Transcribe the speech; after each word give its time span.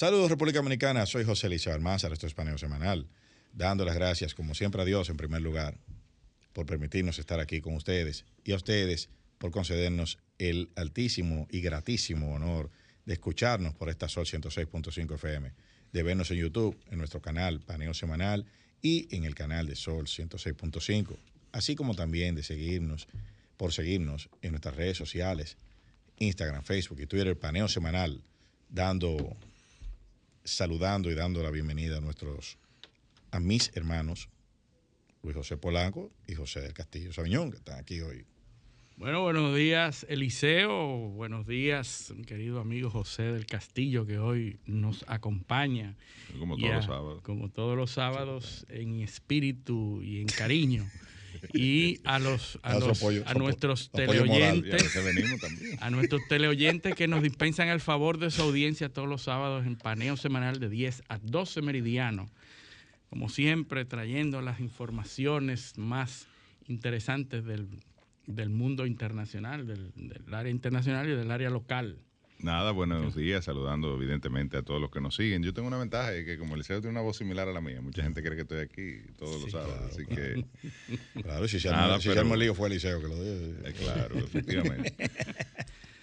Saludos 0.00 0.30
República 0.30 0.60
Dominicana, 0.60 1.04
soy 1.04 1.24
José 1.24 1.48
Eliseo 1.48 1.74
Almanzar, 1.74 2.10
esto 2.10 2.26
es 2.26 2.32
Paneo 2.32 2.56
Semanal, 2.56 3.06
dando 3.52 3.84
las 3.84 3.94
gracias 3.94 4.34
como 4.34 4.54
siempre 4.54 4.80
a 4.80 4.86
Dios 4.86 5.10
en 5.10 5.18
primer 5.18 5.42
lugar 5.42 5.76
por 6.54 6.64
permitirnos 6.64 7.18
estar 7.18 7.38
aquí 7.38 7.60
con 7.60 7.74
ustedes 7.74 8.24
y 8.42 8.52
a 8.52 8.56
ustedes 8.56 9.10
por 9.36 9.50
concedernos 9.50 10.16
el 10.38 10.70
altísimo 10.74 11.46
y 11.50 11.60
gratísimo 11.60 12.34
honor 12.34 12.70
de 13.04 13.12
escucharnos 13.12 13.74
por 13.74 13.90
esta 13.90 14.08
Sol 14.08 14.24
106.5 14.24 15.16
FM, 15.16 15.52
de 15.92 16.02
vernos 16.02 16.30
en 16.30 16.38
YouTube, 16.38 16.82
en 16.90 16.96
nuestro 16.96 17.20
canal 17.20 17.60
Paneo 17.60 17.92
Semanal 17.92 18.46
y 18.80 19.14
en 19.14 19.24
el 19.24 19.34
canal 19.34 19.66
de 19.66 19.76
Sol 19.76 20.06
106.5, 20.06 21.14
así 21.52 21.76
como 21.76 21.94
también 21.94 22.34
de 22.34 22.42
seguirnos, 22.42 23.06
por 23.58 23.74
seguirnos 23.74 24.30
en 24.40 24.52
nuestras 24.52 24.76
redes 24.76 24.96
sociales, 24.96 25.58
Instagram, 26.16 26.62
Facebook 26.62 27.02
y 27.02 27.06
Twitter, 27.06 27.38
Paneo 27.38 27.68
Semanal, 27.68 28.22
dando 28.70 29.36
saludando 30.44 31.10
y 31.10 31.14
dando 31.14 31.42
la 31.42 31.50
bienvenida 31.50 31.98
a 31.98 32.00
nuestros, 32.00 32.58
a 33.30 33.40
mis 33.40 33.70
hermanos, 33.74 34.28
Luis 35.22 35.36
José 35.36 35.56
Polanco 35.56 36.10
y 36.26 36.34
José 36.34 36.60
del 36.60 36.72
Castillo 36.72 37.12
Sabiñón, 37.12 37.50
que 37.50 37.58
están 37.58 37.78
aquí 37.78 38.00
hoy. 38.00 38.24
Bueno, 38.96 39.22
buenos 39.22 39.56
días, 39.56 40.04
Eliseo. 40.10 41.08
Buenos 41.10 41.46
días, 41.46 42.12
querido 42.26 42.60
amigo 42.60 42.90
José 42.90 43.22
del 43.22 43.46
Castillo, 43.46 44.04
que 44.04 44.18
hoy 44.18 44.58
nos 44.66 45.04
acompaña. 45.08 45.96
Como 46.38 46.58
todos 46.58 46.74
los 46.74 46.84
sábados. 46.84 47.22
Como 47.22 47.48
todos 47.48 47.76
los 47.78 47.90
sábados, 47.92 48.66
en 48.68 49.00
espíritu 49.00 50.02
y 50.02 50.20
en 50.20 50.26
cariño. 50.26 50.86
y 51.52 52.00
a 52.04 52.18
los 52.18 52.58
a, 52.62 52.72
a 53.26 53.34
nuestros 53.34 53.90
teleoyentes 53.90 54.96
a 55.80 55.90
nuestros 55.90 56.22
teleoyentes 56.28 56.94
que 56.94 57.08
nos 57.08 57.22
dispensan 57.22 57.68
el 57.68 57.80
favor 57.80 58.18
de 58.18 58.30
su 58.30 58.42
audiencia 58.42 58.88
todos 58.88 59.08
los 59.08 59.22
sábados 59.22 59.66
en 59.66 59.76
paneo 59.76 60.16
semanal 60.16 60.60
de 60.60 60.68
10 60.68 61.02
a 61.08 61.18
12 61.18 61.62
meridiano. 61.62 62.30
Como 63.08 63.28
siempre 63.28 63.84
trayendo 63.84 64.40
las 64.40 64.60
informaciones 64.60 65.76
más 65.76 66.28
interesantes 66.68 67.44
del, 67.44 67.68
mundo 68.50 68.86
internacional 68.86 69.66
del 69.66 70.34
área 70.34 70.52
internacional 70.52 71.08
y 71.08 71.16
del 71.16 71.30
área 71.30 71.50
local 71.50 71.98
Nada, 72.42 72.70
buenos 72.70 73.14
días, 73.14 73.44
saludando 73.44 73.94
evidentemente 73.94 74.56
a 74.56 74.62
todos 74.62 74.80
los 74.80 74.90
que 74.90 75.00
nos 75.00 75.14
siguen. 75.14 75.42
Yo 75.42 75.52
tengo 75.52 75.68
una 75.68 75.76
ventaja 75.76 76.10
de 76.10 76.24
que 76.24 76.38
como 76.38 76.54
el 76.54 76.64
CEO 76.64 76.80
tiene 76.80 76.92
una 76.92 77.02
voz 77.02 77.18
similar 77.18 77.46
a 77.48 77.52
la 77.52 77.60
mía, 77.60 77.82
mucha 77.82 78.02
gente 78.02 78.22
cree 78.22 78.34
que 78.34 78.42
estoy 78.42 78.60
aquí 78.60 79.12
todos 79.18 79.42
los 79.42 79.50
sábados, 79.50 79.92
así 79.92 80.06
que... 80.06 80.44
Claro, 81.22 81.46
si 81.48 81.60
se 81.60 81.68
arma, 81.68 82.00
si 82.00 82.08
el 82.08 82.38
lío 82.38 82.54
fue 82.54 82.68
Eliseo 82.68 83.00
que 83.00 83.08
lo 83.08 83.22
dio. 83.22 83.32
Eh, 83.32 83.74
claro, 83.78 84.18
efectivamente. 84.18 84.94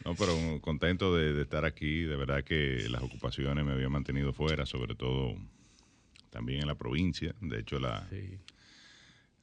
No, 0.05 0.15
pero 0.15 0.61
contento 0.61 1.13
de, 1.13 1.41
estar 1.41 1.65
aquí, 1.65 2.03
de 2.03 2.15
verdad 2.15 2.41
que 2.41 2.87
las 2.89 3.01
ocupaciones 3.01 3.65
me 3.65 3.73
habían 3.73 3.91
mantenido 3.91 4.31
fuera, 4.31 4.65
sobre 4.65 4.95
todo 4.95 5.35
también 6.29 6.61
en 6.61 6.67
la 6.67 6.75
provincia. 6.75 7.35
De 7.41 7.59
hecho, 7.59 7.77
la, 7.77 8.07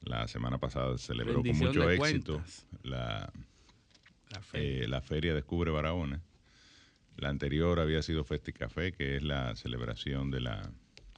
la 0.01 0.27
semana 0.27 0.57
pasada 0.57 0.97
se 0.97 1.05
celebró 1.05 1.43
con 1.43 1.55
mucho 1.55 1.87
éxito 1.91 2.41
la, 2.81 3.31
la, 4.31 4.41
feria. 4.41 4.85
Eh, 4.85 4.87
la 4.87 5.01
feria 5.01 5.35
Descubre 5.35 5.69
Barahona 5.69 6.23
la 7.17 7.29
anterior 7.29 7.79
había 7.79 8.01
sido 8.01 8.25
Café, 8.25 8.91
que 8.91 9.15
es 9.15 9.23
la 9.23 9.55
celebración 9.55 10.31
de 10.31 10.41
la 10.41 10.71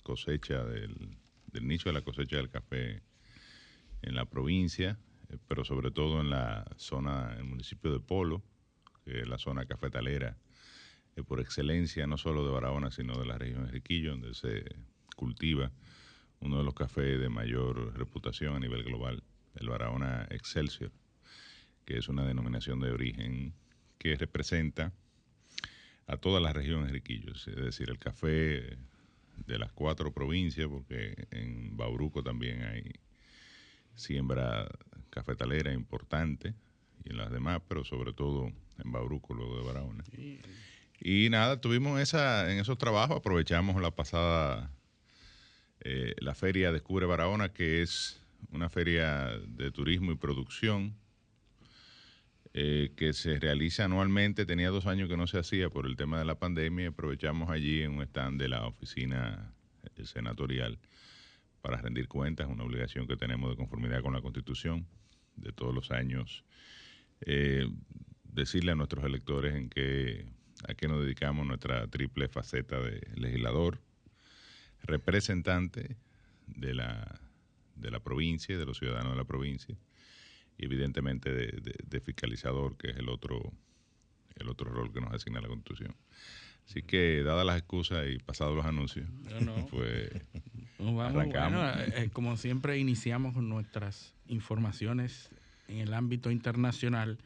cosecha, 0.04 0.64
del, 0.64 1.18
inicio 1.54 1.92
de 1.92 2.00
la 2.00 2.04
cosecha 2.04 2.38
del 2.38 2.50
café 2.50 3.02
en 4.04 4.16
la 4.16 4.26
provincia, 4.26 5.00
eh, 5.30 5.38
pero 5.48 5.66
sobre 5.66 5.92
todo 5.92 6.22
en 6.22 6.30
la 6.30 6.66
zona, 6.78 7.36
el 7.38 7.46
municipio 7.46 7.92
de 7.92 8.00
Polo, 8.00 8.44
que 9.04 9.22
es 9.22 9.28
la 9.28 9.38
zona 9.38 9.66
cafetalera 9.66 10.38
eh, 11.16 11.24
por 11.24 11.40
excelencia, 11.40 12.06
no 12.06 12.18
solo 12.18 12.46
de 12.46 12.52
Barahona, 12.52 12.92
sino 12.92 13.18
de 13.18 13.26
la 13.26 13.38
región 13.38 13.66
de 13.66 13.72
Riquillo, 13.72 14.12
donde 14.12 14.34
se 14.34 14.64
cultiva 15.16 15.72
uno 16.40 16.60
de 16.60 16.64
los 16.64 16.76
cafés 16.76 17.20
de 17.20 17.30
mayor 17.30 17.98
reputación 17.98 18.56
a 18.56 18.60
nivel 18.60 18.84
global, 18.84 19.24
el 19.56 19.68
Barahona 19.68 20.28
Excelsior, 20.30 20.92
que 21.86 21.98
es 21.98 22.08
una 22.08 22.24
denominación 22.24 22.80
de 22.80 22.92
origen 22.92 23.56
que 23.98 24.16
representa 24.16 24.94
a 26.08 26.18
todas 26.18 26.42
las 26.42 26.56
regiones 26.56 26.92
riquillos, 26.92 27.48
es 27.48 27.56
decir, 27.56 27.90
el 27.90 28.00
café 28.00 28.78
de 29.46 29.60
las 29.60 29.72
cuatro 29.74 30.12
provincias, 30.14 30.68
porque 30.68 31.28
en 31.32 31.76
Bauruco 31.76 32.24
también 32.24 32.64
hay 32.64 32.94
siembra 33.96 34.68
cafetalera 35.10 35.74
importante, 35.74 36.56
y 37.04 37.12
en 37.12 37.18
las 37.18 37.32
demás, 37.32 37.62
pero 37.68 37.84
sobre 37.84 38.14
todo 38.14 38.52
en 38.84 38.92
Bauruco, 38.92 39.34
luego 39.34 39.58
de 39.58 39.66
Barahona. 39.66 40.04
Y 41.00 41.30
nada, 41.30 41.60
tuvimos 41.60 42.00
esa, 42.00 42.52
en 42.52 42.60
esos 42.60 42.78
trabajos, 42.78 43.18
aprovechamos 43.18 43.82
la 43.82 43.92
pasada, 43.92 44.72
eh, 45.82 46.16
la 46.20 46.36
feria 46.36 46.72
Descubre 46.72 47.06
Barahona, 47.06 47.54
que 47.54 47.82
es 47.82 48.22
una 48.52 48.70
feria 48.70 49.30
de 49.48 49.72
turismo 49.72 50.12
y 50.12 50.16
producción 50.16 50.96
eh, 52.60 52.92
que 52.96 53.14
se 53.14 53.40
realiza 53.40 53.86
anualmente. 53.86 54.44
Tenía 54.48 54.72
dos 54.72 54.88
años 54.88 55.08
que 55.08 55.16
no 55.16 55.28
se 55.28 55.38
hacía 55.38 55.70
por 55.70 55.86
el 55.86 55.96
tema 55.96 56.18
de 56.18 56.26
la 56.26 56.40
pandemia 56.40 56.88
aprovechamos 56.88 57.52
allí 57.52 57.84
en 57.84 57.92
un 57.92 58.02
stand 58.02 58.42
de 58.42 58.50
la 58.50 58.66
oficina 58.66 59.54
eh, 59.96 60.06
senatorial 60.06 60.80
para 61.62 61.78
rendir 61.78 62.08
cuentas, 62.08 62.48
una 62.48 62.64
obligación 62.64 63.06
que 63.06 63.16
tenemos 63.16 63.52
de 63.52 63.58
conformidad 63.58 64.02
con 64.02 64.12
la 64.12 64.22
Constitución 64.22 64.88
de 65.36 65.52
todos 65.52 65.72
los 65.72 65.92
años. 65.92 66.46
Eh, 67.22 67.68
decirle 68.24 68.72
a 68.72 68.76
nuestros 68.76 69.06
electores 69.06 69.54
en 69.54 69.70
qué, 69.70 70.26
a 70.68 70.74
qué 70.74 70.88
nos 70.88 71.02
dedicamos 71.02 71.46
nuestra 71.46 71.86
triple 71.86 72.28
faceta 72.28 72.80
de 72.80 73.08
legislador, 73.18 73.82
representante 74.82 75.96
de 76.48 76.74
la, 76.74 77.22
de 77.76 77.92
la 77.92 78.00
provincia, 78.00 78.58
de 78.58 78.66
los 78.66 78.80
ciudadanos 78.80 79.12
de 79.12 79.18
la 79.18 79.26
provincia, 79.26 79.78
y 80.58 80.66
evidentemente 80.66 81.32
de, 81.32 82.02
fiscalizador, 82.02 82.78
que 82.78 82.90
es 82.92 82.98
el 82.98 83.10
otro, 83.10 83.54
el 84.36 84.50
otro 84.50 84.70
rol 84.72 84.92
que 84.92 85.02
nos 85.02 85.14
asigna 85.14 85.42
la 85.42 85.48
Constitución. 85.48 85.96
Así 86.68 86.82
que, 86.82 87.24
dadas 87.24 87.46
las 87.46 87.58
excusas 87.60 88.08
y 88.10 88.18
pasados 88.20 88.56
los 88.56 88.66
anuncios, 88.66 89.08
pues 89.72 90.12
arrancamos. 90.80 91.78
Eh, 91.78 91.94
eh, 91.96 92.10
como 92.12 92.36
siempre, 92.38 92.78
iniciamos 92.78 93.34
con 93.34 93.48
nuestras 93.48 94.14
informaciones 94.28 95.30
en 95.68 95.78
el 95.80 95.94
ámbito 95.94 96.32
internacional. 96.32 97.18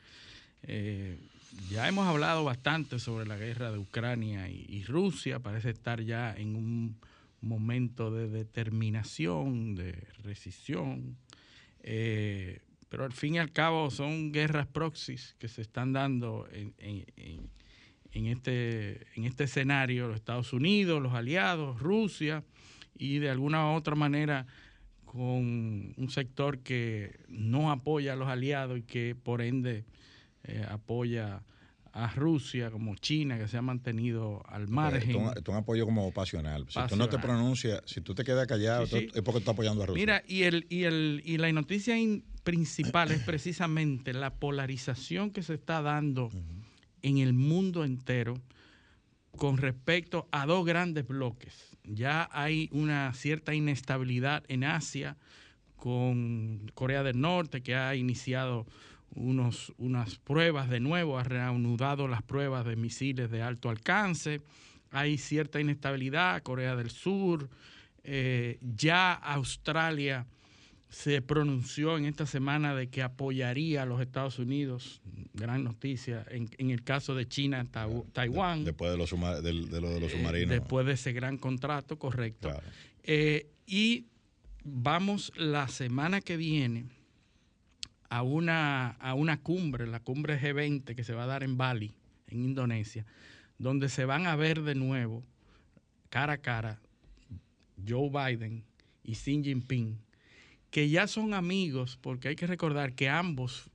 Eh, 0.64 1.18
ya 1.70 1.88
hemos 1.88 2.08
hablado 2.08 2.44
bastante 2.44 3.00
sobre 3.00 3.26
la 3.26 3.38
guerra 3.38 3.72
de 3.72 3.78
Ucrania 3.78 4.50
y, 4.50 4.84
Rusia. 4.84 5.40
Parece 5.40 5.70
estar 5.72 6.02
ya 6.02 6.34
en 6.34 6.56
un 6.56 6.98
momento 7.42 8.12
de 8.12 8.28
determinación, 8.30 9.76
de 9.76 9.94
rescisión. 10.24 11.18
Pero 12.92 13.06
al 13.06 13.14
fin 13.14 13.36
y 13.36 13.40
al 13.40 13.54
cabo 13.54 13.90
son 13.90 14.34
guerras 14.34 14.68
proxies 14.68 15.34
que 15.40 15.48
se 15.48 15.62
están 15.62 15.94
dando 15.94 16.46
en, 16.52 16.74
este, 18.12 19.08
en 19.16 19.24
este 19.24 19.46
escenario, 19.46 20.10
los 20.10 20.18
Estados 20.18 20.52
Unidos, 20.52 21.02
los 21.02 21.14
aliados, 21.14 21.80
Rusia, 21.80 22.44
y 22.98 23.20
de 23.20 23.30
alguna 23.30 23.72
u 23.72 23.76
otra 23.76 23.96
manera 23.96 24.46
con 25.06 25.94
un 25.96 26.10
sector 26.10 26.60
que 26.60 27.18
no 27.30 27.72
apoya 27.72 28.12
a 28.12 28.16
los 28.18 28.28
aliados 28.28 28.80
y 28.80 28.82
que 28.82 29.16
por 29.16 29.42
ende 29.42 29.86
eh, 30.44 30.66
apoya 30.70 31.44
a 31.94 32.08
Rusia 32.14 32.72
como 32.72 32.96
China, 32.96 33.38
que 33.38 33.48
se 33.48 33.58
ha 33.58 33.62
mantenido 33.62 34.44
al 34.48 34.68
margen. 34.68 35.10
Es 35.10 35.48
un, 35.48 35.56
apoyo 35.56 35.86
como 35.86 36.12
pasional. 36.12 36.66
Si 36.70 36.80
tú 36.88 36.96
no 36.96 37.10
te 37.10 37.20
pronuncias, 37.20 37.82
si 37.86 38.02
tú 38.02 38.16
te 38.16 38.24
quedas 38.24 38.48
callado, 38.48 38.84
es 38.84 39.22
porque 39.22 39.40
estás 39.40 39.54
apoyando 39.54 39.84
a 39.84 39.88
Rusia. 39.88 40.02
Mira, 40.02 40.24
y, 40.28 40.44
el, 40.44 40.66
y, 40.70 40.84
el, 40.84 41.22
y 41.26 41.38
la 41.38 41.52
noticia 41.52 41.96
principal 42.44 43.12
es 43.12 43.22
precisamente 43.24 44.14
la 44.14 44.34
polarización 44.36 45.32
que 45.32 45.44
se 45.44 45.56
está 45.56 45.82
dando 45.82 46.30
en 47.02 47.18
el 47.18 47.34
mundo 47.34 47.84
entero 47.84 48.36
con 49.38 49.58
respecto 49.58 50.28
a 50.32 50.46
dos 50.46 50.66
grandes 50.66 51.08
bloques. 51.08 51.78
Ya 51.84 52.30
hay 52.32 52.70
una 52.72 53.14
cierta 53.14 53.54
inestabilidad 53.54 54.44
en 54.48 54.64
Asia 54.64 55.18
con 55.76 56.72
Corea 56.76 57.02
del 57.04 57.20
Norte, 57.20 57.62
que 57.62 57.76
ha 57.76 57.96
iniciado 57.96 58.68
unos, 59.16 59.74
unas 59.78 60.18
pruebas 60.18 60.70
de 60.70 60.80
nuevo, 60.80 61.18
ha 61.18 61.24
reanudado 61.24 62.08
las 62.08 62.24
pruebas 62.24 62.66
de 62.66 62.76
misiles 62.76 63.30
de 63.30 63.42
alto 63.42 63.70
alcance, 63.70 64.42
hay 64.92 65.18
cierta 65.18 65.60
inestabilidad, 65.60 66.42
Corea 66.44 66.76
del 66.76 66.90
Sur, 66.90 67.50
eh, 68.04 68.58
ya 68.62 69.14
Australia 69.14 70.26
se 70.90 71.22
pronunció 71.22 71.98
en 71.98 72.06
esta 72.06 72.26
semana 72.26 72.76
de 72.76 72.90
que 72.90 73.02
apoyaría 73.02 73.84
a 73.84 73.86
los 73.86 74.02
Estados 74.02 74.40
Unidos, 74.40 75.02
gran 75.34 75.64
noticia, 75.64 76.26
en, 76.30 76.70
el 76.70 76.84
caso 76.84 77.16
de 77.16 77.28
China, 77.28 77.66
Taiwán. 78.12 78.66
después 78.66 78.92
de, 78.92 78.98
los 78.98 79.10
de, 79.10 79.54
lo 79.54 79.90
de 79.90 80.00
los 80.02 80.12
eh, 80.12 80.18
submarinos. 80.18 80.50
después 80.50 80.86
de 80.86 80.94
ese 80.94 81.14
gran 81.14 81.38
contrato, 81.38 81.98
correcto. 81.98 82.52
Eh, 83.04 83.48
y 83.66 84.08
vamos 84.66 85.32
la 85.38 85.70
semana 85.70 86.20
que 86.20 86.36
viene 86.36 86.86
a 88.12 88.24
una, 88.24 88.90
a 89.00 89.14
una 89.14 89.42
cumbre, 89.42 89.88
la 89.88 90.02
cumbre 90.02 90.38
G20 90.38 90.96
que 90.96 91.04
se 91.06 91.14
va 91.14 91.24
a 91.24 91.28
dar 91.28 91.44
en 91.44 91.56
Bali, 91.56 91.94
en 92.28 92.44
Indonesia, 92.44 93.06
donde 93.58 93.88
se 93.88 94.04
van 94.04 94.28
a 94.28 94.36
ver 94.36 94.64
de 94.64 94.76
nuevo, 94.76 95.24
cara 96.10 96.34
a 96.34 96.38
cara, 96.38 96.82
Joe 97.88 98.10
Biden 98.10 98.66
y 99.02 99.14
Xi 99.14 99.42
Jinping, 99.42 99.98
que 100.72 100.90
ya 100.90 101.08
son 101.08 101.34
amigos, 101.34 101.98
porque 102.02 102.28
hay 102.28 102.36
que 102.36 102.48
recordar 102.48 102.96
que 102.96 103.08
ambos 103.08 103.72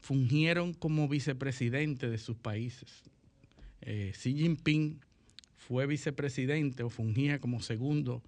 fungieron 0.00 0.74
como 0.74 1.08
vicepresidente 1.08 2.10
de 2.10 2.18
sus 2.18 2.36
países. 2.36 3.02
Eh, 3.80 4.12
Xi 4.14 4.34
Jinping 4.34 5.00
fue 5.56 5.86
vicepresidente 5.86 6.82
o 6.82 6.90
fungía 6.90 7.38
como 7.38 7.62
segundo 7.62 8.22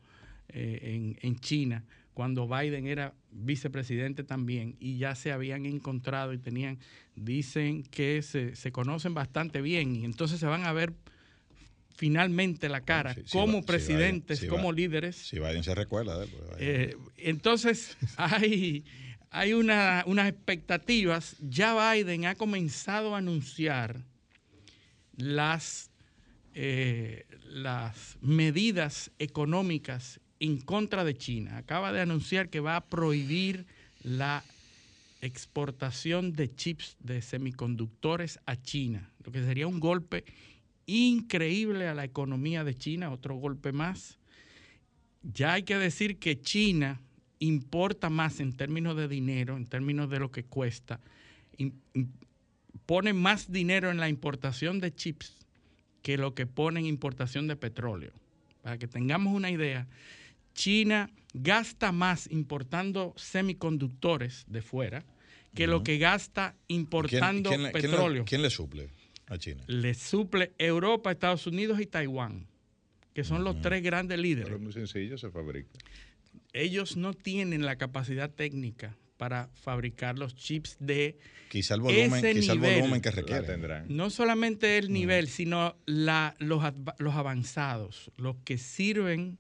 eh, 0.49 0.94
en, 0.94 1.19
en 1.20 1.38
China 1.38 1.85
cuando 2.14 2.49
Biden 2.49 2.87
era 2.87 3.12
vicepresidente 3.32 4.22
también 4.22 4.76
y 4.78 4.99
ya 4.99 5.16
se 5.16 5.32
habían 5.32 5.66
encontrado 5.66 6.32
y 6.32 6.38
tenían, 6.38 6.78
dicen 7.16 7.82
que 7.82 8.22
se, 8.22 8.72
conocen 8.72 9.14
bastante 9.14 9.61
bien 9.61 9.96
y 9.96 10.05
entonces 10.05 10.38
se 10.38 10.46
van 10.46 10.64
a 10.64 10.72
ver 10.72 10.94
finalmente 11.96 12.69
la 12.69 12.82
cara 12.82 13.16
como 13.31 13.62
presidentes, 13.64 14.44
como 14.46 14.72
líderes. 14.72 15.16
Si 15.16 15.38
Biden 15.38 15.64
se 15.64 15.75
recuerda. 15.75 16.19
Pues, 16.19 16.31
eh, 16.58 16.96
entonces 17.19 17.96
hay, 18.17 18.84
hay 19.31 19.52
unas 19.52 20.28
expectativas. 20.28 21.37
Ya 21.40 21.93
Biden 21.93 22.26
ha 22.26 22.37
comenzado 22.37 23.17
a 23.17 23.19
anunciar 23.19 24.05
las, 25.17 25.90
eh, 26.55 27.26
las 27.49 28.19
medidas 28.20 29.10
económicas 29.19 30.20
en 30.44 30.58
contra 30.58 31.05
de 31.05 31.17
China. 31.17 31.56
Acaba 31.56 31.91
de 31.91 32.02
anunciar 32.02 32.50
que 32.50 32.61
va 32.61 32.76
a 32.76 32.85
prohibir 32.85 33.64
la 34.02 34.44
exportación 35.23 36.35
de 36.35 36.55
chips 36.55 36.99
de 37.00 37.23
semiconductores 37.23 38.38
a 38.44 38.56
China, 38.56 39.11
lo 39.25 39.32
que 39.32 39.43
sería 39.43 39.67
un 39.67 39.81
golpe 39.81 40.25
increíble 40.85 41.88
a 41.88 41.94
la 41.94 42.05
economía 42.05 42.62
de 42.62 42.75
China, 42.75 43.11
otro 43.11 43.37
golpe 43.37 43.73
más. 43.73 44.19
Ya 45.23 45.55
hay 45.55 45.62
que 45.62 45.79
decir 45.79 46.19
que 46.19 46.43
China 46.43 47.00
importa 47.38 48.11
más 48.11 48.38
en 48.41 48.52
términos 48.52 48.99
de 48.99 49.08
dinero, 49.08 49.56
en 49.56 49.64
términos 49.64 50.11
de 50.11 50.19
lo 50.19 50.31
que 50.31 50.44
cuesta, 50.44 51.00
pone 52.85 53.14
más 53.14 53.50
dinero 53.50 53.91
en 53.91 53.96
la 53.96 54.11
importación 54.11 54.79
de 54.79 54.94
chips 54.94 55.46
que 56.02 56.19
lo 56.19 56.35
que 56.35 56.46
pone 56.46 56.81
en 56.81 56.87
importación 56.87 57.46
de 57.46 57.56
petróleo. 57.56 58.12
Para 58.62 58.76
que 58.76 58.87
tengamos 58.87 59.32
una 59.35 59.50
idea, 59.50 59.87
China 60.54 61.10
gasta 61.34 61.92
más 61.92 62.30
importando 62.30 63.12
semiconductores 63.16 64.44
de 64.48 64.62
fuera 64.62 65.04
que 65.54 65.66
lo 65.66 65.82
que 65.82 65.98
gasta 65.98 66.56
importando 66.68 67.50
petróleo. 67.72 68.24
¿quién 68.24 68.42
le, 68.42 68.50
suple 68.50 68.90
a 69.26 69.38
China? 69.38 69.62
Le 69.66 69.94
suple 69.94 70.52
Europa, 70.58 71.12
Estados 71.12 71.46
Unidos 71.46 71.80
y 71.80 71.86
Taiwán, 71.86 72.46
que 73.12 73.24
son 73.24 73.44
los 73.44 73.60
tres 73.60 73.82
grandes 73.82 74.18
líderes. 74.18 74.44
Pero 74.46 74.56
es 74.56 74.62
muy 74.62 74.72
sencillo, 74.72 75.16
se 75.16 75.30
fabrica. 75.30 75.70
Ellos 76.52 76.96
no 76.96 77.14
tienen 77.14 77.64
la 77.64 77.76
capacidad 77.76 78.30
técnica 78.30 78.96
para 79.16 79.48
fabricar 79.54 80.18
los 80.18 80.34
chips 80.34 80.76
de 80.80 81.18
quizá 81.48 81.74
el 81.74 81.82
volumen, 81.82 82.14
ese 82.14 82.34
quizá 82.34 82.54
nivel. 82.54 82.70
el 82.70 82.80
volumen 82.80 83.00
que 83.00 83.10
requieren. 83.12 83.84
No 83.88 84.10
solamente 84.10 84.76
el 84.78 84.92
nivel, 84.92 85.28
sino 85.28 85.76
la, 85.86 86.34
los, 86.40 86.64
los 86.98 87.14
avanzados, 87.14 88.10
los 88.16 88.36
que 88.44 88.58
sirven 88.58 89.38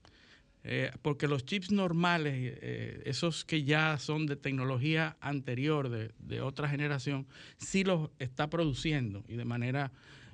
eh, 0.66 0.90
porque 1.02 1.28
los 1.28 1.44
chips 1.44 1.70
normales, 1.70 2.32
eh, 2.36 3.02
esos 3.04 3.44
que 3.44 3.64
ya 3.64 3.98
son 3.98 4.24
de 4.24 4.36
tecnología 4.36 5.14
anterior, 5.20 5.90
de, 5.90 6.40
otra 6.40 6.70
generación, 6.70 7.26
sí 7.58 7.84
los 7.84 8.10
está 8.18 8.48
produciendo 8.48 9.24
y 9.28 9.36
de 9.36 9.44
manera 9.44 9.92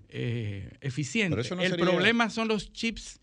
eh, 0.09 0.71
eficiente. 0.81 1.41
El 1.61 1.77
problema 1.77 2.31
son 2.31 2.47
los 2.47 2.73
chips 2.73 3.21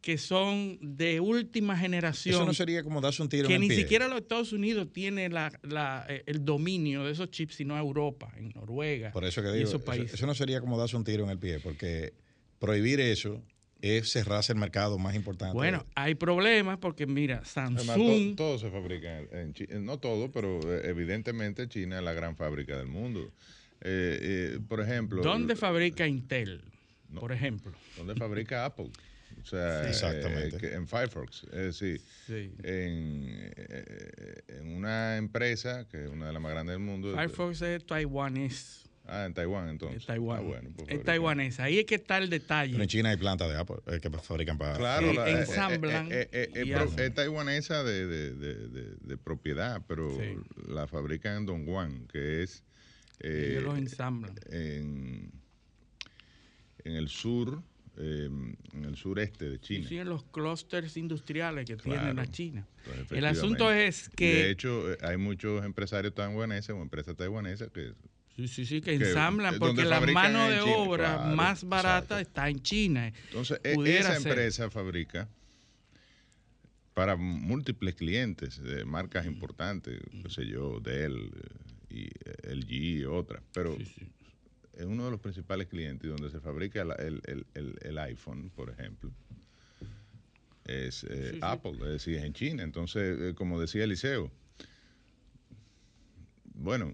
que 0.00 0.16
son 0.16 0.78
de 0.80 1.20
última 1.20 1.76
generación. 1.76 2.36
Eso 2.36 2.46
no 2.46 2.54
sería 2.54 2.82
como 2.82 3.02
darse 3.02 3.20
un 3.20 3.28
tiro 3.28 3.46
Que 3.46 3.56
en 3.56 3.62
el 3.64 3.68
ni 3.68 3.74
siquiera 3.74 4.08
los 4.08 4.20
Estados 4.20 4.54
Unidos 4.54 4.88
tienen 4.90 5.30
el 5.34 6.44
dominio 6.46 7.04
de 7.04 7.12
esos 7.12 7.30
chips, 7.30 7.56
sino 7.56 7.76
Europa, 7.76 8.32
en 8.38 8.50
Noruega. 8.54 9.12
Por 9.12 9.26
eso 9.26 9.42
que 9.42 9.52
digo, 9.52 9.68
eso 9.68 10.26
no 10.26 10.34
sería 10.34 10.62
como 10.62 10.78
darse 10.78 10.96
un 10.96 11.04
tiro 11.04 11.24
en 11.24 11.30
el 11.30 11.38
pie, 11.38 11.60
porque 11.60 12.14
prohibir 12.58 13.00
eso 13.00 13.42
es 13.80 14.10
cerrarse 14.10 14.52
el 14.52 14.58
mercado 14.58 14.98
más 14.98 15.14
importante. 15.14 15.54
Bueno, 15.54 15.86
hay 15.94 16.14
problemas 16.14 16.78
porque 16.78 17.06
mira, 17.06 17.44
Samsung... 17.44 18.36
todo, 18.36 18.58
se 18.58 18.70
fabrica 18.70 19.20
en 19.32 19.54
China, 19.54 19.78
no 19.80 19.98
todo, 19.98 20.30
pero 20.30 20.60
eh, 20.62 20.82
evidentemente 20.84 21.68
China 21.68 21.98
es 21.98 22.04
la 22.04 22.12
gran 22.12 22.36
fábrica 22.36 22.76
del 22.76 22.88
mundo. 22.88 23.32
Eh, 23.80 24.18
eh, 24.20 24.60
por 24.68 24.80
ejemplo... 24.80 25.22
¿Dónde 25.22 25.54
fabrica 25.54 26.06
Intel, 26.06 26.62
por 27.14 27.32
ejemplo? 27.32 27.72
¿Dónde 27.96 28.14
fabrica 28.14 28.64
Apple? 28.64 28.90
O 29.40 29.46
sea, 29.46 29.88
Exactamente. 29.88 30.74
en 30.74 30.88
Firefox, 30.88 31.44
es 31.44 31.80
decir, 31.80 32.00
en, 32.64 33.52
en, 34.48 34.76
una 34.76 35.16
empresa 35.16 35.86
que 35.88 36.04
es 36.04 36.10
una 36.10 36.26
de 36.26 36.32
las 36.32 36.42
más 36.42 36.52
grandes 36.52 36.74
del 36.74 36.84
mundo. 36.84 37.14
Firefox 37.14 37.62
es 37.62 37.86
taiwanés. 37.86 38.87
Ah, 39.08 39.24
en 39.24 39.32
Taiwán 39.32 39.70
entonces. 39.70 40.02
En 40.02 40.06
Taiwán. 40.06 40.38
Ah, 40.38 40.42
bueno, 40.42 40.70
pues 40.76 41.02
taiwanesa. 41.02 41.64
Ahí 41.64 41.78
es 41.78 41.86
que 41.86 41.94
está 41.94 42.18
el 42.18 42.28
detalle. 42.28 42.72
Pero 42.72 42.82
en 42.82 42.88
China 42.88 43.08
hay 43.08 43.16
plantas 43.16 43.48
de 43.48 43.56
Apple 43.56 43.76
eh, 43.86 44.00
que 44.00 44.10
fabrican 44.10 44.58
para. 44.58 44.76
Claro, 44.76 45.14
la, 45.14 45.30
ensamblan. 45.30 46.08
Eh, 46.12 46.28
eh, 46.30 46.86
es 46.98 47.14
taiwanesa 47.14 47.82
de, 47.84 48.06
de, 48.06 48.34
de, 48.34 48.96
de, 49.00 49.16
propiedad, 49.16 49.82
pero 49.88 50.10
la 50.66 50.86
fabrican 50.86 51.38
en 51.38 51.46
Dongguan, 51.46 52.06
que 52.08 52.42
es. 52.42 52.62
Ellos 53.20 53.62
los 53.62 53.78
ensamblan. 53.78 54.34
En, 54.50 55.32
en 56.84 56.92
el 56.92 57.08
sur. 57.08 57.62
en 57.96 58.56
el 58.84 58.96
sureste 58.96 59.48
de 59.48 59.58
China. 59.58 59.88
Sí, 59.88 59.98
en 59.98 60.10
los 60.10 60.22
clústeres 60.24 60.98
industriales 60.98 61.66
que 61.66 61.76
tiene 61.76 62.12
la 62.12 62.26
China. 62.26 62.66
el 63.10 63.24
asunto 63.24 63.72
es 63.72 64.10
que... 64.10 64.34
De 64.34 64.50
hecho, 64.50 64.84
hay 65.00 65.16
muchos 65.16 65.64
empresarios 65.64 66.14
taiwaneses 66.14 66.70
o 66.70 66.82
empresas 66.82 67.16
taiwanesas 67.16 67.70
que 67.70 67.94
Sí, 68.38 68.46
sí, 68.46 68.66
sí, 68.66 68.80
que 68.80 68.94
ensamblan, 68.94 69.58
porque 69.58 69.84
la 69.84 70.00
mano 70.00 70.48
de 70.48 70.60
obra 70.60 71.18
más 71.34 71.64
barata 71.64 72.20
está 72.20 72.48
en 72.48 72.62
China. 72.62 73.12
Entonces, 73.24 73.60
e, 73.64 73.98
esa 73.98 74.14
empresa 74.16 74.70
fabrica 74.70 75.28
para 76.94 77.16
múltiples 77.16 77.96
clientes, 77.96 78.62
de 78.62 78.84
marcas 78.84 79.26
importantes, 79.26 80.00
qué 80.22 80.30
sé 80.30 80.46
yo, 80.46 80.78
Dell 80.78 81.32
y 81.90 82.10
LG 82.44 82.72
y 82.72 83.04
otras, 83.06 83.42
pero 83.52 83.76
es 83.76 84.84
uno 84.84 85.06
de 85.06 85.10
los 85.10 85.20
principales 85.20 85.66
clientes 85.66 86.08
donde 86.08 86.30
se 86.30 86.38
fabrica 86.38 86.82
el, 86.82 87.98
iPhone, 87.98 88.52
por 88.54 88.70
ejemplo. 88.70 89.10
Es 90.64 91.04
eh, 91.10 91.38
Apple, 91.40 91.72
es 91.72 91.88
decir, 91.88 92.18
en 92.18 92.34
China. 92.34 92.62
Entonces, 92.62 93.18
eh, 93.20 93.34
como 93.34 93.60
decía 93.60 93.82
Eliseo, 93.82 94.30
bueno, 96.54 96.92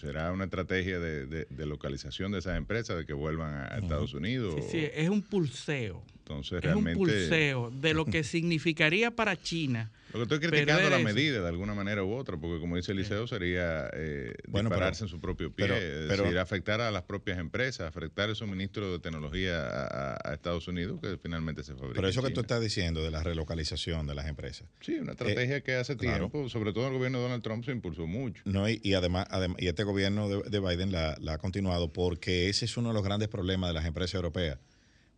será 0.00 0.32
una 0.32 0.44
estrategia 0.44 0.98
de, 0.98 1.46
localización 1.66 2.32
de 2.32 2.38
esas 2.38 2.56
empresas, 2.56 2.96
de 2.96 3.06
que 3.06 3.12
vuelvan 3.12 3.54
a, 3.54 3.78
Estados 3.78 4.14
Unidos. 4.14 4.54
Sí, 4.56 4.62
sí, 4.70 4.88
es 4.92 5.10
un 5.10 5.22
pulseo. 5.22 6.02
Entonces, 6.30 6.62
es 6.62 6.76
un 6.76 6.84
pulseo 6.92 7.70
de 7.70 7.92
lo 7.92 8.04
que 8.04 8.22
significaría 8.22 9.10
para 9.10 9.36
China 9.36 9.90
lo 10.12 10.18
que 10.18 10.22
estoy 10.34 10.38
criticando 10.40 10.82
es 10.82 10.90
la 10.90 10.98
medida 10.98 11.40
de 11.40 11.48
alguna 11.48 11.74
manera 11.74 12.02
u 12.02 12.12
otra, 12.14 12.36
porque 12.36 12.58
como 12.58 12.76
dice 12.76 12.92
Eliseo, 12.92 13.26
sería 13.26 13.88
eh, 13.92 14.34
dispararse 14.46 15.04
en 15.04 15.08
su 15.08 15.20
propio 15.20 15.52
pie, 15.54 15.66
pero, 16.08 16.24
decir, 16.24 16.38
afectar 16.38 16.80
a 16.80 16.90
las 16.90 17.02
propias 17.02 17.38
empresas, 17.38 17.86
afectar 17.86 18.28
el 18.28 18.34
suministro 18.34 18.92
de 18.92 18.98
tecnología 18.98 19.68
a, 19.68 20.34
Estados 20.34 20.66
Unidos, 20.68 21.00
que 21.00 21.16
finalmente 21.18 21.62
se 21.62 21.74
fabrica. 21.74 21.94
Pero 21.94 22.08
eso 22.08 22.22
que 22.22 22.30
tú 22.30 22.40
estás 22.40 22.60
diciendo 22.60 23.02
de 23.02 23.10
la 23.10 23.22
relocalización 23.22 24.06
de 24.06 24.14
las 24.14 24.26
empresas. 24.26 24.66
Sí, 24.80 24.94
una 24.94 25.12
estrategia 25.12 25.58
eh, 25.58 25.62
que 25.62 25.74
hace 25.74 25.96
tiempo, 25.96 26.48
sobre 26.48 26.72
todo 26.72 26.88
el 26.88 26.94
gobierno 26.94 27.18
de 27.18 27.24
Donald 27.24 27.42
Trump, 27.42 27.64
se 27.64 27.72
impulsó 27.72 28.06
mucho. 28.06 28.42
No, 28.46 28.68
y, 28.68 28.94
además, 28.94 29.28
y 29.58 29.68
este 29.68 29.84
gobierno 29.84 30.28
de, 30.28 30.60
Biden 30.60 30.92
la 30.92 31.16
ha 31.32 31.38
continuado 31.38 31.92
porque 31.92 32.48
ese 32.48 32.64
es 32.64 32.76
uno 32.76 32.88
de 32.88 32.94
los 32.94 33.04
grandes 33.04 33.28
problemas 33.28 33.70
de 33.70 33.74
las 33.74 33.86
empresas 33.86 34.14
europeas. 34.14 34.58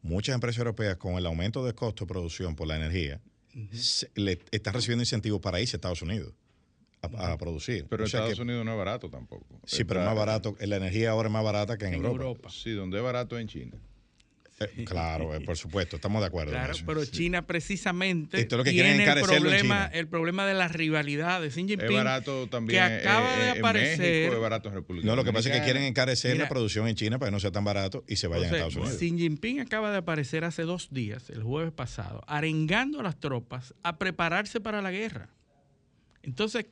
Muchas 0.02 0.35
empresas 0.35 0.59
europeas, 0.59 0.97
con 0.97 1.14
el 1.14 1.26
aumento 1.26 1.64
de 1.64 1.75
costo 1.75 2.04
de 2.04 2.09
producción 2.09 2.56
por 2.56 2.66
la 2.66 2.76
energía, 2.76 3.21
le, 4.14 4.40
están 4.50 4.75
recibiendo 4.75 5.02
incentivos 5.02 5.40
para 5.40 5.61
irse 5.61 5.76
a 5.76 5.78
Estados 5.78 6.02
Unidos 6.02 6.35
a, 7.02 7.37
producir. 7.38 7.87
Pero 7.88 8.04
Estados 8.04 8.38
Unidos 8.38 8.64
no 8.64 8.73
es 8.73 8.78
barato 8.78 9.11
tampoco. 9.11 9.61
Sí, 9.64 9.85
pero 9.85 10.00
es 10.00 10.06
más 10.06 10.16
barato. 10.16 10.56
La 10.61 10.76
energía 10.76 11.11
ahora 11.11 11.28
es 11.28 11.32
más 11.32 11.44
barata 11.44 11.76
que 11.76 11.87
en, 11.87 11.94
Europa. 12.04 12.49
Sí, 12.50 12.73
donde 12.73 12.99
es 12.99 13.02
barato 13.02 13.37
es 13.37 13.42
en 13.42 13.49
China. 13.49 13.76
Eh, 14.64 14.85
claro, 14.85 15.35
eh, 15.35 15.40
por 15.40 15.57
supuesto, 15.57 15.97
estamos 15.97 16.21
de 16.21 16.26
acuerdo. 16.26 16.52
Claro, 16.52 16.75
pero 16.87 17.04
China 17.04 17.47
precisamente 17.47 18.45
tiene 18.45 19.04
el 19.04 19.21
problema, 19.23 19.87
el 19.87 20.09
problema 20.09 20.47
de 20.47 20.54
la 20.54 20.69
rivalidad 20.69 21.40
de 21.40 21.49
Xi 21.49 21.66
Jinping. 21.66 21.87
Es 21.87 21.92
barato 21.92 22.47
también. 22.49 22.78
Que 22.78 22.81
acaba 22.81 23.37
de 23.37 23.50
aparecer. 23.50 24.38
barato 24.38 24.69
en 24.69 24.75
República 24.75 25.07
no, 25.07 25.16
lo 25.16 25.25
que 25.25 25.33
pasa 25.33 25.50
es 25.50 25.59
que 25.59 25.64
quieren 25.64 25.83
encarecer 25.85 26.37
la 26.37 26.49
producción 26.49 26.88
en 26.88 26.97
China 26.97 27.19
para 27.19 27.31
que 27.31 27.33
no 27.33 27.40
sea 27.40 27.52
tan 27.52 27.64
barato 27.64 28.04
y 28.09 28.16
se 28.16 28.26
vayan 28.26 28.52
a 28.52 28.57
Estados 28.57 28.76
Unidos. 28.76 28.99
Xi 28.99 29.16
Jinping 29.16 29.61
acaba 29.61 29.90
de 29.90 29.99
aparecer 29.99 30.45
hace 30.45 30.62
dos 30.62 30.88
días, 30.90 31.31
el 31.31 31.42
jueves 31.42 31.73
pasado, 31.73 32.23
arengando 32.26 33.00
a 33.00 33.02
las 33.02 33.19
tropas 33.19 33.75
a 33.83 33.99
prepararse 33.99 34.61
para 34.61 34.83
la 34.83 34.90
guerra. 34.90 35.28
Entonces, 36.23 36.66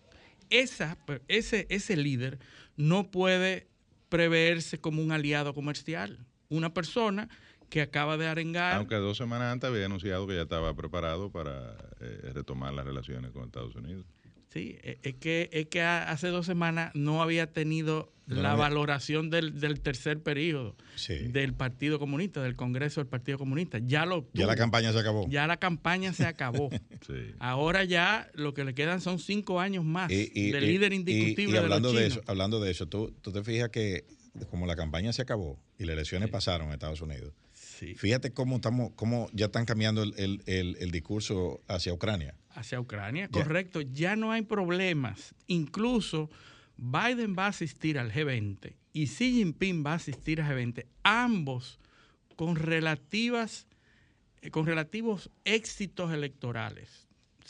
esa, 0.50 0.99
ese, 1.28 1.66
ese 1.70 1.97
líder 1.97 2.38
no 2.76 3.11
puede 3.11 3.68
preverse 4.09 4.78
como 4.78 5.02
un 5.02 5.12
aliado 5.12 5.54
comercial. 5.54 6.26
Una 6.49 6.75
persona 6.75 7.28
que 7.71 7.81
acaba 7.81 8.17
de 8.17 8.27
arengar. 8.27 8.75
Aunque 8.75 8.97
dos 8.97 9.17
semanas 9.17 9.53
antes 9.53 9.71
había 9.71 9.87
anunciado 9.87 10.27
que 10.27 10.35
ya 10.35 10.43
estaba 10.43 10.75
preparado 10.75 11.31
para 11.31 11.77
eh, 12.00 12.31
retomar 12.35 12.75
las 12.75 12.85
relaciones 12.85 13.31
con 13.31 13.45
Estados 13.45 13.75
Unidos. 13.77 14.05
Sí, 14.53 14.77
e, 14.83 14.99
es 15.03 15.15
que, 15.15 15.49
es 15.53 15.67
que 15.67 15.81
hace 15.81 16.29
dos 16.29 16.45
semanas 16.45 16.91
no 16.95 17.23
había 17.23 17.53
tenido 17.53 18.12
la 18.27 18.55
valoración 18.55 19.29
del, 19.29 19.81
tercer 19.81 20.23
periodo 20.23 20.77
del 21.09 21.53
Partido 21.55 21.99
Comunista, 21.99 22.41
del 22.43 22.55
Congreso 22.55 23.00
del 23.00 23.09
Partido 23.09 23.39
Comunista. 23.39 23.79
Ya 23.79 24.07
lo 24.07 24.29
Ya 24.33 24.47
la 24.47 24.57
campaña 24.57 24.93
se 24.93 24.99
acabó. 25.00 25.29
Ya 25.29 25.47
la 25.47 25.57
campaña 25.57 26.12
se 26.12 26.27
acabó. 26.27 26.71
Ahora 27.41 27.85
ya 27.85 28.31
lo 28.35 28.55
que 28.55 28.65
le 28.65 28.75
quedan 28.75 29.00
son 29.00 29.19
cinco 29.19 29.59
años 29.61 29.85
más 29.85 30.09
de 30.09 30.61
líder 30.61 30.93
indiscutible. 30.93 31.55
Y, 31.55 31.59
hablando 31.59 31.93
de, 31.93 32.07
eso, 32.07 32.21
hablando 32.27 32.61
de 32.61 32.71
eso, 32.71 32.87
tú, 32.87 33.12
tú 33.21 33.33
te 33.33 33.43
fijas 33.43 33.71
que 33.71 34.05
como 34.50 34.67
la 34.67 34.77
campaña 34.77 35.12
se 35.12 35.23
acabó 35.23 35.59
y 35.79 35.85
las 35.85 35.95
elecciones 35.95 36.31
pasaron 36.31 36.69
en 36.69 36.75
Estados 36.75 37.00
Unidos, 37.00 37.33
Fíjate 37.96 38.32
cómo 38.32 38.56
estamos, 38.56 38.92
cómo 38.94 39.28
ya 39.32 39.46
están 39.46 39.64
cambiando 39.64 40.02
el, 40.02 40.90
discurso 40.90 41.62
hacia 41.68 41.92
Ucrania. 41.92 42.34
Hacia 42.50 42.80
Ucrania, 42.80 43.28
correcto. 43.28 43.80
Ya 43.80 44.16
no 44.16 44.32
hay 44.32 44.42
problemas. 44.42 45.34
Incluso 45.46 46.30
Biden 46.76 47.37
va 47.38 47.46
a 47.46 47.49
asistir 47.49 47.99
al 47.99 48.12
G20 48.12 48.75
y 48.92 49.06
Xi 49.06 49.32
Jinping 49.32 49.84
va 49.84 49.92
a 49.92 49.96
asistir 49.96 50.40
al 50.40 50.50
G20, 50.50 50.87
ambos 51.02 51.78
con 52.37 52.56
relativas, 52.56 53.66
eh, 54.42 54.50
con 54.50 54.66
relativos 54.66 55.30
éxitos 55.44 56.12
electorales. 56.12 57.00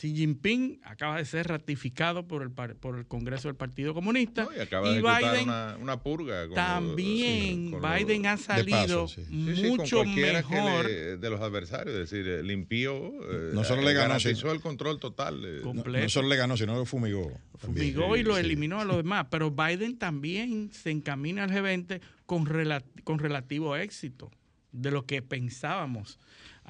Xi 0.01 0.15
Jinping 0.15 0.81
acaba 0.85 1.19
de 1.19 1.27
ser 1.27 1.47
ratificado 1.47 2.27
por 2.27 2.43
el, 2.43 2.51
por 2.51 2.97
el 2.99 3.07
Congreso 3.07 3.49
del 3.49 3.55
Partido 3.55 3.93
Comunista. 3.93 4.49
y 4.57 4.61
acaba 4.61 4.91
de 4.91 5.03
Biden 5.03 5.51
una, 5.79 6.03
purga. 6.03 6.49
también 6.55 7.71
Biden 7.83 8.25
ha 8.25 8.39
salido 8.39 9.07
mucho 9.29 10.05
mejor. 10.07 10.89
de 10.89 11.31
los 11.31 11.43
adversarios, 11.43 11.95
es 11.97 12.11
decir, 12.11 12.27
eh, 12.27 12.43
limpió. 12.43 13.13
Eh, 13.31 13.51
no 13.53 13.63
solo 13.63 13.83
le 13.83 13.93
ganó, 13.93 14.19
sino, 14.19 14.53
el 14.53 14.63
control 14.63 14.99
total. 14.99 15.45
Eh. 15.45 15.61
No, 15.63 16.09
solo 16.09 16.29
le 16.29 16.37
ganó, 16.37 16.57
sino 16.57 16.75
lo 16.75 16.87
fumigó. 16.87 17.39
Fumigó 17.59 18.17
y 18.17 18.23
lo 18.23 18.39
eliminó 18.39 18.81
a 18.81 18.87
los 18.87 18.97
demás. 18.97 19.27
Pero 19.31 19.51
Biden 19.51 19.99
también 19.99 20.73
se 20.73 20.91
encamina 20.91 21.45
al 21.45 21.51
G20 21.51 22.01
con, 22.25 22.49
con 23.05 23.19
relativo 23.19 23.77
éxito 23.77 24.31
de 24.73 24.91
lo 24.93 25.05
que 25.05 25.21
pensábamos 25.21 26.19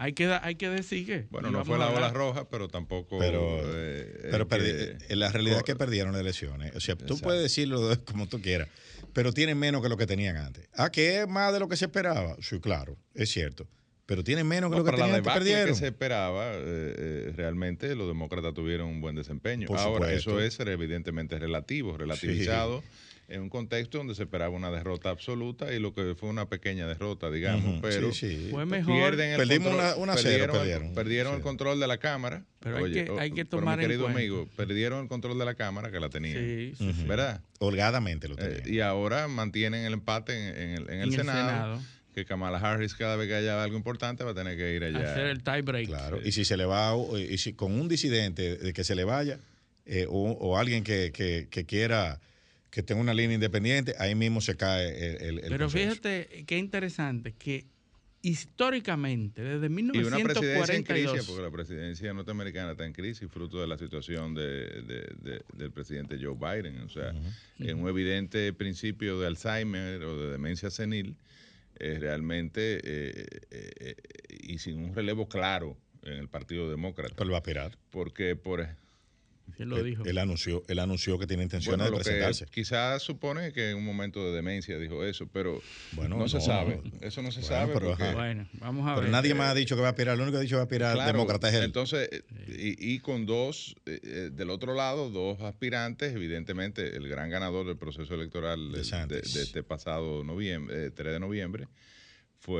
hay 0.00 0.14
que, 0.14 0.32
hay 0.32 0.54
que 0.54 0.70
decir 0.70 1.04
que. 1.04 1.26
Bueno, 1.28 1.50
no 1.50 1.62
fue 1.62 1.76
la 1.76 1.90
ola 1.90 2.08
roja, 2.08 2.48
pero 2.48 2.68
tampoco. 2.68 3.18
Pero, 3.18 3.60
eh, 3.66 4.28
pero 4.30 4.48
eh, 4.50 4.96
la 5.10 5.30
realidad 5.30 5.58
es 5.58 5.62
que 5.62 5.76
perdieron 5.76 6.12
las 6.12 6.22
elecciones. 6.22 6.74
O 6.74 6.80
sea, 6.80 6.96
tú 6.96 7.18
puedes 7.18 7.42
decirlo 7.42 7.82
como 8.06 8.26
tú 8.26 8.40
quieras, 8.40 8.68
pero 9.12 9.34
tienen 9.34 9.58
menos 9.58 9.82
que 9.82 9.90
lo 9.90 9.98
que 9.98 10.06
tenían 10.06 10.38
antes. 10.38 10.66
Ah, 10.74 10.90
que 10.90 11.20
es 11.20 11.28
más 11.28 11.52
de 11.52 11.60
lo 11.60 11.68
que 11.68 11.76
se 11.76 11.84
esperaba. 11.84 12.34
Sí, 12.40 12.60
claro, 12.60 12.96
es 13.12 13.28
cierto. 13.28 13.68
Pero 14.06 14.24
tienen 14.24 14.48
menos 14.48 14.70
que 14.70 14.78
lo 14.78 14.84
que 14.84 14.92
tenían 14.92 15.16
antes. 15.16 15.34
Perdieron. 15.34 15.66
que 15.66 15.74
se 15.74 15.88
esperaba, 15.88 16.52
eh, 16.54 17.34
realmente 17.36 17.94
los 17.94 18.08
demócratas 18.08 18.54
tuvieron 18.54 18.88
un 18.88 19.02
buen 19.02 19.16
desempeño. 19.16 19.68
Ahora, 19.76 20.14
eso 20.14 20.40
es 20.40 20.58
evidentemente 20.60 21.38
relativo, 21.38 21.98
relativizado 21.98 22.82
en 23.30 23.42
un 23.42 23.48
contexto 23.48 23.98
donde 23.98 24.14
se 24.14 24.24
esperaba 24.24 24.54
una 24.54 24.70
derrota 24.70 25.10
absoluta 25.10 25.72
y 25.72 25.78
lo 25.78 25.94
que 25.94 26.14
fue 26.14 26.28
una 26.28 26.48
pequeña 26.48 26.86
derrota, 26.86 27.30
digamos, 27.30 27.78
pero 27.80 28.10
fue 28.50 28.66
mejor. 28.66 28.94
Pierden 28.94 29.30
el 29.30 29.36
Perdimos 29.38 29.72
una, 29.72 29.94
una 29.94 30.14
perdieron, 30.14 30.56
perdieron, 30.56 30.94
perdieron 30.94 31.34
el 31.36 31.40
control 31.40 31.80
de 31.80 31.86
la 31.86 31.98
cámara. 31.98 32.44
Pero 32.58 32.84
hay, 32.84 32.92
que, 32.92 33.10
hay 33.18 33.30
que 33.30 33.44
tomar 33.44 33.78
mi 33.78 33.84
querido 33.84 34.08
amigo, 34.08 34.48
perdieron 34.56 35.02
el 35.02 35.08
control 35.08 35.38
de 35.38 35.44
la 35.44 35.54
cámara 35.54 35.90
que 35.90 36.00
la 36.00 36.10
tenían, 36.10 36.74
¿verdad? 37.06 37.40
Holgadamente 37.60 38.28
lo 38.28 38.36
tenían. 38.36 38.66
Eh, 38.66 38.72
y 38.72 38.80
ahora 38.80 39.28
mantienen 39.28 39.84
el 39.84 39.94
empate 39.94 40.34
en, 40.36 40.70
el, 40.70 40.90
en 40.90 41.00
el, 41.00 41.12
Senado, 41.12 41.80
que 42.14 42.24
Kamala 42.24 42.58
Harris 42.58 42.94
cada 42.94 43.16
vez 43.16 43.28
que 43.28 43.34
haya 43.36 43.62
algo 43.62 43.76
importante 43.76 44.24
va 44.24 44.32
a 44.32 44.34
tener 44.34 44.56
que 44.56 44.74
ir 44.74 44.84
allá. 44.84 45.12
Hacer 45.12 45.26
el 45.26 45.42
tie 45.42 45.62
break. 45.62 45.86
Claro, 45.86 46.20
y 46.22 46.32
si 46.32 46.44
se 46.44 46.56
le 46.56 46.64
va, 46.64 46.94
y 47.16 47.38
si 47.38 47.52
con 47.52 47.72
un 47.72 47.88
disidente 47.88 48.56
de 48.56 48.72
que 48.72 48.82
se 48.82 48.94
le 48.94 49.04
vaya, 49.04 49.38
eh, 49.86 50.06
o, 50.08 50.32
o, 50.32 50.58
alguien 50.58 50.84
que, 50.84 51.10
que, 51.12 51.48
que 51.50 51.64
quiera 51.64 52.20
que 52.70 52.82
tenga 52.82 53.00
una 53.00 53.14
línea 53.14 53.34
independiente, 53.34 53.94
ahí 53.98 54.14
mismo 54.14 54.40
se 54.40 54.56
cae 54.56 55.28
el, 55.28 55.40
Pero 55.48 55.68
fíjate 55.68 56.44
qué 56.46 56.58
interesante, 56.58 57.32
que 57.32 57.66
históricamente, 58.22 59.42
desde 59.42 59.68
1942... 59.68 59.94
Y 59.94 60.06
una 60.06 60.24
presidencia 60.24 60.74
en 60.74 60.82
crisis, 60.82 61.26
porque 61.26 61.42
la 61.42 61.50
presidencia 61.50 62.12
norteamericana 62.12 62.72
está 62.72 62.84
en 62.84 62.92
crisis, 62.92 63.28
fruto 63.30 63.60
de 63.60 63.66
la 63.66 63.78
situación 63.78 64.34
de, 64.34 65.42
del 65.54 65.70
presidente 65.72 66.18
Joe 66.20 66.34
Biden. 66.34 66.80
O 66.80 66.88
sea, 66.88 67.12
en 67.58 67.78
un 67.78 67.88
evidente 67.88 68.52
principio 68.52 69.18
de 69.18 69.26
Alzheimer 69.26 70.02
o 70.04 70.16
de 70.18 70.32
demencia 70.32 70.70
senil, 70.70 71.16
eh, 71.78 71.96
realmente, 71.98 72.80
eh, 72.84 73.26
eh, 73.50 73.94
y 74.38 74.58
sin 74.58 74.84
un 74.84 74.94
relevo 74.94 75.28
claro 75.28 75.78
en 76.02 76.12
el 76.12 76.28
Partido 76.28 76.68
Demócrata. 76.68 77.14
Pero 77.16 77.30
va 77.30 77.36
a 77.36 77.40
aspirar. 77.40 77.78
Porque, 77.90 78.36
por 78.36 78.60
él 79.58 79.68
lo 79.68 79.82
dijo. 79.82 80.04
Él, 80.04 80.18
anunció, 80.18 80.62
él 80.68 80.78
anunció 80.78 81.18
que 81.18 81.26
tiene 81.26 81.42
intención 81.42 81.78
de 81.78 81.90
presentarse. 81.90 82.46
Quizás 82.46 83.02
supone 83.02 83.52
que 83.52 83.70
en 83.70 83.76
un 83.76 83.84
momento 83.84 84.24
de 84.24 84.32
demencia 84.32 84.78
dijo 84.78 85.04
eso, 85.04 85.26
pero 85.32 85.60
bueno, 85.92 86.16
no, 86.16 86.28
se 86.28 86.40
sabe. 86.40 86.80
Eso 87.00 87.22
no 87.22 87.32
se 87.32 87.42
sabe. 87.42 87.72
Pero, 87.72 87.96
bueno, 88.14 88.48
vamos 88.54 88.88
a 88.88 89.00
ver. 89.00 89.10
nadie 89.10 89.34
más 89.34 89.50
ha 89.50 89.54
dicho 89.54 89.76
que 89.76 89.82
va 89.82 89.88
a 89.88 89.90
aspirar. 89.90 90.16
Lo 90.16 90.24
único 90.24 90.36
que 90.36 90.38
ha 90.38 90.42
dicho 90.42 90.54
que 90.54 90.56
va 90.56 90.62
a 90.62 90.64
aspirar 90.64 91.06
demócrata 91.06 91.48
es 91.48 91.54
él. 91.54 91.64
Entonces, 91.64 92.08
y, 92.48 92.98
con 93.00 93.26
dos, 93.26 93.76
eh, 93.86 94.00
eh, 94.02 94.30
del 94.32 94.50
otro 94.50 94.74
lado, 94.74 95.10
dos 95.10 95.40
aspirantes, 95.40 96.14
evidentemente, 96.14 96.96
el 96.96 97.08
gran 97.08 97.30
ganador 97.30 97.66
del 97.66 97.76
proceso 97.76 98.14
electoral 98.14 98.72
de, 98.72 98.80
este 98.80 99.62
pasado 99.62 100.24
noviembre, 100.24 100.90
3 100.90 101.08
eh, 101.08 101.12
de 101.12 101.20
noviembre, 101.20 101.68
fue 102.38 102.58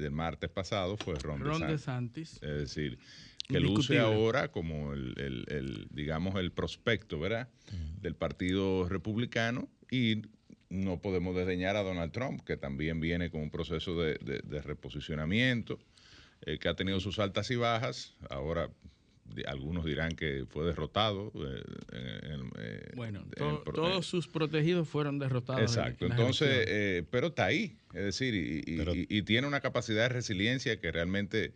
del 0.00 0.10
martes 0.10 0.50
pasado, 0.50 0.96
fue 0.96 1.14
Ron, 1.14 1.40
Ron 1.40 1.66
DeSantis. 1.66 2.34
Es 2.42 2.58
decir, 2.58 2.98
que 3.50 3.60
luce 3.60 3.98
ahora 3.98 4.48
como 4.48 4.92
el, 4.92 5.88
digamos, 5.90 6.36
el 6.36 6.52
prospecto, 6.52 7.18
¿verdad? 7.18 7.48
Del 8.00 8.14
Partido 8.14 8.88
Republicano 8.88 9.68
y 9.90 10.22
no 10.70 11.00
podemos 11.00 11.34
desdeñar 11.36 11.76
a 11.76 11.82
Donald 11.82 12.12
Trump, 12.12 12.42
que 12.42 12.56
también 12.56 13.00
viene 13.00 13.30
con 13.30 13.42
un 13.42 13.50
proceso 13.50 14.00
de, 14.00 14.62
reposicionamiento, 14.62 15.78
eh, 16.42 16.58
que 16.58 16.68
ha 16.68 16.74
tenido 16.74 17.00
sus 17.00 17.18
altas 17.18 17.50
y 17.50 17.56
bajas. 17.56 18.14
Ahora, 18.30 18.70
algunos 19.46 19.84
dirán 19.84 20.14
que 20.14 20.44
fue 20.48 20.64
derrotado. 20.64 21.32
Eh, 21.34 21.62
eh, 21.92 22.92
bueno, 22.94 23.24
todos 23.74 24.06
sus 24.06 24.28
protegidos 24.28 24.88
fueron 24.88 25.18
derrotados. 25.18 25.62
Exacto, 25.62 26.06
entonces, 26.06 27.04
pero 27.10 27.28
está 27.28 27.46
ahí, 27.46 27.76
es 27.92 28.04
decir, 28.04 28.34
y, 28.34 29.22
tiene 29.22 29.48
una 29.48 29.60
capacidad 29.60 30.04
de 30.04 30.08
resiliencia 30.10 30.80
que 30.80 30.92
realmente 30.92 31.52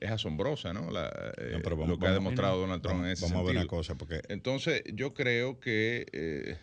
es 0.00 0.10
asombrosa, 0.10 0.72
¿no? 0.72 0.88
Eh, 0.90 1.60
lo 1.86 1.98
que 1.98 2.06
ha 2.06 2.12
demostrado 2.12 2.60
Donald 2.60 2.82
Trump 2.82 2.96
vamos, 2.96 3.06
en 3.06 3.12
ese 3.12 3.26
Vamos 3.26 3.40
a 3.40 3.46
ver 3.46 3.56
una 3.56 3.66
cosa, 3.66 3.96
porque... 3.96 4.20
Entonces, 4.28 4.82
yo 4.92 5.14
creo 5.14 5.60
que... 5.60 6.06
Eh, 6.12 6.56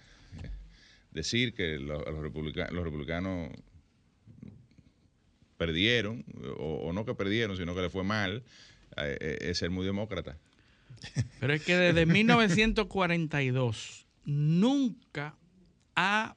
decir 1.14 1.54
que 1.54 1.80
los, 1.80 2.04
republicanos, 2.04 2.74
los 2.74 2.84
republicanos 2.84 3.50
perdieron, 5.58 6.26
o, 6.58 6.92
no 6.92 7.06
que 7.06 7.16
perdieron, 7.16 7.56
sino 7.56 7.74
que 7.76 7.82
le 7.82 7.90
fue 7.90 8.04
mal, 8.04 8.44
eh, 8.98 9.18
eh, 9.22 9.38
es 9.42 9.60
ser 9.60 9.70
muy 9.70 9.86
demócrata. 9.86 10.38
Pero 11.40 11.54
es 11.54 11.64
que 11.64 11.78
desde 11.78 12.06
1942 12.06 14.08
nunca 14.26 15.38
ha 15.96 16.36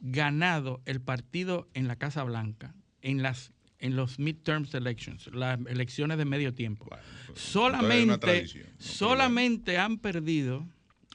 ganado 0.00 0.80
el 0.84 1.00
partido 1.00 1.68
en 1.74 1.88
la 1.88 1.96
Casa 1.96 2.22
Blanca 2.24 2.74
en 3.02 3.22
las 3.22 3.52
en 3.82 3.96
los 3.96 4.18
midterms 4.18 4.72
elections, 4.74 5.28
las 5.34 5.58
elecciones 5.66 6.16
de 6.16 6.24
medio 6.24 6.54
tiempo. 6.54 6.86
Pues, 6.86 7.02
solamente 7.34 8.46
solamente 8.78 9.76
han 9.76 9.98
perdido, 9.98 10.66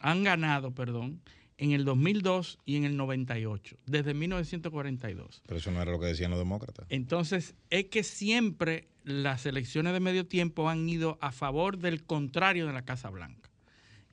han 0.01 0.24
ganado, 0.24 0.75
perdón, 0.75 1.21
en 1.57 1.71
el 1.71 1.86
2002 1.86 2.59
y 2.65 2.75
en 2.75 2.83
el 2.83 2.97
98, 2.97 3.77
desde 3.86 4.13
1942. 4.13 5.41
Pero 5.47 5.57
eso 5.57 5.71
no 5.71 5.81
era 5.81 5.91
lo 5.91 6.00
que 6.00 6.07
decían 6.07 6.29
los 6.29 6.39
demócratas. 6.39 6.86
Entonces, 6.89 7.55
es 7.69 7.86
que 7.86 8.03
siempre 8.03 8.89
las 9.05 9.45
elecciones 9.45 9.93
de 9.93 10.01
medio 10.01 10.27
tiempo 10.27 10.69
han 10.69 10.88
ido 10.89 11.17
a 11.21 11.31
favor 11.31 11.77
del 11.77 12.03
contrario 12.03 12.67
de 12.67 12.74
la 12.74 12.83
Casa 12.83 13.09
Blanca. 13.09 13.50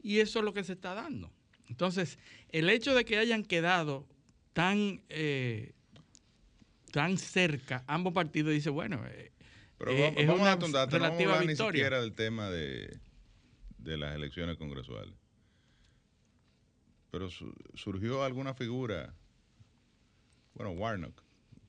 Y 0.00 0.20
eso 0.20 0.38
es 0.38 0.44
lo 0.44 0.54
que 0.54 0.62
se 0.62 0.74
está 0.74 0.94
dando. 0.94 1.32
Entonces, 1.68 2.20
el 2.50 2.70
hecho 2.70 2.94
de 2.94 3.04
que 3.04 3.18
hayan 3.18 3.42
quedado 3.42 4.06
tan, 4.52 5.02
eh, 5.08 5.72
tan 6.94 7.18
cerca 7.18 7.82
ambos 7.88 8.14
partidos, 8.14 8.52
dice, 8.52 8.70
bueno, 8.70 9.02
eh, 9.08 9.32
Pero 9.78 9.90
eh, 9.90 10.14
es 10.16 10.28
una 10.28 10.54
relativa 10.86 11.40
no 11.40 11.46
victoria. 11.46 11.48
ni 11.48 11.56
siquiera 11.56 12.00
del 12.00 12.14
tema 12.14 12.48
de, 12.50 13.00
de 13.78 13.96
las 13.98 14.14
elecciones 14.14 14.56
congresuales. 14.58 15.12
Pero 17.10 17.28
surgió 17.74 18.22
alguna 18.22 18.54
figura, 18.54 19.12
bueno, 20.54 20.70
Warnock, 20.70 21.20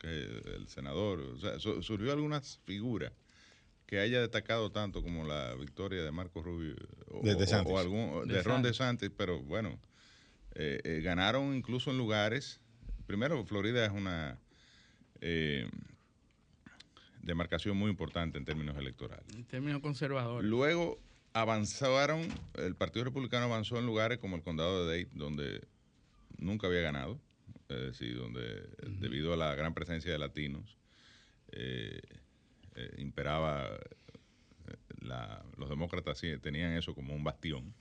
el 0.03 0.67
senador, 0.67 1.19
o 1.19 1.39
sea, 1.39 1.59
surgió 1.59 2.11
alguna 2.11 2.41
figura 2.41 3.11
que 3.87 3.99
haya 3.99 4.21
destacado 4.21 4.71
tanto 4.71 5.01
como 5.01 5.25
la 5.25 5.55
victoria 5.55 6.03
de 6.03 6.11
Marco 6.11 6.43
Rubio 6.43 6.75
o, 7.07 7.21
de, 7.23 7.33
algún, 7.75 8.27
de, 8.27 8.43
Ron 8.43 8.61
DeSantis, 8.61 9.09
pero 9.17 9.41
bueno, 9.41 9.79
eh, 10.53 10.81
eh, 10.83 11.01
ganaron 11.03 11.55
incluso 11.55 11.89
en 11.89 11.97
lugares. 11.97 12.59
Primero, 13.07 13.43
Florida 13.43 13.83
es 13.85 13.91
una 13.91 14.39
eh, 15.21 15.69
demarcación 17.21 17.77
muy 17.77 17.89
importante 17.89 18.37
en 18.37 18.45
términos 18.45 18.77
electorales. 18.77 19.25
En 19.35 19.45
términos 19.45 19.81
conservadores. 19.81 20.49
Luego 20.49 20.99
avanzaron, 21.33 22.27
el 22.55 22.75
Partido 22.75 23.05
Republicano 23.05 23.45
avanzó 23.45 23.77
en 23.77 23.85
lugares 23.85 24.19
como 24.19 24.35
el 24.35 24.43
condado 24.43 24.87
de 24.87 25.03
Dade, 25.03 25.09
donde 25.13 25.67
nunca 26.37 26.67
había 26.67 26.81
ganado 26.81 27.19
es 27.69 27.77
decir, 27.77 28.17
donde 28.17 28.69
debido 28.99 29.33
a 29.33 29.37
la 29.37 29.55
gran 29.55 29.73
presencia 29.73 30.11
de 30.11 30.19
latinos 30.19 30.77
eh, 31.51 32.01
eh, 32.75 32.95
imperaba, 32.97 33.67
eh, 34.67 34.77
los 35.57 35.69
demócratas 35.69 36.21
tenían 36.41 36.73
eso 36.73 36.93
como 36.93 37.15
un 37.15 37.23
bastión. 37.23 37.73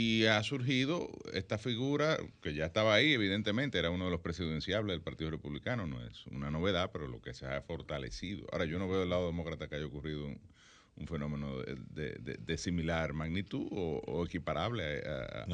Y 0.00 0.26
ha 0.26 0.40
surgido 0.44 1.10
esta 1.32 1.58
figura 1.58 2.18
que 2.40 2.54
ya 2.54 2.66
estaba 2.66 2.94
ahí, 2.94 3.14
evidentemente, 3.14 3.80
era 3.80 3.90
uno 3.90 4.04
de 4.04 4.12
los 4.12 4.20
presidenciables 4.20 4.94
del 4.94 5.02
Partido 5.02 5.28
Republicano, 5.28 5.88
no 5.88 6.00
es 6.06 6.24
una 6.28 6.52
novedad, 6.52 6.92
pero 6.92 7.08
lo 7.08 7.20
que 7.20 7.34
se 7.34 7.46
ha 7.46 7.60
fortalecido. 7.62 8.46
Ahora, 8.52 8.64
yo 8.64 8.78
no 8.78 8.88
veo 8.88 9.00
del 9.00 9.10
lado 9.10 9.26
demócrata 9.26 9.66
que 9.68 9.74
haya 9.74 9.86
ocurrido 9.86 10.24
un, 10.24 11.08
fenómeno 11.08 11.58
de, 11.62 12.58
similar 12.58 13.12
magnitud 13.12 13.66
o, 13.72 14.24
equiparable 14.24 15.02
a, 15.04 15.48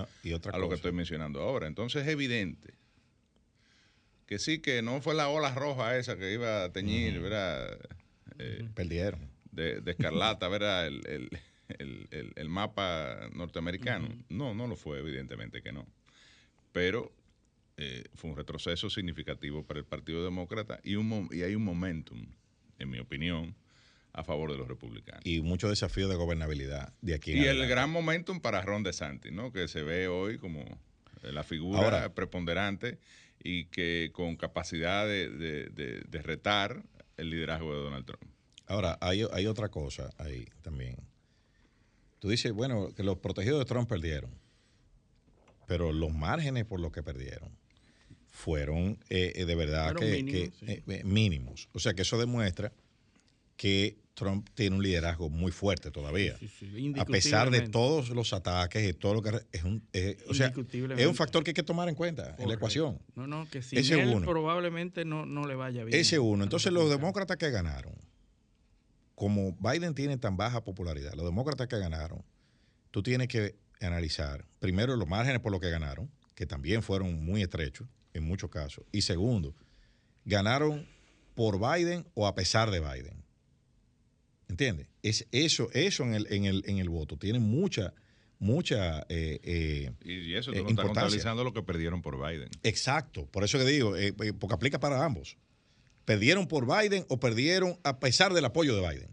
a 0.53 0.59
lo 0.59 0.69
que 0.69 0.75
estoy 0.75 0.93
mencionando 0.93 1.41
ahora. 1.41 1.67
Entonces 1.67 2.03
es 2.03 2.09
evidente 2.09 2.75
que 4.27 4.39
sí, 4.39 4.59
que 4.59 4.83
no 4.83 5.01
fue 5.01 5.15
la 5.15 5.31
ola 5.31 5.55
roja 5.55 5.97
esa 5.97 6.19
que 6.19 6.35
iba 6.35 6.65
a 6.65 6.71
teñir, 6.71 7.19
¿verdad? 7.19 7.79
Eh, 8.39 8.69
Perdieron. 8.75 9.21
De, 9.53 9.83
escarlata, 9.87 10.49
¿verdad? 10.49 10.87
El, 10.87 11.31
mapa 12.49 13.29
norteamericano. 13.33 14.09
No, 14.29 14.55
no 14.55 14.67
lo 14.67 14.77
fue, 14.77 14.99
evidentemente 14.99 15.63
que 15.63 15.73
no. 15.73 15.87
Pero 16.73 17.13
eh, 17.77 18.05
fue 18.15 18.31
un 18.31 18.37
retroceso 18.37 18.89
significativo 18.89 19.65
para 19.67 19.81
el 19.81 19.87
Partido 19.87 20.23
Demócrata 20.25 20.81
y, 20.85 20.95
un, 20.95 21.29
y 21.33 21.43
hay 21.43 21.55
un 21.55 21.65
momentum, 21.65 22.25
en 22.79 22.91
mi 22.91 22.99
opinión, 22.99 23.57
a 24.13 24.23
favor 24.23 24.53
de 24.53 24.59
los 24.59 24.69
republicanos. 24.69 25.23
Y 25.25 25.41
mucho 25.41 25.69
desafío 25.69 26.09
de 26.09 26.15
gobernabilidad 26.15 26.93
de 27.01 27.15
aquí 27.15 27.33
Y 27.33 27.47
el 27.47 27.67
gran 27.67 27.91
momentum 27.91 28.41
para 28.41 28.63
Ron 28.63 28.85
DeSantis, 28.85 29.33
¿no? 29.33 29.53
Que 29.53 29.67
se 29.67 29.83
ve 29.83 30.07
hoy 30.07 30.39
como 30.39 30.65
la 31.23 31.43
figura 31.43 32.15
preponderante 32.15 32.99
y 33.43 33.67
que 33.67 34.11
con 34.13 34.37
capacidad 34.37 35.07
de, 35.07 36.21
retar 36.23 36.83
el 37.17 37.31
liderazgo 37.31 37.75
de 37.75 37.83
Donald 37.83 38.07
Trump. 38.07 38.25
Ahora, 38.67 38.99
hay, 39.01 39.27
hay 39.33 39.47
otra 39.47 39.69
cosa 39.69 40.11
ahí 40.19 40.47
también. 40.63 40.97
Tú 42.19 42.29
dices, 42.29 42.53
bueno, 42.53 42.95
que 42.95 43.03
los 43.03 43.19
protegidos 43.19 43.59
de 43.59 43.65
Trump 43.65 43.89
perdieron, 43.89 44.31
pero 45.67 45.93
los 45.93 46.13
márgenes 46.13 46.65
por 46.65 46.81
los 46.81 46.93
que 46.93 47.03
perdieron 47.03 47.51
fueron 48.35 48.99
eh, 49.11 49.33
eh, 49.37 49.45
de 49.45 49.55
verdad 49.55 49.95
que, 49.95 50.51
eh, 50.67 51.03
mínimos. 51.05 51.69
O 51.73 51.79
sea 51.79 51.95
que 51.95 52.03
eso 52.03 52.19
demuestra 52.19 52.73
que 53.57 53.97
Trump 54.15 54.49
tiene 54.55 54.77
un 54.77 54.83
liderazgo 54.83 55.31
muy 55.31 55.53
fuerte 55.53 55.93
todavía. 55.93 56.37
a 56.99 57.05
pesar 57.05 57.51
de 57.51 57.69
todos 57.69 58.11
los 58.11 58.33
ataques 58.33 58.89
y 58.89 58.93
todo 58.93 59.15
lo 59.15 59.23
que 59.23 59.41
es 59.53 59.63
un 59.63 59.83
o 60.29 60.35
sea, 60.35 60.53
es 60.97 61.07
un 61.07 61.15
factor 61.15 61.45
que 61.45 61.51
hay 61.51 61.55
que 61.55 61.63
tomar 61.63 61.89
en 61.89 61.95
cuenta 61.95 62.35
en 62.39 62.49
la 62.49 62.55
ecuación. 62.55 62.99
No, 63.15 63.27
no, 63.29 63.49
que 63.49 63.63
si 63.63 63.77
Ese 63.77 64.01
él 64.01 64.23
probablemente 64.23 65.05
no, 65.05 65.27
no, 65.27 65.47
le 65.47 65.55
vaya 65.55 65.85
bien. 65.85 65.99
Ese 65.99 66.19
uno. 66.19 66.43
Entonces 66.43 66.73
los 66.73 66.91
demócratas 66.91 67.37
que 67.37 67.51
ganaron, 67.51 67.95
como 69.15 69.53
Biden 69.53 69.95
tiene 69.95 70.17
tan 70.17 70.37
baja 70.37 70.65
popularidad, 70.65 71.15
los 71.15 71.25
demócratas 71.25 71.69
que 71.69 71.79
ganaron, 71.79 72.25
tú 72.91 73.03
tienes 73.03 73.29
que 73.29 73.57
analizar 73.81 74.47
primero 74.59 74.97
los 74.97 75.09
márgenes 75.09 75.41
por 75.41 75.53
los 75.53 75.61
que 75.61 75.71
ganaron, 75.71 76.11
que 76.35 76.47
también 76.47 76.83
fueron 76.83 77.25
muy 77.25 77.43
estrechos 77.43 77.89
en 78.13 78.25
muchos 78.25 78.51
casos, 78.51 78.85
y 78.93 79.03
segundo, 79.03 79.55
ganaron 80.25 80.87
por 81.35 81.59
Biden 81.59 82.07
o 82.15 82.27
a 82.27 82.35
pesar 82.35 82.71
de 82.71 82.81
Biden. 82.81 83.25
¿Entiendes? 84.49 84.89
Es 85.03 85.27
eso, 85.33 85.69
eso 85.73 86.05
en 86.05 86.15
el, 86.15 86.27
en 86.31 86.45
el, 86.45 86.63
en 86.67 86.79
el 86.79 86.89
voto 86.89 87.17
tiene 87.17 87.39
mucha, 87.39 87.95
mucha 88.39 89.01
eh, 89.09 89.41
eh, 89.43 89.93
y 90.05 90.35
eso 90.35 90.53
tú 90.53 90.63
no 90.63 90.69
estás 90.69 90.85
contabilizando 90.85 91.45
lo 91.45 91.53
que 91.53 91.63
perdieron 91.63 92.03
por 92.03 92.19
Biden. 92.19 92.51
Exacto, 92.63 93.27
por 93.27 93.43
eso 93.43 93.59
que 93.59 93.65
digo, 93.65 93.97
eh, 93.97 94.13
porque 94.13 94.55
aplica 94.55 94.79
para 94.79 95.05
ambos. 95.05 95.37
Perdieron 96.05 96.47
por 96.47 96.67
Biden 96.67 97.05
o 97.09 97.19
perdieron 97.19 97.79
a 97.83 97.99
pesar 97.99 98.35
del 98.35 98.45
apoyo 98.45 98.77
de 98.77 98.89
Biden. 98.89 99.11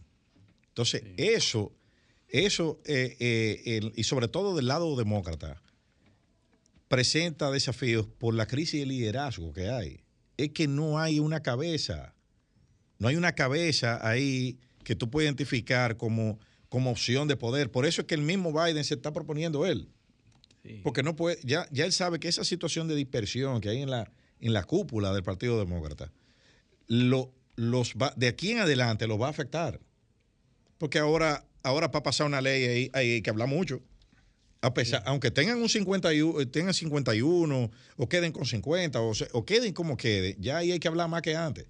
Entonces, 0.70 1.04
eso, 1.18 1.72
eso 2.28 2.80
y 2.86 4.04
sobre 4.04 4.28
todo 4.28 4.56
del 4.56 4.68
lado 4.68 4.96
demócrata, 4.96 5.62
presenta 6.88 7.50
desafíos 7.52 8.06
por 8.06 8.34
la 8.34 8.48
crisis 8.48 8.82
de 8.82 8.86
liderazgo 8.86 9.54
que 9.54 9.70
hay. 9.70 10.04
Es 10.36 10.50
que 10.50 10.68
no 10.68 11.00
hay 11.00 11.20
una 11.20 11.42
cabeza, 11.42 12.14
no 13.00 13.08
hay 13.08 13.16
una 13.16 13.34
cabeza 13.34 14.06
ahí 14.06 14.60
que 14.84 14.96
tú 14.96 15.10
puedes 15.10 15.28
identificar 15.28 15.96
como, 15.96 16.40
como 16.68 16.92
opción 16.92 17.28
de 17.28 17.38
poder. 17.38 17.72
Por 17.72 17.86
eso 17.86 18.02
es 18.02 18.08
que 18.08 18.16
el 18.16 18.22
mismo 18.22 18.52
Biden 18.52 18.84
se 18.84 18.96
está 18.96 19.14
proponiendo 19.14 19.66
él. 19.66 19.90
Porque 20.84 21.02
no 21.02 21.16
puede, 21.16 21.40
ya, 21.44 21.68
ya 21.72 21.86
él 21.86 21.92
sabe 21.92 22.20
que 22.20 22.28
esa 22.28 22.44
situación 22.44 22.88
de 22.88 22.96
dispersión 22.96 23.62
que 23.62 23.70
hay 23.70 23.82
en 23.82 23.90
la, 23.90 24.12
en 24.40 24.54
la 24.54 24.64
cúpula 24.64 25.14
del 25.14 25.24
Partido 25.24 25.58
Demócrata, 25.58 26.12
lo, 26.92 27.34
los 27.56 27.94
de 28.18 28.28
aquí 28.28 28.52
en 28.52 28.60
adelante 28.60 29.08
los 29.08 29.20
va 29.20 29.28
a 29.28 29.30
afectar. 29.30 29.80
Porque 30.78 31.00
ahora, 31.00 31.46
ahora 31.64 31.88
va 31.88 32.00
a 32.00 32.04
pasar 32.04 32.28
una 32.28 32.42
ley 32.42 32.66
ahí, 32.66 32.92
ahí 32.94 33.22
que 33.22 33.30
habla 33.30 33.46
mucho. 33.46 33.82
A 34.60 34.74
pesar, 34.74 35.02
Aunque 35.06 35.32
tengan 35.32 35.60
un 35.62 35.70
51, 35.70 36.50
tengan 36.50 36.74
51 36.74 37.72
o 37.96 38.10
queden 38.10 38.34
con 38.34 38.46
50 38.46 39.00
o, 39.00 39.14
o 39.32 39.46
queden 39.46 39.74
como 39.74 39.96
quede, 39.96 40.36
ya 40.38 40.58
ahí 40.58 40.74
hay 40.74 40.80
que 40.80 40.90
hablar 40.90 41.08
más 41.08 41.22
que 41.22 41.34
antes. 41.34 41.66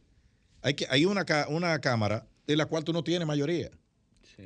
Hay, 0.63 0.73
que, 0.73 0.87
hay 0.89 1.05
una, 1.05 1.23
una 1.49 1.79
Cámara 1.79 2.25
de 2.47 2.55
la 2.55 2.65
cual 2.65 2.83
tú 2.83 2.91
no 2.91 3.03
tienes 3.03 3.27
mayoría. 3.27 3.69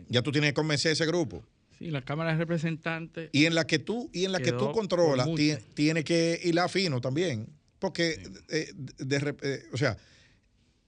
Ya 0.10 0.22
tú 0.22 0.34
tienes 0.34 0.50
que 0.50 0.56
convencer 0.56 0.90
a 0.90 0.94
ese 0.94 1.06
grupo. 1.06 1.42
Sí, 1.80 1.90
la 1.90 2.02
Cámara 2.02 2.34
de 2.34 2.38
Representantes. 2.38 3.30
Y 3.32 3.46
en 3.46 3.56
la 3.56 3.66
que 3.66 3.80
tú, 3.80 4.10
y 4.12 4.26
en 4.26 4.34
la 4.34 4.42
que 4.42 4.52
tú 4.52 4.74
controlas, 4.74 5.30
tiene, 5.74 6.04
que 6.04 6.42
hilar 6.44 6.70
fino 6.70 7.00
también. 7.00 7.48
Porque, 7.80 8.22
eh, 8.50 8.74
eh, 9.10 9.64
o 9.72 9.78
sea, 9.78 9.98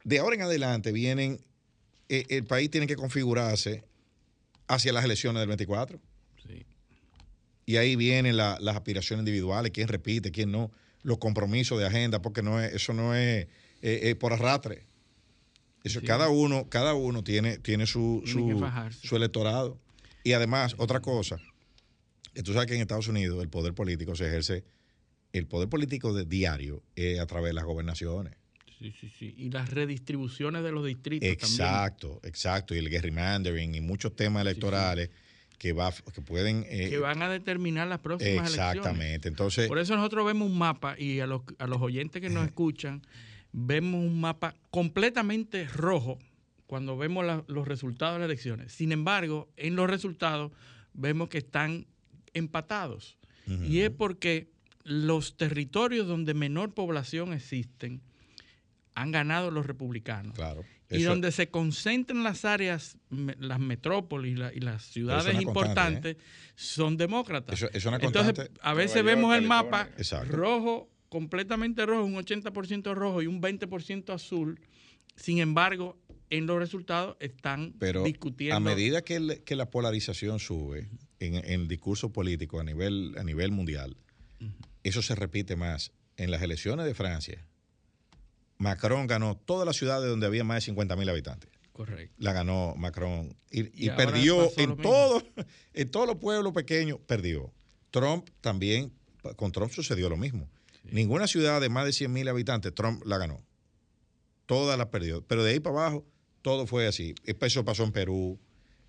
de 0.07 0.19
ahora 0.19 0.35
en 0.35 0.41
adelante 0.41 0.91
vienen, 0.91 1.41
eh, 2.09 2.25
el 2.29 2.45
país 2.45 2.69
tiene 2.69 2.87
que 2.87 2.95
configurarse 2.95 3.83
hacia 4.67 4.93
las 4.93 5.05
elecciones 5.05 5.39
del 5.39 5.47
24. 5.47 5.99
Sí. 6.47 6.65
Y 7.65 7.77
ahí 7.77 7.95
vienen 7.95 8.37
las 8.37 8.59
aspiraciones 8.67 9.21
individuales, 9.21 9.71
quién 9.73 9.87
repite, 9.87 10.31
quién 10.31 10.51
no, 10.51 10.71
los 11.03 11.17
compromisos 11.17 11.79
de 11.79 11.85
agenda, 11.85 12.21
porque 12.21 12.41
no 12.41 12.61
es, 12.61 12.73
eso 12.73 12.93
no 12.93 13.13
es 13.15 13.47
por 14.19 14.33
arrastre 14.33 14.87
cada 16.05 16.29
uno, 16.29 16.67
cada 16.69 16.93
uno 16.93 17.23
tiene, 17.23 17.57
tiene 17.57 17.85
su, 17.85 18.21
su, 18.25 19.15
electorado. 19.15 19.79
Y 20.23 20.33
además, 20.33 20.75
otra 20.77 21.01
cosa, 21.01 21.39
tú 22.43 22.53
sabes 22.53 22.67
que 22.67 22.75
en 22.75 22.81
Estados 22.81 23.07
Unidos 23.07 23.41
el 23.41 23.49
poder 23.49 23.73
político 23.73 24.15
se 24.15 24.27
ejerce 24.27 24.63
el 25.33 25.47
poder 25.47 25.69
político 25.69 26.13
de 26.13 26.25
diario 26.25 26.83
a 27.21 27.25
través 27.25 27.49
de 27.49 27.53
las 27.53 27.65
gobernaciones. 27.65 28.33
Sí, 28.79 28.93
sí, 28.99 29.11
sí. 29.17 29.33
Y 29.37 29.49
las 29.49 29.71
redistribuciones 29.71 30.63
de 30.63 30.71
los 30.71 30.85
distritos 30.85 31.27
exacto, 31.27 32.09
también. 32.09 32.29
Exacto, 32.29 32.75
Y 32.75 32.77
el 32.77 32.89
gerrymandering 32.89 33.75
y 33.75 33.81
muchos 33.81 34.15
temas 34.15 34.41
electorales 34.41 35.09
que 35.57 35.73
va 35.73 35.91
que 35.91 36.21
pueden 36.21 36.65
eh, 36.69 36.89
que 36.89 36.99
van 36.99 37.21
a 37.23 37.29
determinar 37.29 37.87
las 37.87 37.99
próximas 37.99 38.49
exactamente. 38.49 39.27
Entonces 39.27 39.67
por 39.67 39.79
eso 39.79 39.95
nosotros 39.95 40.25
vemos 40.25 40.49
un 40.49 40.57
mapa 40.57 40.95
y 40.99 41.19
a 41.19 41.27
los, 41.27 41.41
a 41.57 41.65
los 41.65 41.81
oyentes 41.81 42.21
que 42.21 42.29
nos 42.29 42.45
escuchan 42.45 43.01
vemos 43.51 43.99
un 43.99 44.21
mapa 44.21 44.55
completamente 44.69 45.65
rojo 45.65 46.19
cuando 46.67 46.97
vemos 46.97 47.25
los 47.47 47.67
resultados 47.67 48.15
de 48.15 48.19
las 48.19 48.25
elecciones. 48.27 48.71
Sin 48.73 48.91
embargo 48.91 49.49
en 49.57 49.75
los 49.75 49.89
resultados 49.89 50.51
vemos 50.93 51.29
que 51.29 51.39
están 51.39 51.87
empatados. 52.33 53.17
Y 53.47 53.79
es 53.79 53.91
porque 53.91 54.51
los 54.83 55.37
territorios 55.37 56.05
donde 56.05 56.33
menor 56.33 56.73
población 56.73 57.31
existen 57.31 58.01
han 58.97 59.11
ganado 59.11 59.51
los 59.51 59.65
republicanos 59.65 60.33
claro 60.33 60.65
y 60.89 61.03
donde 61.03 61.31
se 61.31 61.49
concentran 61.49 62.23
las 62.23 62.45
áreas, 62.45 62.97
las 63.09 63.59
metrópolis 63.59 64.39
y 64.53 64.59
las 64.59 64.83
ciudades 64.83 65.39
importantes, 65.41 66.15
¿eh? 66.15 66.19
son 66.55 66.97
demócratas. 66.97 67.61
Entonces, 67.73 68.49
a 68.61 68.73
veces 68.73 69.03
vemos 69.03 69.35
el 69.35 69.43
mapa 69.43 69.89
rojo, 70.27 70.89
completamente 71.09 71.85
rojo, 71.85 72.05
un 72.05 72.15
80% 72.15 72.93
rojo 72.93 73.21
y 73.21 73.27
un 73.27 73.41
20% 73.41 74.13
azul. 74.13 74.59
Sin 75.15 75.39
embargo, 75.39 75.97
en 76.29 76.45
los 76.45 76.57
resultados 76.57 77.17
están 77.19 77.73
Pero 77.79 78.03
discutiendo. 78.03 78.55
A 78.55 78.59
medida 78.59 79.01
que, 79.01 79.19
la 79.19 79.69
polarización 79.69 80.39
sube 80.39 80.89
en, 81.19 81.35
el 81.35 81.67
discurso 81.67 82.13
político 82.13 82.59
a 82.59 82.63
nivel, 82.63 83.15
a 83.17 83.23
nivel 83.23 83.51
mundial, 83.51 83.97
eso 84.83 85.01
se 85.01 85.15
repite 85.15 85.55
más. 85.55 85.91
En 86.15 86.31
las 86.31 86.41
elecciones 86.41 86.85
de 86.87 86.95
Francia, 86.95 87.45
Macron 88.57 89.07
ganó 89.07 89.35
todas 89.35 89.65
las 89.65 89.75
ciudades 89.75 90.09
donde 90.09 90.25
había 90.25 90.43
más 90.43 90.57
de 90.57 90.61
50 90.61 90.95
mil 90.95 91.09
habitantes. 91.09 91.49
Correcto. 91.71 92.15
La 92.17 92.33
ganó 92.33 92.73
Macron. 92.75 93.35
Y, 93.51 93.89
perdió 93.91 94.51
en, 94.57 94.77
todo, 94.77 95.21
en 95.73 95.91
todos 95.91 96.07
los 96.07 96.17
pueblos 96.17 96.53
pequeños, 96.53 96.99
perdió. 97.05 97.53
Trump 97.91 98.29
también, 98.41 98.91
con 99.35 99.51
Trump 99.51 99.71
sucedió 99.71 100.09
lo 100.09 100.17
mismo. 100.17 100.49
Ninguna 100.83 101.27
ciudad 101.27 101.61
de 101.61 101.69
más 101.69 101.85
de 101.85 101.93
100 101.93 102.11
mil 102.11 102.27
habitantes, 102.27 102.73
Trump 102.73 103.03
la 103.05 103.17
ganó. 103.17 103.43
Todas 104.45 104.77
las 104.77 104.87
perdió. 104.87 105.21
Pero 105.21 105.43
de 105.43 105.51
ahí 105.51 105.59
para 105.59 105.75
abajo, 105.75 106.05
todo 106.41 106.65
fue 106.65 106.87
así. 106.87 107.13
Eso 107.23 107.65
pasó 107.65 107.83
en 107.83 107.91
Perú. 107.91 108.39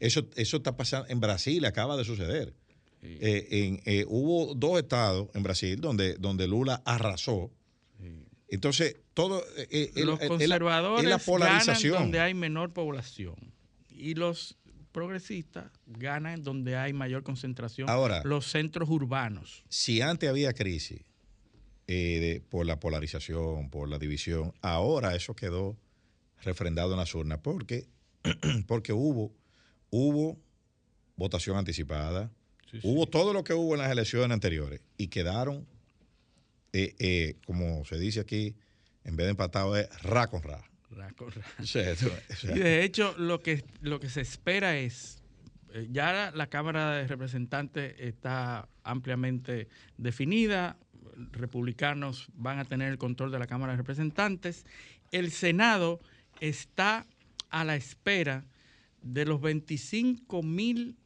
Eso, 0.01 0.27
eso 0.37 0.59
está 0.59 0.77
pasando 0.77 1.09
en 1.11 1.21
Brasil, 1.21 1.65
acaba 1.65 1.97
de 1.97 2.05
suceder. 2.05 2.55
Eh, 3.03 3.81
eh, 3.85 4.05
hubo 4.09 4.55
dos 4.55 4.79
estados 4.79 5.29
en 5.35 5.43
Brasil 5.43 5.81
donde, 5.81 6.15
donde 6.15 6.49
Lula 6.49 6.83
arrasó 6.85 7.53
entonces, 8.49 8.97
todo. 9.19 9.45
Eh, 9.57 9.91
eh, 9.97 10.05
los 10.05 10.21
conservadores 10.21 11.11
la 11.11 11.19
polarización. 11.19 11.93
ganan 11.93 12.05
donde 12.05 12.21
hay 12.21 12.35
menor 12.35 12.73
población 12.73 13.35
y 13.91 14.15
los 14.15 14.57
progresistas 14.93 15.73
ganan 15.87 16.45
donde 16.45 16.77
hay 16.77 16.93
mayor 16.93 17.25
concentración. 17.25 17.91
Ahora, 17.91 18.23
los 18.25 18.47
centros 18.47 18.89
urbanos. 18.89 19.65
Si 19.69 20.01
antes 20.01 20.29
había 20.31 20.53
crisis 20.53 21.01
eh, 21.89 22.43
por 22.49 22.65
la 22.65 22.79
polarización, 22.79 23.71
por 23.71 23.89
la 23.89 23.99
división, 23.99 24.55
ahora 24.63 25.17
eso 25.17 25.35
quedó 25.35 25.77
refrendado 26.43 26.93
en 26.93 26.99
las 26.99 27.13
urnas 27.13 27.41
porque, 27.43 27.89
porque 28.69 28.93
hubo, 28.93 29.35
hubo 29.91 30.39
votación 31.17 31.57
anticipada, 31.57 32.31
hubo 32.85 33.07
todo 33.07 33.33
lo 33.33 33.43
que 33.43 33.53
hubo 33.53 33.75
en 33.75 33.81
las 33.81 33.91
elecciones 33.91 34.31
anteriores 34.31 34.81
y 34.97 35.09
quedaron 35.09 35.67
eh, 36.73 36.95
eh, 36.99 37.37
como 37.47 37.85
se 37.87 37.99
dice 37.99 38.21
aquí, 38.21 38.55
en 39.09 39.17
vez 39.17 39.27
de 39.27 39.31
empatado 39.31 39.75
es 39.75 39.89
ra 40.03 40.27
con 40.27 40.43
ra. 40.43 40.63
Ra 40.91 41.11
con 41.13 41.31
ra. 41.31 41.43
y 42.55 42.59
de 42.59 42.85
hecho, 42.85 43.15
lo 43.17 43.41
que, 43.41 43.65
lo 43.81 44.01
que 44.01 44.11
se 44.11 44.21
espera 44.21 44.77
es, 44.77 45.23
eh, 45.73 45.89
ya 45.91 46.31
la 46.31 46.47
Cámara 46.49 46.93
de 46.93 47.07
Representantes 47.07 47.95
está 47.99 48.69
ampliamente 48.85 49.69
definida, 49.97 50.77
republicanos 51.33 52.29
van 52.35 52.59
a 52.59 52.67
tener 52.67 52.91
el 52.91 52.99
control 52.99 53.33
de 53.33 53.39
la 53.39 53.47
Cámara 53.47 53.73
de 53.73 53.79
Representantes, 53.79 54.67
el 55.11 55.33
Senado 55.33 56.01
está 56.41 57.07
a 57.49 57.65
la 57.65 57.77
espera 57.77 58.45
de 59.01 59.25
los 59.25 59.41
25 59.41 60.43
mil, 60.43 60.99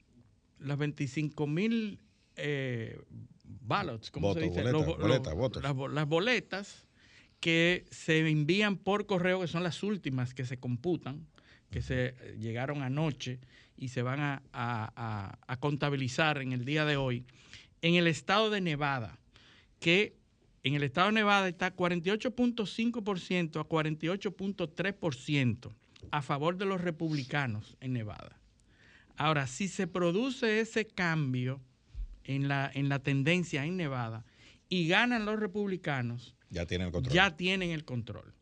las 0.59 0.77
25 0.77 1.47
mil 1.47 2.01
ballots, 3.61 4.11
¿cómo 4.11 4.35
se 4.35 4.41
dice? 4.41 4.65
las, 4.65 6.09
boletas 6.09 6.89
que 7.43 7.85
se 7.91 8.27
envían 8.31 8.77
por 8.77 9.07
correo, 9.07 9.41
que 9.41 9.49
son 9.49 9.65
las 9.65 9.83
últimas 9.83 10.33
que 10.33 10.47
se 10.47 10.61
computan, 10.61 11.27
que 11.73 11.83
se 11.83 12.15
llegaron 12.39 12.83
anoche 12.83 13.41
y 13.77 13.89
se 13.89 14.03
van 14.03 14.21
a, 14.21 14.45
a, 14.53 15.57
contabilizar 15.59 16.39
en 16.39 16.53
el 16.53 16.65
día 16.65 16.85
de 16.85 16.97
hoy, 16.97 17.25
en 17.81 17.97
el 17.97 18.07
estado 18.07 18.49
de 18.49 18.61
Nevada, 18.61 19.19
que 19.81 20.15
en 20.63 20.75
el 20.75 20.85
estado 20.85 21.09
de 21.09 21.15
Nevada 21.15 21.49
está 21.49 21.75
48.5% 21.75 23.61
a 23.61 23.69
48.3% 23.69 25.73
a 26.13 26.23
favor 26.23 26.57
de 26.57 26.67
los 26.67 26.81
republicanos 26.81 27.77
en 27.81 27.95
Nevada. 27.95 28.39
Ahora, 29.17 29.49
si 29.49 29.67
se 29.67 29.89
produce 29.89 30.61
ese 30.61 30.87
cambio, 30.87 31.61
en 32.25 32.47
la, 32.47 32.71
en 32.73 32.89
la 32.89 33.01
tendencia 33.01 33.65
en 33.65 33.77
Nevada 33.77 34.25
y 34.69 34.87
ganan 34.87 35.27
los 35.27 35.39
republicanos, 35.39 36.35
ya 36.53 36.67
tienen 36.67 36.87
el 36.87 36.93
control. 36.93 37.15
Ya 37.15 37.37
tienen 37.37 37.71
el 37.71 37.85
control. 37.85 38.35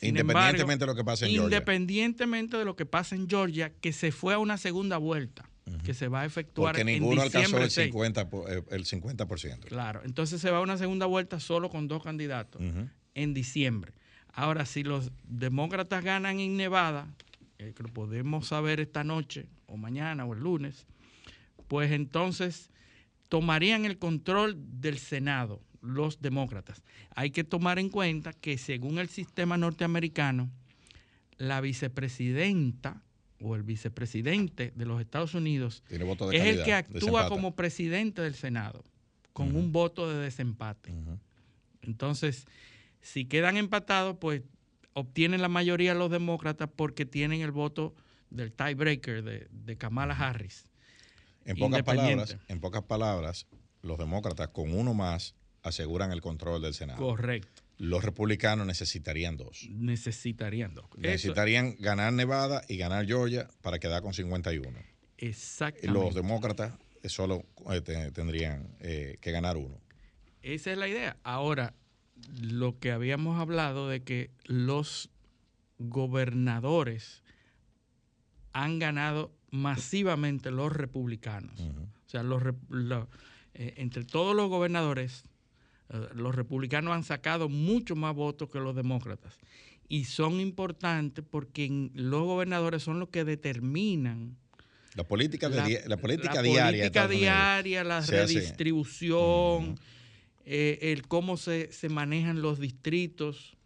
independientemente 0.00 0.84
de 0.84 0.86
lo 0.86 0.94
que 0.94 1.04
pase 1.04 1.24
en 1.24 1.32
Georgia. 1.32 1.44
Independientemente 1.44 2.56
de 2.56 2.64
lo 2.64 2.76
que 2.76 2.86
pasa 2.86 3.16
en 3.16 3.28
Georgia, 3.28 3.72
que 3.80 3.92
se 3.92 4.12
fue 4.12 4.34
a 4.34 4.38
una 4.38 4.58
segunda 4.58 4.98
vuelta, 4.98 5.48
que 5.84 5.92
se 5.92 6.08
va 6.08 6.22
a 6.22 6.24
efectuar 6.24 6.74
Porque 6.74 6.84
ninguno 6.84 7.22
alcanzó 7.22 7.58
el 7.58 7.70
50%, 7.70 8.64
el 8.70 8.84
50%. 8.84 9.60
Claro, 9.64 10.02
entonces 10.04 10.40
se 10.40 10.50
va 10.50 10.58
a 10.58 10.60
una 10.60 10.78
segunda 10.78 11.06
vuelta 11.06 11.40
solo 11.40 11.68
con 11.68 11.88
dos 11.88 12.02
candidatos 12.02 12.62
en 13.14 13.34
diciembre. 13.34 13.92
Ahora, 14.32 14.66
si 14.66 14.84
los 14.84 15.10
demócratas 15.24 16.04
ganan 16.04 16.38
en 16.38 16.56
Nevada, 16.56 17.08
eh, 17.58 17.72
que 17.76 17.82
lo 17.82 17.88
podemos 17.88 18.46
saber 18.46 18.78
esta 18.78 19.02
noche 19.02 19.46
o 19.66 19.76
mañana 19.76 20.24
o 20.24 20.32
el 20.32 20.40
lunes, 20.40 20.86
pues 21.66 21.90
entonces 21.90 22.70
tomarían 23.28 23.84
el 23.84 23.98
control 23.98 24.56
del 24.80 24.98
Senado, 24.98 25.60
los 25.88 26.20
demócratas. 26.20 26.82
Hay 27.14 27.30
que 27.30 27.44
tomar 27.44 27.78
en 27.78 27.88
cuenta 27.88 28.32
que 28.32 28.58
según 28.58 28.98
el 28.98 29.08
sistema 29.08 29.56
norteamericano, 29.56 30.50
la 31.36 31.60
vicepresidenta 31.60 33.02
o 33.40 33.54
el 33.54 33.62
vicepresidente 33.62 34.72
de 34.74 34.84
los 34.84 35.00
Estados 35.00 35.34
Unidos 35.34 35.82
es 35.88 36.44
el 36.44 36.64
que 36.64 36.74
actúa 36.74 37.28
como 37.28 37.54
presidente 37.54 38.22
del 38.22 38.34
Senado, 38.34 38.84
con 39.32 39.54
un 39.54 39.72
voto 39.72 40.10
de 40.10 40.18
desempate. 40.18 40.92
Entonces, 41.82 42.46
si 43.00 43.24
quedan 43.24 43.56
empatados, 43.56 44.16
pues 44.20 44.42
obtienen 44.92 45.40
la 45.40 45.48
mayoría 45.48 45.94
los 45.94 46.10
demócratas 46.10 46.68
porque 46.74 47.06
tienen 47.06 47.40
el 47.40 47.52
voto 47.52 47.94
del 48.30 48.52
tiebreaker 48.52 49.22
de, 49.22 49.48
de 49.50 49.78
Kamala 49.78 50.14
Harris. 50.14 50.66
En 51.44 51.56
pocas, 51.56 51.82
palabras, 51.82 52.36
en 52.48 52.60
pocas 52.60 52.82
palabras, 52.82 53.46
los 53.80 53.96
demócratas 53.96 54.48
con 54.48 54.74
uno 54.74 54.92
más 54.92 55.34
aseguran 55.62 56.12
el 56.12 56.20
control 56.20 56.62
del 56.62 56.74
Senado. 56.74 56.98
Correcto. 56.98 57.62
Los 57.78 58.04
republicanos 58.04 58.66
necesitarían 58.66 59.36
dos. 59.36 59.68
Necesitarían 59.70 60.74
dos. 60.74 60.86
Necesitarían 60.96 61.76
ganar 61.78 62.12
Nevada 62.12 62.62
y 62.68 62.76
ganar 62.76 63.06
Georgia 63.06 63.48
para 63.62 63.78
quedar 63.78 64.02
con 64.02 64.14
51. 64.14 64.78
Exactamente. 65.18 65.88
Los 65.88 66.14
demócratas 66.14 66.74
solo 67.04 67.44
eh, 67.70 67.80
tendrían 68.12 68.68
eh, 68.80 69.18
que 69.20 69.30
ganar 69.30 69.56
uno. 69.56 69.80
Esa 70.42 70.72
es 70.72 70.78
la 70.78 70.88
idea. 70.88 71.16
Ahora, 71.22 71.74
lo 72.40 72.78
que 72.78 72.90
habíamos 72.92 73.40
hablado 73.40 73.88
de 73.88 74.02
que 74.02 74.30
los 74.44 75.10
gobernadores 75.78 77.22
han 78.52 78.78
ganado 78.78 79.32
masivamente 79.50 80.50
los 80.50 80.72
republicanos. 80.72 81.60
O 81.60 82.10
sea, 82.10 82.22
los, 82.22 82.42
eh, 83.54 83.74
entre 83.76 84.04
todos 84.04 84.34
los 84.34 84.48
gobernadores, 84.48 85.24
los 86.14 86.34
republicanos 86.34 86.94
han 86.94 87.04
sacado 87.04 87.48
mucho 87.48 87.96
más 87.96 88.14
votos 88.14 88.50
que 88.50 88.58
los 88.58 88.76
demócratas. 88.76 89.38
Y 89.88 90.04
son 90.04 90.40
importantes 90.40 91.24
porque 91.28 91.90
los 91.94 92.22
gobernadores 92.24 92.82
son 92.82 93.00
los 93.00 93.08
que 93.08 93.24
determinan 93.24 94.36
la 94.94 95.04
política, 95.04 95.48
la, 95.48 95.96
política 95.96 96.42
diaria. 96.42 96.90
Política 96.90 97.06
diaria, 97.06 97.84
la 97.84 98.00
redistribución, 98.00 99.78
eh, 100.44 100.78
el 100.82 101.06
cómo 101.06 101.36
se, 101.36 101.70
se 101.70 101.88
manejan 101.88 102.42
los 102.42 102.58
distritos, 102.58 103.56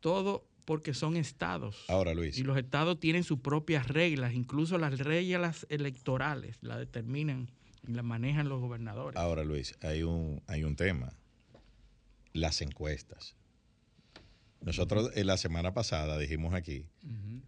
todo 0.00 0.46
porque 0.64 0.94
son 0.94 1.16
estados. 1.16 1.84
Ahora, 1.88 2.14
Luis. 2.14 2.38
Y 2.38 2.42
los 2.42 2.56
estados 2.56 2.98
tienen 2.98 3.22
sus 3.22 3.40
propias 3.40 3.88
reglas, 3.88 4.32
incluso 4.32 4.78
las 4.78 4.98
reglas 4.98 5.66
electorales 5.68 6.56
las 6.62 6.78
determinan 6.78 7.50
y 7.86 7.92
las 7.92 8.04
manejan 8.04 8.48
los 8.48 8.60
gobernadores. 8.60 9.20
Ahora, 9.20 9.44
Luis, 9.44 9.76
hay 9.82 10.04
un, 10.04 10.40
hay 10.46 10.64
un 10.64 10.76
tema. 10.76 11.12
Las 12.32 12.62
encuestas. 12.62 13.36
Nosotros 14.64 15.10
en 15.16 15.26
la 15.26 15.36
semana 15.36 15.74
pasada 15.74 16.18
dijimos 16.18 16.54
aquí, 16.54 16.86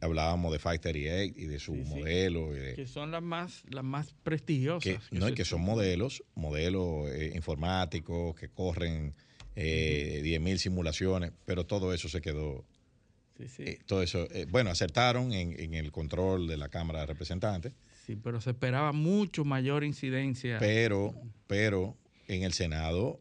hablábamos 0.01 0.53
de 0.53 0.59
Fight 0.59 0.83
38 0.83 1.35
y 1.37 1.47
de 1.47 1.61
su 1.61 1.75
modelo. 1.75 2.51
que 2.75 2.87
son 2.87 3.13
las 3.13 3.23
más, 3.23 3.63
las 3.71 3.85
más 3.85 4.15
prestigiosas. 4.23 5.01
no, 5.13 5.29
y 5.29 5.35
que 5.35 5.45
son 5.45 5.61
modelos, 5.61 6.25
modelos 6.35 7.09
eh, 7.11 7.33
informáticos 7.35 8.35
que 8.35 8.49
corren 8.49 9.15
eh, 9.57 10.23
10.000 10.25 10.57
simulaciones, 10.57 11.33
pero 11.45 11.65
todo 11.65 11.95
eso 11.95 12.09
se 12.09 12.21
quedó. 12.21 12.65
Eh, 13.39 13.79
todo 13.87 14.03
eso, 14.03 14.29
eh, 14.31 14.47
bueno, 14.49 14.71
acertaron 14.71 15.33
en, 15.33 15.59
en, 15.59 15.75
el 15.75 15.91
control 15.91 16.47
de 16.47 16.57
la 16.57 16.69
Cámara 16.69 17.01
de 17.01 17.07
Representantes. 17.07 17.73
Sí, 18.07 18.17
pero 18.17 18.41
se 18.41 18.51
esperaba 18.51 18.93
mucho 18.93 19.45
mayor 19.45 19.83
incidencia. 19.83 20.59
Pero, 20.59 21.15
pero 21.47 21.97
en 22.29 22.43
el 22.43 22.53
Senado 22.53 23.21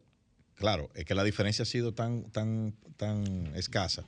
Claro, 0.56 0.90
es 0.94 1.04
que 1.04 1.14
la 1.14 1.24
diferencia 1.24 1.62
ha 1.62 1.66
sido 1.66 1.92
tan, 1.92 2.30
tan, 2.30 2.74
tan 2.96 3.52
escasa 3.56 4.04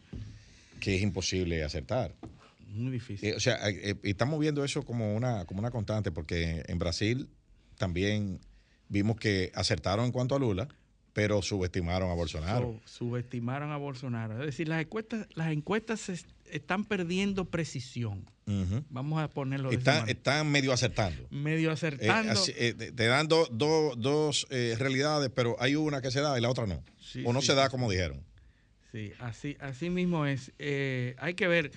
que 0.81 0.97
es 0.97 1.03
imposible 1.03 1.65
acertar. 1.65 2.15
Muy 2.69 2.93
difícil. 2.93 3.31
Eh, 3.31 3.35
o 3.35 3.41
sea, 3.41 3.57
eh, 3.69 3.91
eh, 3.91 3.95
estamos 4.03 4.39
viendo 4.39 4.65
eso 4.65 4.85
como 4.85 5.15
una, 5.15 5.45
como 5.47 5.61
una 5.61 5.71
constante, 5.71 6.13
porque 6.13 6.63
en 6.67 6.79
Brasil 6.79 7.29
también 7.79 8.41
vimos 8.89 9.17
que 9.17 9.51
acertaron 9.55 10.07
en 10.07 10.13
cuanto 10.13 10.35
a 10.35 10.39
Lula, 10.39 10.69
pero 11.17 11.41
subestimaron 11.41 12.11
a 12.11 12.13
Bolsonaro. 12.13 12.79
subestimaron 12.85 13.73
a 13.73 13.79
Bolsonaro. 13.79 14.41
Es 14.41 14.47
decir, 14.49 14.69
las 14.69 14.83
encuestas, 14.83 15.27
las 15.35 15.51
encuestas 15.51 16.11
están 16.45 16.85
perdiendo 16.85 17.47
precisión. 17.47 18.29
Vamos 18.91 19.23
a 19.23 19.31
ponerlo 19.31 19.71
de 19.71 19.77
Están 19.77 20.51
medio 20.51 20.75
acertando. 20.75 21.27
Medio 21.31 21.73
acertando. 21.73 22.39
Eh, 22.49 22.75
te 22.75 23.07
dan 23.07 23.29
dos 23.29 24.47
eh, 24.51 24.77
realidades, 24.79 25.31
pero 25.35 25.57
hay 25.59 25.75
una 25.75 26.03
que 26.03 26.11
se 26.11 26.21
da 26.21 26.37
y 26.37 26.43
la 26.43 26.51
otra 26.51 26.67
no. 26.67 26.85
o 27.25 27.33
no 27.33 27.41
se 27.41 27.55
da 27.55 27.71
como 27.71 27.91
dijeron. 27.91 28.23
Sí, 28.93 29.13
así, 29.19 29.57
así 29.59 29.89
mismo 29.89 30.27
es. 30.27 30.53
Eh, 30.59 31.17
hay 31.19 31.33
que 31.33 31.49
ver, 31.49 31.73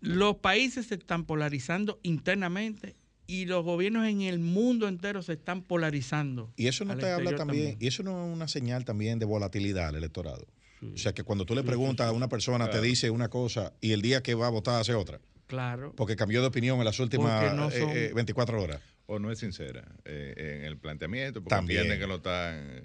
los 0.00 0.36
países 0.36 0.86
se 0.86 0.94
están 0.94 1.26
polarizando 1.26 2.00
internamente 2.02 2.96
y 3.32 3.46
los 3.46 3.64
gobiernos 3.64 4.06
en 4.06 4.20
el 4.20 4.38
mundo 4.40 4.86
entero 4.86 5.22
se 5.22 5.32
están 5.32 5.62
polarizando. 5.62 6.52
Y 6.54 6.66
eso 6.66 6.84
no 6.84 6.98
te 6.98 7.10
habla 7.10 7.34
también, 7.34 7.78
y 7.80 7.86
eso 7.86 8.02
no 8.02 8.26
es 8.26 8.30
una 8.30 8.46
señal 8.46 8.84
también 8.84 9.18
de 9.18 9.24
volatilidad 9.24 9.88
al 9.88 9.96
electorado. 9.96 10.46
O 10.82 10.98
sea 10.98 11.14
que 11.14 11.22
cuando 11.22 11.46
tú 11.46 11.54
le 11.54 11.62
preguntas 11.62 12.08
a 12.08 12.12
una 12.12 12.28
persona, 12.28 12.68
te 12.68 12.80
dice 12.82 13.08
una 13.08 13.28
cosa 13.28 13.72
y 13.80 13.92
el 13.92 14.02
día 14.02 14.22
que 14.22 14.34
va 14.34 14.48
a 14.48 14.50
votar 14.50 14.80
hace 14.80 14.94
otra. 14.94 15.18
Claro. 15.46 15.94
Porque 15.96 16.14
cambió 16.14 16.42
de 16.42 16.48
opinión 16.48 16.78
en 16.78 16.84
las 16.84 16.98
últimas 16.98 17.72
24 17.72 18.56
eh, 18.56 18.60
eh, 18.60 18.64
horas. 18.64 18.80
O 19.06 19.18
no 19.18 19.30
es 19.30 19.38
sincera 19.38 19.86
eh, 20.04 20.58
en 20.58 20.64
el 20.66 20.76
planteamiento, 20.76 21.40
porque 21.42 21.54
También. 21.54 21.88
que 21.88 22.06
lo 22.06 22.16
están. 22.16 22.82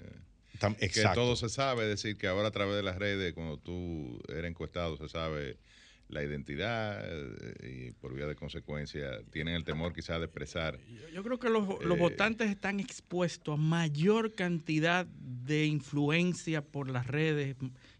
que 0.78 1.04
todo 1.14 1.36
se 1.36 1.48
sabe, 1.48 1.82
es 1.82 1.88
decir, 1.88 2.16
que 2.16 2.26
ahora 2.26 2.48
a 2.48 2.52
través 2.52 2.76
de 2.76 2.82
las 2.82 2.96
redes, 2.96 3.34
cuando 3.34 3.58
tú 3.58 4.22
eres 4.28 4.46
encuestado, 4.46 4.96
se 4.96 5.08
sabe 5.08 5.58
la 6.08 6.22
identidad 6.22 7.04
y 7.62 7.92
por 7.92 8.14
vía 8.14 8.26
de 8.26 8.34
consecuencia 8.34 9.20
tienen 9.30 9.54
el 9.54 9.64
temor 9.64 9.92
quizás 9.92 10.18
de 10.18 10.24
expresar. 10.24 10.78
Yo, 11.12 11.22
creo 11.22 11.38
que 11.38 11.50
los, 11.50 11.84
los 11.84 11.98
votantes 11.98 12.50
están 12.50 12.80
expuestos 12.80 13.54
a 13.54 13.56
mayor 13.56 14.34
cantidad 14.34 15.06
de 15.06 15.66
influencia 15.66 16.62
por 16.62 16.88
las 16.90 17.06
redes 17.06 17.56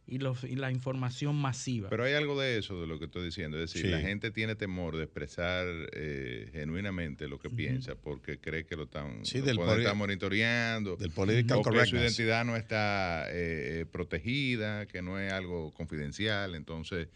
y, 0.06 0.18
los, 0.18 0.42
y 0.44 0.56
la 0.56 0.72
información 0.72 1.36
masiva. 1.36 1.90
Pero 1.90 2.04
hay 2.04 2.14
algo 2.14 2.40
de 2.40 2.58
eso, 2.58 2.80
de 2.80 2.86
lo 2.86 2.98
que 2.98 3.04
estoy 3.04 3.26
diciendo. 3.26 3.62
Es 3.62 3.72
decir, 3.72 3.90
la 3.90 4.00
gente 4.00 4.30
tiene 4.30 4.54
temor 4.54 4.96
de 4.96 5.04
expresar 5.04 5.66
eh, 5.92 6.48
genuinamente 6.52 7.28
lo 7.28 7.38
que 7.38 7.50
piensa 7.50 7.94
porque 7.94 8.38
cree 8.38 8.64
que 8.64 8.74
lo 8.76 8.84
están, 8.84 9.24
sí, 9.24 9.42
monitoreando. 9.94 10.96
Del 10.96 11.10
political 11.10 11.58
o 11.58 11.62
que 11.62 11.86
su 11.86 11.96
identidad 11.96 12.44
no 12.44 12.56
está 12.56 13.26
eh, 13.30 13.84
protegida, 13.92 14.86
que 14.86 15.02
no 15.02 15.20
es 15.20 15.32
algo 15.32 15.72
confidencial. 15.74 16.54
Entonces... 16.54 17.08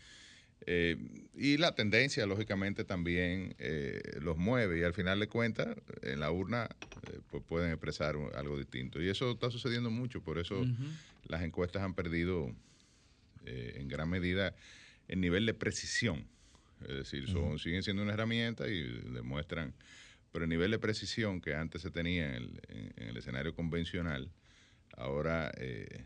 Eh, 0.66 0.96
y 1.34 1.56
la 1.56 1.74
tendencia, 1.74 2.24
lógicamente, 2.26 2.84
también 2.84 3.54
los 4.20 4.36
mueve 4.36 4.78
y 4.78 4.82
al 4.82 4.94
final 4.94 5.18
de 5.20 5.26
cuentas, 5.26 5.76
en 6.02 6.20
la 6.20 6.30
urna, 6.30 6.68
pues 7.30 7.42
pueden 7.42 7.70
expresar 7.70 8.16
algo 8.34 8.58
distinto. 8.58 9.02
Y 9.02 9.08
eso 9.08 9.32
está 9.32 9.50
sucediendo 9.50 9.90
mucho, 9.90 10.22
por 10.22 10.38
eso 10.38 10.64
las 11.24 11.42
encuestas 11.42 11.82
han 11.82 11.94
perdido 11.94 12.54
eh, 13.44 13.74
en 13.80 13.88
gran 13.88 14.08
medida 14.08 14.54
el 15.08 15.20
nivel 15.20 15.46
de 15.46 15.54
precisión. 15.54 16.26
Es 16.82 16.96
decir, 16.96 17.28
son, 17.28 17.58
siguen 17.58 17.82
siendo 17.82 18.02
una 18.02 18.12
herramienta 18.12 18.68
y 18.68 18.82
demuestran, 19.12 19.72
pero 20.32 20.44
el 20.44 20.48
nivel 20.48 20.70
de 20.70 20.78
precisión 20.78 21.40
que 21.40 21.54
antes 21.54 21.82
se 21.82 21.90
tenía 21.90 22.36
en 22.36 22.60
el, 22.96 23.16
escenario 23.16 23.54
convencional, 23.54 24.30
ahora, 24.96 25.52
eh, 25.56 26.04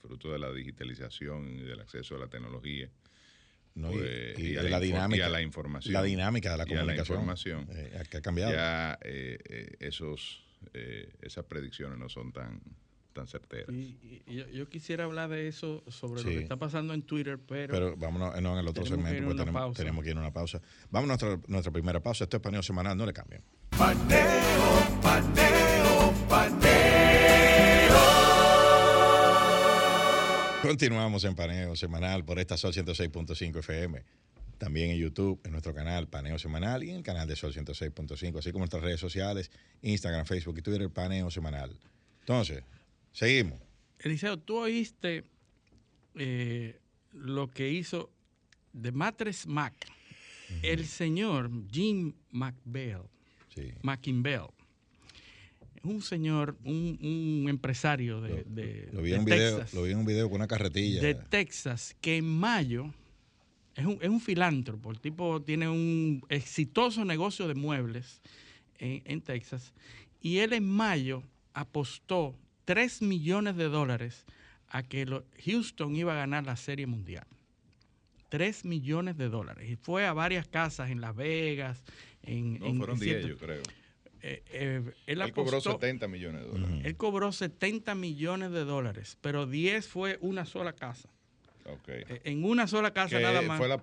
fruto 0.00 0.32
de 0.32 0.38
la 0.38 0.52
digitalización 0.52 1.58
y 1.58 1.62
del 1.62 1.80
acceso 1.80 2.16
a 2.16 2.18
la 2.18 2.28
tecnología, 2.28 2.88
pues, 3.74 4.38
y, 4.38 4.52
la, 4.52 4.80
dinámica, 4.80 5.28
la 5.28 5.42
información. 5.42 5.92
La 5.92 6.02
dinámica 6.02 6.52
de 6.52 6.58
la 6.58 6.66
comunicación. 6.66 7.18
información, 7.18 7.68
eh, 7.72 8.02
que 8.08 8.18
ha 8.18 8.22
cambiado. 8.22 8.52
Ya 8.52 8.98
esos, 9.80 10.44
esas 11.20 11.44
predicciones 11.44 11.98
no 11.98 12.08
son 12.08 12.32
tan, 12.32 12.60
tan 13.14 13.26
certeras. 13.26 13.74
Y, 13.74 14.26
yo, 14.26 14.68
quisiera 14.68 15.04
hablar 15.04 15.30
de 15.30 15.48
eso, 15.48 15.82
sobre 15.88 16.22
lo 16.22 16.28
que 16.28 16.38
está 16.40 16.56
pasando 16.56 16.92
en 16.92 17.02
Twitter, 17.02 17.38
pero... 17.38 17.72
Pero 17.72 17.96
vámonos 17.96 18.40
no, 18.42 18.52
en 18.52 18.58
el 18.58 18.68
otro 18.68 18.84
segmento, 18.84 19.24
porque 19.24 19.38
tenemos, 19.38 19.76
tenemos, 19.76 20.04
que 20.04 20.10
ir 20.10 20.16
a 20.16 20.20
una 20.20 20.32
pausa. 20.32 20.60
Vamos 20.90 21.08
a 21.08 21.08
nuestra, 21.08 21.48
nuestra 21.48 21.72
primera 21.72 22.00
pausa. 22.00 22.24
Esto 22.24 22.36
es 22.36 22.42
paneo 22.42 22.62
semanal, 22.62 22.96
no 22.98 23.06
le 23.06 23.12
cambien. 23.12 23.42
Paneo, 23.78 24.43
Continuamos 30.64 31.24
en 31.24 31.34
paneo 31.34 31.76
semanal 31.76 32.24
por 32.24 32.38
esta 32.38 32.56
Sol 32.56 32.72
106.5 32.72 33.58
FM. 33.58 34.02
También 34.56 34.92
en 34.92 34.96
YouTube, 34.96 35.38
en 35.44 35.52
nuestro 35.52 35.74
canal 35.74 36.08
Paneo 36.08 36.38
Semanal 36.38 36.82
y 36.82 36.88
en 36.88 36.96
el 36.96 37.02
canal 37.02 37.28
de 37.28 37.36
Sol 37.36 37.52
106.5, 37.52 38.38
así 38.38 38.50
como 38.50 38.62
nuestras 38.62 38.82
redes 38.82 38.98
sociales, 38.98 39.50
Instagram, 39.82 40.24
Facebook 40.24 40.56
y 40.56 40.62
Twitter, 40.62 40.88
Paneo 40.88 41.30
Semanal. 41.30 41.78
Entonces, 42.20 42.64
Seguimos. 43.12 43.60
Eliseo, 43.98 44.38
tú 44.38 44.56
oíste 44.56 45.24
eh, 46.14 46.80
lo 47.12 47.50
que 47.50 47.70
hizo 47.70 48.10
de 48.72 48.90
Matres 48.90 49.46
Mac, 49.46 49.74
el 50.62 50.86
señor 50.86 51.50
Jim 51.70 52.14
McBell, 52.30 53.02
sí. 53.54 53.70
McInbell. 53.82 54.46
Un 55.84 56.00
señor, 56.02 56.56
un, 56.64 57.46
empresario 57.48 58.20
de, 58.20 58.88
lo, 58.92 59.02
vi 59.02 59.12
en 59.12 59.24
Texas. 59.24 59.74
lo 59.74 59.82
vi 59.82 59.92
en 59.92 59.98
un 59.98 60.06
video 60.06 60.28
con 60.28 60.36
una 60.36 60.46
carretilla. 60.46 61.00
De 61.00 61.14
Texas, 61.14 61.94
que 62.00 62.16
en 62.16 62.26
mayo 62.26 62.92
es 63.76 63.84
un, 63.84 63.98
es 64.00 64.08
un 64.08 64.20
filántropo. 64.20 64.90
El 64.90 65.00
tipo 65.00 65.42
tiene 65.42 65.68
un 65.68 66.24
exitoso 66.28 67.04
negocio 67.04 67.46
de 67.46 67.54
muebles 67.54 68.22
en, 68.78 69.02
en 69.04 69.20
Texas. 69.20 69.72
Y 70.20 70.38
él 70.38 70.54
en 70.54 70.66
mayo 70.66 71.22
apostó 71.52 72.34
3 72.64 73.02
millones 73.02 73.56
de 73.56 73.68
dólares 73.68 74.24
a 74.68 74.82
que 74.82 75.06
Houston 75.44 75.94
iba 75.96 76.14
a 76.14 76.16
ganar 76.16 76.44
la 76.44 76.56
Serie 76.56 76.86
Mundial. 76.86 77.26
3 78.30 78.64
millones 78.64 79.16
de 79.16 79.28
dólares. 79.28 79.70
Y 79.70 79.76
fue 79.76 80.06
a 80.06 80.12
varias 80.12 80.48
casas 80.48 80.90
en 80.90 81.00
Las 81.00 81.14
Vegas. 81.14 81.84
En, 82.22 82.58
no, 82.58 82.74
fueron 82.74 82.98
10, 82.98 83.26
yo 83.26 83.36
creo. 83.36 83.62
Eh, 84.26 84.42
eh, 84.46 84.82
él, 85.06 85.32
cobró 85.32 85.60
70 85.60 86.08
millones 86.08 86.42
de 86.42 86.48
dólares. 86.48 86.80
Él 86.84 86.96
cobró 86.96 87.30
70 87.30 87.94
millones 87.94 88.52
de 88.52 88.64
dólares, 88.64 89.18
pero 89.20 89.46
10 89.46 89.86
fue 89.86 90.18
una 90.22 90.46
sola 90.46 90.72
casa. 90.72 91.10
Okay. 91.66 92.04
Eh, 92.08 92.20
en 92.24 92.44
una 92.44 92.66
sola 92.66 92.92
casa 92.92 93.20
nada 93.20 93.42
más. 93.42 93.58
Fue 93.58 93.68
la 93.68 93.74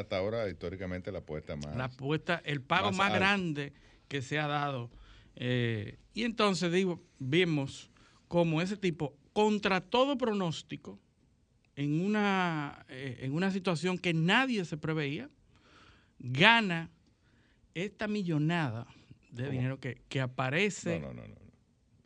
hasta 0.00 0.16
ahora 0.16 0.48
históricamente 0.48 1.12
la 1.12 1.20
apuesta 1.20 1.54
más. 1.54 1.76
La 1.76 1.84
apuesta, 1.84 2.42
el 2.44 2.60
pago 2.60 2.90
más, 2.90 3.12
grande 3.12 3.72
que 4.08 4.20
se 4.20 4.40
ha 4.40 4.48
dado. 4.48 4.90
y 5.36 6.24
entonces 6.24 6.72
digo, 6.72 7.00
vimos 7.20 7.88
como 8.26 8.60
ese 8.60 8.76
tipo, 8.76 9.16
contra 9.32 9.80
todo 9.80 10.18
pronóstico, 10.18 10.98
en 11.76 12.04
una, 12.04 12.84
eh, 12.88 13.18
en 13.20 13.32
una 13.32 13.52
situación 13.52 13.98
que 13.98 14.12
nadie 14.12 14.64
se 14.64 14.76
preveía, 14.76 15.30
gana 16.18 16.90
esta 17.74 18.08
millonada 18.08 18.88
de 19.38 19.50
dinero 19.50 19.78
que, 19.80 20.20
aparece. 20.20 21.00
No, 21.00 21.12
no, 21.12 21.22
no, 21.22 21.34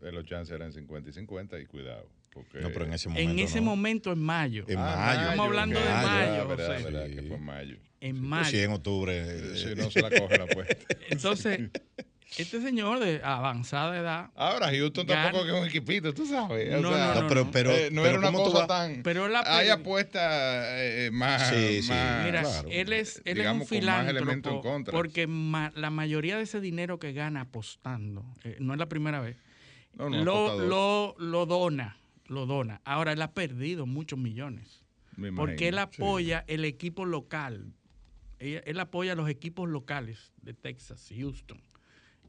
no. 0.01 0.11
Los 0.11 0.25
chances 0.25 0.55
eran 0.55 0.73
50 0.73 1.11
y 1.11 1.13
50 1.13 1.61
y 1.61 1.67
cuidado. 1.67 2.09
no, 2.35 2.69
pero 2.73 2.85
en 2.85 2.93
ese 2.93 3.09
momento. 3.09 3.31
En 3.31 3.39
ese 3.39 3.61
momento, 3.61 4.13
en 4.13 4.19
mayo. 4.19 4.65
En 4.69 4.79
ah, 4.79 4.97
mayo. 4.97 5.21
Estamos 5.21 5.47
hablando 5.47 5.81
de 5.81 5.87
mayo. 5.87 6.49
verdad, 6.49 6.83
verdad, 6.83 7.07
que 7.09 7.23
fue 7.23 7.37
en 7.37 7.45
mayo. 7.45 7.77
En 8.01 8.21
mayo. 8.21 8.51
Sí, 8.51 8.59
en 8.59 8.73
octubre. 8.73 9.57
Si 9.57 9.75
no 9.75 9.91
se 9.91 10.03
la 10.03 10.11
coge 10.11 10.39
la 10.39 10.45
apuesta. 10.45 10.77
Entonces, 11.09 11.71
este 12.39 12.61
señor 12.61 13.01
de 13.01 13.21
avanzada 13.23 13.97
edad. 13.97 14.31
Ahora, 14.35 14.71
Houston 14.71 15.07
tampoco 15.07 15.47
es 15.47 15.53
un 15.53 15.67
equipito, 15.67 16.13
tú 16.15 16.27
sabes. 16.27 16.71
No, 16.71 16.81
no, 16.81 17.15
no, 17.23 17.27
pero, 17.29 17.51
pero, 17.51 17.71
eh, 17.71 17.91
no 17.91 18.05
era 18.07 18.19
una 18.19 18.33
cosa 18.33 18.67
tan. 18.67 19.03
Pero 19.03 19.29
la 19.29 19.43
hay 19.47 19.69
apuestas 19.69 20.23
eh, 20.79 21.11
más. 21.13 21.49
Sí, 21.49 21.83
sí. 21.83 21.93
Mira, 22.25 22.45
él 22.71 22.93
es, 22.93 23.23
él 23.25 23.41
es 23.41 23.53
un 23.53 23.67
filántropo. 23.67 24.63
Porque 24.91 25.27
la 25.27 25.91
mayoría 25.91 26.37
de 26.37 26.43
ese 26.43 26.61
dinero 26.61 26.99
que 26.99 27.13
gana 27.13 27.43
apostando, 27.43 28.25
eh, 28.45 28.57
no 28.61 28.73
es 28.73 28.79
la 28.79 28.89
primera 28.89 29.21
vez, 29.21 29.37
lo, 29.97 30.09
lo, 30.09 31.15
lo, 31.19 31.47
dona. 31.47 31.97
lo 32.27 32.47
dona. 32.47 32.81
Ahora 32.85 33.13
él 33.13 33.23
ha 33.23 33.33
perdido 33.33 33.87
muchos 33.87 34.19
millones. 34.19 34.83
porque 35.37 35.69
él 35.69 35.79
apoya 35.79 36.45
el 36.47 36.65
equipo 36.65 37.05
local. 37.05 37.75
Él, 38.39 38.81
apoya 38.81 39.13
a 39.13 39.15
los 39.15 39.29
equipos 39.29 39.69
locales 39.69 40.33
de 40.43 40.53
Texas, 40.53 41.13
Houston. 41.17 41.61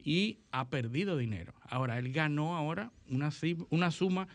Y 0.04 0.38
ha 0.52 0.68
perdido 0.68 1.16
dinero. 1.16 1.54
Ahora, 1.62 1.98
él 1.98 2.12
ganó 2.12 2.56
ahora 2.56 2.92
una, 3.08 3.30
una 3.70 3.90
suma 3.90 4.28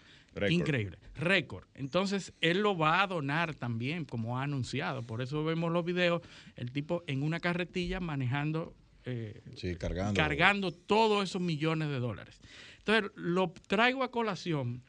increíble. 0.49 0.97
Récord. 1.15 1.65
Entonces, 1.75 2.34
él 2.41 2.62
lo 2.62 2.77
va 2.77 3.01
a 3.01 3.08
donar 3.08 3.55
también, 3.55 4.05
como 4.05 4.39
ha 4.39 4.43
anunciado. 4.43 5.03
Por 5.03 5.21
eso 5.21 5.43
vemos 5.43 5.71
los 5.71 5.86
videos, 5.86 6.21
el 6.55 6.71
tipo 6.71 7.03
en 7.08 7.23
una 7.23 7.39
carretilla 7.39 7.99
manejando 7.99 8.75
eh, 9.05 9.41
cargando. 9.79 10.13
cargando 10.13 10.71
todos 10.71 11.23
esos 11.23 11.41
millones 11.41 11.89
de 11.89 11.99
dólares. 11.99 12.39
Entonces, 12.79 13.12
lo 13.15 13.53
traigo 13.67 14.03
a 14.03 14.12
colación 14.12 14.84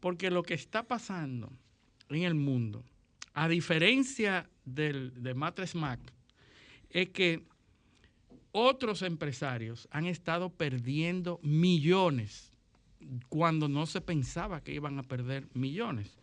porque 0.00 0.30
lo 0.30 0.42
que 0.42 0.54
está 0.54 0.82
pasando 0.82 1.52
en 2.08 2.22
el 2.22 2.34
mundo, 2.34 2.84
a 3.34 3.48
diferencia 3.48 4.48
del, 4.64 5.22
de 5.22 5.34
Matres 5.34 5.74
Mac, 5.74 6.00
es 6.90 7.10
que 7.10 7.44
otros 8.52 9.02
empresarios 9.02 9.88
han 9.90 10.06
estado 10.06 10.50
perdiendo 10.50 11.38
millones 11.42 12.50
cuando 13.28 13.68
no 13.68 13.86
se 13.86 14.00
pensaba 14.00 14.62
que 14.62 14.74
iban 14.74 14.98
a 14.98 15.02
perder 15.02 15.48
millones. 15.54 16.18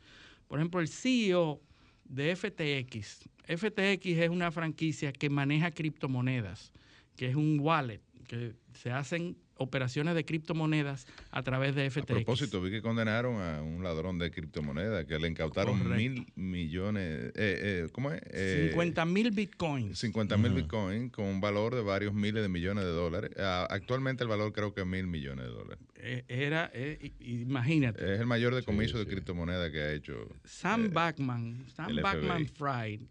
Por 0.48 0.60
ejemplo, 0.60 0.80
el 0.80 0.88
CEO 0.88 1.62
de 2.06 2.36
FTX. 2.36 3.30
FTX 3.48 4.06
es 4.06 4.30
una 4.30 4.52
franquicia 4.52 5.12
que 5.12 5.30
maneja 5.30 5.72
criptomonedas, 5.72 6.72
que 7.16 7.30
es 7.30 7.36
un 7.36 7.60
wallet, 7.60 8.02
que 8.28 8.56
se 8.74 8.92
hacen 8.92 9.38
operaciones 9.60 10.16
de 10.16 10.26
criptomonedas 10.26 11.08
a 11.32 11.44
través 11.44 11.76
de 11.76 11.90
FTX. 11.90 12.12
A 12.12 12.16
propósito, 12.16 12.62
vi 12.62 12.72
que 12.72 12.82
condenaron 12.82 13.42
a 13.42 13.62
un 13.62 13.84
ladrón 13.84 14.20
de 14.20 14.32
criptomonedas, 14.32 15.06
que 15.06 15.20
le 15.20 15.28
incautaron 15.28 15.96
mil 15.96 16.28
millones, 16.36 17.32
eh, 17.34 17.34
eh, 17.36 17.88
¿cómo 17.92 18.12
es? 18.12 18.22
50 18.70 19.02
eh, 19.02 19.06
mil 19.06 19.32
bitcoins. 19.32 20.00
50 20.00 20.38
mil 20.38 20.54
bitcoins 20.54 21.12
con 21.12 21.26
un 21.26 21.42
valor 21.42 21.76
de 21.76 21.82
varios 21.82 22.14
miles 22.14 22.42
de 22.42 22.50
millones 22.50 22.84
de 22.84 22.92
dólares. 22.92 23.32
actualmente 23.38 24.24
el 24.24 24.30
valor 24.30 24.54
creo 24.54 24.74
que 24.74 24.82
es 24.82 24.88
mil 24.88 25.08
millones 25.08 25.46
de 25.46 25.52
dólares. 25.52 25.80
era, 26.28 26.72
imagínate. 27.20 28.14
Es 28.14 28.20
el 28.20 28.26
mayor 28.26 28.56
decomiso 28.56 28.98
de 28.98 29.08
criptomonedas 29.08 29.72
que 29.72 29.82
ha 29.82 29.92
hecho. 29.92 30.28
Sam 30.46 30.92
Backman, 30.92 31.66
Sam 31.76 31.96
Backman 32.02 32.48
Fried 32.48 33.02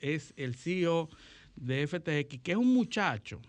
es 0.00 0.32
el 0.36 0.54
CEO 0.54 1.08
de 1.56 1.86
FTX, 1.86 2.40
que 2.42 2.52
es 2.52 2.56
un 2.56 2.72
muchacho 2.72 3.40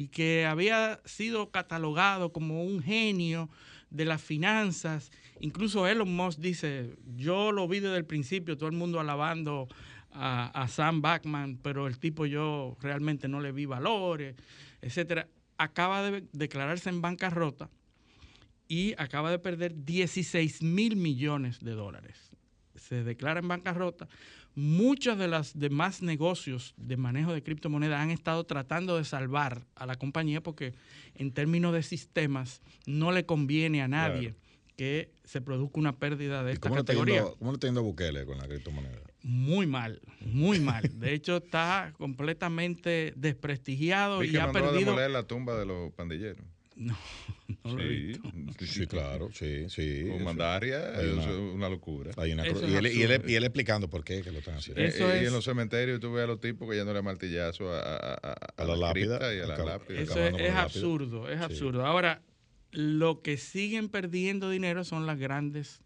y 0.00 0.08
que 0.08 0.46
había 0.46 0.98
sido 1.04 1.50
catalogado 1.50 2.32
como 2.32 2.64
un 2.64 2.82
genio 2.82 3.50
de 3.90 4.06
las 4.06 4.22
finanzas. 4.22 5.12
Incluso 5.40 5.86
Elon 5.86 6.16
Musk 6.16 6.38
dice, 6.38 6.96
yo 7.16 7.52
lo 7.52 7.68
vi 7.68 7.80
desde 7.80 7.98
el 7.98 8.06
principio, 8.06 8.56
todo 8.56 8.70
el 8.70 8.74
mundo 8.74 8.98
alabando 8.98 9.68
a, 10.10 10.66
Sam 10.70 11.02
Backman, 11.02 11.58
pero 11.62 11.86
el 11.86 11.98
tipo 11.98 12.24
yo 12.24 12.78
realmente 12.80 13.28
no 13.28 13.42
le 13.42 13.52
vi 13.52 13.66
valores, 13.66 14.36
etcétera. 14.80 15.28
Acaba 15.58 16.10
de 16.10 16.24
declararse 16.32 16.88
en 16.88 17.02
bancarrota 17.02 17.68
y 18.68 18.94
acaba 18.96 19.30
de 19.30 19.38
perder 19.38 19.84
16 19.84 20.62
mil 20.62 20.96
millones 20.96 21.60
de 21.60 21.72
dólares. 21.72 22.32
Se 22.74 23.04
declara 23.04 23.40
en 23.40 23.48
bancarrota 23.48 24.08
muchos 24.60 25.18
de 25.18 25.26
los 25.26 25.58
demás 25.58 26.02
negocios 26.02 26.74
de 26.76 26.96
manejo 26.96 27.32
de 27.32 27.42
criptomonedas 27.42 28.00
han 28.00 28.10
estado 28.10 28.44
tratando 28.44 28.98
de 28.98 29.04
salvar 29.04 29.66
a 29.74 29.86
la 29.86 29.96
compañía 29.96 30.42
porque 30.42 30.74
en 31.14 31.32
términos 31.32 31.72
de 31.72 31.82
sistemas 31.82 32.60
no 32.86 33.10
le 33.10 33.24
conviene 33.24 33.82
a 33.82 33.88
nadie 33.88 34.34
que 34.76 35.12
se 35.24 35.40
produzca 35.40 35.78
una 35.78 35.98
pérdida 35.98 36.44
de 36.44 36.52
esta 36.52 36.68
cómo 36.68 36.80
categoría. 36.80 37.22
¿Cómo 37.38 37.52
le 37.52 37.56
está 37.56 37.66
yendo 37.66 37.82
Bukele 37.82 38.24
con 38.24 38.38
la 38.38 38.48
criptomoneda? 38.48 39.00
Muy 39.22 39.66
mal, 39.66 40.00
muy 40.20 40.60
mal. 40.60 40.82
De 40.98 41.12
hecho, 41.12 41.38
está 41.38 41.92
completamente 41.98 43.12
desprestigiado 43.16 44.24
y 44.24 44.36
ha 44.36 44.52
perdido. 44.52 44.96
la 45.08 45.22
tumba 45.24 45.58
de 45.58 45.66
los 45.66 45.92
pandilleros. 45.92 46.44
No, 46.80 46.96
no 47.64 47.74
lo 47.76 47.82
he 47.82 47.88
visto. 47.88 48.32
Sí, 48.64 48.86
claro, 48.86 49.28
sí, 49.34 49.68
sí. 49.68 50.06
Con 50.08 50.24
mandaria, 50.24 50.98
es 50.98 51.12
una, 51.26 51.68
locura. 51.68 52.12
y, 52.26 52.30
él, 52.30 53.20
y, 53.26 53.34
él, 53.34 53.44
explicando 53.44 53.90
por 53.90 54.02
qué 54.02 54.22
que 54.22 54.32
lo 54.32 54.38
están 54.38 54.54
haciendo. 54.54 54.80
Eh, 54.82 55.20
y 55.22 55.26
en 55.26 55.32
los 55.32 55.44
cementerios 55.44 56.00
tú 56.00 56.12
ves 56.12 56.24
a 56.24 56.26
los 56.26 56.40
tipos 56.40 56.70
que 56.70 56.76
yéndole 56.76 57.02
martillazo 57.02 57.70
a, 57.70 57.80
a, 57.80 58.32
a, 58.56 58.64
la, 58.64 58.76
lápida 58.76 59.34
y 59.34 59.40
a 59.40 59.46
la 59.46 59.58
lápida. 59.58 60.00
Eso 60.00 60.18
es, 60.24 60.54
absurdo, 60.54 61.30
es 61.30 61.38
absurdo. 61.38 61.84
Ahora, 61.84 62.22
lo 62.70 63.20
que 63.20 63.36
siguen 63.36 63.90
perdiendo 63.90 64.48
dinero 64.48 64.82
son 64.82 65.04
las 65.04 65.18
grandes, 65.18 65.82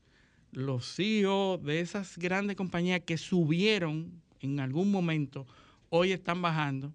los 0.52 0.94
CEO 0.94 1.58
de 1.58 1.80
esas 1.80 2.18
grandes 2.18 2.54
compañías 2.54 3.00
que 3.04 3.18
subieron 3.18 4.22
en 4.38 4.60
algún 4.60 4.92
momento, 4.92 5.44
hoy 5.88 6.12
están 6.12 6.40
bajando. 6.40 6.92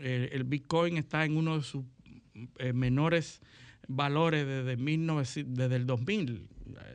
el 0.00 0.42
Bitcoin 0.42 0.96
está 0.96 1.24
en 1.24 1.36
uno 1.36 1.56
de 1.56 1.62
sus 1.62 1.84
eh, 2.58 2.72
menores 2.72 3.40
valores 3.88 4.46
desde, 4.46 4.76
19, 4.76 5.24
desde 5.46 5.76
el 5.76 5.86
2000. 5.86 6.48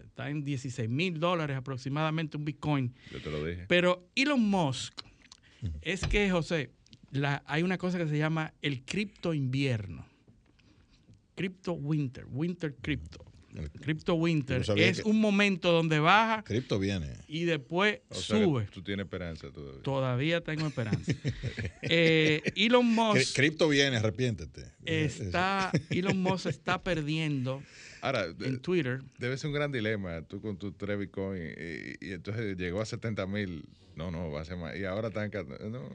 Está 0.05 0.29
en 0.29 0.43
16 0.43 0.89
mil 0.89 1.19
dólares 1.19 1.57
aproximadamente 1.57 2.37
un 2.37 2.45
Bitcoin. 2.45 2.93
Yo 3.11 3.21
te 3.21 3.31
lo 3.31 3.43
dije. 3.43 3.65
Pero 3.67 4.07
Elon 4.15 4.41
Musk, 4.41 4.93
es 5.81 6.05
que, 6.05 6.29
José, 6.29 6.71
la, 7.11 7.43
hay 7.47 7.63
una 7.63 7.77
cosa 7.77 7.97
que 7.97 8.07
se 8.07 8.17
llama 8.17 8.53
el 8.61 8.83
cripto 8.83 9.33
invierno. 9.33 10.05
Crypto 11.35 11.73
winter, 11.73 12.25
winter 12.29 12.75
crypto. 12.75 13.22
Crypto 13.81 14.15
Winter 14.15 14.63
es 14.75 15.03
un 15.03 15.19
momento 15.19 15.71
donde 15.71 15.99
baja. 15.99 16.43
Cripto 16.43 16.79
viene. 16.79 17.17
Y 17.27 17.45
después 17.45 17.99
sube. 18.11 18.65
tú 18.71 18.81
tienes 18.81 19.05
esperanza 19.05 19.49
todavía. 19.51 19.81
Todavía 19.83 20.41
tengo 20.41 20.67
esperanza. 20.67 21.11
eh, 21.81 22.41
Elon 22.55 22.85
Musk. 22.85 23.35
Cripto 23.35 23.67
viene, 23.67 23.97
arrepiéntete. 23.97 24.65
Está, 24.85 25.71
Elon 25.89 26.21
Musk 26.21 26.47
está 26.47 26.81
perdiendo. 26.81 27.61
Ahora, 28.01 28.25
en 28.41 28.59
Twitter. 28.59 29.01
Debe 29.17 29.37
ser 29.37 29.49
un 29.49 29.53
gran 29.53 29.71
dilema 29.71 30.21
tú 30.23 30.41
con 30.41 30.57
tu 30.57 30.71
tres 30.73 30.99
Bitcoin 30.99 31.41
y, 32.01 32.11
entonces 32.11 32.57
llegó 32.57 32.81
a 32.81 32.85
70 32.85 33.25
mil. 33.27 33.63
No, 33.95 34.11
no, 34.11 34.31
va 34.31 34.41
a 34.41 34.45
ser 34.45 34.57
más. 34.57 34.75
Y 34.75 34.85
ahora 34.85 35.09
están. 35.09 35.31
No, 35.69 35.89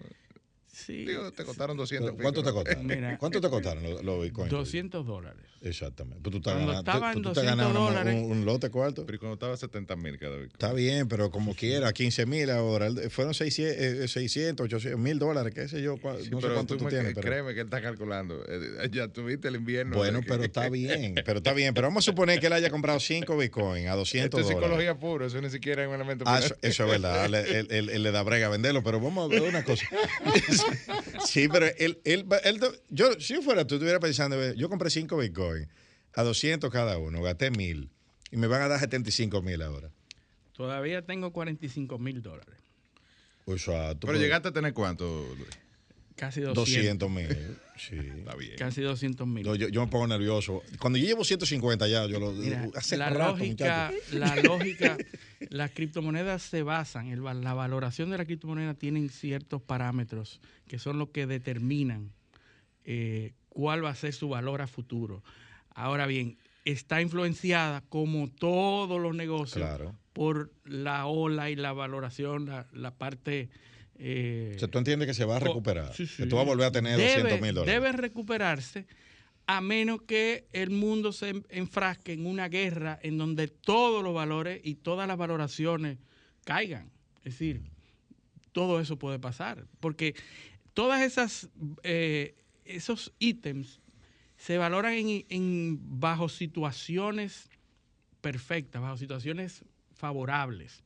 Sí. 0.87 1.05
Digo, 1.05 1.33
te 1.33 1.45
costaron 1.45 1.77
200 1.77 2.13
¿Cuánto 2.23 2.43
te 2.43 2.53
costaron? 2.53 3.17
¿Cuánto 3.19 3.41
te 3.41 3.51
costaron 3.51 3.83
los, 4.05 4.23
bitcoins? 4.23 4.51
200 4.51 5.05
dólares. 5.05 5.43
Exactamente. 5.61 6.21
Pues 6.23 6.31
tú 6.31 6.39
estás 6.39 6.55
cuando 6.55 6.79
estaba 6.79 7.13
en 7.13 7.23
200 7.23 7.75
dólares. 7.75 8.15
Un, 8.25 8.45
lote 8.45 8.71
cuarto. 8.71 9.05
Pero 9.05 9.19
cuando 9.19 9.35
estaba 9.35 9.57
70 9.57 9.97
mil 9.97 10.19
cada 10.19 10.37
bitcoin. 10.37 10.53
Está 10.53 10.73
bien, 10.73 11.09
pero 11.09 11.31
como 11.33 11.55
quiera, 11.55 11.93
15 11.93 12.27
mil 12.27 12.49
ahora. 12.51 12.91
Fueron 13.11 13.35
600, 13.35 14.11
600 14.11 14.65
800 14.67 15.01
mil 15.01 15.19
dólares, 15.19 15.53
qué 15.53 15.67
sé 15.67 15.83
yo. 15.83 15.97
no 16.31 16.41
sé 16.41 16.49
cuánto 16.49 16.77
tú, 16.77 16.87
tienes. 16.87 17.15
Pero... 17.15 17.27
Créeme 17.29 17.55
que 17.55 17.61
él 17.61 17.67
está 17.67 17.83
calculando. 17.83 18.45
Eh, 18.49 18.89
ya 18.93 19.09
tuviste 19.09 19.49
el 19.49 19.57
invierno. 19.57 19.97
Bueno, 19.97 20.21
pero 20.27 20.45
está 20.45 20.69
bien. 20.71 21.17
Pero 21.25 21.39
está 21.39 21.53
bien. 21.55 21.75
Pero 21.75 21.89
vamos 21.89 22.05
a 22.05 22.11
suponer 22.13 22.39
que 22.39 22.47
él 22.47 22.53
haya 22.53 22.71
comprado 22.71 23.01
5 23.01 23.37
bitcoins 23.37 23.89
a 23.89 23.97
200 23.97 24.27
Esto 24.27 24.41
es 24.41 24.47
psicología 24.57 24.97
pura. 24.97 25.27
Eso 25.27 25.41
ni 25.41 25.51
siquiera 25.51 25.83
es 25.83 25.89
un 25.89 25.95
elemento. 25.97 26.25
Ah, 26.29 26.39
eso, 26.39 26.55
eso, 26.63 26.85
es 26.85 26.91
verdad. 26.91 27.27
él, 27.35 27.67
él, 27.91 28.03
le 28.03 28.11
da 28.13 28.23
brega 28.23 28.47
a 28.47 28.51
venderlo. 28.51 28.85
Pero 28.85 29.01
vamos 29.01 29.25
a 29.25 29.35
ver 29.35 29.43
una 29.43 29.65
cosa. 29.65 29.87
sí, 31.27 31.49
pero 31.49 31.67
él, 31.79 32.01
él, 32.05 32.27
yo, 32.91 33.21
si 33.21 33.35
yo 33.35 33.43
fuera 33.43 33.67
tú, 33.67 33.77
estuviera 33.77 34.01
pensando, 34.01 34.55
yo 34.55 34.69
compré 34.69 34.91
5 34.91 35.17
bitcoins 35.17 35.69
a 36.15 36.23
200 36.23 36.71
cada 36.71 36.99
uno, 36.99 37.23
gasté 37.23 37.51
mil 37.51 37.91
y 38.31 38.37
me 38.37 38.47
van 38.47 38.63
a 38.63 38.69
dar 38.69 38.81
75 38.81 39.43
mil 39.43 39.63
ahora. 39.63 39.91
Todavía 40.53 41.03
tengo 41.03 41.33
45 41.33 41.99
mil 41.99 42.23
dólares. 42.23 42.57
Pero 43.45 44.15
llegaste 44.15 44.49
a 44.49 44.53
tener 44.53 44.75
cuánto, 44.75 45.25
Casi 46.19 46.41
200 46.41 47.09
mil. 47.09 47.29
Sí. 47.77 47.97
Está 47.97 48.35
bien. 48.35 48.57
Casi 48.59 48.83
200 48.83 49.27
mil. 49.27 49.45
Yo, 49.57 49.81
me 49.81 49.87
pongo 49.87 50.09
nervioso. 50.09 50.63
Cuando 50.81 50.99
yo 50.99 51.07
llevo 51.07 51.25
150 51.25 51.87
ya, 51.87 52.07
yo 52.07 52.19
lo. 52.19 52.33
la, 52.33 53.11
lógica, 53.11 53.93
la 54.11 54.37
lógica, 54.43 54.99
las 55.51 55.71
criptomonedas 55.71 56.43
se 56.43 56.63
basan, 56.63 57.09
en 57.09 57.25
la 57.25 57.55
valoración 57.55 58.11
de 58.11 58.19
la 58.19 58.25
criptomoneda 58.25 58.75
tienen 58.75 59.09
ciertos 59.09 59.63
parámetros 59.63 60.41
que 60.67 60.79
son 60.79 60.99
los 60.99 61.11
que 61.11 61.27
determinan 61.27 62.13
eh, 62.85 63.33
cuál 63.49 63.85
va 63.85 63.91
a 63.91 63.95
ser 63.95 64.13
su 64.13 64.29
valor 64.29 64.63
a 64.63 64.67
futuro. 64.67 65.23
Ahora 65.75 66.07
bien, 66.07 66.39
está 66.65 67.01
influenciada, 67.01 67.83
como 67.89 68.29
todos 68.31 69.01
los 69.01 69.15
negocios, 69.15 69.69
por 70.13 70.53
la 70.65 71.07
ola 71.07 71.51
y 71.51 71.57
la 71.57 71.73
valoración, 71.73 72.47
la, 72.47 72.67
la 72.73 72.97
parte 72.97 73.49
eh, 73.99 74.53
o 74.55 74.59
sea, 74.61 74.69
tú 74.69 74.79
entiendes 74.79 75.09
que 75.09 75.15
se 75.15 75.25
va 75.25 75.37
a 75.37 75.41
recuperar, 75.41 75.93
que 75.93 76.27
tú 76.27 76.37
vas 76.37 76.45
a 76.45 76.49
volver 76.49 76.67
a 76.67 76.73
tener 76.73 76.99
200 76.99 77.41
mil 77.41 77.55
dólares. 77.55 77.75
Debe 77.75 77.93
recuperarse 77.93 78.87
a 79.49 79.63
menos 79.63 80.03
que 80.03 80.47
el 80.53 80.69
mundo 80.69 81.11
se 81.11 81.43
enfrasque 81.49 82.13
en 82.13 82.27
una 82.27 82.51
guerra 82.51 82.99
en 83.03 83.17
donde 83.17 83.49
todos 83.49 84.05
los 84.05 84.15
valores 84.15 84.61
y 84.63 84.75
todas 84.75 85.09
las 85.09 85.17
valoraciones 85.17 85.97
caigan. 86.45 86.91
Es 87.25 87.33
decir, 87.33 87.63
todo 88.53 88.79
eso 88.79 88.99
puede 88.99 89.19
pasar, 89.19 89.67
porque 89.81 90.15
todas 90.75 91.01
esas 91.01 91.49
eh, 91.83 92.37
esos 92.67 93.15
ítems 93.19 93.81
se 94.37 94.59
valoran 94.59 94.95
en, 94.95 95.79
bajo 95.99 96.29
situaciones 96.29 97.49
perfectas, 98.21 98.83
bajo 98.83 98.99
situaciones 98.99 99.65
favorables. 99.95 100.85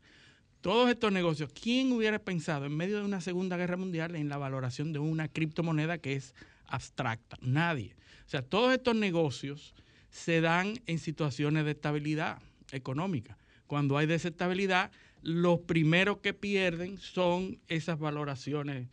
Todos 0.61 0.89
estos 0.89 1.11
negocios, 1.11 1.51
¿quién 1.53 1.91
hubiera 1.91 2.21
pensado 2.21 2.67
en 2.67 2.77
medio 2.77 2.99
de 2.99 3.05
una 3.05 3.21
Segunda 3.21 3.57
Guerra 3.57 3.77
Mundial 3.77 4.15
en 4.15 4.29
la 4.29 4.39
valoración 4.39 4.93
de 4.93 5.01
una 5.01 5.27
criptomoneda 5.27 5.99
que 5.99 6.15
es 6.15 6.37
abstracta? 6.67 7.37
Nadie. 7.43 7.97
O 8.33 8.35
sea, 8.35 8.41
todos 8.41 8.73
estos 8.73 8.97
negocios 8.97 9.75
se 10.09 10.41
dan 10.41 10.81
en 10.87 10.99
situaciones 10.99 11.67
de 11.67 11.73
estabilidad 11.73 12.41
económica. 12.71 13.37
Cuando 13.67 13.99
hay 13.99 14.07
desestabilidad, 14.07 14.91
los 15.21 15.61
primeros 15.61 16.17
que 16.21 16.33
pierden 16.33 16.97
son 16.97 17.61
esas 17.69 17.99
valoraciones 17.99 18.89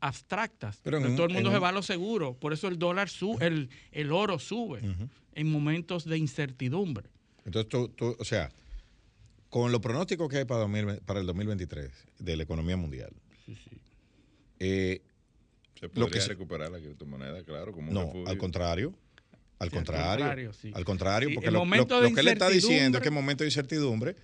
abstractas. 0.00 0.80
Pero 0.82 1.02
todo 1.14 1.26
el 1.26 1.34
mundo 1.34 1.50
se 1.50 1.58
va 1.58 1.68
a 1.68 1.72
lo 1.72 1.82
seguro. 1.82 2.32
Por 2.32 2.54
eso 2.54 2.66
el 2.66 2.78
dólar 2.78 3.10
sube, 3.10 3.46
el, 3.46 3.68
el 3.92 4.10
oro 4.10 4.38
sube 4.38 4.80
en 5.34 5.50
momentos 5.52 6.06
de 6.06 6.16
incertidumbre. 6.16 7.10
Entonces, 7.44 7.68
tú, 7.68 8.16
o 8.18 8.24
sea, 8.24 8.50
con 9.50 9.70
los 9.70 9.82
pronósticos 9.82 10.30
que 10.30 10.38
hay 10.38 10.44
para, 10.46 10.66
para 11.04 11.20
el 11.20 11.26
2023 11.26 11.90
de 12.20 12.36
la 12.38 12.42
economía 12.42 12.78
mundial, 12.78 13.12
sí, 13.44 13.54
sí. 13.54 13.76
Eh, 14.60 15.02
se 15.78 15.88
podría 15.88 16.24
recuperar 16.26 16.70
la 16.70 16.78
criptomoneda, 16.78 17.42
claro. 17.44 17.72
Como 17.72 17.92
no, 17.92 18.12
al 18.26 18.38
contrario. 18.38 18.94
Al 19.60 19.70
contrario, 19.72 20.52
al 20.72 20.84
contrario, 20.84 21.30
porque 21.34 21.50
lo, 21.50 21.64
que 22.14 22.20
él 22.20 22.28
está 22.28 22.48
diciendo 22.48 22.98
es 22.98 23.02
que 23.02 23.08
en 23.08 23.14
momento 23.14 23.42
de 23.42 23.48
incertidumbre 23.48 24.14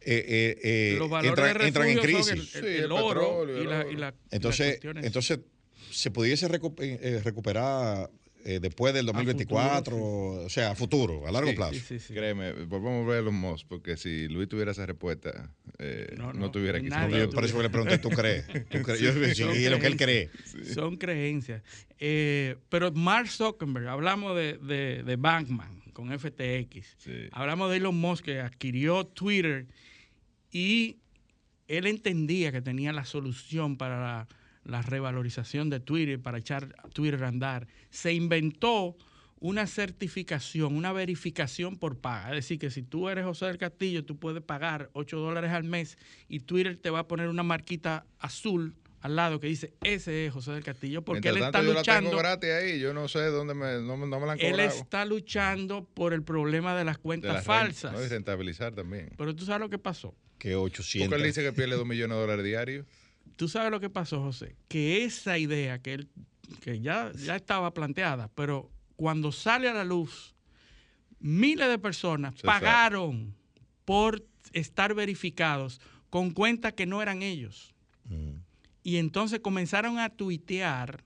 eh, 0.00 0.58
eh, 0.60 0.60
eh 0.64 0.98
entran, 1.22 1.88
en 1.88 1.98
crisis. 1.98 2.56
el, 2.56 2.90
oro 2.90 3.46
y, 3.48 3.96
la, 3.96 4.12
entonces, 4.32 4.80
entonces, 4.82 5.38
se 5.92 6.10
pudiese 6.10 6.48
eh, 8.44 8.58
después 8.60 8.94
del 8.94 9.06
2024, 9.06 9.96
o 9.96 10.48
sea, 10.48 10.72
a 10.72 10.74
futuro, 10.74 11.26
a 11.26 11.32
largo 11.32 11.54
plazo. 11.54 11.80
Créeme, 12.08 12.52
volvamos 12.64 13.06
a 13.06 13.10
ver 13.10 13.24
los 13.24 13.32
MOS, 13.32 13.64
porque 13.64 13.96
si 13.96 14.28
Luis 14.28 14.48
tuviera 14.48 14.72
esa 14.72 14.86
respuesta, 14.86 15.50
no, 16.16 16.50
tuviera 16.50 16.80
que 16.80 16.90
ser. 16.90 17.30
Por 17.30 17.44
eso 17.44 17.62
le 17.62 17.70
pregunté, 17.70 17.98
¿tú 17.98 18.10
crees? 18.10 18.46
Yo, 19.36 19.54
y 19.54 19.68
lo 19.68 19.78
que 19.78 19.86
él 19.86 19.96
cree. 19.96 20.30
Son 20.74 20.96
creencias. 20.96 21.62
pero 21.98 22.92
Mark 22.92 23.28
Zuckerberg, 23.28 23.88
hablamos 23.88 24.36
de, 24.36 24.58
de, 24.58 25.02
de 25.02 25.16
Bankman 25.16 25.80
con 25.92 26.08
FTX, 26.18 26.96
hablamos 27.32 27.70
de 27.70 27.76
Elon 27.76 27.96
Musk 27.96 28.24
que 28.24 28.40
adquirió 28.40 29.06
Twitter 29.06 29.66
y 30.50 30.96
él 31.68 31.86
entendía 31.86 32.50
que 32.52 32.60
tenía 32.60 32.92
la 32.92 33.04
solución 33.04 33.76
para 33.76 34.00
la, 34.00 34.28
revalorización 34.64 35.70
de 35.70 35.80
Twitter, 35.80 36.20
para 36.20 36.38
echar 36.38 36.74
Twitter 36.92 37.22
a 37.24 37.28
andar. 37.28 37.66
Se 37.90 38.12
inventó 38.12 38.96
una 39.40 39.66
certificación, 39.66 40.76
una 40.76 40.92
verificación 40.92 41.76
por 41.76 41.98
paga. 41.98 42.28
Es 42.28 42.36
decir, 42.36 42.58
que 42.58 42.70
si 42.70 42.82
tú 42.82 43.08
eres 43.08 43.24
José 43.24 43.46
del 43.46 43.58
Castillo, 43.58 44.04
tú 44.04 44.18
puedes 44.18 44.42
pagar 44.42 44.90
8 44.92 45.18
dólares 45.18 45.50
al 45.50 45.64
mes 45.64 45.96
y 46.28 46.40
Twitter 46.40 46.76
te 46.76 46.90
va 46.90 47.00
a 47.00 47.08
poner 47.08 47.28
una 47.28 47.42
marquita 47.42 48.06
azul 48.18 48.74
al 49.00 49.16
lado 49.16 49.40
que 49.40 49.46
dice 49.46 49.72
ese 49.82 50.26
es 50.26 50.32
José 50.32 50.52
del 50.52 50.62
Castillo 50.62 51.02
porque 51.02 51.30
él 51.30 51.38
está 51.38 51.62
luchando 51.62 51.80
yo 51.80 52.02
la 52.02 52.10
tengo 52.10 52.18
gratis 52.18 52.50
ahí 52.50 52.78
yo 52.78 52.92
no 52.92 53.08
sé 53.08 53.20
dónde 53.20 53.54
me, 53.54 53.80
no, 53.80 53.96
me 53.96 54.06
la 54.06 54.32
han 54.32 54.40
él 54.40 54.60
está 54.60 55.06
luchando 55.06 55.84
por 55.84 56.12
el 56.12 56.22
problema 56.22 56.76
de 56.76 56.84
las 56.84 56.98
cuentas 56.98 57.44
falsas. 57.44 57.92
no, 57.92 58.04
y 58.04 58.08
rentabilizar 58.08 58.74
también. 58.74 59.10
Pero 59.16 59.34
tú 59.34 59.46
sabes 59.46 59.60
lo 59.60 59.70
que 59.70 59.78
pasó. 59.78 60.14
Que 60.38 60.54
800 60.54 61.08
porque 61.08 61.22
él 61.22 61.28
dice 61.28 61.42
que 61.42 61.52
pierde 61.52 61.76
2 61.76 61.86
millones 61.86 62.16
de 62.16 62.20
dólares 62.20 62.44
diarios 62.44 62.86
tú 63.40 63.48
sabes 63.48 63.70
lo 63.70 63.80
que 63.80 63.88
pasó 63.88 64.20
José 64.20 64.54
que 64.68 65.02
esa 65.02 65.38
idea 65.38 65.78
que 65.78 65.94
él 65.94 66.08
que 66.62 66.78
ya, 66.80 67.10
ya 67.12 67.36
estaba 67.36 67.72
planteada 67.72 68.28
pero 68.34 68.70
cuando 68.96 69.32
sale 69.32 69.66
a 69.66 69.72
la 69.72 69.82
luz 69.82 70.34
miles 71.20 71.66
de 71.66 71.78
personas 71.78 72.34
pagaron 72.42 73.34
por 73.86 74.22
estar 74.52 74.92
verificados 74.92 75.80
con 76.10 76.32
cuentas 76.32 76.74
que 76.74 76.84
no 76.84 77.00
eran 77.00 77.22
ellos 77.22 77.74
mm. 78.04 78.50
Y 78.82 78.96
entonces 78.96 79.40
comenzaron 79.40 79.98
a 79.98 80.08
tuitear 80.08 81.04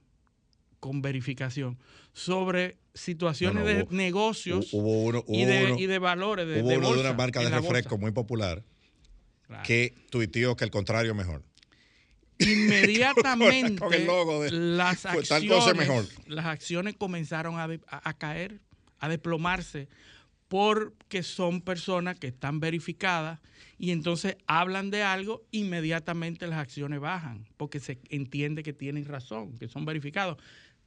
con 0.79 1.01
verificación 1.01 1.77
sobre 2.13 2.77
situaciones 2.93 3.65
de 3.65 3.85
negocios 3.89 4.73
y, 4.73 5.45
de, 5.45 5.99
valores. 5.99 6.47
De, 6.47 6.61
hubo 6.61 6.69
uno 6.69 6.93
de 6.93 7.01
una 7.01 7.13
marca 7.13 7.41
de 7.41 7.49
refresco 7.49 7.97
muy 7.97 8.11
popular 8.11 8.63
que 9.65 9.93
tuiteó 10.09 10.55
que 10.55 10.63
el 10.63 10.71
contrario 10.71 11.13
mejor. 11.13 11.43
Inmediatamente 12.39 13.81
las, 14.51 15.05
acciones, 15.05 15.75
mejor. 15.75 16.05
las 16.27 16.45
acciones 16.45 16.95
comenzaron 16.95 17.57
a, 17.57 17.67
a 17.87 18.13
caer, 18.17 18.59
a 18.99 19.07
desplomarse, 19.07 19.87
porque 20.47 21.23
son 21.23 21.61
personas 21.61 22.19
que 22.19 22.27
están 22.27 22.59
verificadas 22.59 23.39
y 23.77 23.91
entonces 23.91 24.37
hablan 24.47 24.89
de 24.91 25.03
algo, 25.03 25.43
inmediatamente 25.51 26.47
las 26.47 26.59
acciones 26.59 26.99
bajan, 26.99 27.45
porque 27.57 27.79
se 27.79 27.99
entiende 28.09 28.63
que 28.63 28.73
tienen 28.73 29.05
razón, 29.05 29.57
que 29.57 29.67
son 29.67 29.85
verificados. 29.85 30.37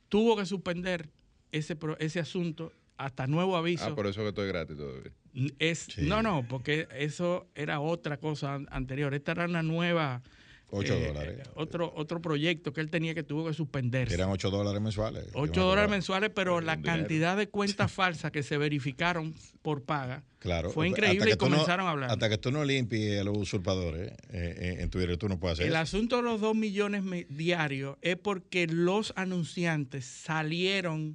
Tuvo 0.09 0.37
que 0.37 0.47
suspender 0.47 1.11
ese, 1.53 1.77
ese 1.99 2.21
asunto 2.21 2.73
hasta 2.97 3.27
nuevo 3.27 3.57
aviso. 3.57 3.85
Ah, 3.87 3.95
por 3.95 4.07
eso 4.07 4.23
que 4.23 4.29
estoy 4.29 4.49
gratis 4.49 4.77
todavía. 4.77 5.13
Es, 5.59 5.99
No, 5.99 6.23
no, 6.23 6.47
porque 6.49 6.89
eso 6.93 7.47
era 7.55 7.81
otra 7.81 8.17
cosa 8.19 8.59
anterior. 8.71 9.15
Esta 9.15 9.33
era 9.33 9.45
una 9.45 9.63
nueva 9.63 10.23
8 10.71 10.95
eh, 10.95 11.07
dólares. 11.07 11.49
Otro, 11.55 11.93
otro 11.97 12.21
proyecto 12.21 12.73
que 12.73 12.81
él 12.81 12.91
tenía 12.91 13.15
que 13.15 13.23
tuvo 13.23 13.47
que 13.47 13.55
suspenderse. 13.55 14.15
Eran 14.15 14.29
8 14.29 14.51
dólares 14.51 14.81
mensuales. 14.83 15.27
8 15.33 15.61
dólares 15.61 15.91
mensuales, 15.91 16.31
pero 16.35 16.61
la 16.61 16.81
cantidad 16.83 17.37
de 17.37 17.49
cuentas 17.49 17.91
falsas 17.93 18.31
que 18.31 18.43
se 18.43 18.59
verificaron 18.59 19.35
por 19.63 19.85
paga 19.85 20.25
claro, 20.39 20.71
fue 20.71 20.89
increíble 20.89 21.33
y 21.33 21.37
comenzaron 21.37 21.87
a 21.87 21.91
hablar. 21.91 22.11
Hasta 22.11 22.29
que 22.29 22.37
tú 22.37 22.51
no 22.51 22.65
limpies 22.65 23.21
a 23.21 23.25
los 23.25 23.37
usurpadores 23.37 24.11
eh, 24.11 24.17
eh, 24.31 24.77
en 24.81 24.91
Twitter, 24.91 25.17
tú 25.17 25.29
no 25.29 25.39
puedes 25.39 25.59
hacer 25.59 25.69
El 25.69 25.77
asunto 25.77 26.17
de 26.17 26.23
los 26.23 26.41
2 26.41 26.55
millones 26.55 27.03
diarios 27.31 27.97
es 28.03 28.17
porque 28.17 28.67
los 28.67 29.15
anunciantes 29.17 30.05
salieron 30.05 31.15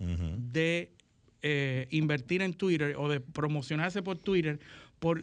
de 0.52 0.92
invertir 1.90 2.42
en 2.42 2.54
Twitter 2.54 2.96
o 2.98 3.10
de 3.10 3.20
promocionarse 3.20 4.02
por 4.02 4.18
Twitter 4.18 4.60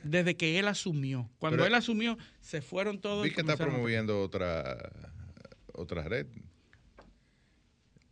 desde 0.02 0.36
que 0.36 0.58
él 0.58 0.68
asumió. 0.68 1.28
Cuando 1.38 1.64
él 1.64 1.74
asumió, 1.74 2.18
se 2.40 2.60
fueron 2.62 3.00
todos. 3.00 3.24
Vi 3.24 3.32
que 3.32 3.40
está 3.40 3.56
promoviendo 3.56 4.22
otra, 4.22 4.90
otra 5.72 6.02
red. 6.04 6.26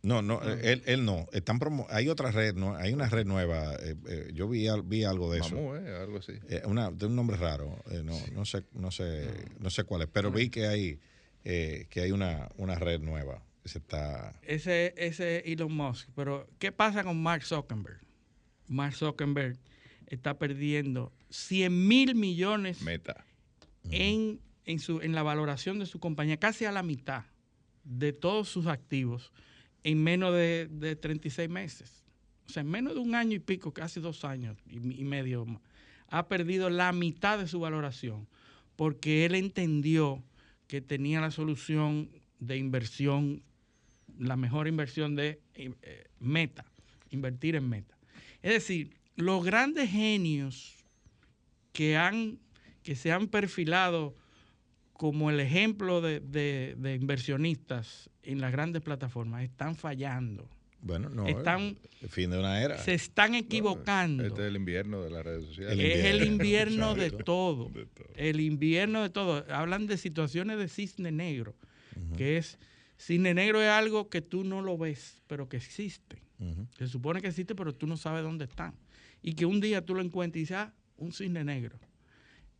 No, 0.01 0.21
no, 0.21 0.41
él, 0.41 0.81
él 0.85 1.03
no. 1.03 1.27
Están 1.33 1.59
hay 1.89 2.07
otra 2.07 2.31
red, 2.31 2.55
no, 2.55 2.75
hay 2.75 2.93
una 2.93 3.09
red 3.09 3.25
nueva. 3.25 3.75
Eh, 3.75 3.95
eh, 4.07 4.31
yo 4.33 4.47
vi, 4.47 4.67
vi 4.85 5.03
algo 5.03 5.31
de 5.31 5.39
eso. 5.39 5.75
Eh, 5.75 5.95
algo 5.95 6.19
así. 6.19 6.33
una, 6.65 6.89
de 6.89 7.05
un 7.05 7.15
nombre 7.15 7.35
raro. 7.35 7.77
no, 8.03 8.17
no 8.33 8.45
sé, 8.45 8.63
no 8.73 8.91
sé, 8.91 9.27
no 9.59 9.69
sé 9.69 9.83
cuál 9.83 10.03
es. 10.03 10.07
Pero 10.07 10.31
vi 10.31 10.49
que 10.49 10.67
hay, 10.67 10.99
que 11.43 12.01
hay 12.01 12.11
una, 12.11 12.49
una 12.57 12.75
red 12.75 13.01
nueva. 13.01 13.43
Ese 13.65 13.79
está. 13.79 14.39
Ese, 14.41 14.93
ese 14.97 15.39
Elon 15.51 15.73
Musk. 15.73 16.09
Pero 16.15 16.47
¿qué 16.59 16.71
pasa 16.71 17.03
con 17.03 17.21
Mark 17.21 17.43
Zuckerberg? 17.43 17.99
Mark 18.69 18.95
Zuckerberg 18.95 19.57
está 20.07 20.37
perdiendo 20.37 21.11
100 21.29 21.87
mil 21.87 22.15
millones 22.15 22.81
Meta. 22.81 23.25
En, 23.91 24.39
en, 24.65 24.79
su, 24.79 25.01
en 25.01 25.13
la 25.13 25.23
valoración 25.23 25.79
de 25.79 25.85
su 25.85 25.99
compañía, 25.99 26.37
casi 26.37 26.65
a 26.65 26.71
la 26.71 26.83
mitad 26.83 27.25
de 27.83 28.13
todos 28.13 28.49
sus 28.49 28.67
activos 28.67 29.31
en 29.83 30.03
menos 30.03 30.33
de, 30.33 30.67
de 30.69 30.95
36 30.95 31.49
meses. 31.49 32.03
O 32.47 32.51
sea, 32.51 32.61
en 32.61 32.69
menos 32.69 32.93
de 32.95 32.99
un 32.99 33.15
año 33.15 33.35
y 33.35 33.39
pico, 33.39 33.73
casi 33.73 33.99
dos 33.99 34.25
años 34.25 34.57
y, 34.67 34.77
y 34.77 35.03
medio, 35.03 35.45
ha 36.07 36.27
perdido 36.27 36.69
la 36.69 36.91
mitad 36.91 37.37
de 37.37 37.47
su 37.47 37.59
valoración 37.59 38.27
porque 38.79 39.25
él 39.25 39.35
entendió 39.35 40.23
que 40.67 40.79
tenía 40.79 41.19
la 41.19 41.31
solución 41.31 42.09
de 42.39 42.55
inversión, 42.55 43.43
la 44.17 44.37
mejor 44.37 44.69
inversión 44.69 45.17
de 45.17 45.41
eh, 45.55 46.05
meta, 46.19 46.63
invertir 47.09 47.55
en 47.55 47.67
meta. 47.67 47.97
Es 48.41 48.53
decir, 48.53 48.95
los 49.17 49.43
grandes 49.43 49.89
genios 49.89 50.78
que, 51.79 51.95
han, 51.95 52.39
que 52.83 52.93
se 52.93 53.13
han 53.13 53.29
perfilado 53.29 54.13
como 54.91 55.29
el 55.29 55.39
ejemplo 55.39 56.01
de, 56.01 56.75
inversionistas 56.99 58.09
en 58.21 58.41
las 58.41 58.51
grandes 58.51 58.81
plataformas 58.81 59.43
están 59.43 59.77
fallando. 59.77 60.49
Bueno, 60.81 61.07
no. 61.07 61.25
Están, 61.25 61.77
el 62.01 62.09
fin 62.09 62.31
de 62.31 62.39
una 62.39 62.61
era. 62.61 62.77
Se 62.79 62.93
están 62.93 63.33
equivocando. 63.33 64.25
este 64.25 64.41
es 64.41 64.47
el 64.49 64.57
invierno 64.57 65.01
de 65.01 65.09
las 65.09 65.23
redes 65.23 65.45
sociales. 65.45 65.79
es 65.79 66.03
el 66.03 66.25
invierno 66.25 66.95
de 66.95 67.11
todo, 67.11 67.71
El 68.17 68.41
invierno 68.41 69.01
de 69.01 69.09
todo. 69.09 69.45
Hablan 69.49 69.87
de 69.87 69.95
situaciones 69.95 70.57
de 70.57 70.67
cisne 70.67 71.13
negro, 71.13 71.55
que 72.17 72.35
es, 72.35 72.59
cisne 72.97 73.33
negro 73.33 73.61
es 73.61 73.69
algo 73.69 74.09
que 74.09 74.21
tú 74.21 74.43
no 74.43 74.61
lo 74.61 74.77
ves, 74.77 75.21
pero 75.27 75.47
que 75.47 75.55
existe. 75.55 76.21
Se 76.77 76.87
supone 76.87 77.21
que 77.21 77.29
existe, 77.29 77.55
pero 77.55 77.73
tú 77.73 77.87
no 77.87 77.95
sabes 77.95 78.21
dónde 78.21 78.43
están 78.43 78.75
y 79.21 79.33
que 79.33 79.45
un 79.45 79.59
día 79.59 79.85
tú 79.85 79.95
lo 79.95 80.01
encuentres 80.01 80.39
y 80.39 80.43
dices, 80.43 80.57
ah, 80.57 80.73
un 80.99 81.11
cisne 81.11 81.43
negro. 81.43 81.79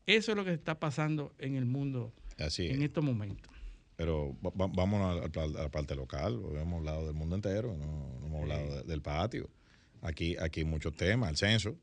Eso 0.05 0.31
es 0.31 0.37
lo 0.37 0.43
que 0.43 0.53
está 0.53 0.79
pasando 0.79 1.33
en 1.37 1.55
el 1.55 1.65
mundo 1.65 2.13
en 2.37 2.81
estos 2.81 3.03
momentos. 3.03 3.51
Pero 3.95 4.35
vamos 4.41 5.21
a, 5.21 5.47
la 5.47 5.69
parte 5.69 5.95
local, 5.95 6.41
hemos 6.55 6.79
hablado 6.79 7.05
del 7.05 7.13
mundo 7.13 7.35
entero, 7.35 7.75
no, 7.75 8.25
hemos 8.25 8.41
hablado 8.41 8.83
del 8.83 9.01
patio. 9.01 9.49
Aquí, 10.01 10.37
aquí 10.37 10.61
hay 10.61 10.65
muchos 10.65 10.95
temas, 10.95 11.29
el 11.29 11.37
censo, 11.37 11.77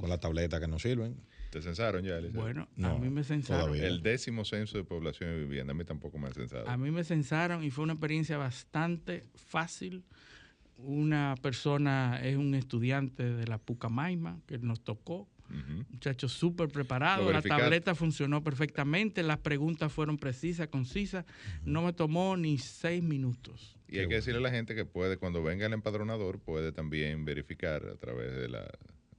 con 0.00 0.08
las 0.08 0.20
tabletas 0.20 0.58
que 0.58 0.66
nos 0.66 0.82
sirven. 0.82 1.16
¿Te 1.50 1.62
censaron 1.62 2.02
ya, 2.02 2.18
Bueno, 2.32 2.66
a 2.82 2.94
mí 2.94 3.10
me 3.10 3.22
censaron. 3.22 3.76
El 3.76 4.02
décimo 4.02 4.44
censo 4.44 4.76
de 4.76 4.84
población 4.84 5.36
y 5.36 5.40
vivienda, 5.40 5.72
a 5.72 5.74
mí 5.74 5.84
tampoco 5.84 6.18
me 6.18 6.26
han 6.26 6.34
censado. 6.34 6.68
A 6.68 6.76
mí 6.76 6.90
me 6.90 7.04
censaron 7.04 7.62
y 7.62 7.70
fue 7.70 7.84
una 7.84 7.92
experiencia 7.92 8.38
bastante 8.38 9.26
fácil. 9.34 10.02
Una 10.78 11.36
persona 11.40 12.20
es 12.20 12.36
un 12.36 12.54
estudiante 12.54 13.22
de 13.22 13.46
la 13.46 13.58
Pucamaima 13.58 14.40
que 14.46 14.58
nos 14.58 14.80
tocó. 14.82 15.28
Muchachos 15.90 16.32
súper 16.32 16.68
preparado, 16.68 17.30
la 17.32 17.42
tableta 17.42 17.94
funcionó 17.94 18.42
perfectamente, 18.42 19.22
las 19.22 19.38
preguntas 19.38 19.92
fueron 19.92 20.18
precisas, 20.18 20.68
concisas, 20.68 21.24
no 21.64 21.82
me 21.82 21.92
tomó 21.92 22.36
ni 22.36 22.58
seis 22.58 23.02
minutos. 23.02 23.76
Y 23.88 23.98
hay 23.98 24.08
que 24.08 24.16
decirle 24.16 24.38
a 24.38 24.42
la 24.42 24.50
gente 24.50 24.74
que 24.74 24.84
puede, 24.84 25.16
cuando 25.16 25.42
venga 25.42 25.66
el 25.66 25.72
empadronador, 25.72 26.40
puede 26.40 26.72
también 26.72 27.24
verificar 27.24 27.86
a 27.86 27.96
través 27.96 28.34
de 28.34 28.48
la... 28.48 28.68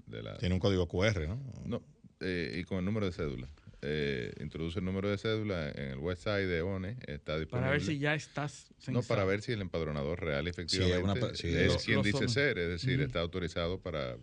De 0.08 0.22
la 0.22 0.38
Tiene 0.38 0.54
un 0.54 0.60
código 0.60 0.88
QR, 0.88 1.28
¿no? 1.28 1.40
No, 1.66 1.82
eh, 2.20 2.60
y 2.60 2.64
con 2.64 2.80
el 2.80 2.86
número 2.86 3.06
de 3.06 3.12
cédula. 3.12 3.48
Eh, 3.82 4.34
introduce 4.40 4.80
el 4.80 4.86
número 4.86 5.10
de 5.10 5.18
cédula 5.18 5.70
en 5.70 5.92
el 5.92 5.98
website 6.00 6.48
de 6.48 6.62
ONE, 6.62 6.98
está 7.08 7.38
disponible. 7.38 7.50
Para 7.50 7.72
ver 7.72 7.82
si 7.82 8.00
ya 8.00 8.16
estás 8.16 8.74
No, 8.88 9.04
para 9.04 9.26
ver 9.26 9.42
si 9.42 9.52
el 9.52 9.62
empadronador 9.62 10.20
real 10.20 10.48
efectivamente 10.48 11.28
es 11.34 11.84
quien 11.84 12.02
dice 12.02 12.28
ser, 12.28 12.58
es 12.58 12.70
decir, 12.70 13.00
está 13.02 13.20
autorizado 13.20 13.80
para... 13.80 14.18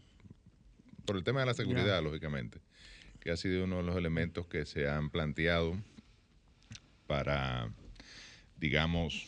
Por 1.04 1.16
el 1.16 1.24
tema 1.24 1.40
de 1.40 1.46
la 1.46 1.54
seguridad, 1.54 2.02
lógicamente, 2.02 2.60
que 3.20 3.30
ha 3.30 3.36
sido 3.36 3.64
uno 3.64 3.78
de 3.78 3.82
los 3.82 3.96
elementos 3.96 4.46
que 4.46 4.66
se 4.66 4.88
han 4.88 5.10
planteado 5.10 5.76
para, 7.06 7.70
digamos, 8.56 9.26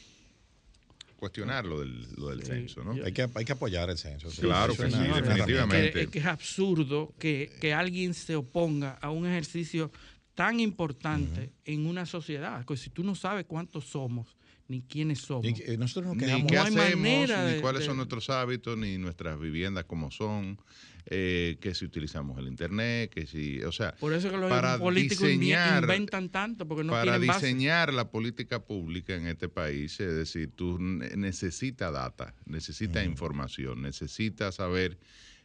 cuestionar 1.16 1.64
lo 1.64 1.81
del, 1.81 2.07
lo 2.16 2.29
del 2.29 2.43
censo, 2.43 2.85
¿no? 2.85 2.93
Hay 3.03 3.12
que, 3.12 3.29
hay 3.35 3.45
que 3.45 3.53
apoyar 3.53 3.89
el 3.89 3.97
censo. 3.99 4.29
claro 4.41 4.75
que 4.77 4.91
sí, 4.91 4.99
definitivamente. 4.99 6.03
Es 6.03 6.09
que, 6.09 6.18
es 6.18 6.27
absurdo 6.27 7.14
que, 7.18 7.51
que, 7.61 7.72
alguien 7.72 8.14
se 8.14 8.37
oponga 8.37 8.99
a 9.01 9.11
un 9.11 9.27
ejercicio 9.27 9.91
tan 10.35 10.61
importante 10.61 11.53
en 11.64 11.87
una 11.87 12.07
sociedad. 12.07 12.64
Porque 12.66 12.82
si 12.82 12.91
tú 12.91 13.05
no 13.05 13.14
sabes 13.14 13.45
cuántos 13.47 13.85
somos, 13.85 14.37
ni 14.68 14.82
quiénes 14.82 15.20
somos. 15.20 15.47
Eh, 15.47 15.76
nosotros 15.76 16.16
ni 16.16 16.47
qué 16.47 16.59
hacemos, 16.59 17.30
ni 17.55 17.61
cuáles 17.61 17.85
son 17.85 17.97
nuestros 17.97 18.30
hábitos, 18.30 18.78
ni 18.78 18.97
nuestras 18.99 19.39
viviendas 19.39 19.85
como 19.85 20.11
son 20.11 20.59
eh, 21.07 21.59
que 21.61 21.74
si 21.74 21.85
utilizamos 21.85 22.39
el 22.39 22.49
internet, 22.49 23.11
que 23.11 23.26
si, 23.26 23.62
o 23.62 23.72
sea, 23.72 23.95
por 23.97 24.14
eso 24.14 24.30
que 24.30 24.39
los 24.39 24.78
políticos 24.78 25.28
inventan 25.28 26.30
tanto 26.30 26.66
porque 26.66 26.82
no 26.82 26.93
para 26.93 27.18
diseñar 27.18 27.93
la 27.93 28.11
política 28.11 28.64
pública 28.64 29.14
en 29.14 29.26
este 29.26 29.51
país, 29.51 30.01
es 30.01 30.14
decir, 30.14 30.53
tú 30.55 30.78
necesitas 30.78 31.93
data, 31.93 32.35
necesitas 32.47 33.05
información, 33.05 33.82
necesitas 33.82 34.55
saber 34.55 34.99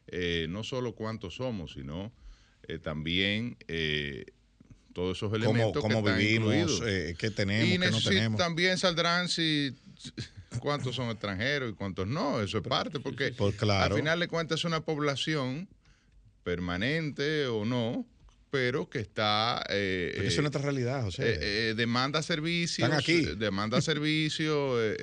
eh, 0.07 0.47
no 0.49 0.63
solo 0.63 0.95
cuántos 0.95 1.35
somos, 1.35 1.73
sino 1.73 2.13
eh, 2.63 2.79
también 2.79 3.57
eh, 3.67 4.25
todos 4.93 5.17
esos 5.17 5.33
elementos 5.33 5.81
cómo, 5.81 6.03
que 6.03 6.11
vivimos, 6.13 6.81
qué 7.17 7.31
tenemos, 7.31 7.67
y 7.67 7.79
qué 7.79 7.91
no 7.91 8.01
tenemos. 8.01 8.39
También 8.39 8.77
saldrán 8.77 9.29
si 9.29 9.75
cuántos 10.59 10.95
son 10.95 11.09
extranjeros 11.09 11.71
y 11.71 11.73
cuántos 11.73 12.07
no, 12.07 12.41
eso 12.41 12.57
es 12.59 12.67
parte, 12.67 12.99
porque 12.99 13.31
pues 13.31 13.61
al 13.63 13.93
final 13.93 14.19
de 14.19 14.27
cuentas 14.27 14.59
es 14.59 14.65
una 14.65 14.81
población 14.81 15.69
permanente 16.43 17.45
o 17.47 17.65
no, 17.65 18.05
pero 18.49 18.89
que 18.89 18.99
está... 18.99 19.63
Eh, 19.69 20.13
eso 20.15 20.27
es 20.27 20.37
eh, 20.37 20.41
nuestra 20.41 20.61
realidad, 20.61 21.03
José. 21.03 21.29
Eh, 21.29 21.37
eh, 21.41 21.73
demanda 21.75 22.23
servicios. 22.23 22.87
Están 22.87 22.99
aquí. 22.99 23.35
Demanda 23.37 23.81
servicios, 23.81 24.95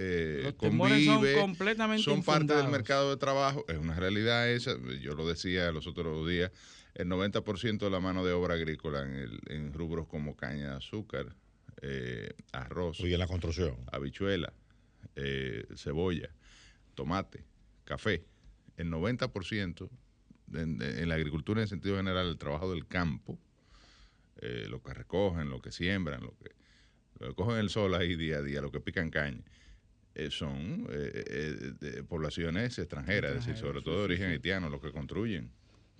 convive. 0.57 1.35
Son 1.35 1.41
completamente 1.41 2.03
Son 2.03 2.23
parte 2.23 2.55
del 2.55 2.69
mercado 2.69 3.11
de 3.11 3.17
trabajo. 3.17 3.65
Es 3.69 3.79
una 3.79 3.95
realidad 3.95 4.51
esa. 4.51 4.77
Yo 5.01 5.15
lo 5.15 5.29
decía 5.29 5.71
los 5.71 5.87
otros 5.87 6.29
días. 6.29 6.51
El 6.97 7.09
90% 7.09 7.79
de 7.79 7.91
la 7.91 8.01
mano 8.01 8.25
de 8.25 8.33
obra 8.33 8.55
agrícola 8.55 9.03
en, 9.03 9.15
el, 9.15 9.41
en 9.49 9.73
rubros 9.73 10.09
como 10.09 10.37
caña 10.37 10.71
de 10.71 10.77
azúcar, 10.77 11.37
arroz. 12.53 13.01
Y 13.01 13.13
en 13.13 13.19
la 13.19 13.27
construcción. 13.29 13.77
Habichuela 13.93 14.53
eh, 15.19 15.67
cebolla, 15.77 16.29
tomate, 16.95 17.43
café, 17.85 18.27
el 18.77 18.91
90% 18.91 19.89
en, 20.53 20.83
en, 20.83 21.09
la 21.09 21.15
agricultura 21.15 21.63
en 21.63 21.69
sentido 21.69 21.97
general, 21.97 22.29
el 22.29 22.37
trabajo 22.37 22.71
del 22.71 22.87
campo, 22.87 23.39
eh, 24.43 24.67
lo 24.69 24.83
que 24.83 24.93
recogen, 24.93 25.49
lo 25.49 25.63
que 25.63 25.73
siembran, 25.73 26.23
lo 26.23 26.37
que, 26.37 26.51
lo 27.19 27.29
que 27.29 27.35
cogen 27.35 27.57
el 27.57 27.71
sol 27.71 27.95
ahí 27.95 28.15
día 28.15 28.39
a 28.39 28.43
día, 28.43 28.61
lo 28.61 28.71
que 28.71 28.81
pican 28.81 29.09
caña, 29.09 29.43
eh, 30.15 30.31
son 30.31 30.87
poblaciones 32.09 32.79
extranjeras, 32.79 33.33
es 33.33 33.47
decir, 33.47 33.57
sobre 33.57 33.81
todo 33.81 33.99
de 33.99 34.05
origen 34.05 34.31
haitiano, 34.31 34.69
los 34.69 34.83
que 34.83 34.93
construyen 34.93 35.51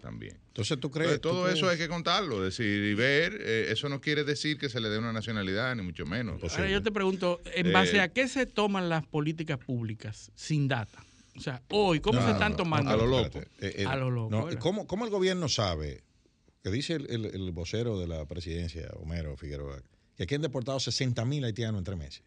también. 0.01 0.39
Entonces, 0.49 0.79
¿tú 0.81 0.91
crees? 0.91 1.21
todo 1.21 1.49
eso 1.49 1.69
hay 1.69 1.79
que 1.79 1.89
contarlo, 1.89 2.43
decir, 2.43 2.85
y 2.85 2.95
ver, 2.95 3.39
eh, 3.41 3.69
eso 3.71 3.89
no 3.89 4.01
quiere 4.01 4.25
decir 4.25 4.59
que 4.59 4.69
se 4.69 4.81
le 4.81 4.89
dé 4.89 4.99
una 4.99 5.13
nacionalidad, 5.13 5.75
ni 5.77 5.83
mucho 5.83 6.07
menos. 6.07 6.43
Ahora 6.43 6.71
yo 6.71 6.83
te 6.83 6.93
pregunto, 6.93 7.41
¿en 7.55 7.73
base 7.73 7.97
eh, 7.97 8.01
a 8.01 8.09
qué 8.09 8.29
se 8.29 8.47
toman 8.47 8.89
las 8.89 9.07
políticas 9.07 9.59
públicas 9.59 10.31
sin 10.35 10.69
data? 10.69 11.05
O 11.37 11.41
sea, 11.41 11.63
hoy, 11.69 12.01
¿cómo 12.01 12.25
se 12.25 12.31
están 12.31 12.57
tomando? 12.57 12.91
A 12.91 12.97
lo 12.97 13.07
loco. 13.07 13.43
Eh, 13.61 13.85
a 13.87 13.97
lo 13.97 14.11
loco. 14.11 14.49
¿cómo, 14.59 14.87
¿cómo, 14.87 15.05
el 15.05 15.11
gobierno 15.11 15.49
sabe, 15.49 16.03
que 16.63 16.71
dice 16.71 16.95
el, 16.95 17.27
el, 17.27 17.53
vocero 17.53 17.99
de 17.99 18.07
la 18.07 18.25
presidencia, 18.27 18.89
Homero 18.95 19.37
Figueroa, 19.37 19.83
que 20.17 20.23
aquí 20.23 20.35
han 20.35 20.43
deportado 20.43 20.81
60 20.81 21.25
mil 21.27 21.45
haitianos 21.45 21.81
en 21.81 21.85
tres 21.85 21.99
meses? 21.99 22.23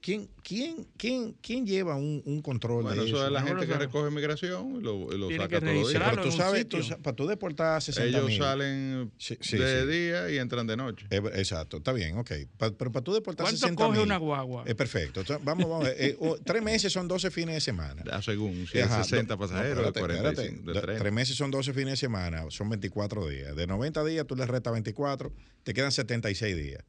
¿Quién, 0.00 0.28
quién, 0.42 0.86
quién, 0.96 1.36
quién 1.40 1.66
lleva 1.66 1.96
un, 1.96 2.22
un 2.24 2.42
control 2.42 2.82
bueno, 2.82 3.02
de 3.02 3.08
eso? 3.08 3.24
es 3.24 3.32
la 3.32 3.42
gente 3.42 3.66
que 3.66 3.74
recoge 3.74 4.10
migración 4.10 4.76
y 4.76 4.80
lo, 4.80 5.10
lo 5.10 5.30
saca 5.30 5.60
todos 5.60 5.74
los 5.74 5.88
días. 5.90 6.02
Pero 6.10 6.22
tú 6.22 6.32
sabes, 6.32 6.66
para 7.02 7.16
tú 7.16 7.26
deportar 7.26 7.76
a 7.76 7.80
60 7.80 8.18
Ellos 8.18 8.36
salen 8.36 9.12
de 9.50 9.86
día 9.86 10.30
y 10.30 10.38
entran 10.38 10.66
de 10.66 10.76
noche. 10.76 11.06
Eh, 11.10 11.22
exacto, 11.34 11.78
está 11.78 11.92
bien, 11.92 12.18
ok. 12.18 12.30
pero 12.58 12.92
para 12.92 13.04
tú 13.04 13.12
deportar 13.12 13.46
a 13.46 13.50
60 13.50 13.74
coge 13.76 14.00
una 14.00 14.16
guagua? 14.16 14.64
Es 14.66 14.74
perfecto. 14.74 15.22
vamos, 15.42 15.68
vamos. 15.68 15.88
Eh, 15.88 16.18
tres 16.44 16.62
meses 16.62 16.92
son 16.92 17.06
12 17.08 17.30
fines 17.30 17.54
de 17.54 17.60
semana. 17.60 18.02
Ah, 18.10 18.22
según, 18.22 18.66
si 18.66 18.78
es 18.78 18.90
60 18.90 19.36
pasajeros, 19.36 19.82
no, 19.82 19.88
espérate, 19.88 20.60
Tres 20.98 21.12
meses 21.12 21.36
son 21.36 21.50
12 21.50 21.72
fines 21.72 21.92
de 21.92 21.96
semana, 21.96 22.44
son 22.50 22.68
24 22.68 23.28
días. 23.28 23.54
De 23.54 23.66
90 23.66 24.04
días 24.04 24.26
tú 24.26 24.34
le 24.34 24.46
restas 24.46 24.72
24, 24.72 25.32
te 25.62 25.74
quedan 25.74 25.92
76 25.92 26.56
días 26.56 26.84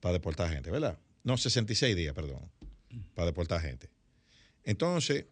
para 0.00 0.12
deportar 0.12 0.50
gente, 0.50 0.70
¿verdad? 0.70 0.98
No, 1.26 1.36
66 1.36 1.96
días, 1.96 2.14
perdón, 2.14 2.38
para 3.14 3.26
deportar 3.26 3.60
gente. 3.60 3.90
Entonces, 4.62 5.26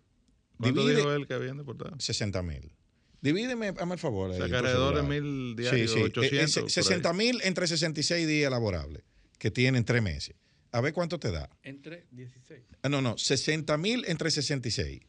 ¿Cuánto 0.58 0.88
dijo 0.88 1.12
él 1.12 1.28
que 1.28 1.34
habían 1.34 1.56
deportado? 1.56 1.94
60 2.00 2.42
mil. 2.42 2.72
Divídeme, 3.20 3.68
hazme 3.68 3.94
el 3.94 4.00
favor. 4.00 4.30
O 4.30 4.34
sea, 4.34 4.44
alrededor 4.44 4.96
de 4.96 5.02
mil 5.04 5.54
diarios, 5.54 5.92
sí, 5.92 5.98
sí. 5.98 6.02
800. 6.02 6.72
60 6.72 7.12
mil 7.12 7.40
entre 7.44 7.68
66 7.68 8.26
días 8.26 8.50
laborables, 8.50 9.04
que 9.38 9.52
tienen 9.52 9.84
tres 9.84 10.02
meses. 10.02 10.34
A 10.72 10.80
ver 10.80 10.92
cuánto 10.92 11.20
te 11.20 11.30
da. 11.30 11.48
Entre 11.62 12.08
16. 12.10 12.60
Ah, 12.82 12.88
no, 12.88 13.00
no, 13.00 13.16
60 13.16 13.78
mil 13.78 14.04
entre 14.08 14.32
66. 14.32 15.00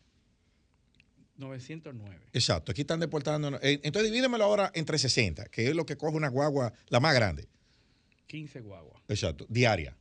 909. 1.38 2.28
Exacto, 2.32 2.74
aquí 2.74 2.82
están 2.82 3.00
deportando. 3.00 3.60
Eh, 3.64 3.80
entonces 3.82 4.12
divídemelo 4.12 4.44
ahora 4.44 4.72
entre 4.76 5.00
60, 5.00 5.46
que 5.46 5.68
es 5.68 5.76
lo 5.76 5.88
que 5.88 5.98
coge 5.98 6.16
una 6.16 6.30
guagua, 6.30 6.74
la 6.90 7.00
más 7.00 7.16
grande. 7.16 7.48
15 8.28 8.62
guaguas. 8.62 9.02
Exacto, 9.08 9.48
diaria. 9.50 9.98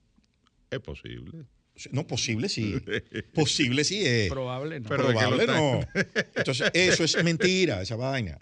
Es 0.74 0.80
posible. 0.80 1.46
No, 1.92 2.06
posible 2.06 2.48
sí. 2.48 2.80
posible 3.34 3.84
sí 3.84 4.04
es. 4.04 4.28
Probable 4.30 4.80
no. 4.80 4.88
Probable 4.88 5.46
no. 5.46 5.80
Entonces, 6.34 6.70
eso 6.72 7.04
es 7.04 7.22
mentira, 7.22 7.82
esa 7.82 7.96
vaina. 7.96 8.38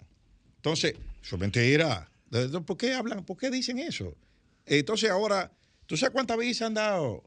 Entonces, 0.57 0.95
eso 1.21 1.35
es 1.35 1.39
mentira. 1.39 2.09
¿Por 2.65 2.77
qué 2.77 2.93
hablan? 2.93 3.23
¿Por 3.23 3.37
qué 3.37 3.51
dicen 3.51 3.79
eso? 3.79 4.15
Entonces, 4.65 5.09
ahora, 5.09 5.51
¿tú 5.85 5.97
sabes 5.97 6.13
cuántas 6.13 6.37
visas 6.37 6.67
han 6.67 6.75
dado 6.75 7.23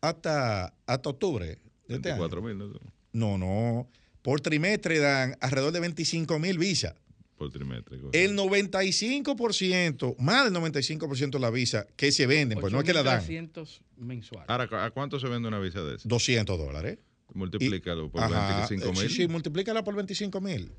hasta, 0.00 0.74
hasta 0.86 1.08
octubre? 1.08 1.58
De 1.88 1.96
este 1.96 2.14
mil, 2.14 2.58
¿no? 2.58 2.72
No, 3.12 3.38
no. 3.38 3.88
Por 4.22 4.40
trimestre 4.40 4.98
dan 4.98 5.36
alrededor 5.40 5.72
de 5.72 5.80
25 5.80 6.38
mil 6.38 6.58
visas 6.58 6.94
por 7.42 7.52
trimestre. 7.52 7.98
El 8.12 8.36
95%, 8.36 10.16
más 10.18 10.44
del 10.44 10.54
95% 10.54 11.30
de 11.30 11.38
la 11.40 11.50
visa 11.50 11.86
que 11.96 12.12
se 12.12 12.26
venden, 12.26 12.60
pues 12.60 12.72
no 12.72 12.78
es 12.78 12.84
que 12.84 12.92
la 12.92 13.02
dan. 13.02 13.18
300 13.18 13.82
mensuales. 13.96 14.48
Ahora, 14.48 14.84
¿a 14.84 14.90
cuánto 14.90 15.18
se 15.18 15.28
vende 15.28 15.48
una 15.48 15.58
visa 15.58 15.82
de 15.82 15.96
eso? 15.96 16.08
200 16.08 16.58
dólares. 16.58 16.98
Multiplícalo 17.34 18.10
por 18.10 18.20
25 18.20 18.92
mil. 18.92 19.08
Sí, 19.08 19.08
sí, 19.08 19.28
multiplícala 19.28 19.82
por 19.82 19.96
25 19.96 20.40
mil. 20.40 20.70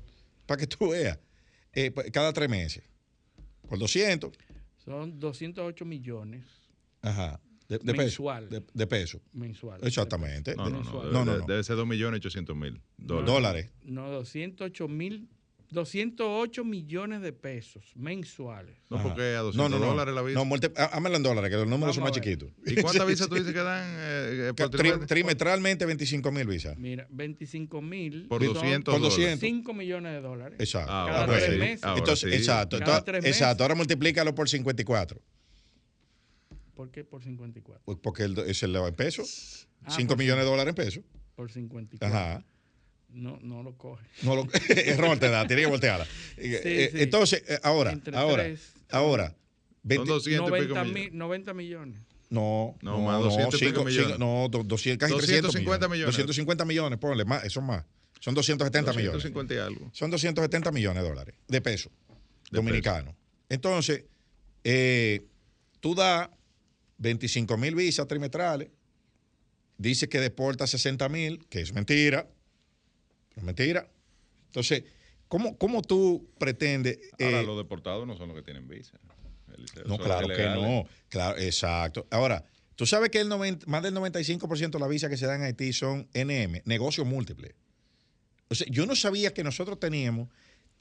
Para 0.46 0.60
que 0.60 0.66
tú 0.66 0.90
veas. 0.90 1.18
Eh, 1.72 1.90
pues, 1.90 2.10
cada 2.10 2.32
tres 2.32 2.48
meses. 2.48 2.84
Por 3.68 3.78
200. 3.78 4.32
Son 4.84 5.18
208 5.18 5.84
millones. 5.84 6.44
Ajá. 7.02 7.40
De, 7.68 7.78
de 7.78 7.92
mensual. 7.94 8.48
Peso, 8.48 8.64
de, 8.72 8.86
peso. 8.86 9.20
Mensual. 9.32 9.80
Exactamente. 9.82 10.54
No, 10.54 10.68
no, 10.68 10.82
no. 10.82 11.00
Debe, 11.00 11.12
no, 11.12 11.24
no, 11.24 11.46
debe 11.46 11.64
ser 11.64 11.76
2 11.76 11.86
millones 11.86 12.18
800 12.20 12.56
mil 12.56 12.80
dólares. 12.98 13.70
No, 13.82 14.10
208 14.10 14.86
mil 14.86 15.28
208 15.74 16.64
millones 16.64 17.20
de 17.20 17.32
pesos 17.32 17.92
mensuales. 17.94 18.76
No, 18.88 19.02
porque 19.02 19.22
a 19.34 19.40
200 19.40 19.70
no, 19.70 19.78
no, 19.78 19.84
dólares 19.84 20.14
la 20.14 20.22
visa. 20.22 20.38
No, 20.38 20.44
muerte, 20.44 20.72
en 20.74 21.22
dólares, 21.22 21.50
que 21.50 21.56
los 21.56 21.66
números 21.66 21.94
son 21.94 22.04
más 22.04 22.12
chiquitos. 22.12 22.50
¿Y 22.64 22.80
cuántas 22.80 23.06
visas 23.06 23.28
tú 23.28 23.34
dices 23.34 23.52
que 23.52 23.62
dan? 23.62 23.84
Eh, 23.86 24.52
eh 24.56 25.06
trimestralmente 25.06 25.84
25 25.84 26.30
mil 26.32 26.46
visas. 26.46 26.78
Mira, 26.78 27.06
25 27.10 27.82
mil. 27.82 28.28
Por 28.28 28.44
200 28.44 28.98
por 28.98 29.12
5 29.12 29.74
millones 29.74 30.12
de 30.12 30.20
dólares. 30.20 30.58
Exacto. 30.58 30.92
Ah, 30.92 31.06
cada 31.08 31.26
tres 31.26 31.52
sí. 31.52 31.58
meses. 31.58 31.90
Entonces, 31.96 32.32
exacto. 32.32 32.78
exacto. 33.22 33.64
Ahora 33.64 33.74
multiplícalo 33.74 34.34
por 34.34 34.48
54. 34.48 35.20
¿Por 36.74 36.90
qué 36.90 37.04
por 37.04 37.22
54? 37.22 37.82
Pues 37.84 37.98
porque 38.02 38.24
es 38.46 38.62
el 38.62 38.74
en 38.74 38.94
pesos. 38.94 39.68
5 39.88 40.12
ah, 40.12 40.16
millones 40.16 40.44
de 40.44 40.50
dólares 40.50 40.70
en 40.70 40.74
pesos. 40.74 41.04
Por 41.34 41.50
54. 41.50 42.06
Ajá. 42.06 42.44
No, 43.14 43.38
no 43.42 43.62
lo 43.62 43.76
coge. 43.78 44.04
No 44.22 44.34
lo, 44.34 44.46
error 44.68 45.18
te 45.18 45.28
da, 45.28 45.46
tiene 45.46 45.62
que 45.62 45.68
voltearla. 45.68 46.04
Eh, 46.36 46.60
eh, 46.64 46.90
entonces, 46.94 47.44
eh, 47.46 47.58
ahora, 47.62 47.98
ahora, 48.12 48.46
ahora. 48.90 49.34
90, 49.84 50.84
90 51.12 51.54
millones. 51.54 52.00
No, 52.30 52.76
no, 52.82 53.00
más 53.02 53.22
200 53.22 53.84
millones. 53.84 54.18
no, 54.18 54.48
200, 54.50 54.98
casi 54.98 55.12
250 55.12 55.88
millones. 55.88 56.16
250 56.16 56.64
millones, 56.64 56.98
ponle 56.98 57.24
más, 57.24 57.44
eso 57.44 57.60
más. 57.60 57.84
Son 58.18 58.34
270 58.34 58.92
millones. 58.94 59.24
Y 59.24 59.54
algo. 59.58 59.90
Son 59.92 60.10
270 60.10 60.72
millones 60.72 61.02
de 61.02 61.08
dólares 61.08 61.34
de 61.46 61.60
pesos 61.60 61.92
dominicanos. 62.50 63.14
Entonces, 63.48 64.04
tú 65.80 65.94
das 65.94 66.30
25 66.98 67.56
mil 67.58 67.74
visas 67.74 68.08
trimestrales, 68.08 68.70
dice 69.76 70.08
que 70.08 70.18
deporta 70.18 70.66
60 70.66 71.08
mil, 71.08 71.46
que 71.48 71.60
es 71.60 71.72
mentira, 71.72 72.26
es 73.36 73.42
mentira. 73.42 73.88
Entonces, 74.46 74.84
¿cómo, 75.28 75.56
cómo 75.58 75.82
tú 75.82 76.30
pretendes... 76.38 76.98
Ahora, 77.20 77.40
eh, 77.40 77.44
los 77.44 77.56
deportados 77.56 78.06
no 78.06 78.16
son 78.16 78.28
los 78.28 78.36
que 78.36 78.42
tienen 78.42 78.68
visa. 78.68 78.98
no, 79.86 79.98
claro 79.98 80.28
que 80.28 80.44
no. 80.44 80.86
Claro, 81.08 81.38
exacto. 81.38 82.06
Ahora, 82.10 82.44
tú 82.76 82.86
sabes 82.86 83.10
que 83.10 83.20
el 83.20 83.28
más 83.28 83.82
del 83.82 83.94
95% 83.94 84.70
de 84.70 84.78
las 84.78 84.88
visas 84.88 85.10
que 85.10 85.16
se 85.16 85.26
dan 85.26 85.40
en 85.40 85.46
Haití 85.46 85.72
son 85.72 86.08
NM, 86.14 86.62
negocios 86.64 87.06
múltiples. 87.06 87.54
O 88.48 88.54
sea, 88.54 88.66
yo 88.70 88.86
no 88.86 88.94
sabía 88.94 89.34
que 89.34 89.42
nosotros 89.42 89.80
teníamos 89.80 90.28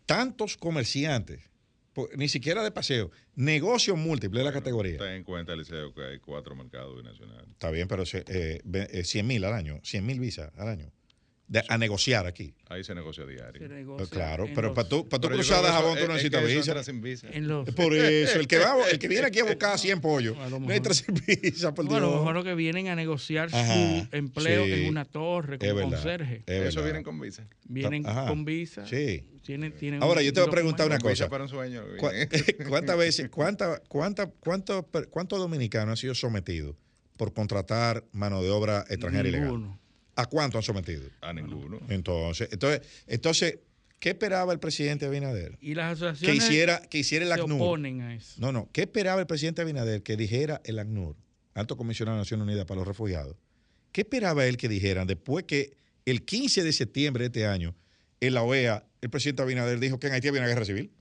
tantos 0.06 0.58
comerciantes 0.58 1.49
ni 2.16 2.28
siquiera 2.28 2.64
de 2.64 2.72
paseo, 2.72 3.12
negocio 3.36 3.95
múltiple 3.95 4.39
de 4.39 4.45
la 4.45 4.51
categoría. 4.51 4.97
Ten 4.97 5.14
en 5.14 5.24
cuenta, 5.24 5.56
Liceo, 5.56 5.93
que 5.93 6.04
hay 6.04 6.20
cuatro 6.20 6.56
mercados 6.56 6.97
binacionales. 6.97 7.49
Está 7.51 7.70
bien, 7.70 7.88
pero 7.88 8.04
eh, 8.04 9.04
100 9.04 9.26
eh, 9.26 9.28
mil 9.28 9.43
al 9.45 9.54
año, 9.54 9.80
100 9.84 10.06
mil 10.06 10.20
visas 10.20 10.51
al 10.58 10.70
año 10.70 10.91
a 11.68 11.78
negociar 11.78 12.26
aquí. 12.26 12.54
Ahí 12.70 12.84
se 12.84 12.95
negocia 12.95 13.26
diario. 13.26 13.95
Pues 13.97 14.10
claro, 14.10 14.47
pero 14.54 14.74
para 14.74 14.88
tú, 14.88 15.08
para 15.08 15.22
tú 15.22 15.30
cruzar 15.30 15.64
de 15.64 15.70
jabón 15.70 15.97
tú 15.97 16.08
no 16.08 16.14
necesitas 16.14 16.45
visa. 16.45 16.84
visa. 16.93 17.28
Por 17.76 17.93
eso, 17.93 18.39
el 18.39 18.47
que, 18.47 18.58
va, 18.58 18.76
el 18.89 18.99
que 18.99 19.08
viene 19.08 19.28
aquí 19.28 19.39
a 19.39 19.45
buscar 19.45 19.78
100 19.78 20.01
pollos, 20.01 20.38
no 20.38 20.70
hay 20.70 20.82
sin 20.93 21.16
visa, 21.26 21.74
por 21.74 21.86
bueno, 21.86 22.08
a 22.08 22.12
lo 22.12 22.26
mejor 22.26 22.43
que 22.43 22.56
vienen 22.56 22.88
a 22.88 22.95
negociar 22.95 23.49
su 23.49 24.08
empleo 24.12 24.66
en 24.66 24.88
una 24.88 25.06
torre 25.06 25.58
como 25.58 25.89
conserje. 25.89 26.43
Eso 26.47 26.84
vienen 26.84 27.04
con 27.04 27.20
visa. 27.20 27.47
Vienen 27.66 28.04
con 28.04 28.45
visa. 28.45 28.86
Sí. 28.88 29.26
Ahora, 29.99 30.22
yo 30.22 30.32
te 30.32 30.39
voy 30.39 30.49
a 30.49 30.51
preguntar 30.51 30.88
una 30.88 30.99
cosa. 30.99 31.30
Para 31.30 31.43
un 31.43 31.49
sueño, 31.49 31.84
¿Cuántas 32.70 32.97
veces, 32.97 33.30
cuánta, 33.30 33.82
cuánta, 33.88 34.28
cuántos 34.28 34.86
cuánto 35.10 35.38
dominicanos 35.38 35.89
han 35.89 35.97
sido 35.97 36.16
sometidos 36.16 36.76
por 37.18 37.34
contratar 37.34 38.06
mano 38.12 38.41
de 38.41 38.49
obra 38.49 38.86
extranjera 38.89 39.28
ilegal? 39.28 39.78
¿A 40.16 40.26
cuánto 40.28 40.57
han 40.57 40.64
sometido? 40.64 41.09
A 41.22 41.34
ninguno. 41.34 41.80
Entonces, 41.89 42.49
entonces, 42.51 42.82
entonces 43.07 43.59
¿qué 43.99 44.09
esperaba 44.09 44.51
el 44.51 44.59
presidente 44.59 45.05
Abinader? 45.05 45.57
Y 45.61 45.76
las 45.76 45.93
asociaciones 45.93 46.39
que 46.39 46.45
hiciera, 46.45 46.82
que 46.82 46.97
hiciera 46.99 47.26
el 47.26 47.32
ACNUR. 47.32 47.57
Se 47.57 47.64
oponen 47.64 48.01
a 48.01 48.16
eso. 48.16 48.34
No, 48.38 48.51
no. 48.51 48.70
¿Qué 48.74 48.82
esperaba 48.82 49.22
el 49.22 49.28
presidente 49.28 49.61
Abinader 49.61 50.03
que 50.03 50.18
dijera 50.18 50.61
el 50.66 50.78
ACNUR, 50.80 51.16
Alto 51.53 51.78
Comisionado 51.78 52.18
de 52.18 52.22
Naciones 52.22 52.45
Unidas 52.45 52.66
para 52.66 52.80
los 52.80 52.88
Refugiados? 52.88 53.38
¿Qué 53.93 54.01
esperaba 54.01 54.45
él 54.45 54.57
que 54.57 54.68
dijeran 54.68 55.07
después 55.07 55.45
que 55.45 55.78
el 56.05 56.26
15 56.26 56.64
de 56.64 56.74
septiembre 56.74 57.24
de 57.24 57.28
este 57.28 57.45
año, 57.47 57.76
en 58.20 58.34
la 58.34 58.43
OEA, 58.43 58.86
el 59.01 59.09
presidente 59.09 59.41
Abinader 59.41 59.80
dijo 59.80 59.99
que 59.99 60.07
en 60.07 60.14
Haití 60.14 60.28
había 60.28 60.41
una 60.41 60.49
guerra 60.49 60.66
civil? 60.66 60.91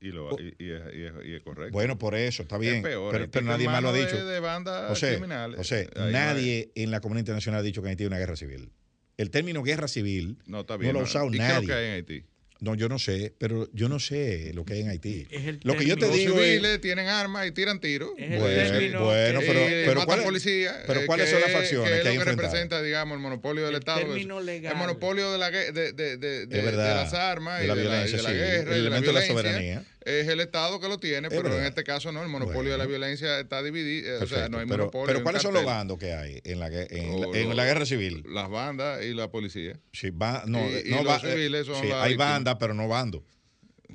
Y, 0.00 0.12
lo, 0.12 0.38
y, 0.38 0.54
y, 0.58 0.70
es, 0.70 1.42
correcto. 1.42 1.72
Bueno, 1.72 1.98
por 1.98 2.14
eso, 2.14 2.42
está 2.42 2.56
bien. 2.56 2.82
Peor, 2.82 3.10
pero, 3.10 3.30
pero 3.30 3.46
nadie 3.46 3.66
más 3.66 3.82
lo 3.82 3.88
ha 3.88 3.92
dicho. 3.92 4.16
De, 4.16 4.24
de 4.24 4.40
bandas 4.40 4.92
o 4.92 4.94
sea, 4.94 5.10
criminales. 5.10 5.58
O 5.58 5.64
sea, 5.64 5.86
nadie 6.10 6.70
en 6.74 6.90
la 6.90 7.00
comunidad 7.00 7.22
internacional 7.22 7.60
ha 7.60 7.62
dicho 7.62 7.82
que 7.82 7.88
en 7.88 7.90
Haití 7.90 8.04
hay 8.04 8.08
una 8.08 8.18
guerra 8.18 8.36
civil. 8.36 8.70
El 9.16 9.30
término 9.30 9.62
guerra 9.64 9.88
civil 9.88 10.38
no, 10.46 10.60
está 10.60 10.76
bien, 10.76 10.92
no 10.92 11.00
lo 11.00 11.00
ha 11.00 11.08
usado 11.08 11.28
nadie. 11.30 11.64
¿Y 11.64 11.66
qué 11.66 11.72
hay 11.72 11.86
en 11.86 11.92
Haití? 11.94 12.24
No, 12.60 12.74
yo 12.74 12.88
no 12.88 12.98
sé, 12.98 13.32
pero 13.38 13.68
yo 13.72 13.88
no 13.88 14.00
sé 14.00 14.52
lo 14.52 14.64
que 14.64 14.74
hay 14.74 14.80
en 14.80 14.88
Haití. 14.88 15.28
lo 15.62 15.76
que 15.76 15.84
yo 15.84 15.96
te 15.96 16.08
digo 16.08 16.34
Los 16.34 16.44
civiles 16.44 16.80
tienen 16.80 17.06
armas 17.06 17.46
y 17.46 17.52
tiran 17.52 17.80
tiros. 17.80 18.10
Bueno, 18.18 19.04
bueno, 19.04 19.40
pero, 19.40 19.60
eh, 19.60 19.84
pero, 19.86 20.04
¿cuál, 20.04 20.22
policía, 20.22 20.82
pero 20.86 21.06
¿cuáles 21.06 21.30
son 21.30 21.40
las 21.40 21.52
facciones 21.52 22.02
que, 22.02 22.08
hay 22.08 22.16
lo 22.16 22.24
que 22.24 22.30
representa, 22.30 22.82
digamos, 22.82 23.14
el 23.16 23.22
monopolio 23.22 23.64
del 23.64 23.74
el 23.74 23.78
Estado? 23.78 24.00
El 24.00 24.76
monopolio 24.76 25.30
de, 25.30 25.38
la, 25.38 25.50
de, 25.50 25.92
de, 25.92 26.16
de, 26.16 26.46
de 26.46 26.62
las 26.62 27.14
armas 27.14 27.60
y 27.60 27.62
de 27.62 27.68
la, 27.68 27.74
violencia, 27.74 28.22
la 28.22 28.32
guerra, 28.32 28.74
el 28.74 28.80
elemento 28.80 29.12
de 29.12 29.20
la, 29.20 29.26
soberanía. 29.26 29.84
Es 30.08 30.26
el 30.28 30.40
Estado 30.40 30.80
que 30.80 30.88
lo 30.88 30.98
tiene, 30.98 31.28
pero 31.28 31.54
en 31.56 31.64
este 31.64 31.84
caso 31.84 32.10
no, 32.12 32.22
el 32.22 32.28
monopolio 32.28 32.72
de 32.72 32.78
la 32.78 32.86
violencia 32.86 33.38
está 33.40 33.62
dividido, 33.62 34.22
o 34.22 34.26
sea, 34.26 34.48
no 34.48 34.58
hay 34.58 34.66
monopolio. 34.66 35.06
Pero 35.06 35.22
¿cuáles 35.22 35.42
son 35.42 35.52
los 35.54 35.64
bandos 35.64 35.98
que 35.98 36.14
hay 36.14 36.40
en 36.44 36.60
la, 36.60 36.68
en, 36.68 37.56
la, 37.56 37.64
guerra 37.64 37.84
civil? 37.84 38.24
Las 38.26 38.48
bandas 38.48 39.04
y 39.04 39.12
la 39.12 39.30
policía. 39.30 39.78
Sí, 39.92 40.10
no, 40.10 40.46
no 40.46 41.02
los 41.02 41.20
civiles 41.20 41.66
son 41.66 41.84
hay 41.92 42.16
bandas, 42.16 42.56
pero 42.58 42.74
no 42.74 42.88
bandos. 42.88 43.22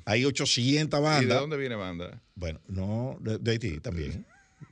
Hay 0.04 0.24
800 0.24 1.00
bandas. 1.00 1.22
¿Y 1.22 1.26
de 1.26 1.34
dónde 1.34 1.56
viene 1.56 1.74
banda? 1.76 2.20
Bueno, 2.34 2.60
no, 2.68 3.16
de, 3.20 3.50
Haití 3.50 3.80
también. 3.80 4.26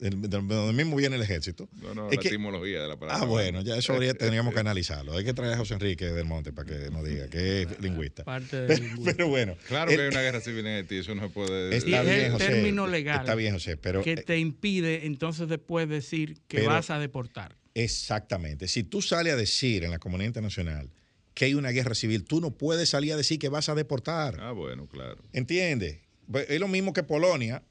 De, 0.09 0.27
donde 0.27 0.73
mismo 0.73 0.95
viene 0.97 1.15
el 1.15 1.21
ejército. 1.21 1.69
No, 1.81 1.95
no, 1.95 2.09
la 2.09 2.15
etimología 2.15 2.81
de 2.81 2.87
la 2.89 2.97
palabra. 2.97 3.23
Ah, 3.23 3.25
bueno, 3.25 3.61
ya 3.61 3.77
eso 3.77 3.97
tendríamos 3.97 4.53
que 4.53 4.59
analizarlo. 4.59 5.15
Hay 5.15 5.23
que 5.23 5.33
traer 5.33 5.53
a 5.53 5.57
José 5.57 5.75
Enrique 5.75 6.05
del 6.05 6.25
Monte 6.25 6.51
para 6.51 6.67
que 6.67 6.89
nos 6.91 7.05
diga 7.05 7.29
que 7.29 7.61
es 7.61 7.81
lingüista. 7.81 8.23
Parte 8.23 8.61
de 8.61 8.67
pero, 8.67 8.85
pero, 9.05 9.27
bueno. 9.29 9.55
Claro 9.67 9.89
que 9.89 10.01
hay 10.01 10.07
una 10.09 10.21
guerra 10.21 10.41
civil 10.41 10.65
en 10.67 10.75
Haití, 10.75 10.97
eso 10.97 11.15
no 11.15 11.21
se 11.21 11.29
puede 11.29 11.75
Está 11.75 11.87
y 11.87 12.05
bien, 12.05 12.07
es 12.07 12.25
el 12.25 12.31
José, 12.33 12.47
término 12.47 12.87
legal. 12.87 13.21
Está 13.21 13.35
bien, 13.35 13.53
José, 13.53 13.77
pero. 13.77 14.03
Que 14.03 14.17
te 14.17 14.37
impide 14.39 15.05
entonces 15.05 15.47
después 15.47 15.87
decir 15.87 16.41
que 16.47 16.67
vas 16.67 16.89
a 16.89 16.99
deportar. 16.99 17.55
Exactamente. 17.73 18.67
Si 18.67 18.83
tú 18.83 19.01
sales 19.01 19.33
a 19.33 19.35
decir 19.35 19.83
en 19.83 19.91
la 19.91 19.99
comunidad 19.99 20.27
internacional 20.27 20.89
que 21.33 21.45
hay 21.45 21.53
una 21.53 21.69
guerra 21.69 21.95
civil, 21.95 22.25
tú 22.25 22.41
no 22.41 22.51
puedes 22.51 22.89
salir 22.89 23.13
a 23.13 23.17
decir 23.17 23.39
que 23.39 23.49
vas 23.49 23.69
a 23.69 23.75
deportar. 23.75 24.37
Ah, 24.39 24.51
bueno, 24.51 24.87
claro. 24.87 25.17
¿Entiendes? 25.31 25.99
Pues, 26.29 26.49
es 26.49 26.59
lo 26.59 26.67
mismo 26.67 26.93
que 26.93 27.03
Polonia, 27.03 27.63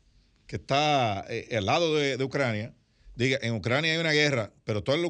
que 0.46 0.56
está 0.56 1.24
eh, 1.28 1.56
al 1.56 1.66
lado 1.66 1.94
de, 1.94 2.22
Ucrania, 2.22 2.74
diga, 3.14 3.38
en 3.42 3.54
Ucrania 3.54 3.92
hay 3.92 3.98
una 3.98 4.12
guerra, 4.12 4.52
pero 4.64 4.82
todo 4.82 4.96
el, 4.96 5.04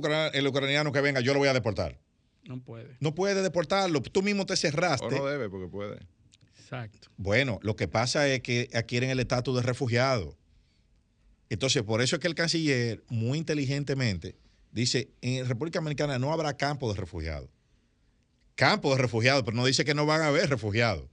ucraniano 0.46 0.92
que 0.92 1.00
venga 1.00 1.20
yo 1.20 1.32
lo 1.32 1.38
voy 1.38 1.48
a 1.48 1.52
deportar. 1.52 1.98
No 2.44 2.60
puede. 2.60 2.96
No 3.00 3.14
puede 3.14 3.42
deportarlo. 3.42 4.02
Tú 4.02 4.22
mismo 4.22 4.46
te 4.46 4.56
cerraste. 4.56 5.06
O 5.06 5.10
no 5.10 5.26
debe 5.26 5.48
porque 5.48 5.68
puede. 5.68 5.98
Exacto. 6.58 7.08
Bueno, 7.16 7.60
lo 7.62 7.76
que 7.76 7.86
pasa 7.86 8.28
es 8.28 8.40
que 8.40 8.68
adquieren 8.74 9.10
el 9.10 9.20
estatus 9.20 9.54
de 9.54 9.62
refugiado. 9.62 10.36
Entonces, 11.50 11.82
por 11.82 12.02
eso 12.02 12.16
es 12.16 12.20
que 12.20 12.28
el 12.28 12.34
canciller, 12.34 13.04
muy 13.08 13.38
inteligentemente, 13.38 14.36
dice, 14.72 15.10
en 15.20 15.46
República 15.46 15.78
Dominicana 15.78 16.18
no 16.18 16.32
habrá 16.32 16.56
campo 16.56 16.92
de 16.92 16.98
refugiados 16.98 17.50
campo 18.54 18.94
de 18.94 19.02
refugiados, 19.02 19.42
pero 19.42 19.56
no 19.56 19.64
dice 19.64 19.84
que 19.84 19.94
no 19.94 20.06
van 20.06 20.22
a 20.22 20.28
haber 20.28 20.48
refugiados. 20.48 21.08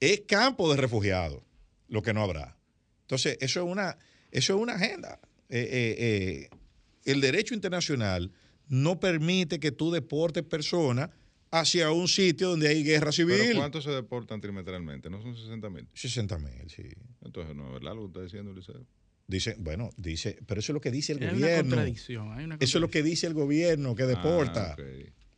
Es 0.00 0.22
campo 0.26 0.70
de 0.70 0.80
refugiados 0.80 1.42
lo 1.88 2.02
que 2.02 2.12
no 2.12 2.22
habrá. 2.22 2.56
Entonces, 3.12 3.36
eso 3.42 3.60
es 3.60 3.70
una, 3.70 3.98
eso 4.30 4.54
es 4.54 4.62
una 4.62 4.72
agenda. 4.72 5.20
Eh, 5.50 5.68
eh, 5.70 5.96
eh, 5.98 6.48
el 7.04 7.20
derecho 7.20 7.52
internacional 7.52 8.32
no 8.68 9.00
permite 9.00 9.60
que 9.60 9.70
tú 9.70 9.90
deportes 9.90 10.42
personas 10.44 11.10
hacia 11.50 11.90
un 11.90 12.08
sitio 12.08 12.48
donde 12.48 12.68
hay 12.68 12.82
guerra 12.82 13.12
civil. 13.12 13.36
¿Pero 13.38 13.58
cuántos 13.58 13.84
se 13.84 13.90
deportan 13.90 14.40
trimestralmente? 14.40 15.10
¿No 15.10 15.20
son 15.20 15.36
60 15.36 15.68
mil? 15.68 15.86
60 15.92 16.38
mil, 16.38 16.70
sí. 16.70 16.84
Entonces, 17.20 17.54
no 17.54 17.66
es 17.66 17.72
verdad 17.74 17.94
lo 17.94 18.00
que 18.00 18.06
está 18.06 18.22
diciendo 18.22 18.54
Liceo. 18.54 18.86
Dice, 19.26 19.56
bueno, 19.58 19.90
dice, 19.98 20.38
pero 20.46 20.60
eso 20.60 20.72
es 20.72 20.74
lo 20.74 20.80
que 20.80 20.90
dice 20.90 21.12
el 21.12 21.18
gobierno. 21.18 21.46
Una 21.46 21.60
contradicción, 21.60 22.32
hay 22.32 22.44
una 22.46 22.56
Eso 22.60 22.78
es 22.78 22.80
lo 22.80 22.88
que 22.88 23.02
dice 23.02 23.26
el 23.26 23.34
gobierno, 23.34 23.94
que 23.94 24.06
deporta. 24.06 24.74
Ah, 24.78 24.82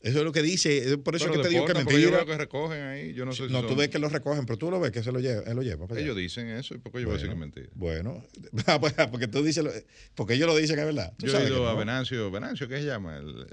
eso 0.05 0.18
es 0.18 0.24
lo 0.24 0.32
que 0.32 0.42
dice, 0.42 0.98
por 0.98 1.16
eso 1.16 1.30
es 1.30 1.32
que 1.32 1.38
te 1.38 1.48
digo 1.48 1.64
que 1.64 1.72
mentira. 1.72 1.98
Yo 1.98 2.11
veo 2.11 2.26
que 2.26 2.36
recogen 2.36 2.82
ahí, 2.82 3.14
yo 3.14 3.24
no 3.24 3.32
sé 3.32 3.46
si 3.46 3.52
No, 3.55 3.64
tú 3.64 3.74
ves 3.74 3.88
que 3.88 3.98
lo 3.98 4.11
recogen, 4.11 4.44
pero 4.44 4.59
tú 4.59 4.70
lo 4.70 4.78
ves 4.78 4.92
que 4.92 5.02
se 5.02 5.11
lo 5.11 5.18
lleva, 5.18 5.42
él 5.46 5.57
lo 5.57 5.62
lleva. 5.62 5.86
Ellos 5.96 6.14
dicen 6.14 6.48
eso, 6.50 6.74
¿y 6.74 6.78
por 6.78 6.92
qué 6.92 7.00
yo 7.00 7.07
voy 7.07 7.12
a 7.12 7.14
decir 7.14 7.28
que 7.28 7.32
es 7.32 7.40
mentira? 7.40 7.68
Bueno, 7.74 8.22
ah, 8.66 8.78
pues, 8.78 8.92
porque 9.11 9.28
tú 9.28 9.42
dices, 9.42 9.64
porque 10.14 10.34
ellos 10.34 10.46
lo 10.46 10.55
dicen 10.57 10.76
que 10.76 10.82
es 10.82 10.86
verdad. 10.86 11.14
Yo 11.16 11.40
he 11.40 11.46
ido 11.46 11.66
a 11.66 11.74
Venancio, 11.74 12.30
Venancio, 12.30 12.68
¿qué 12.68 12.80
se 12.80 12.84
llama? 12.84 13.16
El, 13.16 13.46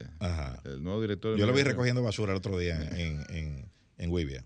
el 0.65 0.83
nuevo 0.83 0.99
director. 0.99 1.37
Yo 1.37 1.45
lo 1.45 1.53
vi 1.53 1.63
recogiendo 1.63 2.03
basura 2.03 2.33
el 2.33 2.37
otro 2.39 2.59
día 2.59 2.81
en, 2.97 3.23
en, 3.29 3.65
en 3.97 4.11
Wibia. 4.11 4.43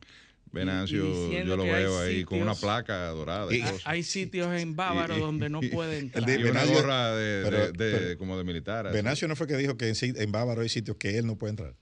Venancio, 0.51 1.33
yo 1.43 1.57
lo 1.57 1.63
veo 1.63 1.99
ahí 2.01 2.23
con 2.23 2.39
una 2.39 2.53
placa 2.53 3.07
dorada. 3.07 3.53
Y, 3.53 3.63
hay 3.83 4.03
sitios 4.03 4.55
en 4.55 4.75
Bávaro 4.75 5.17
donde 5.17 5.49
no 5.49 5.59
pueden 5.59 6.11
entrar. 6.13 6.29
y 6.29 6.43
una 6.43 6.65
gorra 6.65 7.15
de, 7.15 7.71
de, 7.71 8.17
como 8.17 8.37
de 8.37 8.43
militar. 8.43 8.91
Venancio 8.93 9.27
no 9.27 9.35
fue 9.35 9.47
que 9.47 9.57
dijo 9.57 9.75
que 9.75 9.89
en, 9.89 9.95
en 10.01 10.31
Bávaro 10.31 10.61
hay 10.61 10.69
sitios 10.69 10.97
que 10.97 11.17
él 11.17 11.25
no 11.25 11.35
puede 11.35 11.49
entrar. 11.49 11.75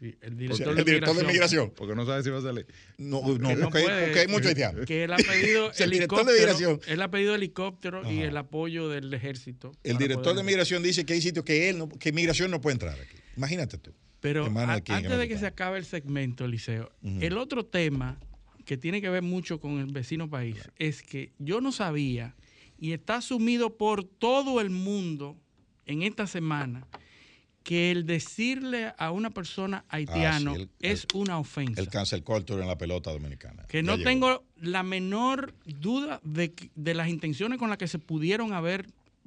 El 0.00 0.36
director, 0.36 0.74
de, 0.74 0.84
director 0.84 1.16
de, 1.16 1.24
migración. 1.24 1.72
Porque 1.76 1.94
no 1.94 2.06
sabe 2.06 2.22
si 2.22 2.30
va 2.30 2.38
a 2.38 2.42
salir. 2.42 2.66
No, 2.96 3.20
no, 3.38 3.58
porque, 3.60 4.20
hay 4.20 4.28
mucho 4.28 4.48
haitiano. 4.48 4.84
Que 4.84 5.04
él 5.04 5.12
ha 5.12 5.16
pedido 5.16 5.70
el 5.78 5.90
director 5.90 6.24
de 6.24 6.32
migración. 6.32 6.80
Él 6.86 7.02
ha 7.02 7.10
pedido 7.10 7.34
helicóptero 7.34 8.10
y 8.10 8.20
el 8.20 8.36
apoyo 8.36 8.88
del 8.88 9.12
ejército. 9.12 9.72
El 9.84 9.98
director 9.98 10.34
de 10.34 10.42
migración 10.42 10.82
dice 10.82 11.04
que 11.04 11.12
hay 11.12 11.20
sitios 11.20 11.44
que 11.44 11.68
él 11.68 11.78
no, 11.78 11.88
que 11.88 12.12
migración 12.12 12.50
no 12.50 12.60
puede 12.60 12.74
entrar 12.74 12.98
aquí. 12.98 13.16
Imagínate 13.36 13.78
tú. 13.78 13.92
Pero 14.20 14.44
antes 14.44 15.18
de 15.18 15.28
que 15.28 15.38
se 15.38 15.46
acabe 15.46 15.78
el 15.78 15.84
segmento, 15.84 16.44
Eliseo, 16.44 16.90
el 17.02 17.38
otro 17.38 17.64
tema 17.64 18.18
que 18.64 18.76
tiene 18.76 19.00
que 19.00 19.08
ver 19.08 19.22
mucho 19.22 19.60
con 19.60 19.78
el 19.80 19.86
vecino 19.86 20.28
país 20.28 20.56
es 20.76 21.02
que 21.02 21.32
yo 21.38 21.60
no 21.60 21.72
sabía 21.72 22.36
y 22.78 22.92
está 22.92 23.16
asumido 23.16 23.76
por 23.76 24.04
todo 24.04 24.60
el 24.60 24.70
mundo 24.70 25.36
en 25.86 26.02
esta 26.02 26.26
semana 26.26 26.86
que 27.62 27.90
el 27.90 28.06
decirle 28.06 28.92
a 28.96 29.10
una 29.10 29.30
persona 29.30 29.84
haitiano 29.88 30.54
ah, 30.58 30.64
es 30.80 31.06
una 31.14 31.38
ofensa. 31.38 31.80
El 31.80 31.88
cancel 31.88 32.22
culture 32.22 32.60
en 32.60 32.68
la 32.68 32.78
pelota 32.78 33.12
dominicana. 33.12 33.64
Que 33.68 33.82
no 33.82 33.98
tengo 33.98 34.44
la 34.56 34.82
menor 34.82 35.54
duda 35.64 36.20
de, 36.24 36.52
de, 36.74 36.94
las 36.94 37.08
intenciones 37.08 37.58
con 37.58 37.68
las 37.68 37.78
que 37.78 37.88
se 37.88 37.98
pudieron 37.98 38.52
haber 38.52 38.86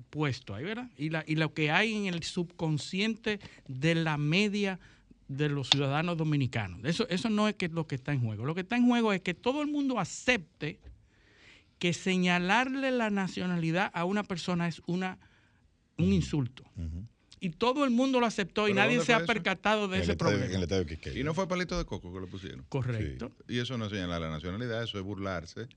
puesto 0.10 0.56
ahí, 0.56 0.64
¿verdad? 0.64 0.90
Y, 0.98 1.10
la, 1.10 1.24
y 1.28 1.36
lo 1.36 1.54
que 1.54 1.72
hay 1.72 1.94
en 1.96 2.14
el 2.14 2.24
subconsciente 2.24 3.40
de 3.68 3.96
la 3.96 4.18
media 4.18 4.80
de 5.28 5.50
los 5.50 5.70
ciudadanos 5.70 6.18
dominicanos. 6.18 6.82
Eso, 6.84 7.08
eso 7.10 7.30
no 7.30 7.48
es 7.48 7.56
que 7.56 7.70
lo 7.70 7.88
que 7.88 7.96
está 7.96 8.14
en 8.14 8.22
juego. 8.22 8.46
Lo 8.46 8.56
que 8.56 8.62
está 8.62 8.76
en 8.76 8.88
juego 8.88 9.14
es 9.14 9.22
que 9.22 9.34
todo 9.34 9.62
el 9.62 9.68
mundo 9.68 10.00
acepte 10.00 10.80
que 11.80 11.94
señalarle 11.94 12.92
la 12.92 13.10
nacionalidad 13.10 13.92
a 13.94 14.06
una 14.06 14.24
persona 14.24 14.68
es 14.68 14.82
una, 14.86 15.18
un 15.98 16.14
insulto 16.14 16.64
y 17.44 17.50
todo 17.50 17.84
el 17.84 17.92
mundo 17.92 18.22
lo 18.22 18.26
aceptó 18.26 18.70
y 18.70 18.74
nadie 18.74 19.02
se 19.02 19.14
ha 19.14 19.26
percatado 19.26 19.90
de 19.90 20.00
ese 20.00 20.16
problema. 20.16 20.46
y 21.14 21.24
no 21.26 21.34
fue 21.34 21.46
palito 21.46 21.78
de 21.78 21.84
coco 21.84 22.14
que 22.14 22.22
lo 22.22 22.28
pusieron. 22.28 22.66
Correcto. 22.70 23.32
Y 23.50 23.60
eso 23.60 23.78
no 23.78 23.90
señala 23.90 24.18
la 24.18 24.30
nacionalidad, 24.30 24.82
eso 24.82 24.98
es 24.98 25.04
burlarse. 25.04 25.68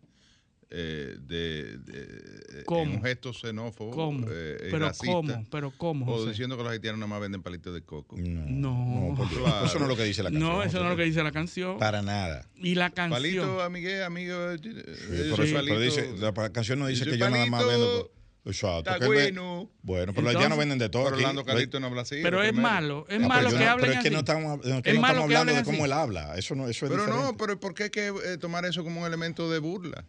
Eh, 0.69 1.17
de, 1.21 2.65
un 2.67 3.01
gesto 3.01 3.33
xenófobo 3.33 3.93
¿Cómo? 3.93 4.27
Eh, 4.29 4.67
pero 4.69 4.91
cómo 4.99 5.47
pero 5.49 5.71
cómo 5.71 6.13
o 6.13 6.27
diciendo 6.27 6.57
que 6.57 6.65
los 6.65 6.73
haitianos 6.73 6.99
nada 6.99 7.07
más 7.07 7.21
venden 7.21 7.41
palitos 7.41 7.73
de 7.73 7.83
coco. 7.83 8.17
No, 8.19 9.15
no, 9.15 9.65
eso 9.65 9.79
no 9.79 9.85
es 9.85 9.89
lo 9.89 9.97
que 9.97 10.03
dice 10.03 10.25
la 10.25 10.31
canción 10.33 10.53
no 10.53 10.65
eso 10.65 10.79
no 10.81 10.87
es 10.87 10.91
lo 10.91 10.97
que 10.97 11.05
dice 11.05 11.23
la 11.23 11.31
canción. 11.31 11.79
para 11.79 12.03
nada. 12.03 12.49
Y 12.57 12.75
la 12.75 12.91
canción. 12.91 13.23
Palito 13.23 13.63
amigue 13.63 14.03
amigo 14.03 14.51
eh, 14.51 15.33
pero, 15.37 15.79
dice 15.79 16.13
la 16.19 16.33
canción 16.51 16.81
no 16.81 16.89
dice 16.89 17.05
que 17.05 17.17
yo 17.17 17.31
nada 17.31 17.47
más 17.47 17.65
vendo 17.65 18.11
Exacto. 18.47 18.93
Está 18.93 19.07
bueno. 19.07 19.69
Bueno, 19.83 20.15
pero 20.15 20.33
ya 20.33 20.49
no 20.49 20.57
venden 20.57 20.79
de 20.79 20.89
todo. 20.89 21.05
Pero 21.05 21.17
Orlando 21.17 21.45
Carito 21.45 21.81
no 21.81 21.89
habla 21.89 22.03
así. 22.03 22.21
Pero 22.23 22.43
es 22.43 22.55
malo, 22.55 23.07
es 23.09 23.21
ah, 23.23 23.27
malo 23.27 23.51
que 23.51 23.65
hablen 23.65 23.91
Pero 23.91 24.01
es 24.01 24.05
que 24.05 24.11
no 24.11 24.21
estamos, 24.21 24.61
hablando 24.65 25.53
de 25.53 25.65
cómo 25.65 25.85
él 25.85 25.93
habla. 25.93 26.35
Eso 26.37 26.55
no, 26.55 26.69
eso 26.69 26.87
es 26.87 26.93
Pero 26.93 27.07
no, 27.07 27.37
pero 27.37 27.59
¿por 27.59 27.75
qué 27.75 27.85
hay 27.85 27.91
que 27.91 28.07
eh, 28.07 28.39
tomar 28.39 28.65
eso 28.65 28.85
como 28.85 29.01
un 29.01 29.07
elemento 29.07 29.51
de 29.51 29.59
burla? 29.59 30.05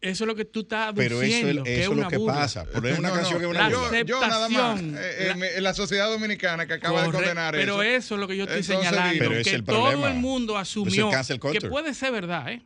Eso 0.00 0.24
es 0.24 0.28
lo 0.28 0.34
que 0.34 0.44
tú 0.44 0.60
estás 0.60 0.94
diciendo. 0.94 1.18
Pero 1.18 1.22
eso, 1.22 1.70
es, 1.70 1.78
eso 1.78 1.92
es 1.92 1.98
lo 1.98 2.08
que 2.08 2.18
pasa. 2.20 2.66
Pero 2.72 2.88
es 2.88 2.98
una 2.98 3.10
canción 3.14 3.38
que 3.38 3.44
es 3.44 3.50
una 3.50 3.68
burla. 3.68 4.02
Yo, 4.02 4.20
nada 4.20 4.48
más, 4.48 4.80
eh, 4.80 5.52
en, 5.56 5.62
la 5.62 5.74
sociedad 5.74 6.08
dominicana 6.08 6.66
que 6.66 6.74
acaba 6.74 7.02
de 7.02 7.12
condenar 7.12 7.54
eso. 7.54 7.62
Pero 7.62 7.82
eso 7.82 8.14
es 8.14 8.20
lo 8.20 8.28
que 8.28 8.36
yo 8.36 8.44
estoy 8.44 8.62
señalando. 8.62 9.28
que 9.42 9.62
todo 9.62 10.06
el 10.06 10.14
mundo 10.14 10.56
asumió 10.56 11.10
que 11.52 11.60
puede 11.62 11.94
ser 11.94 12.12
verdad, 12.12 12.52
¿eh? 12.52 12.62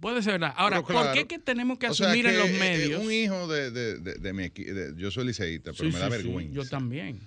Puede 0.00 0.22
ser 0.22 0.34
verdad. 0.34 0.54
Ahora, 0.56 0.82
¿por 0.82 1.12
qué 1.12 1.26
que 1.26 1.38
tenemos 1.38 1.78
que 1.78 1.86
asumir 1.86 2.26
en 2.26 2.38
los 2.38 2.48
eh, 2.48 2.58
medios? 2.58 3.04
Un 3.04 3.12
hijo 3.12 3.48
de, 3.48 3.70
de, 3.70 3.98
de, 3.98 4.32
mi 4.32 4.50
yo 4.96 5.10
soy 5.10 5.26
liceísta, 5.26 5.72
pero 5.76 5.90
me 5.90 5.98
da 5.98 6.08
vergüenza. 6.08 6.54
yo 6.54 6.64
también. 6.64 7.20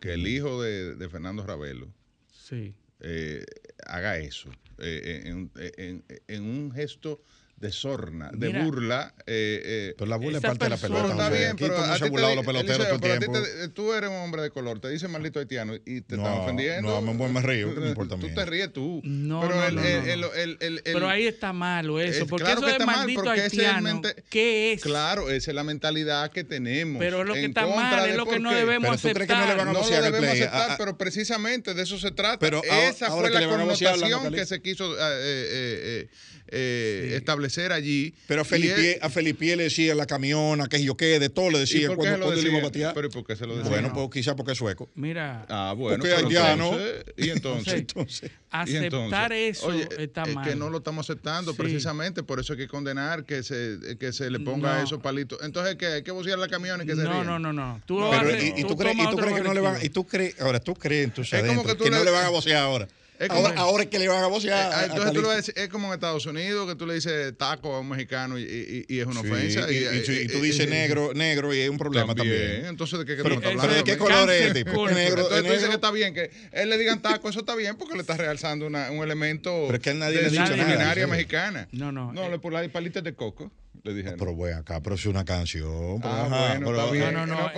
Que 0.00 0.14
el 0.14 0.26
hijo 0.26 0.62
de, 0.62 1.08
Fernando 1.10 1.44
Ravelo 1.44 1.88
sí. 2.32 2.74
Eh, 3.00 3.44
haga 3.86 4.18
eso. 4.18 4.50
Eh, 4.78 5.22
en, 5.26 5.50
en, 5.56 6.04
en, 6.26 6.42
un 6.42 6.72
gesto 6.72 7.20
de 7.60 7.72
sorna, 7.72 8.30
de 8.32 8.62
burla. 8.62 9.14
Eh, 9.26 9.62
eh, 9.64 9.94
pero 9.98 10.08
la 10.08 10.16
burla 10.16 10.38
es 10.38 10.42
parte 10.42 10.64
de 10.64 10.70
la 10.70 10.76
pelota. 10.76 11.02
Pero 11.02 11.12
está 11.12 11.30
bien, 11.30 11.56
pero 11.56 11.76
a 11.76 11.94
ti 11.94 12.36
los 12.36 12.46
peloteros 12.46 12.86
todo 13.00 13.12
el 13.12 13.18
tiempo. 13.18 13.38
tú 13.74 13.92
eres 13.92 14.10
un 14.10 14.16
hombre 14.16 14.42
de 14.42 14.50
color, 14.50 14.80
te 14.80 14.88
dice 14.88 15.08
maldito 15.08 15.40
haitiano 15.40 15.74
y 15.74 16.00
te 16.02 16.14
están 16.14 16.38
ofendiendo. 16.38 17.00
No, 17.00 17.14
me, 17.14 17.28
me 17.28 17.42
río, 17.42 17.74
¿qué 17.74 17.80
me 17.80 17.88
importa 17.88 18.16
mí? 18.16 18.28
Tú 18.28 18.34
te 18.34 18.44
ríes 18.44 18.72
tú. 18.72 19.00
No, 19.04 19.40
pero, 19.40 19.66
el, 19.66 19.78
el, 19.78 20.56
el, 20.60 20.82
pero 20.84 21.08
ahí 21.08 21.26
está 21.26 21.52
malo 21.52 22.00
eso, 22.00 22.26
porque 22.26 22.44
claro 22.44 22.60
eso 22.60 22.66
que 22.66 22.72
está 22.72 22.84
es 22.84 22.96
maldito 22.98 23.24
mal, 23.24 23.40
haitiano. 23.40 24.02
¿Qué 24.30 24.72
es? 24.72 24.82
Claro, 24.82 25.30
esa 25.30 25.50
es 25.50 25.54
la 25.54 25.64
mentalidad 25.64 26.30
que 26.30 26.44
tenemos. 26.44 27.00
Pero 27.00 27.24
lo 27.24 27.34
que 27.34 27.46
está 27.46 27.66
mal 27.66 28.08
es 28.08 28.16
lo 28.16 28.26
que 28.26 28.38
no 28.38 28.52
debemos 28.52 28.90
aceptar. 28.90 29.56
No 29.64 29.72
lo 29.72 29.88
debemos 30.00 30.30
aceptar, 30.30 30.76
pero 30.78 30.96
precisamente 30.96 31.74
de 31.74 31.82
eso 31.82 31.98
se 31.98 32.12
trata. 32.12 32.46
Esa 32.88 33.10
fue 33.10 33.30
la 33.30 33.48
connotación 33.48 34.32
que 34.32 34.46
se 34.46 34.62
quiso 34.62 34.94
eh, 34.96 36.08
eh, 36.50 37.16
establecer 37.48 37.72
allí. 37.72 38.14
Pero 38.26 38.42
a 38.42 38.44
Felipe, 38.44 38.98
a 39.00 39.10
Felipe 39.10 39.56
le 39.56 39.64
decía 39.64 39.94
la 39.94 40.06
camiona, 40.06 40.68
que 40.68 40.82
yo 40.82 40.96
qué, 40.96 41.18
de 41.18 41.28
todo 41.28 41.50
le 41.50 41.58
decía 41.58 41.88
cuando, 41.88 42.26
cuando 42.26 42.42
le 42.42 42.48
iba 42.48 42.58
a 42.58 42.62
batear. 42.62 42.94
¿Pero 42.94 43.10
por 43.10 43.26
qué 43.26 43.36
se 43.36 43.46
lo 43.46 43.56
decía? 43.56 43.70
Bueno, 43.70 43.92
pues 43.92 44.08
quizás 44.10 44.34
porque 44.34 44.52
es 44.52 44.58
sueco. 44.58 44.88
Mira. 44.94 45.46
Ah, 45.48 45.74
bueno. 45.76 45.98
Porque 45.98 46.14
haitiano. 46.14 46.76
y 47.16 47.30
entonces. 47.30 47.74
entonces 47.74 48.30
aceptar 48.50 49.32
eso 49.32 49.72
está 49.72 50.24
mal. 50.26 50.46
Es 50.46 50.52
que 50.52 50.56
no 50.58 50.70
lo 50.70 50.78
estamos 50.78 51.08
aceptando 51.08 51.54
precisamente, 51.54 52.22
por 52.22 52.40
eso 52.40 52.54
hay 52.54 52.58
que 52.58 52.68
condenar 52.68 53.24
que 53.24 53.42
se, 53.42 53.96
que 53.98 54.12
se 54.12 54.30
le 54.30 54.40
ponga 54.40 54.82
esos 54.82 55.00
palitos. 55.00 55.40
Entonces, 55.42 55.76
¿qué? 55.76 55.86
Hay 55.86 56.02
que 56.02 56.12
bucear 56.12 56.38
la 56.38 56.48
camión 56.48 56.80
y 56.82 56.86
que 56.86 56.96
se 56.96 57.02
No, 57.02 57.24
no, 57.24 57.38
no, 57.38 57.52
no. 57.52 57.80
Tú 57.86 57.98
y, 57.98 58.64
tú 58.64 58.76
crees, 58.76 58.96
y 58.96 59.10
tú 59.10 59.16
crees 59.16 59.34
que 59.34 59.42
no 59.42 59.54
le 59.54 59.60
van, 59.60 59.84
y 59.84 59.88
tú 59.88 60.06
crees, 60.06 60.40
ahora 60.40 60.60
tú 60.60 60.74
crees 60.74 61.04
en 61.04 61.10
tus 61.12 61.32
adentros 61.32 61.76
que, 61.76 61.84
que 61.84 61.90
no 61.90 62.04
le 62.04 62.10
van 62.10 62.26
a 62.26 62.30
vocear 62.30 62.62
ahora. 62.62 62.88
Es 63.18 63.30
ahora, 63.30 63.54
ahora, 63.56 63.82
es 63.82 63.88
que 63.88 63.98
le 63.98 64.06
van 64.06 64.22
a 64.22 64.28
vocear. 64.28 64.72
Eh, 64.72 64.86
entonces 64.90 65.12
tú 65.12 65.22
lo 65.22 65.28
ves, 65.28 65.52
es 65.54 65.68
como 65.68 65.88
en 65.88 65.94
Estados 65.94 66.24
Unidos 66.26 66.68
que 66.68 66.76
tú 66.76 66.86
le 66.86 66.94
dices 66.94 67.36
taco 67.36 67.74
a 67.74 67.80
un 67.80 67.88
mexicano 67.88 68.38
y, 68.38 68.42
y, 68.42 68.94
y 68.94 69.00
es 69.00 69.06
una 69.06 69.20
ofensa. 69.20 69.70
Y, 69.70 70.28
tú 70.28 70.40
dices 70.40 70.68
negro, 70.68 71.12
negro 71.14 71.52
y 71.52 71.60
es 71.60 71.68
un 71.68 71.78
problema 71.78 72.14
también. 72.14 72.66
Entonces, 72.66 72.98
¿de 73.00 73.04
qué, 73.04 73.16
Pero, 73.22 73.36
hablando? 73.36 73.74
¿de 73.74 73.82
qué 73.82 73.98
color 73.98 74.30
es 74.30 74.42
el 74.42 74.52
tipo? 74.54 74.88
Negro, 74.88 75.22
entonces 75.22 75.44
tú 75.44 75.52
dices 75.52 75.68
que 75.68 75.74
está 75.74 75.90
bien, 75.90 76.14
que 76.14 76.30
él 76.52 76.70
le 76.70 76.78
digan 76.78 77.02
taco, 77.02 77.28
eso 77.28 77.40
está 77.40 77.56
bien 77.56 77.76
porque 77.76 77.94
le 77.94 78.00
está 78.00 78.16
realzando 78.16 78.66
una, 78.66 78.90
un 78.90 79.02
elemento 79.02 79.64
Pero 79.66 79.76
es 79.76 79.82
que 79.82 79.94
nadie 79.94 80.18
de 80.18 80.30
la 80.30 80.48
culinaria 80.48 81.06
mexicana. 81.06 81.68
No, 81.72 81.90
no. 81.90 82.12
No, 82.12 82.28
le 82.30 82.38
por 82.38 82.52
la 82.52 82.68
palitas 82.68 83.02
de 83.02 83.14
coco. 83.14 83.50
Le 83.82 83.94
dije, 83.94 84.14
pero 84.18 84.34
voy 84.34 84.50
acá, 84.50 84.82
pero 84.82 84.96
es 84.96 85.06
una 85.06 85.24
canción. 85.24 86.00
Ah, 86.02 86.56
bueno, 86.58 86.70
está 86.70 86.90
bien. 86.90 87.14
No, 87.14 87.26
no, 87.26 87.36
no. 87.36 87.50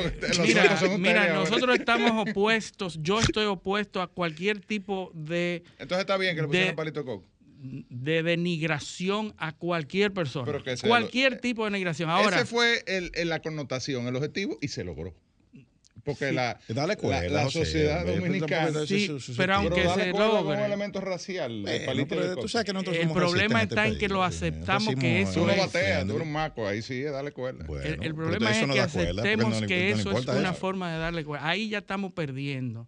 mira, 0.42 0.78
mira 0.98 1.34
nosotros 1.34 1.78
estamos 1.78 2.28
opuestos. 2.28 2.98
Yo 3.00 3.20
estoy 3.20 3.46
opuesto 3.46 4.02
a 4.02 4.06
cualquier 4.06 4.61
tipo 4.61 5.11
de. 5.14 5.62
Entonces 5.78 6.00
está 6.00 6.16
bien 6.16 6.36
que 6.36 6.42
le 6.42 6.48
pusieran 6.48 6.76
palito 6.76 7.00
de 7.00 7.06
coco 7.06 7.26
de 7.62 8.22
denigración 8.22 9.34
a 9.36 9.52
cualquier 9.52 10.12
persona. 10.12 10.50
cualquier 10.82 11.40
tipo 11.40 11.64
de 11.64 11.72
denigración. 11.72 12.08
Ahora, 12.08 12.36
ese 12.36 12.46
fue 12.46 12.82
el, 12.86 13.11
la 13.28 13.40
connotación, 13.40 14.06
el 14.06 14.16
objetivo, 14.16 14.58
y 14.62 14.68
se 14.68 14.82
logró. 14.82 15.14
Porque 16.11 16.32
la, 16.32 16.58
la, 16.68 17.50
sociedad 17.50 18.04
dominicana. 18.04 18.86
Sí, 18.86 19.11
pero 19.36 19.54
aunque 19.56 19.88
se 19.88 20.12
logre. 20.12 20.58
un 20.58 20.64
elemento 20.64 21.00
racial. 21.00 21.66
el 21.68 23.11
problema 23.12 23.62
está 23.62 23.86
en 23.86 23.98
que 23.98 24.08
lo 24.08 24.22
aceptamos 24.22 24.94
que 24.96 25.22
eso 25.22 25.48
es. 25.48 25.58
batea, 25.58 26.06
tú 26.06 26.16
un 26.16 26.32
maco, 26.32 26.66
ahí 26.66 26.82
sí, 26.82 27.02
dale 27.02 27.32
cuerda. 27.32 27.64
el, 27.84 28.14
problema 28.14 28.50
es 28.50 28.66
que 28.70 28.80
aceptemos 28.80 29.62
que 29.62 29.90
eso 29.90 30.12
es 30.12 30.26
una 30.26 30.52
forma 30.52 30.92
de 30.92 30.98
darle 30.98 31.24
cuerda. 31.24 31.48
Ahí 31.48 31.68
ya 31.68 31.78
estamos 31.78 32.12
perdiendo. 32.12 32.86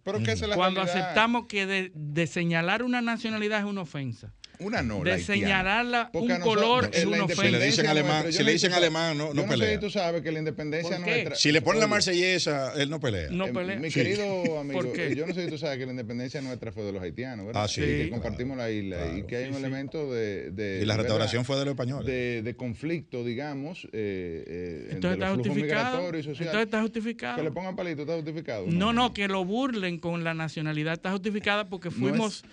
Cuando 0.55 0.81
aceptamos 0.81 1.47
que 1.47 1.91
de 1.93 2.27
señalar 2.27 2.83
una 2.83 3.01
nacionalidad 3.01 3.59
es 3.59 3.65
una 3.65 3.81
ofensa 3.81 4.33
una 4.63 4.81
no. 4.81 5.03
De 5.03 5.19
señalarla 5.19 6.09
un 6.13 6.39
color 6.39 6.89
es 6.93 7.05
una 7.05 7.25
ofensa. 7.25 7.43
Si 7.43 7.51
le 7.51 7.65
dicen 7.65 7.87
alemán, 7.87 8.31
si 8.31 8.43
le 8.43 8.51
dicen 8.53 8.73
alemán, 8.73 9.17
no, 9.17 9.33
no 9.33 9.45
pelea. 9.45 9.57
No 9.57 9.65
sé 9.65 9.73
si 9.73 9.79
tú 9.79 9.89
sabes 9.89 10.21
que 10.21 10.31
la 10.31 10.39
independencia 10.39 10.99
nuestra. 10.99 11.35
Si 11.35 11.51
le 11.51 11.61
ponen 11.61 11.81
la 11.81 11.87
marsellesa, 11.87 12.73
él 12.75 12.89
no 12.89 12.99
pelea. 12.99 13.29
No 13.31 13.47
eh, 13.47 13.53
pelea. 13.53 13.79
Mi 13.79 13.89
querido 13.89 14.59
amigo, 14.59 14.93
yo 14.95 15.27
no 15.27 15.33
sé 15.33 15.45
si 15.45 15.49
tú 15.49 15.57
sabes 15.57 15.77
que 15.77 15.85
la 15.85 15.91
independencia 15.91 16.41
nuestra 16.41 16.71
fue 16.71 16.83
de 16.83 16.93
los 16.93 17.01
haitianos, 17.01 17.47
¿verdad? 17.47 17.63
Ah, 17.63 17.67
sí. 17.67 17.81
Que 17.81 18.09
compartimos 18.09 18.57
la 18.57 18.71
isla 18.71 18.97
y 19.17 19.23
que 19.23 19.37
hay 19.37 19.49
un 19.49 19.55
elemento 19.55 20.11
de, 20.11 20.79
Y 20.81 20.85
la 20.85 20.97
restauración 20.97 21.45
fue 21.45 21.57
de 21.57 21.65
los 21.65 21.73
españoles. 21.73 22.05
De, 22.05 22.53
conflicto, 22.55 23.23
digamos. 23.23 23.85
Eh, 23.91 24.43
eh, 24.47 24.87
Entonces 24.91 25.19
está 25.19 25.33
justificado. 25.33 26.07
Entonces 26.13 26.55
está 26.55 26.81
justificado. 26.81 27.37
Que 27.37 27.43
le 27.43 27.51
pongan 27.51 27.75
palito, 27.75 28.03
está 28.03 28.15
justificado. 28.15 28.65
No, 28.67 28.93
no, 28.93 29.13
que 29.13 29.27
lo 29.27 29.43
burlen 29.43 29.99
con 29.99 30.23
la 30.23 30.33
nacionalidad 30.33 30.93
está 30.93 31.11
justificada 31.11 31.67
porque 31.67 31.91
fuimos, 31.91 32.43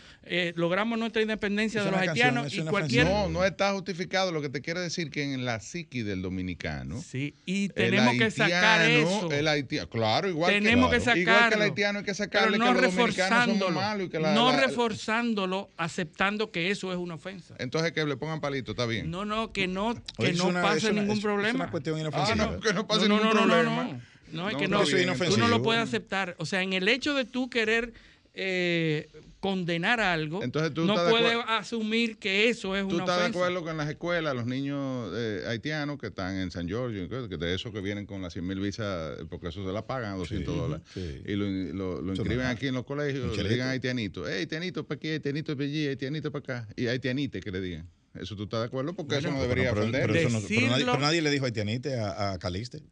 logramos 0.54 0.98
nuestra 0.98 1.22
independencia 1.22 1.84
de 1.84 1.90
los 1.90 1.99
haitianos 2.00 2.52
y 2.54 2.62
no, 2.62 3.28
no 3.28 3.44
está 3.44 3.72
justificado. 3.72 4.32
Lo 4.32 4.42
que 4.42 4.48
te 4.48 4.60
quiere 4.60 4.80
decir 4.80 5.10
que 5.10 5.22
en 5.22 5.44
la 5.44 5.60
psiqui 5.60 6.02
del 6.02 6.22
dominicano. 6.22 7.00
Sí, 7.02 7.34
y 7.46 7.68
tenemos 7.68 8.14
que 8.16 8.30
sacar 8.30 8.88
eso. 8.90 9.30
El 9.30 9.48
haitiano, 9.48 9.88
claro, 9.88 10.28
igual 10.28 10.52
tenemos 10.52 10.90
que, 10.90 11.00
sacarlo. 11.00 11.20
Igual 11.20 11.48
que 11.48 11.54
el 11.54 11.62
haitiano 11.62 11.98
hay 12.00 12.04
que 12.04 12.14
sacarle 12.14 12.58
no 12.58 12.74
que 12.74 12.80
los 12.80 12.94
dominicanos 12.94 13.58
somos 13.58 13.74
malos. 13.74 14.06
Y 14.06 14.10
que 14.10 14.18
la, 14.18 14.34
no 14.34 14.58
reforzándolo, 14.58 15.70
aceptando 15.76 16.50
que 16.50 16.70
eso 16.70 16.92
es 16.92 16.98
una 16.98 17.14
ofensa. 17.14 17.54
Entonces 17.58 17.92
que 17.92 18.04
le 18.04 18.16
pongan 18.16 18.40
palito, 18.40 18.72
está 18.72 18.86
bien. 18.86 19.10
No, 19.10 19.24
no, 19.24 19.52
que 19.52 19.68
no, 19.68 19.94
que 20.18 20.32
no 20.32 20.52
pase 20.52 20.92
ningún 20.92 21.20
problema. 21.20 21.48
Es 21.48 21.54
una 21.54 21.70
cuestión 21.70 21.98
inofensiva. 21.98 22.44
Ah, 22.44 22.50
no, 22.52 22.60
que 22.60 22.72
no 22.72 22.86
pase 22.86 23.08
ningún 23.08 23.30
problema. 23.30 24.00
No, 24.32 24.48
es 24.48 24.56
que 24.56 24.68
no, 24.68 24.84
tú 24.84 25.36
no 25.38 25.48
lo 25.48 25.62
puedes 25.62 25.82
aceptar. 25.82 26.36
O 26.38 26.46
sea, 26.46 26.62
en 26.62 26.72
el 26.72 26.88
hecho 26.88 27.14
de 27.14 27.24
tú 27.24 27.50
querer 27.50 27.92
eh, 28.32 29.10
condenar 29.40 30.00
algo, 30.00 30.42
Entonces, 30.42 30.72
¿tú 30.72 30.84
no 30.84 30.94
puede 30.94 31.32
asumir 31.48 32.18
que 32.18 32.48
eso 32.48 32.76
es 32.76 32.84
una 32.84 32.90
¿Tú 32.92 32.98
estás 33.00 33.20
de 33.20 33.26
acuerdo 33.26 33.64
con 33.64 33.76
las 33.76 33.88
escuelas, 33.88 34.34
los 34.34 34.46
niños 34.46 35.10
eh, 35.14 35.44
haitianos 35.48 35.98
que 35.98 36.08
están 36.08 36.36
en 36.36 36.50
San 36.50 36.68
Giorgio, 36.68 37.08
que 37.08 37.36
de 37.36 37.54
esos 37.54 37.72
que 37.72 37.80
vienen 37.80 38.06
con 38.06 38.22
las 38.22 38.34
100 38.34 38.46
mil 38.46 38.60
visas, 38.60 39.18
porque 39.28 39.48
eso 39.48 39.66
se 39.66 39.72
la 39.72 39.86
pagan 39.86 40.12
a 40.12 40.16
200 40.16 40.56
dólares, 40.56 40.86
y 40.94 41.34
lo, 41.34 42.00
lo, 42.02 42.12
inscriben 42.12 42.46
aquí 42.46 42.66
en 42.68 42.74
los 42.74 42.84
colegios, 42.84 43.36
le 43.36 43.48
digan 43.48 43.68
haitianito, 43.68 44.28
hey, 44.28 44.40
haitianito 44.40 44.86
para 44.86 44.96
aquí, 44.96 45.08
haitianito 45.08 45.56
para 45.56 45.66
allí, 45.66 45.86
haitianito 45.88 46.30
para 46.30 46.60
acá, 46.60 46.74
y 46.76 46.86
haitianite 46.86 47.40
que 47.40 47.50
le 47.50 47.60
digan. 47.60 47.88
¿Eso 48.14 48.34
tú 48.34 48.42
estás 48.44 48.60
de 48.60 48.66
acuerdo? 48.66 48.92
Porque 48.94 49.16
eso 49.16 49.30
no 49.30 49.40
debería 49.40 49.72
pero, 49.72 49.88
pero, 49.90 50.12
pero, 50.12 50.98
nadie, 50.98 51.22
le 51.22 51.30
dijo 51.30 51.44
haitianite 51.44 51.98
a, 51.98 52.32
a 52.32 52.38
Caliste. 52.38 52.82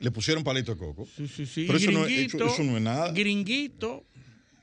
Le 0.00 0.10
pusieron 0.10 0.44
palito 0.44 0.72
de 0.72 0.78
coco. 0.78 1.06
Sí, 1.16 1.28
sí, 1.28 1.46
sí. 1.46 1.64
Pero 1.66 1.78
eso 1.78 1.90
no, 1.90 2.06
eso 2.06 2.62
no, 2.62 2.76
es 2.76 2.82
nada. 2.82 3.12
Gringuito, 3.12 4.04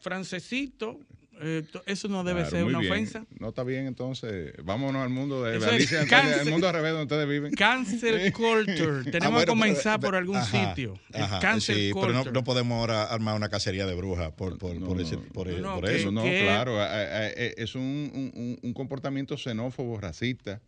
francesito, 0.02 1.00
eh, 1.44 1.64
eso 1.88 2.08
no 2.08 2.24
debe 2.24 2.46
ser 2.46 2.64
una 2.66 2.80
ofensa. 2.80 3.26
No 3.40 3.50
está 3.50 3.64
bien, 3.64 3.88
entonces 3.88 4.54
vámonos 4.64 5.02
al 5.02 5.10
mundo 5.10 5.44
de 5.44 5.56
Alicia, 5.66 6.02
al 6.02 6.46
mundo 6.46 6.68
al 6.68 6.74
revés 6.74 6.92
donde 6.92 7.04
ustedes 7.06 7.28
viven. 7.28 7.54
Cancel 7.54 8.32
culture. 8.32 9.04
Ah, 9.08 9.12
Tenemos 9.12 9.42
que 9.42 9.48
comenzar 9.48 10.00
por 10.00 10.16
algún 10.16 10.42
sitio. 10.44 11.00
cancel 11.42 11.92
culture. 11.94 12.20
Pero 12.24 12.32
no, 12.32 12.44
podemos 12.44 12.80
ahora 12.80 13.06
armar 13.06 13.36
una 13.36 13.50
cacería 13.50 13.88
de 13.88 13.96
brujas 13.96 14.32
por, 14.34 14.60
por, 14.60 14.80
por, 14.80 15.02
ese, 15.02 15.18
por, 15.18 15.48
eso. 15.48 16.12
No, 16.12 16.22
claro. 16.22 16.78
Es 16.86 17.74
un, 17.74 18.32
un, 18.36 18.60
un 18.62 18.74
comportamiento 18.74 19.36
xenófobo, 19.36 20.00
racista 20.00 20.62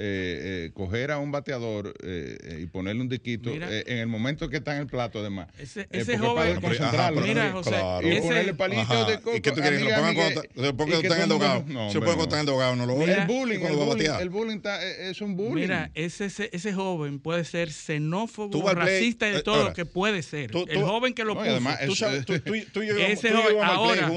eh, 0.00 0.66
eh, 0.66 0.70
coger 0.74 1.10
a 1.10 1.18
un 1.18 1.32
bateador 1.32 1.92
eh, 2.04 2.38
eh 2.40 2.60
y 2.62 2.66
ponerle 2.66 3.02
un 3.02 3.08
diquito 3.08 3.50
eh, 3.52 3.82
en 3.88 3.98
el 3.98 4.06
momento 4.06 4.48
que 4.48 4.58
está 4.58 4.76
en 4.76 4.82
el 4.82 4.86
plato, 4.86 5.18
además. 5.18 5.48
Ese, 5.58 5.88
ese 5.90 6.16
joven, 6.16 6.60
concentrarlo. 6.60 7.20
Mira, 7.20 7.50
José, 7.50 7.70
claro. 7.70 8.12
y 8.12 8.20
ponerle 8.20 8.54
palito 8.54 9.04
de 9.06 9.16
coco. 9.16 9.36
¿Y 9.36 9.40
qué 9.40 9.50
tú 9.50 9.60
quieres 9.60 9.82
que 9.82 9.90
lo 9.90 9.96
pongan 9.96 10.14
cuando, 10.14 10.76
cuando 10.76 11.00
están 11.00 11.22
en 11.22 11.28
dogado? 11.28 11.64
No, 11.66 11.90
se 11.90 12.00
puede 12.00 12.22
están 12.22 12.40
en 12.40 12.46
dogado, 12.46 12.76
no 12.76 12.86
lo 12.86 12.92
El 13.02 13.26
bullying, 13.26 13.58
el 13.58 13.76
bullying, 13.76 14.10
el 14.20 14.30
bullying 14.30 14.56
está, 14.58 14.84
es 14.86 15.20
un 15.20 15.36
bullying. 15.36 15.62
Mira, 15.62 15.90
ese, 15.94 16.26
ese, 16.26 16.48
ese 16.52 16.72
joven 16.72 17.18
puede 17.18 17.44
ser 17.44 17.72
xenófobo, 17.72 18.72
racista 18.72 19.28
y 19.28 19.32
de 19.32 19.42
todo 19.42 19.64
lo 19.64 19.72
que 19.72 19.84
puede 19.84 20.22
ser. 20.22 20.52
el 20.68 20.82
joven 20.82 21.12
que 21.12 21.24
lo 21.24 21.34
puso. 21.34 21.50
Además, 21.50 21.80
tú, 21.84 21.96
sabes, 21.96 22.24
tú, 22.24 22.38
tú, 22.38 22.52
tú, 22.72 22.82
y 22.82 22.86
yo, 22.86 22.96
ese 22.98 23.32
joven, 23.32 23.56
ahora, 23.64 24.08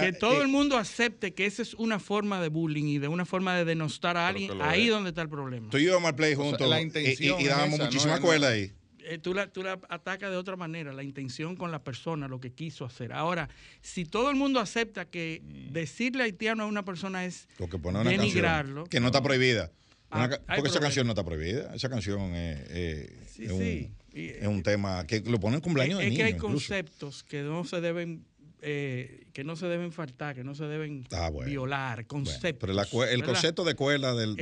que 0.00 0.12
todo 0.12 0.42
el 0.42 0.48
mundo 0.48 0.76
acepte 0.76 1.32
que 1.32 1.46
esa 1.46 1.62
es 1.62 1.74
una 1.74 2.00
forma 2.00 2.40
de 2.42 2.48
bullying 2.48 2.86
y 2.86 2.98
de 2.98 3.06
una 3.06 3.24
forma 3.24 3.54
de 3.54 3.64
denostar 3.64 4.16
a 4.16 4.26
alguien 4.28 4.63
ahí 4.68 4.88
donde 4.88 5.10
está 5.10 5.22
el 5.22 5.28
problema. 5.28 5.70
Tú 5.70 5.78
y 5.78 5.84
yo 5.84 6.04
al 6.04 6.14
play 6.14 6.34
juntos 6.34 6.68
y, 6.94 7.24
y, 7.24 7.44
dábamos 7.44 7.80
muchísima 7.80 8.20
cuerda 8.20 8.48
ahí. 8.48 8.72
Eh, 9.06 9.18
tú, 9.18 9.34
la, 9.34 9.48
tú 9.48 9.62
la 9.62 9.78
atacas 9.88 10.30
de 10.30 10.36
otra 10.36 10.56
manera, 10.56 10.92
la 10.92 11.02
intención 11.02 11.56
con 11.56 11.70
la 11.70 11.82
persona, 11.84 12.26
lo 12.26 12.40
que 12.40 12.52
quiso 12.52 12.84
hacer. 12.84 13.12
Ahora, 13.12 13.50
si 13.82 14.04
todo 14.04 14.30
el 14.30 14.36
mundo 14.36 14.60
acepta 14.60 15.04
que 15.04 15.42
decirle 15.70 16.24
haitiano 16.24 16.62
a 16.62 16.66
una 16.66 16.84
persona 16.84 17.24
es 17.24 17.46
denigrarlo. 18.04 18.84
que 18.84 19.00
no 19.00 19.06
está 19.06 19.22
prohibida. 19.22 19.70
Ah, 20.10 20.30
porque 20.54 20.68
esa 20.68 20.80
canción 20.80 21.06
no 21.06 21.12
está 21.12 21.24
prohibida. 21.24 21.74
Esa 21.74 21.88
canción 21.88 22.34
es, 22.34 23.10
un, 24.46 24.62
tema 24.62 25.06
que 25.06 25.20
lo 25.20 25.40
ponen 25.40 25.56
en 25.56 25.60
cumpleaños 25.60 26.00
es, 26.00 26.06
de 26.06 26.12
Es 26.12 26.16
que 26.16 26.24
hay 26.24 26.36
conceptos 26.36 27.24
que 27.24 27.42
no 27.42 27.64
se 27.64 27.80
deben 27.80 28.24
eh, 28.66 29.26
que 29.34 29.44
no 29.44 29.56
se 29.56 29.66
deben 29.66 29.92
faltar, 29.92 30.34
que 30.34 30.42
no 30.42 30.54
se 30.54 30.64
deben 30.64 31.06
ah, 31.12 31.30
violar, 31.44 32.06
conceptos. 32.06 32.56
pero 32.58 33.04
el 33.04 33.22
concepto 33.22 33.62
de 33.62 33.72
escuela 33.72 34.14
del, 34.14 34.38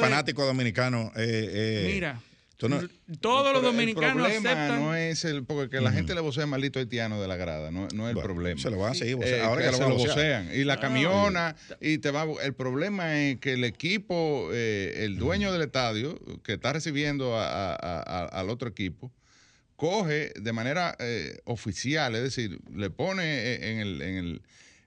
fanático 0.00 0.44
dominicano 0.44 1.12
eh, 1.14 1.84
eh, 1.86 1.92
Mira, 1.94 2.20
todos 2.56 3.52
los 3.52 3.62
dominicanos 3.62 4.28
el 4.28 4.42
problema 4.42 4.76
no 4.78 4.96
es 4.96 5.24
el 5.24 5.44
porque 5.44 5.80
la 5.80 5.92
gente 5.92 6.16
le 6.16 6.22
vocea 6.22 6.44
maldito 6.46 6.80
haitiano 6.80 7.20
de 7.22 7.28
la 7.28 7.36
grada, 7.36 7.70
no, 7.70 7.86
no 7.94 8.08
es 8.08 8.16
el 8.16 8.22
problema. 8.22 8.60
Se 8.60 8.70
lo 8.70 8.78
van 8.78 8.92
a 8.92 8.94
seguir 8.96 9.16
ahora 9.42 9.70
que, 9.70 9.76
se 9.76 9.88
lo 9.88 9.94
vocean. 9.94 10.50
Y 10.52 10.64
la 10.64 10.80
camiona 10.80 11.54
y 11.80 11.98
te 11.98 12.10
va 12.10 12.26
el 12.42 12.54
problema 12.54 13.16
es 13.16 13.38
que 13.38 13.52
el 13.52 13.62
equipo 13.62 14.50
el 14.52 15.18
dueño 15.18 15.52
del 15.52 15.62
estadio 15.62 16.18
que 16.42 16.54
está 16.54 16.72
recibiendo 16.72 17.38
al 17.38 18.50
otro 18.50 18.68
equipo 18.68 19.12
coge 19.76 20.32
de 20.40 20.52
manera 20.52 20.96
eh, 20.98 21.38
oficial, 21.44 22.14
es 22.14 22.22
decir, 22.22 22.58
le 22.74 22.90
pone 22.90 23.24
eh, 23.24 23.72
en 23.72 23.78
el, 23.80 24.02
en 24.02 24.14
el 24.16 24.42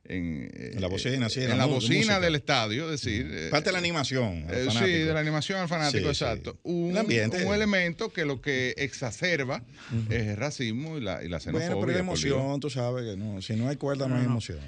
en, 0.09 0.81
la 0.81 0.87
bocina, 0.87 1.29
sí, 1.29 1.41
en, 1.41 1.55
la, 1.57 1.65
bocina 1.65 2.19
del 2.19 2.35
estadio, 2.35 2.85
es 2.85 3.01
decir... 3.01 3.29
Eh, 3.31 3.49
Parte 3.51 3.69
de 3.69 3.73
la 3.73 3.77
animación. 3.77 4.45
Eh, 4.49 4.67
sí, 4.71 4.91
de 4.91 5.13
la 5.13 5.19
animación 5.19 5.59
al 5.59 5.67
fanático, 5.67 6.09
exacto. 6.09 6.57
Un, 6.63 6.97
un, 6.97 7.53
elemento 7.53 8.11
que 8.11 8.25
lo 8.25 8.41
que 8.41 8.73
exacerba 8.77 9.61
es 10.09 10.27
el 10.27 10.37
racismo 10.37 10.97
y 10.97 11.01
la, 11.01 11.23
y 11.23 11.27
la 11.27 11.39
xenofobia. 11.39 11.75
Bueno, 11.75 11.81
pero 11.81 11.93
la 11.93 11.99
emoción, 11.99 12.59
tú 12.59 12.71
sabes 12.71 13.05
que 13.05 13.17
no, 13.17 13.41
si 13.41 13.53
no 13.53 13.69
hay 13.69 13.75
cuerda 13.75 14.07
no, 14.07 14.15
hay 14.15 14.25
emoción. 14.25 14.59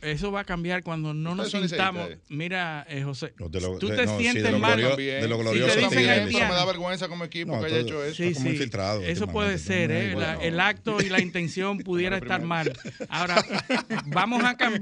eso 0.00 0.32
va 0.32 0.40
a 0.40 0.44
cambiar 0.44 0.82
cuando 0.82 1.12
no 1.12 1.34
nos 1.34 1.50
sintamos... 1.50 2.08
Mira, 2.30 2.86
eh, 2.88 3.02
José, 3.02 3.34
tú 3.36 3.50
te 3.88 4.06
sientes 4.18 4.58
mal. 4.58 4.80
De 4.80 5.28
lo 5.28 5.38
glorioso 5.38 5.74
si 5.90 5.96
te 5.96 6.26
dicen 6.26 6.48
me 6.48 6.54
da 6.54 6.64
vergüenza 6.64 7.08
como 7.08 7.24
equipo 7.24 7.60
que 7.60 7.66
haya 7.66 7.78
hecho 7.80 8.02
eso. 8.02 8.22
Sí, 8.22 8.32
como 8.32 8.48
infiltrado. 8.48 9.02
Eso 9.02 9.26
puede 9.26 9.58
ser, 9.58 9.90
el 9.90 10.60
acto 10.60 11.02
y 11.02 11.10
la 11.10 11.20
intención 11.28 11.78
pudiera 11.78 12.16
estar 12.16 12.40
mal. 12.42 12.72
Ahora, 13.10 13.44
vamos 14.06 14.42
a 14.44 14.56
cambiar 14.56 14.77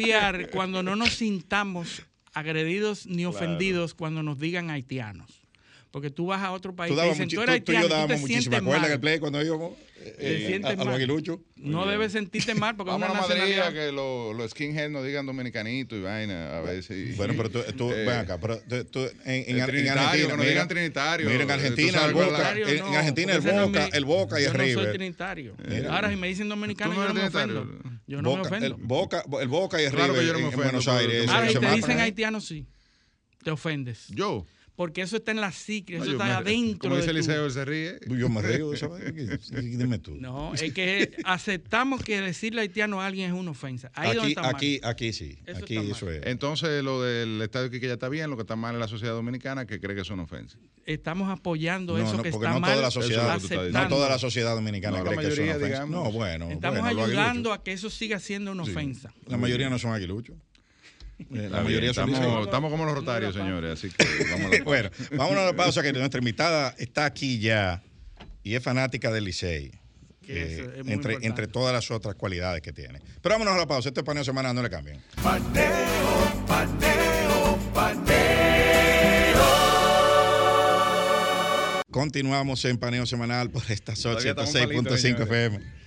cuando 0.52 0.82
no 0.82 0.96
nos 0.96 1.14
sintamos 1.14 2.02
agredidos 2.34 3.06
ni 3.06 3.24
ofendidos 3.24 3.94
cuando 3.94 4.22
nos 4.22 4.38
digan 4.38 4.70
haitianos. 4.70 5.45
Porque 5.96 6.10
tú 6.10 6.26
vas 6.26 6.42
a 6.42 6.52
otro 6.52 6.76
país 6.76 6.94
y 6.94 7.08
dicen, 7.08 7.26
tú 7.26 7.40
eres 7.40 7.54
haitiano, 7.54 7.80
tú, 7.80 7.86
y 7.86 7.88
yo 7.88 7.96
dábamos 7.96 8.20
muchísima 8.20 8.60
cuerda 8.60 8.86
en 8.86 8.92
el 8.92 9.00
play 9.00 9.18
cuando 9.18 9.42
íbamos 9.42 9.72
eh, 10.18 10.60
a, 10.62 10.68
a 10.68 11.38
No 11.56 11.86
debes 11.86 12.12
sentirte 12.12 12.54
mal 12.54 12.76
porque 12.76 12.90
Vamos 12.90 13.08
una 13.08 13.18
a 13.18 13.22
Madrid 13.22 13.58
a 13.58 13.72
que 13.72 13.92
los, 13.92 14.36
los 14.36 14.50
skinheads 14.50 14.90
nos 14.90 15.06
digan 15.06 15.24
dominicanito 15.24 15.96
y 15.96 16.02
vaina 16.02 16.58
a 16.58 16.60
veces. 16.60 17.16
Bueno, 17.16 17.32
pero 17.34 17.48
tú, 17.48 17.62
tú 17.78 17.92
eh, 17.92 18.04
ven 18.04 18.18
acá, 18.18 18.38
pero 18.38 18.60
tú, 18.90 19.08
en, 19.24 19.56
en, 19.56 19.60
Argentina, 19.62 20.12
no 20.36 20.44
digan 20.44 20.68
trinitario. 20.68 21.30
Mira, 21.30 21.44
en 21.44 21.50
Argentina 21.50 22.04
el 22.04 22.12
Boca, 22.12 22.52
en, 22.52 22.94
Argentina 22.94 23.32
el 23.32 23.40
Boca, 23.40 23.88
el 23.90 24.04
Boca 24.04 24.38
y 24.38 24.44
el 24.44 24.52
River. 24.52 24.68
Yo 24.68 24.76
no 24.76 24.84
soy 24.84 24.92
trinitario. 24.92 25.56
Ahora 25.88 26.10
si 26.10 26.16
me 26.16 26.28
dicen 26.28 26.50
dominicano 26.50 26.92
yo 26.94 27.08
no 27.08 27.14
me 27.14 27.26
ofendo. 27.26 27.66
Yo 28.06 28.20
no 28.20 28.36
me 28.36 28.42
ofendo. 28.42 28.66
El 28.66 28.74
Boca, 28.74 29.24
el 29.40 29.48
Boca 29.48 29.80
y 29.80 29.86
el 29.86 29.92
River 29.92 30.36
en 30.36 30.50
Buenos 30.50 30.88
Aires. 30.88 31.26
Ahora 31.26 31.48
si 31.48 31.58
te 31.58 31.70
dicen 31.70 32.00
haitiano 32.00 32.42
sí. 32.42 32.66
Te 33.42 33.50
ofendes. 33.50 34.08
Yo 34.08 34.44
porque 34.76 35.00
eso 35.00 35.16
está 35.16 35.30
en 35.30 35.40
la 35.40 35.50
psique, 35.52 35.96
eso 35.96 36.12
está 36.12 36.38
adentro. 36.38 36.90
Como 36.90 36.96
dice 36.96 37.10
Eliseo, 37.10 37.48
se 37.48 37.64
ríe. 37.64 37.98
Yo 38.06 38.28
me 38.28 38.42
río 38.42 38.70
de 38.70 38.76
eso. 38.76 38.94
Dime 39.62 39.98
tú. 39.98 40.14
No, 40.26 40.54
es 40.54 40.72
que 40.72 41.16
aceptamos 41.24 42.02
que 42.02 42.20
decirle 42.20 42.62
haitiano 42.62 43.00
a 43.00 43.06
alguien 43.06 43.32
es 43.32 43.38
una 43.38 43.52
ofensa. 43.52 43.92
Ahí 43.94 44.16
aquí, 44.18 44.28
está 44.28 44.48
aquí, 44.48 44.80
aquí 44.82 45.12
sí. 45.12 45.38
aquí 45.54 45.76
eso 45.76 46.10
es. 46.10 46.26
Entonces, 46.26 46.82
lo 46.82 47.02
del 47.02 47.40
estadio 47.42 47.70
que 47.70 47.78
ya 47.78 47.92
está 47.92 48.08
bien, 48.08 48.28
lo 48.28 48.36
que 48.36 48.42
está 48.42 48.56
mal 48.56 48.74
en 48.74 48.80
la 48.80 48.88
sociedad 48.88 49.14
dominicana, 49.14 49.66
que 49.66 49.78
cree 49.78 49.94
que 49.94 50.02
es 50.02 50.10
una 50.10 50.24
ofensa. 50.24 50.58
Estamos 50.84 51.30
apoyando 51.30 51.96
eso 51.96 52.20
que 52.22 52.30
está 52.30 52.50
no 52.50 52.60
mal. 52.60 52.72
Toda 52.72 52.82
la 52.82 52.90
sociedad, 52.90 53.40
no 53.70 53.88
toda 53.88 54.08
la 54.08 54.18
sociedad 54.18 54.54
dominicana 54.54 55.02
cree 55.02 55.16
que 55.16 55.28
es 55.28 55.38
una 55.38 55.56
ofensa. 55.56 55.86
no, 55.86 56.10
bueno. 56.10 56.50
Estamos 56.50 56.84
ayudando 56.84 57.52
a 57.52 57.62
que 57.62 57.72
eso 57.72 57.88
siga 57.88 58.18
siendo 58.18 58.52
una 58.52 58.64
ofensa. 58.64 59.12
La 59.26 59.36
mayoría 59.36 59.70
no 59.70 59.78
son 59.78 59.92
aguiluchos. 59.92 60.36
Eh, 61.18 61.48
la 61.50 61.62
mayoría 61.62 61.90
estamos, 61.90 62.18
estamos, 62.44 62.70
como 62.70 62.84
los 62.84 62.94
rotarios, 62.94 63.34
señores, 63.34 63.72
así 63.72 63.90
que 63.90 64.04
vamos 64.30 64.52
a 64.52 64.56
la 64.58 64.64
Bueno, 64.64 64.90
vámonos 65.12 65.40
a 65.40 65.46
la 65.46 65.56
pausa 65.56 65.82
que 65.82 65.92
nuestra 65.92 66.18
invitada 66.18 66.74
está 66.78 67.06
aquí 67.06 67.38
ya 67.38 67.82
y 68.42 68.54
es 68.54 68.62
fanática 68.62 69.10
del 69.10 69.24
Licey. 69.24 69.72
Eh, 70.28 70.82
entre, 70.86 71.18
entre 71.22 71.46
todas 71.46 71.72
las 71.72 71.88
otras 71.92 72.16
cualidades 72.16 72.60
que 72.60 72.72
tiene. 72.72 73.00
Pero 73.22 73.34
vámonos 73.34 73.54
a 73.54 73.58
la 73.58 73.66
pausa. 73.66 73.90
Este 73.90 74.00
es 74.00 74.04
paneo 74.04 74.24
semanal, 74.24 74.56
no 74.56 74.62
le 74.62 74.68
cambien. 74.68 75.00
Paneo, 75.22 76.44
paneo, 76.48 77.58
paneo. 77.72 78.16
Continuamos 81.92 82.64
en 82.64 82.76
paneo 82.76 83.06
semanal 83.06 83.50
por 83.50 83.62
esta 83.70 83.92
106.5 83.92 85.22
FM 85.22 85.85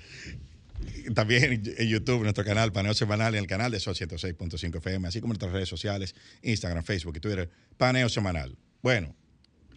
también 1.14 1.64
en 1.78 1.88
YouTube, 1.88 2.24
nuestro 2.24 2.44
canal 2.44 2.72
Paneo 2.72 2.94
Semanal, 2.94 3.36
en 3.36 3.42
el 3.42 3.48
canal 3.48 3.72
de 3.72 3.80
Sol 3.80 3.96
106.5 3.96 4.78
FM, 4.78 5.08
así 5.08 5.22
como 5.22 5.34
en 5.34 5.36
nuestras 5.36 5.52
redes 5.52 5.70
sociales, 5.70 6.16
Instagram, 6.42 6.84
Facebook 6.84 7.18
y 7.18 7.20
Twitter, 7.20 7.50
Paneo 7.78 8.10
Semanal. 8.10 8.58
Bueno, 8.82 9.16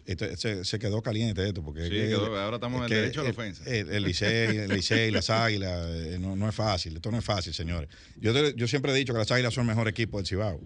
esto, 0.05 0.25
se, 0.63 0.79
quedó 0.79 1.01
caliente 1.01 1.47
esto, 1.47 1.63
porque 1.63 1.87
sí, 1.87 2.13
ahora 2.13 2.55
estamos 2.55 2.79
en 2.79 2.83
el 2.83 2.89
derecho 2.89 3.21
a 3.21 3.23
la 3.23 3.29
ofensa. 3.29 3.63
El, 3.65 4.03
Licey, 4.03 4.57
el 4.57 4.69
Licey, 4.69 5.11
las 5.11 5.29
Águilas, 5.29 5.87
eh, 5.91 6.17
no, 6.19 6.35
no, 6.35 6.49
es 6.49 6.55
fácil, 6.55 6.95
esto 6.95 7.09
no 7.09 7.19
es 7.19 7.25
fácil, 7.25 7.53
señores. 7.53 7.89
Yo, 8.19 8.49
yo 8.49 8.67
siempre 8.67 8.91
he 8.91 8.95
dicho 8.95 9.13
que 9.13 9.19
las 9.19 9.31
Águilas 9.31 9.53
son 9.53 9.63
el 9.63 9.69
mejor 9.69 9.87
equipo 9.87 10.17
del 10.17 10.27
Cibao, 10.27 10.59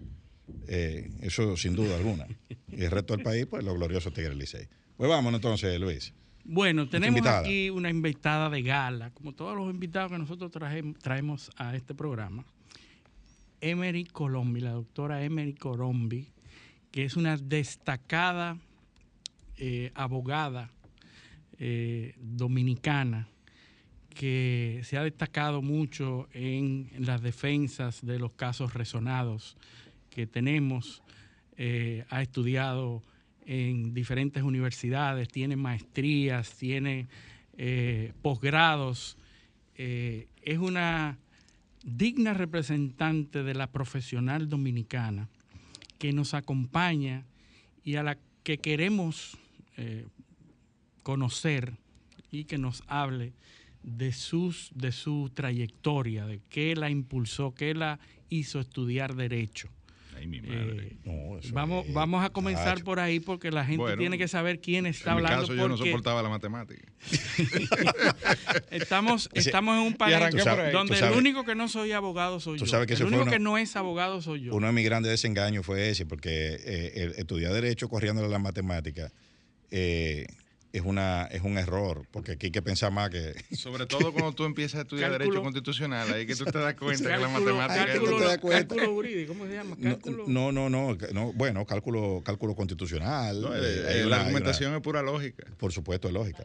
eh, 0.66 1.10
eso 1.22 1.56
sin 1.56 1.74
duda 1.74 1.96
alguna. 1.96 2.26
Y 2.68 2.84
el 2.84 2.90
resto 2.90 3.14
del 3.14 3.22
país, 3.22 3.46
pues 3.46 3.64
los 3.64 3.74
gloriosos 3.74 4.12
Tigres 4.12 4.36
Licey. 4.36 4.68
Pues 4.96 5.08
vamos 5.08 5.32
entonces, 5.32 5.78
Luis. 5.78 6.12
Bueno, 6.50 6.88
tenemos 6.88 7.26
aquí 7.26 7.68
una 7.68 7.90
invitada 7.90 8.48
de 8.48 8.62
gala, 8.62 9.10
como 9.10 9.34
todos 9.34 9.54
los 9.54 9.68
invitados 9.70 10.12
que 10.12 10.16
nosotros 10.16 10.50
traemos 11.02 11.50
a 11.58 11.76
este 11.76 11.94
programa. 11.94 12.42
Emery 13.60 14.06
Colombi, 14.06 14.60
la 14.60 14.70
doctora 14.70 15.22
Emery 15.22 15.52
Colombi, 15.52 16.26
que 16.90 17.04
es 17.04 17.16
una 17.16 17.36
destacada 17.36 18.56
eh, 19.58 19.92
abogada 19.94 20.70
eh, 21.58 22.14
dominicana 22.18 23.28
que 24.14 24.80
se 24.84 24.96
ha 24.96 25.02
destacado 25.02 25.60
mucho 25.60 26.30
en, 26.32 26.88
las 26.98 27.20
defensas 27.20 28.02
de 28.06 28.18
los 28.18 28.32
casos 28.32 28.72
resonados 28.72 29.58
que 30.08 30.26
tenemos. 30.26 31.02
Eh, 31.58 32.06
ha 32.08 32.22
estudiado 32.22 33.02
en 33.48 33.94
diferentes 33.94 34.42
universidades, 34.42 35.26
tiene 35.28 35.56
maestrías, 35.56 36.54
tiene 36.54 37.08
eh, 37.56 38.12
posgrados. 38.20 39.16
Eh, 39.74 40.28
es 40.42 40.58
una 40.58 41.18
digna 41.82 42.34
representante 42.34 43.42
de 43.42 43.54
la 43.54 43.72
profesional 43.72 44.50
dominicana 44.50 45.30
que 45.98 46.12
nos 46.12 46.34
acompaña 46.34 47.24
y 47.82 47.96
a 47.96 48.02
la 48.02 48.18
que 48.42 48.58
queremos 48.58 49.36
conocer 51.04 51.78
y 52.30 52.44
que 52.44 52.58
nos 52.58 52.82
hable 52.88 53.32
de, 53.82 54.12
sus, 54.12 54.70
de 54.74 54.92
su 54.92 55.30
trayectoria, 55.32 56.26
de 56.26 56.40
qué 56.50 56.76
la 56.76 56.90
impulsó, 56.90 57.54
qué 57.54 57.74
la 57.74 57.98
hizo 58.28 58.60
estudiar 58.60 59.14
derecho. 59.14 59.68
Eh, 60.20 60.96
vamos, 61.52 61.86
vamos 61.92 62.24
a 62.24 62.30
comenzar 62.30 62.82
por 62.82 63.00
ahí 63.00 63.20
porque 63.20 63.50
la 63.50 63.64
gente 63.64 63.96
tiene 63.96 64.18
que 64.18 64.28
saber 64.28 64.60
quién 64.60 64.86
está 64.86 65.12
hablando. 65.12 65.34
En 65.34 65.40
mi 65.42 65.46
caso, 65.48 65.54
yo 65.54 65.68
no 65.68 65.76
soportaba 65.76 66.22
la 66.22 66.28
matemática. 66.28 66.92
estamos, 68.70 69.28
estamos 69.32 69.76
en 69.76 69.86
un 69.86 69.94
país 69.94 70.18
donde 70.72 70.98
el 70.98 71.12
único 71.12 71.44
que 71.44 71.54
no 71.54 71.68
soy 71.68 71.92
abogado 71.92 72.40
soy 72.40 72.58
yo. 72.58 72.82
el 72.82 73.04
único 73.04 73.26
que 73.26 73.38
no 73.38 73.58
es 73.58 73.76
abogado 73.76 74.20
soy 74.22 74.42
yo. 74.42 74.54
Uno 74.54 74.66
de 74.66 74.72
mis 74.72 74.84
grandes 74.84 75.10
desengaños 75.10 75.64
fue 75.64 75.90
ese, 75.90 76.06
porque 76.06 76.58
eh, 76.64 77.12
estudiar 77.16 77.52
derecho 77.52 77.88
corriendo 77.88 78.26
la 78.26 78.38
matemática. 78.38 79.12
Eh, 79.70 80.26
es 80.72 80.82
una 80.82 81.24
es 81.26 81.42
un 81.42 81.58
error, 81.58 82.06
porque 82.10 82.32
aquí 82.32 82.46
hay 82.46 82.52
que 82.52 82.62
pensar 82.62 82.92
más 82.92 83.10
que... 83.10 83.34
Sobre 83.56 83.86
todo 83.86 84.12
cuando 84.12 84.32
tú 84.32 84.44
empiezas 84.44 84.80
a 84.80 84.82
estudiar 84.82 85.10
Derecho 85.12 85.42
Constitucional, 85.42 86.12
ahí 86.12 86.26
que 86.26 86.36
tú 86.36 86.44
te 86.44 86.58
das 86.58 86.74
cuenta 86.74 87.14
que 87.14 87.20
la 87.20 87.28
matemática... 87.28 87.86
Cálculo, 87.86 88.18
cálculo 88.50 88.86
jurídico, 88.94 89.32
¿cómo 89.32 89.46
se 89.46 89.54
llama? 89.54 89.76
Cálculo... 89.82 90.24
No, 90.26 90.52
no, 90.52 90.68
no, 90.68 90.96
no, 91.12 91.32
bueno, 91.32 91.64
cálculo 91.66 92.22
cálculo 92.24 92.54
constitucional. 92.54 93.44
Eh, 93.54 94.04
la 94.06 94.20
argumentación 94.20 94.74
es 94.74 94.80
pura 94.80 95.02
lógica. 95.02 95.46
Por 95.56 95.72
supuesto, 95.72 96.08
es 96.08 96.14
lógica. 96.14 96.44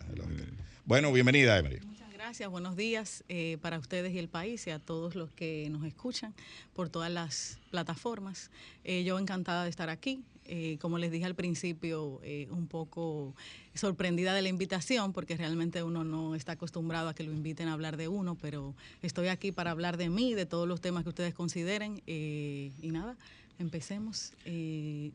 Bueno, 0.86 1.12
bienvenida, 1.12 1.58
Emery. 1.58 1.80
Gracias, 2.14 2.50
buenos 2.50 2.78
días 2.78 3.24
eh, 3.28 3.58
para 3.62 3.78
ustedes 3.78 4.14
y 4.14 4.18
el 4.18 4.30
país 4.30 4.66
y 4.66 4.70
a 4.70 4.80
todos 4.80 5.14
los 5.14 5.30
que 5.32 5.68
nos 5.70 5.84
escuchan 5.84 6.34
por 6.74 6.90
todas 6.90 7.12
las 7.12 7.60
plataformas. 7.70 8.50
Eh, 8.86 9.04
yo 9.04 9.20
encantada 9.20 9.66
de 9.66 9.70
estar 9.70 9.90
aquí. 9.90 10.24
Eh, 10.46 10.78
como 10.82 10.98
les 10.98 11.12
dije 11.12 11.26
al 11.26 11.36
principio, 11.36 12.22
un 12.50 12.68
poco 12.68 13.34
sorprendida 13.74 14.34
de 14.34 14.42
la 14.42 14.50
invitación 14.50 15.14
porque 15.14 15.38
realmente 15.38 15.84
uno 15.84 16.04
no 16.04 16.36
está 16.36 16.54
acostumbrado 16.54 17.10
a 17.10 17.14
que 17.14 17.24
lo 17.24 17.32
inviten 17.32 17.68
a 17.68 17.74
hablar 17.74 17.98
de 17.98 18.08
uno, 18.08 18.36
pero 18.42 18.76
estoy 19.02 19.28
aquí 19.28 19.52
para 19.52 19.72
hablar 19.72 19.98
de 19.98 20.10
mí, 20.10 20.34
de 20.34 20.46
todos 20.46 20.68
los 20.68 20.82
temas 20.82 21.04
que 21.04 21.10
ustedes 21.10 21.34
consideren 21.34 22.02
y 22.06 22.72
nada. 22.92 23.16
Empecemos. 23.60 24.34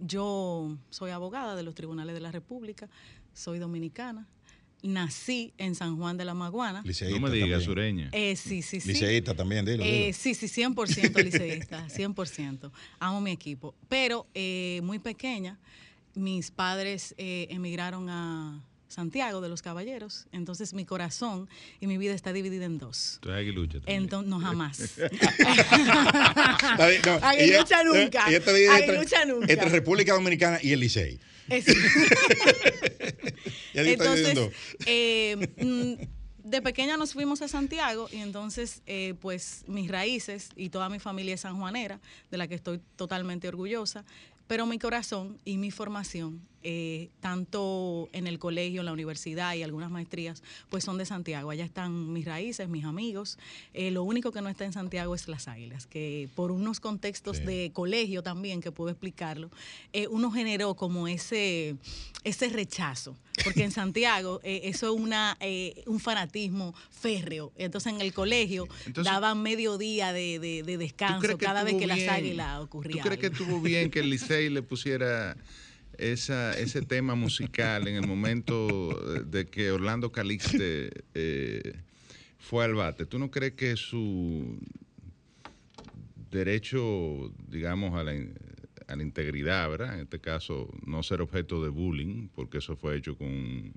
yo 0.00 0.76
soy 0.90 1.10
abogada 1.10 1.56
de 1.56 1.62
los 1.62 1.74
tribunales 1.74 2.14
de 2.14 2.20
la 2.20 2.32
República, 2.32 2.88
soy 3.34 3.58
dominicana, 3.58 4.26
nací 4.82 5.52
en 5.58 5.74
San 5.74 5.96
Juan 5.96 6.16
de 6.16 6.24
la 6.24 6.34
Maguana. 6.34 6.82
no 6.82 7.20
me 7.20 7.30
digas, 7.30 7.64
sureña. 7.64 8.08
Eh, 8.12 8.36
sí, 8.36 8.62
sí, 8.62 8.80
sí. 8.80 8.88
Liceísta 8.88 9.34
también, 9.34 9.64
dilo, 9.64 9.84
eh, 9.84 10.12
sí, 10.12 10.34
sí, 10.34 10.46
100% 10.46 11.24
liceísta, 11.24 11.86
100%. 11.88 12.70
Amo 12.98 13.20
mi 13.20 13.32
equipo. 13.32 13.74
Pero 13.88 14.26
eh, 14.34 14.80
muy 14.82 14.98
pequeña, 14.98 15.58
mis 16.14 16.50
padres 16.50 17.14
eh, 17.18 17.48
emigraron 17.50 18.08
a 18.08 18.62
Santiago 18.88 19.40
de 19.40 19.48
los 19.48 19.62
Caballeros. 19.62 20.26
Entonces 20.32 20.74
mi 20.74 20.84
corazón 20.84 21.48
y 21.80 21.86
mi 21.86 21.98
vida 21.98 22.14
está 22.14 22.32
dividida 22.32 22.64
en 22.64 22.78
dos. 22.78 23.18
Tú 23.20 23.30
eres 23.30 23.40
aguilucha 23.40 23.80
también. 23.80 24.02
Entonces, 24.02 24.30
no, 24.30 24.40
jamás. 24.40 24.78
aguilucha 27.22 27.84
nunca. 27.84 28.24
aguilucha 28.24 29.24
nunca. 29.26 29.52
Entre 29.52 29.68
República 29.68 30.14
Dominicana 30.14 30.58
y 30.62 30.72
el 30.72 30.80
Licey. 30.80 31.20
Entonces, 33.86 34.50
eh, 34.86 35.36
mm, 35.62 36.48
de 36.48 36.62
pequeña 36.62 36.96
nos 36.96 37.12
fuimos 37.12 37.42
a 37.42 37.48
Santiago 37.48 38.08
y 38.10 38.16
entonces, 38.16 38.82
eh, 38.86 39.14
pues, 39.20 39.64
mis 39.66 39.90
raíces 39.90 40.50
y 40.56 40.70
toda 40.70 40.88
mi 40.88 40.98
familia 40.98 41.34
es 41.34 41.42
sanjuanera, 41.42 42.00
de 42.30 42.38
la 42.38 42.48
que 42.48 42.54
estoy 42.54 42.80
totalmente 42.96 43.48
orgullosa, 43.48 44.04
pero 44.46 44.64
mi 44.64 44.78
corazón 44.78 45.38
y 45.44 45.58
mi 45.58 45.70
formación 45.70 46.40
eh, 46.70 47.08
tanto 47.20 48.10
en 48.12 48.26
el 48.26 48.38
colegio, 48.38 48.82
en 48.82 48.84
la 48.84 48.92
universidad 48.92 49.54
y 49.54 49.62
algunas 49.62 49.90
maestrías, 49.90 50.42
pues 50.68 50.84
son 50.84 50.98
de 50.98 51.06
Santiago. 51.06 51.48
Allá 51.48 51.64
están 51.64 52.12
mis 52.12 52.26
raíces, 52.26 52.68
mis 52.68 52.84
amigos. 52.84 53.38
Eh, 53.72 53.90
lo 53.90 54.02
único 54.02 54.32
que 54.32 54.42
no 54.42 54.50
está 54.50 54.66
en 54.66 54.74
Santiago 54.74 55.14
es 55.14 55.28
las 55.28 55.48
águilas, 55.48 55.86
que 55.86 56.28
por 56.34 56.50
unos 56.50 56.78
contextos 56.78 57.42
de 57.42 57.70
colegio 57.72 58.22
también, 58.22 58.60
que 58.60 58.70
puedo 58.70 58.90
explicarlo, 58.90 59.50
eh, 59.94 60.08
uno 60.08 60.30
generó 60.30 60.74
como 60.74 61.08
ese, 61.08 61.76
ese 62.22 62.50
rechazo. 62.50 63.16
Porque 63.44 63.64
en 63.64 63.70
Santiago 63.80 64.40
eso 64.42 64.94
es 64.94 65.00
una, 65.00 65.38
un 65.86 66.00
fanatismo 66.00 66.74
férreo. 66.90 67.50
Entonces 67.56 67.94
en 67.94 68.02
el 68.02 68.12
colegio 68.12 68.68
daban 68.92 69.40
medio 69.42 69.78
día 69.78 70.12
de, 70.12 70.64
descanso 70.78 71.38
cada 71.38 71.64
vez 71.64 71.76
que 71.76 71.86
las 71.86 72.06
águilas 72.08 72.60
ocurrían. 72.60 72.98
¿Tú 72.98 73.04
crees 73.04 73.20
que 73.20 73.28
estuvo 73.28 73.58
bien 73.62 73.90
que 73.90 74.00
el 74.00 74.10
Licey 74.10 74.50
le 74.50 74.60
pusiera 74.60 75.34
esa, 75.98 76.56
ese 76.58 76.82
tema 76.82 77.14
musical 77.14 77.88
en 77.88 77.96
el 77.96 78.06
momento 78.06 78.88
de 79.26 79.46
que 79.46 79.70
Orlando 79.70 80.10
Calixte 80.12 80.90
eh, 81.14 81.74
fue 82.38 82.64
al 82.64 82.74
bate, 82.74 83.04
¿tú 83.04 83.18
no 83.18 83.30
crees 83.30 83.54
que 83.54 83.76
su 83.76 84.58
derecho, 86.30 87.32
digamos, 87.48 87.94
a 87.94 88.04
la, 88.04 88.12
a 88.86 88.96
la 88.96 89.02
integridad, 89.02 89.68
¿verdad? 89.68 89.94
En 89.94 90.00
este 90.00 90.20
caso, 90.20 90.70
no 90.86 91.02
ser 91.02 91.20
objeto 91.20 91.62
de 91.62 91.68
bullying, 91.68 92.28
porque 92.34 92.58
eso 92.58 92.76
fue 92.76 92.96
hecho 92.96 93.16
con 93.16 93.72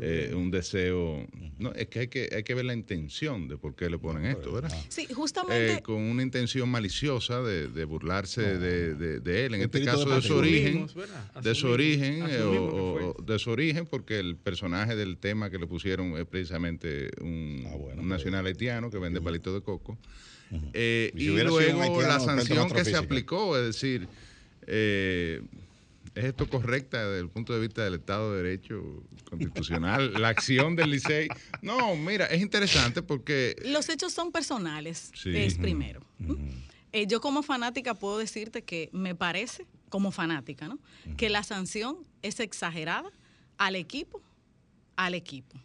eh, 0.00 0.32
un 0.34 0.50
deseo. 0.50 1.26
No, 1.58 1.72
es 1.72 1.88
que 1.88 2.00
hay, 2.00 2.08
que 2.08 2.30
hay 2.34 2.42
que 2.42 2.54
ver 2.54 2.64
la 2.64 2.74
intención 2.74 3.48
de 3.48 3.56
por 3.58 3.74
qué 3.74 3.90
le 3.90 3.98
ponen 3.98 4.24
esto, 4.24 4.52
¿verdad? 4.52 4.74
Sí, 4.88 5.06
justamente. 5.12 5.74
Eh, 5.74 5.82
con 5.82 5.96
una 5.96 6.22
intención 6.22 6.68
maliciosa 6.68 7.42
de, 7.42 7.84
burlarse 7.84 8.58
de, 8.58 9.46
él, 9.46 9.54
en 9.54 9.62
este 9.62 9.84
caso 9.84 10.08
de 10.08 10.22
su 10.22 10.34
origen, 10.34 10.86
de 11.42 11.54
su 11.54 11.68
origen, 11.68 12.24
eh, 12.28 12.40
o, 12.40 13.14
de 13.22 13.38
su 13.38 13.50
origen, 13.50 13.86
porque 13.86 14.18
el 14.18 14.36
personaje 14.36 14.96
del 14.96 15.18
tema 15.18 15.50
que 15.50 15.58
le 15.58 15.66
pusieron 15.66 16.16
es 16.16 16.26
precisamente 16.26 17.10
un, 17.20 17.64
ah, 17.66 18.02
nacional 18.02 18.46
haitiano 18.46 18.90
que 18.90 18.98
vende 18.98 19.20
palitos 19.20 19.54
de 19.54 19.60
coco. 19.60 19.98
y 20.72 21.28
luego 21.28 22.00
la 22.02 22.20
sanción 22.20 22.70
que 22.70 22.84
se 22.84 22.96
aplicó, 22.96 23.56
es 23.58 23.66
decir, 23.66 24.08
¿Es 26.16 26.24
esto 26.24 26.48
correcta 26.48 27.06
desde 27.06 27.20
el 27.20 27.28
punto 27.28 27.52
de 27.52 27.60
vista 27.60 27.84
del 27.84 27.94
Estado 27.94 28.32
de 28.32 28.42
Derecho 28.42 29.02
constitucional? 29.28 30.14
la 30.18 30.28
acción 30.28 30.74
del 30.74 30.90
Licey. 30.90 31.28
No, 31.60 31.94
mira, 31.94 32.24
es 32.24 32.40
interesante 32.40 33.02
porque... 33.02 33.54
Los 33.66 33.90
hechos 33.90 34.14
son 34.14 34.32
personales, 34.32 35.12
es 35.26 35.58
primero. 35.58 36.00
Eh, 36.92 37.06
yo 37.06 37.20
como 37.20 37.42
fanática 37.42 37.92
puedo 37.92 38.16
decirte 38.16 38.62
que 38.62 38.88
me 38.92 39.14
parece, 39.14 39.66
como 39.90 40.10
fanática, 40.10 40.68
¿no? 40.68 40.78
Que 41.18 41.28
la 41.28 41.42
sanción 41.42 41.98
es 42.22 42.40
exagerada 42.40 43.10
al 43.58 43.76
equipo, 43.76 44.22
al 44.96 45.12
equipo. 45.12 45.60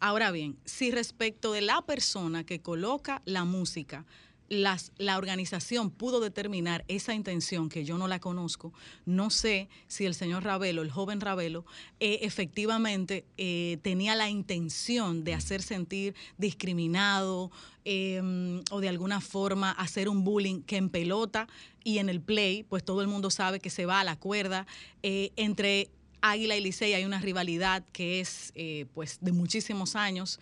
Ahora 0.00 0.32
bien, 0.32 0.56
si 0.64 0.90
respecto 0.90 1.52
de 1.52 1.60
la 1.60 1.82
persona 1.82 2.44
que 2.44 2.60
coloca 2.60 3.22
la 3.24 3.44
música, 3.44 4.04
la 4.48 5.18
organización 5.18 5.90
pudo 5.90 6.20
determinar 6.20 6.84
esa 6.88 7.14
intención, 7.14 7.68
que 7.68 7.84
yo 7.84 7.98
no 7.98 8.08
la 8.08 8.18
conozco, 8.18 8.72
no 9.04 9.30
sé 9.30 9.68
si 9.88 10.06
el 10.06 10.14
señor 10.14 10.44
Ravelo, 10.44 10.82
el 10.82 10.90
joven 10.90 11.20
Ravelo, 11.20 11.66
eh, 12.00 12.20
efectivamente 12.22 13.24
eh, 13.36 13.78
tenía 13.82 14.14
la 14.14 14.30
intención 14.30 15.24
de 15.24 15.34
hacer 15.34 15.62
sentir 15.62 16.14
discriminado 16.38 17.50
em, 17.84 18.62
o 18.70 18.80
de 18.80 18.88
alguna 18.88 19.20
forma 19.20 19.70
hacer 19.72 20.08
un 20.08 20.24
bullying 20.24 20.62
que 20.62 20.76
en 20.76 20.88
pelota 20.88 21.46
y 21.84 21.98
en 21.98 22.08
el 22.08 22.20
play, 22.20 22.62
pues 22.62 22.84
todo 22.84 23.02
el 23.02 23.08
mundo 23.08 23.30
sabe 23.30 23.60
que 23.60 23.70
se 23.70 23.86
va 23.86 24.00
a 24.00 24.04
la 24.04 24.16
cuerda. 24.16 24.66
Eh, 25.02 25.32
entre 25.36 25.90
Águila 26.20 26.56
y 26.56 26.60
Licey 26.60 26.94
hay 26.94 27.04
una 27.04 27.20
rivalidad 27.20 27.84
que 27.92 28.20
es 28.20 28.52
pues 28.92 29.18
de 29.20 29.30
muchísimos 29.30 29.94
años 29.94 30.40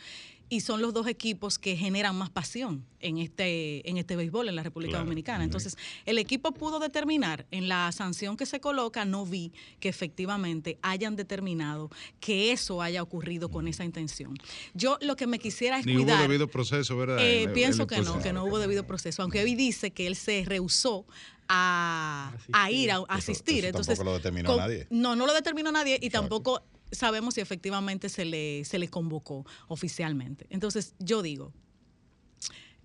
y 0.49 0.61
son 0.61 0.81
los 0.81 0.95
dos 0.95 1.07
equipos 1.07 1.59
que 1.59 1.77
generan 1.77 2.17
más 2.17 2.31
pasión 2.31 2.85
en 3.01 3.19
este, 3.19 3.89
en 3.89 3.97
este 3.97 4.17
béisbol 4.17 4.49
en 4.49 4.57
la 4.57 4.63
República 4.63 4.99
Dominicana. 4.99 5.45
Entonces, 5.45 5.77
el 6.05 6.19
equipo 6.19 6.53
pudo 6.53 6.79
determinar 6.79 7.47
en 7.51 7.69
la 7.69 7.91
sanción 7.93 8.37
que 8.37 8.47
se 8.47 8.61
coloca, 8.61 9.05
no 9.05 9.27
vi 9.27 9.53
que 9.81 9.89
efectivamente 9.89 10.79
hayan 10.83 11.17
determinado 11.17 11.91
que 12.21 12.53
eso 12.53 12.81
haya 12.83 13.03
ocurrido 13.03 13.51
con 13.51 13.67
esa 13.69 13.85
intención. 13.85 14.37
Yo 14.75 14.99
lo 15.01 15.17
que 15.17 15.27
me 15.27 15.39
quisiera 15.39 15.79
es 15.79 15.87
Ni 15.87 15.97
hubo 15.97 16.17
debido 16.17 16.49
proceso, 16.49 16.97
¿verdad? 16.97 17.19
Eh, 17.21 17.49
pienso 17.53 17.87
que 17.87 18.01
no, 18.01 18.21
que 18.21 18.33
no 18.33 18.45
hubo 18.45 18.59
debido 18.59 18.87
proceso, 18.87 19.23
aunque 19.23 19.43
hoy 19.43 19.55
dice 19.55 19.91
que 19.91 20.07
él 20.07 20.17
se 20.17 20.45
rehusó 20.47 21.07
a, 21.49 22.33
ir 22.71 22.91
a, 22.91 22.99
asistir. 23.09 23.65
Entonces, 23.65 23.99
tampoco 23.99 24.11
lo 24.11 24.17
determinó 24.17 24.57
nadie. 24.57 24.87
No, 24.91 25.17
no 25.17 25.27
lo 25.27 25.35
determinó 25.35 25.73
nadie 25.73 25.99
y 26.01 26.11
tampoco 26.11 26.63
sabemos 26.91 27.35
si 27.35 27.41
efectivamente 27.41 28.09
se 28.09 28.25
le, 28.25 28.65
se 28.65 28.79
le 28.79 28.89
convocó 28.89 29.45
oficialmente. 29.69 30.47
Entonces, 30.51 30.95
yo 30.99 31.23
digo, 31.23 31.53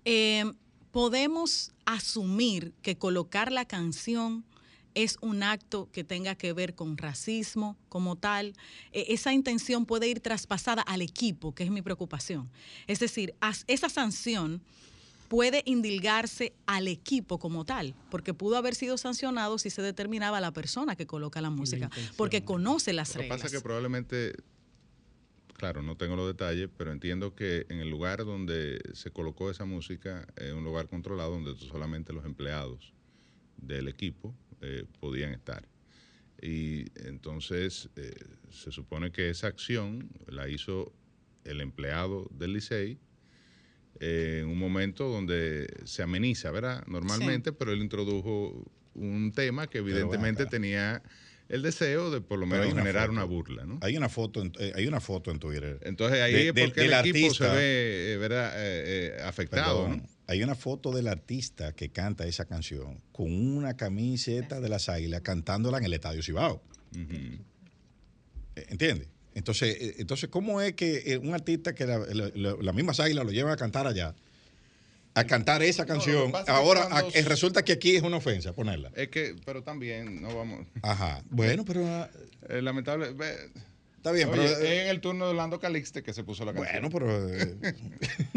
eh, 0.04 0.44
podemos 0.90 1.72
asumir 1.84 2.72
que 2.82 2.96
colocar 2.96 3.52
la 3.52 3.64
canción 3.64 4.44
es 4.94 5.16
un 5.20 5.42
acto 5.42 5.88
que 5.90 6.04
tenga 6.04 6.34
que 6.34 6.52
ver 6.52 6.74
con 6.74 6.98
racismo 6.98 7.76
como 7.88 8.16
tal, 8.16 8.54
e, 8.92 9.06
esa 9.08 9.32
intención 9.32 9.86
puede 9.86 10.08
ir 10.08 10.20
traspasada 10.20 10.82
al 10.82 11.02
equipo, 11.02 11.54
que 11.54 11.64
es 11.64 11.70
mi 11.70 11.82
preocupación. 11.82 12.50
Es 12.86 13.00
decir, 13.00 13.34
esa 13.66 13.88
sanción 13.88 14.62
puede 15.32 15.62
indilgarse 15.64 16.52
al 16.66 16.88
equipo 16.88 17.38
como 17.38 17.64
tal, 17.64 17.94
porque 18.10 18.34
pudo 18.34 18.58
haber 18.58 18.74
sido 18.74 18.98
sancionado 18.98 19.56
si 19.56 19.70
se 19.70 19.80
determinaba 19.80 20.42
la 20.42 20.52
persona 20.52 20.94
que 20.94 21.06
coloca 21.06 21.40
la 21.40 21.48
música, 21.48 21.88
porque 22.18 22.44
conoce 22.44 22.92
las 22.92 23.14
reglas. 23.14 23.30
Lo 23.30 23.34
que 23.36 23.42
pasa 23.42 23.46
es 23.46 23.52
que 23.54 23.66
probablemente, 23.66 24.34
claro, 25.54 25.80
no 25.80 25.96
tengo 25.96 26.16
los 26.16 26.26
detalles, 26.26 26.68
pero 26.76 26.92
entiendo 26.92 27.34
que 27.34 27.64
en 27.70 27.78
el 27.78 27.88
lugar 27.88 28.26
donde 28.26 28.78
se 28.92 29.10
colocó 29.10 29.50
esa 29.50 29.64
música 29.64 30.28
es 30.36 30.52
un 30.52 30.64
lugar 30.64 30.90
controlado 30.90 31.30
donde 31.30 31.56
solamente 31.56 32.12
los 32.12 32.26
empleados 32.26 32.92
del 33.56 33.88
equipo 33.88 34.34
eh, 34.60 34.84
podían 35.00 35.32
estar. 35.32 35.66
Y 36.42 36.90
entonces 37.08 37.88
eh, 37.96 38.12
se 38.50 38.70
supone 38.70 39.12
que 39.12 39.30
esa 39.30 39.46
acción 39.46 40.10
la 40.26 40.46
hizo 40.50 40.92
el 41.44 41.62
empleado 41.62 42.28
del 42.32 42.52
Licey 42.52 42.98
en 44.02 44.48
un 44.48 44.58
momento 44.58 45.08
donde 45.08 45.72
se 45.84 46.02
ameniza, 46.02 46.50
¿verdad? 46.50 46.84
Normalmente, 46.88 47.52
pero 47.52 47.72
él 47.72 47.80
introdujo 47.80 48.64
un 48.94 49.30
tema 49.32 49.68
que 49.68 49.78
evidentemente 49.78 50.44
tenía 50.46 51.02
el 51.48 51.62
deseo 51.62 52.10
de 52.10 52.20
por 52.20 52.40
lo 52.40 52.46
menos 52.46 52.74
generar 52.74 53.10
una 53.10 53.22
burla, 53.22 53.64
¿no? 53.64 53.78
Hay 53.80 53.96
una 53.96 54.08
foto, 54.08 54.42
en, 54.42 54.52
eh, 54.58 54.72
hay 54.74 54.88
una 54.88 55.00
foto 55.00 55.30
en 55.30 55.38
Twitter. 55.38 55.78
Entonces 55.82 56.20
ahí 56.20 56.34
es 56.34 56.52
porque 56.52 56.84
el 56.84 56.92
equipo 56.94 57.32
se 57.32 57.44
ve, 57.44 58.12
eh, 58.12 58.16
¿verdad? 58.16 58.52
Eh, 58.56 59.18
afectado. 59.22 59.88
Hay 60.26 60.42
una 60.42 60.56
foto 60.56 60.90
del 60.90 61.06
artista 61.06 61.72
que 61.72 61.90
canta 61.90 62.26
esa 62.26 62.46
canción 62.46 63.00
con 63.12 63.30
una 63.32 63.76
camiseta 63.76 64.60
de 64.60 64.68
las 64.68 64.88
águilas 64.88 65.20
cantándola 65.20 65.78
en 65.78 65.84
el 65.84 65.92
Estadio 65.92 66.22
Cibao. 66.22 66.60
¿Entiendes? 68.56 69.11
Entonces, 69.34 69.76
eh, 69.80 69.94
entonces, 69.98 70.28
¿cómo 70.28 70.60
es 70.60 70.74
que 70.74 71.02
eh, 71.06 71.18
un 71.18 71.34
artista 71.34 71.74
que 71.74 71.86
la, 71.86 71.98
la, 71.98 72.72
misma 72.72 72.92
águilas 72.98 73.24
lo 73.24 73.30
lleva 73.30 73.52
a 73.52 73.56
cantar 73.56 73.86
allá, 73.86 74.14
a 75.14 75.24
cantar 75.24 75.62
esa 75.62 75.86
canción, 75.86 76.32
ahora 76.46 76.88
resulta 77.26 77.64
que 77.64 77.72
aquí 77.72 77.96
es 77.96 78.02
una 78.02 78.18
ofensa 78.18 78.52
ponerla? 78.52 78.90
Es 78.94 79.08
que, 79.08 79.36
pero 79.44 79.62
también, 79.62 80.20
no 80.22 80.34
vamos. 80.36 80.66
Ajá, 80.82 81.22
bueno, 81.30 81.64
pero. 81.64 82.08
Eh, 82.48 82.62
lamentable. 82.62 83.14
Está 83.96 84.12
bien, 84.12 84.28
pero. 84.30 84.42
Es 84.42 84.60
en 84.60 84.88
el 84.88 85.00
turno 85.00 85.26
de 85.26 85.30
Orlando 85.30 85.58
Calixte 85.58 86.02
que 86.02 86.12
se 86.12 86.24
puso 86.24 86.44
la 86.44 86.52
canción. 86.52 86.90
Bueno, 86.90 86.90
pero. 86.90 87.72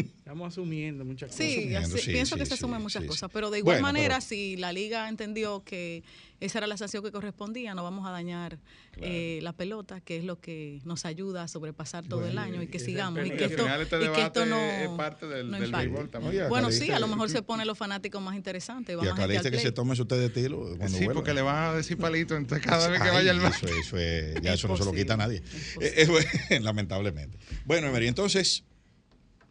Estamos 0.26 0.48
asumiendo 0.54 1.06
muchas 1.06 1.30
cosas. 1.30 1.46
Sí, 1.46 1.72
pienso 2.08 2.36
que 2.36 2.46
se 2.46 2.56
asumen 2.56 2.82
muchas 2.82 3.04
cosas, 3.06 3.30
pero 3.32 3.52
de 3.52 3.60
igual 3.60 3.82
manera, 3.82 4.22
si 4.22 4.58
la 4.58 4.74
liga 4.74 5.08
entendió 5.08 5.64
que 5.64 6.04
esa 6.40 6.60
era 6.60 6.68
la 6.68 6.78
sanción 6.78 7.04
que 7.04 7.12
correspondía, 7.12 7.74
no 7.74 7.84
vamos 7.84 8.08
a 8.08 8.12
dañar 8.12 8.60
eh, 8.98 9.40
la 9.42 9.54
pelota, 9.54 10.02
que 10.02 10.18
es 10.18 10.24
lo 10.24 10.40
que 10.40 10.82
nos 10.84 11.06
ayuda 11.06 11.44
a 11.44 11.48
sobrepasar 11.48 12.06
todo 12.06 12.26
el 12.26 12.38
año 12.38 12.62
y 12.62 12.68
que 12.68 12.80
sigamos. 12.80 13.26
Y 13.26 13.32
que, 13.32 13.46
esto, 13.46 13.68
este 13.68 14.06
y 14.06 14.10
que 14.10 14.22
esto 14.22 14.46
no. 14.46 14.58
Es 14.58 14.90
parte 14.90 15.28
del, 15.28 15.52
del 15.52 15.72
béisbol 15.72 16.10
también. 16.10 16.50
bueno, 16.50 16.72
sí, 16.72 16.92
a 16.92 17.00
lo 17.00 17.08
mejor 17.08 17.30
se 17.30 17.42
pone 17.42 17.66
los 17.66 17.78
fanáticos 17.78 18.22
más 18.22 18.36
interesantes. 18.36 18.98
y 19.02 19.08
acá 19.08 19.28
dice 19.28 19.52
que 19.52 19.60
se 19.60 19.72
tome 19.72 19.94
usted 19.94 20.20
de 20.20 20.30
tiro. 20.30 20.76
Cuando 20.78 20.98
sí, 20.98 21.08
porque 21.14 21.34
le 21.34 21.42
van 21.42 21.74
a 21.74 21.74
decir 21.74 21.98
palito 21.98 22.36
entonces 22.36 22.66
cada 22.66 22.88
vez 22.88 23.02
que 23.02 23.10
vaya 23.10 23.32
al 23.32 23.44
eso, 23.46 23.68
eso 23.68 23.98
es, 23.98 24.42
Ya 24.42 24.54
eso 24.54 24.68
no 24.68 24.78
se 24.78 24.86
lo 24.86 24.94
quita 24.94 25.14
a 25.14 25.18
nadie. 25.18 25.42
lamentablemente. 26.62 27.38
Bueno, 27.66 27.88
Emery, 27.88 28.08
entonces 28.08 28.64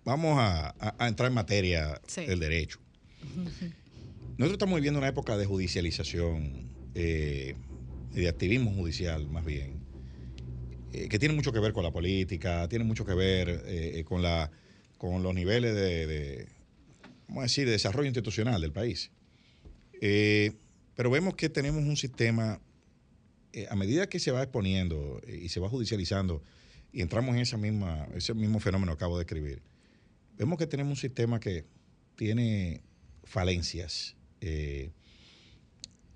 vamos 0.04 0.36
a, 0.38 0.74
entrar 1.00 1.28
en 1.28 1.34
materia 1.34 2.00
del 2.16 2.40
derecho. 2.40 2.78
Nosotros 4.36 4.52
estamos 4.52 4.74
viviendo 4.76 4.98
una 4.98 5.08
época 5.08 5.36
de 5.36 5.46
judicialización, 5.46 6.73
eh, 6.94 7.56
de 8.12 8.28
activismo 8.28 8.70
judicial 8.72 9.26
más 9.28 9.44
bien, 9.44 9.80
eh, 10.92 11.08
que 11.08 11.18
tiene 11.18 11.34
mucho 11.34 11.52
que 11.52 11.58
ver 11.58 11.72
con 11.72 11.82
la 11.82 11.90
política, 11.90 12.68
tiene 12.68 12.84
mucho 12.84 13.04
que 13.04 13.14
ver 13.14 13.64
eh, 13.66 14.04
con, 14.04 14.22
la, 14.22 14.52
con 14.96 15.24
los 15.24 15.34
niveles 15.34 15.74
de, 15.74 16.46
decir, 17.26 17.66
de 17.66 17.72
desarrollo 17.72 18.06
institucional 18.06 18.60
del 18.60 18.70
país. 18.70 19.10
pero 20.00 21.10
vemos 21.10 21.34
que 21.34 21.48
tenemos 21.48 21.82
un 21.82 21.96
sistema, 21.96 22.60
a 23.68 23.74
medida 23.74 24.08
que 24.08 24.20
se 24.20 24.30
va 24.30 24.44
exponiendo 24.44 25.20
y 25.26 25.48
se 25.48 25.58
va 25.58 25.68
judicializando, 25.68 26.42
y 26.92 27.02
entramos 27.02 27.34
en 27.34 27.40
esa 27.40 27.56
misma, 27.56 28.06
ese 28.14 28.34
mismo 28.34 28.60
fenómeno 28.60 28.92
que 28.92 28.98
acabo 28.98 29.18
de 29.18 29.24
escribir, 29.24 29.62
vemos 30.38 30.58
que 30.58 30.68
tenemos 30.68 30.92
un 30.92 31.00
sistema 31.00 31.40
que 31.40 31.64
tiene 32.14 32.82
falencias 33.24 34.14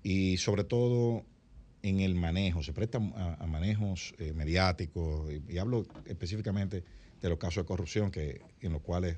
y 0.03 0.37
sobre 0.37 0.63
todo 0.63 1.25
en 1.81 1.99
el 2.01 2.15
manejo, 2.15 2.61
se 2.63 2.73
presta 2.73 2.97
a, 2.97 3.45
manejos 3.47 4.13
eh, 4.17 4.33
mediáticos 4.33 5.31
y, 5.47 5.57
hablo 5.57 5.85
específicamente 6.05 6.83
de 7.21 7.29
los 7.29 7.37
casos 7.37 7.63
de 7.63 7.67
corrupción 7.67 8.11
que 8.11 8.41
en 8.61 8.73
los 8.73 8.81
cuales 8.81 9.17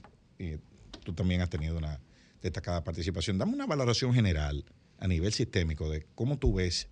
tú 1.04 1.14
también 1.14 1.42
has 1.42 1.50
tenido 1.50 1.78
una 1.78 2.00
destacada 2.42 2.84
participación. 2.84 3.38
Dame 3.38 3.54
una 3.54 3.68
valoración 3.68 4.14
general 4.14 4.66
a 5.00 5.08
nivel 5.08 5.34
sistémico 5.34 5.90
de 5.90 6.06
cómo 6.16 6.38
tú 6.38 6.56
ves 6.56 6.90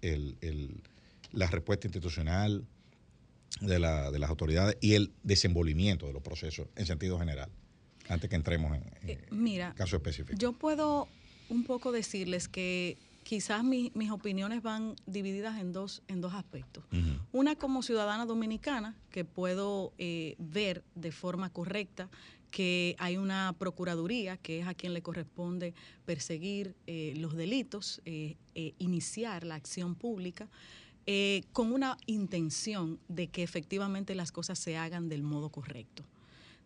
la 1.31 1.47
respuesta 1.47 1.87
institucional 1.87 2.65
de, 3.61 3.79
de 3.79 4.19
las 4.19 4.29
autoridades 4.29 4.77
y 4.81 4.93
el 4.93 5.11
desenvolvimiento 5.23 6.07
de 6.07 6.13
los 6.13 6.21
procesos 6.21 6.67
en 6.75 6.85
sentido 6.85 7.17
general 7.19 7.49
antes 8.09 8.29
que 8.29 8.35
entremos 8.35 8.75
en, 8.75 8.83
eh, 9.09 9.19
Mira, 9.31 9.73
caso 9.75 9.95
específico. 9.95 10.37
Yo 10.37 10.53
puedo 10.53 11.07
un 11.49 11.63
poco 11.63 11.91
decirles 11.91 12.47
que 12.47 12.97
quizás 13.29 13.63
mis 13.63 14.09
opiniones 14.09 14.63
van 14.63 14.95
divididas 15.05 15.59
en 15.59 15.71
dos, 15.71 16.01
en 16.07 16.19
dos 16.19 16.33
aspectos. 16.33 16.83
Una 17.31 17.55
como 17.55 17.83
ciudadana 17.83 18.25
dominicana, 18.25 18.95
que 19.11 19.23
puedo 19.23 19.93
eh, 19.99 20.33
ver 20.39 20.83
de 20.95 21.11
forma 21.11 21.51
correcta 21.51 22.09
que 22.49 22.95
hay 22.97 23.17
una 23.17 23.53
procuraduría 23.59 24.37
que 24.37 24.61
es 24.61 24.67
a 24.67 24.73
quien 24.73 24.95
le 24.95 25.03
corresponde 25.03 25.75
perseguir 26.07 26.73
eh, 26.87 27.13
los 27.17 27.35
delitos, 27.35 28.01
iniciar 28.79 29.43
la 29.43 29.53
acción 29.53 29.93
pública. 29.93 30.49
con 31.51 31.71
una 31.71 31.97
intención 32.07 32.99
de 33.09 33.27
que 33.27 33.43
efectivamente 33.43 34.15
las 34.15 34.31
cosas 34.31 34.57
se 34.57 34.75
hagan 34.75 35.07
del 35.07 35.21
modo 35.21 35.49
correcto 35.49 36.03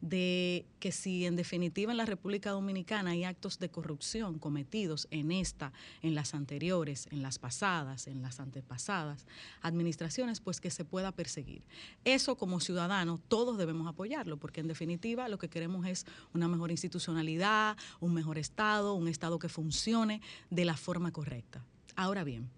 de 0.04 0.66
que 0.82 0.92
si 0.92 1.26
en 1.26 1.38
definitiva 1.38 1.94
en 1.94 1.98
la 1.98 2.06
República 2.06 2.52
Dominicana 2.52 3.12
hay 3.12 3.24
actos 3.24 3.58
de 3.58 3.70
corrupción 3.70 4.38
cometidos 4.38 5.08
en 5.12 5.32
esta, 5.32 5.72
en 6.02 6.14
las 6.14 6.34
anteriores, 6.34 7.08
en 7.12 7.22
las 7.22 7.40
pasadas, 7.40 8.08
en 8.08 8.22
las 8.22 8.42
antepasadas 8.42 9.26
administraciones, 9.62 10.42
pues 10.42 10.60
que 10.60 10.72
se 10.72 10.84
pueda 10.84 11.14
perseguir. 11.14 11.64
Eso 12.04 12.36
como 12.36 12.60
ciudadanos 12.60 13.22
todos 13.30 13.58
debemos 13.58 13.88
apoyarlo, 13.88 14.36
porque 14.36 14.60
en 14.60 14.68
definitiva 14.68 15.30
lo 15.30 15.38
que 15.38 15.48
queremos 15.48 15.88
es 15.88 16.06
una 16.34 16.50
mejor 16.50 16.72
institucionalidad, 16.72 17.78
un 18.02 18.14
mejor 18.14 18.38
Estado, 18.38 18.96
un 18.96 19.08
Estado 19.08 19.40
que 19.40 19.48
funcione 19.48 20.20
de 20.50 20.66
la 20.66 20.76
forma 20.76 21.14
correcta. 21.14 21.64
Ahora 21.96 22.26
bien, 22.26 22.50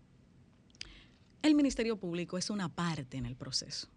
el 1.43 1.53
Ministerio 1.53 1.97
Público 1.97 2.39
es 2.39 2.49
una 2.49 2.69
parte 2.69 3.17
en 3.17 3.27
el 3.27 3.35
proceso. 3.35 3.87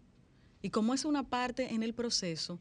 Y 0.61 0.69
como 0.69 0.93
es 0.93 1.03
una 1.03 1.23
parte 1.23 1.73
en 1.73 1.81
el 1.81 1.95
proceso, 1.95 2.59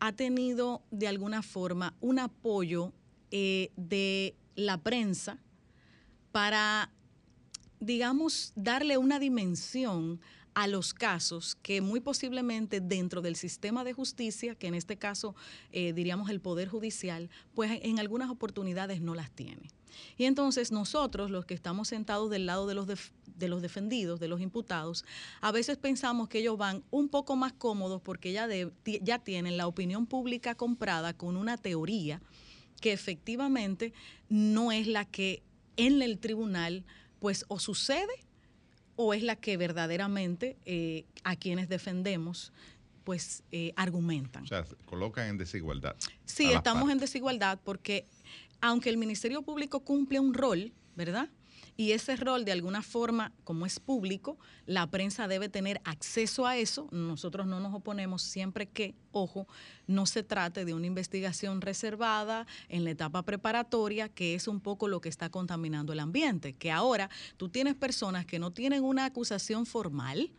ha 0.00 0.12
tenido 0.12 0.82
de 0.90 1.08
alguna 1.08 1.42
forma 1.42 1.94
un 2.00 2.18
apoyo 2.18 2.92
eh, 3.30 3.70
de 3.76 4.34
la 4.54 4.78
prensa 4.78 5.38
para, 6.32 6.90
digamos, 7.80 8.52
darle 8.56 8.98
una 8.98 9.18
dimensión 9.18 10.20
a 10.54 10.66
los 10.66 10.94
casos 10.94 11.56
que 11.62 11.80
muy 11.80 12.00
posiblemente 12.00 12.80
dentro 12.80 13.22
del 13.22 13.36
sistema 13.36 13.84
de 13.84 13.92
justicia, 13.92 14.54
que 14.54 14.68
en 14.68 14.74
este 14.74 14.96
caso 14.96 15.34
eh, 15.72 15.92
diríamos 15.92 16.30
el 16.30 16.40
Poder 16.40 16.68
Judicial, 16.68 17.28
pues 17.54 17.80
en 17.82 17.98
algunas 17.98 18.30
oportunidades 18.30 19.00
no 19.00 19.14
las 19.14 19.30
tiene. 19.30 19.70
Y 20.16 20.24
entonces 20.24 20.72
nosotros, 20.72 21.30
los 21.30 21.44
que 21.44 21.54
estamos 21.54 21.88
sentados 21.88 22.30
del 22.30 22.46
lado 22.46 22.66
de 22.66 22.74
los, 22.74 22.86
de 22.86 23.48
los 23.48 23.62
defendidos, 23.62 24.20
de 24.20 24.28
los 24.28 24.40
imputados, 24.40 25.04
a 25.40 25.52
veces 25.52 25.76
pensamos 25.76 26.28
que 26.28 26.38
ellos 26.38 26.58
van 26.58 26.82
un 26.90 27.08
poco 27.08 27.36
más 27.36 27.52
cómodos 27.52 28.00
porque 28.02 28.32
ya, 28.32 28.48
ya 28.84 29.18
tienen 29.18 29.56
la 29.56 29.66
opinión 29.66 30.06
pública 30.06 30.54
comprada 30.54 31.14
con 31.14 31.36
una 31.36 31.56
teoría 31.56 32.20
que 32.80 32.92
efectivamente 32.92 33.92
no 34.28 34.72
es 34.72 34.86
la 34.86 35.04
que 35.04 35.42
en 35.76 36.02
el 36.02 36.18
tribunal 36.18 36.84
pues 37.18 37.44
o 37.48 37.58
sucede 37.58 38.23
o 38.96 39.14
es 39.14 39.22
la 39.22 39.36
que 39.36 39.56
verdaderamente 39.56 40.56
eh, 40.64 41.04
a 41.22 41.36
quienes 41.36 41.68
defendemos 41.68 42.52
pues 43.04 43.42
eh, 43.52 43.72
argumentan. 43.76 44.44
O 44.44 44.46
sea, 44.46 44.64
colocan 44.86 45.28
en 45.28 45.38
desigualdad. 45.38 45.94
Sí, 46.24 46.50
estamos 46.52 46.90
en 46.90 46.98
desigualdad 46.98 47.58
porque 47.62 48.06
aunque 48.60 48.88
el 48.88 48.96
Ministerio 48.96 49.42
Público 49.42 49.80
cumple 49.80 50.20
un 50.20 50.32
rol 50.32 50.72
¿verdad? 50.96 51.28
Y 51.76 51.92
ese 51.92 52.14
rol, 52.16 52.44
de 52.44 52.52
alguna 52.52 52.82
forma, 52.82 53.32
como 53.42 53.66
es 53.66 53.80
público, 53.80 54.38
la 54.66 54.86
prensa 54.86 55.26
debe 55.26 55.48
tener 55.48 55.80
acceso 55.84 56.46
a 56.46 56.56
eso. 56.56 56.88
Nosotros 56.92 57.46
no 57.46 57.58
nos 57.58 57.74
oponemos 57.74 58.22
siempre 58.22 58.66
que, 58.68 58.94
ojo, 59.10 59.48
no 59.86 60.06
se 60.06 60.22
trate 60.22 60.64
de 60.64 60.72
una 60.72 60.86
investigación 60.86 61.60
reservada 61.60 62.46
en 62.68 62.84
la 62.84 62.90
etapa 62.90 63.22
preparatoria, 63.22 64.08
que 64.08 64.34
es 64.34 64.46
un 64.46 64.60
poco 64.60 64.86
lo 64.86 65.00
que 65.00 65.08
está 65.08 65.30
contaminando 65.30 65.92
el 65.92 66.00
ambiente. 66.00 66.52
Que 66.52 66.70
ahora 66.70 67.10
tú 67.36 67.48
tienes 67.48 67.74
personas 67.74 68.24
que 68.24 68.38
no 68.38 68.52
tienen 68.52 68.84
una 68.84 69.06
acusación 69.06 69.66
formal, 69.66 70.30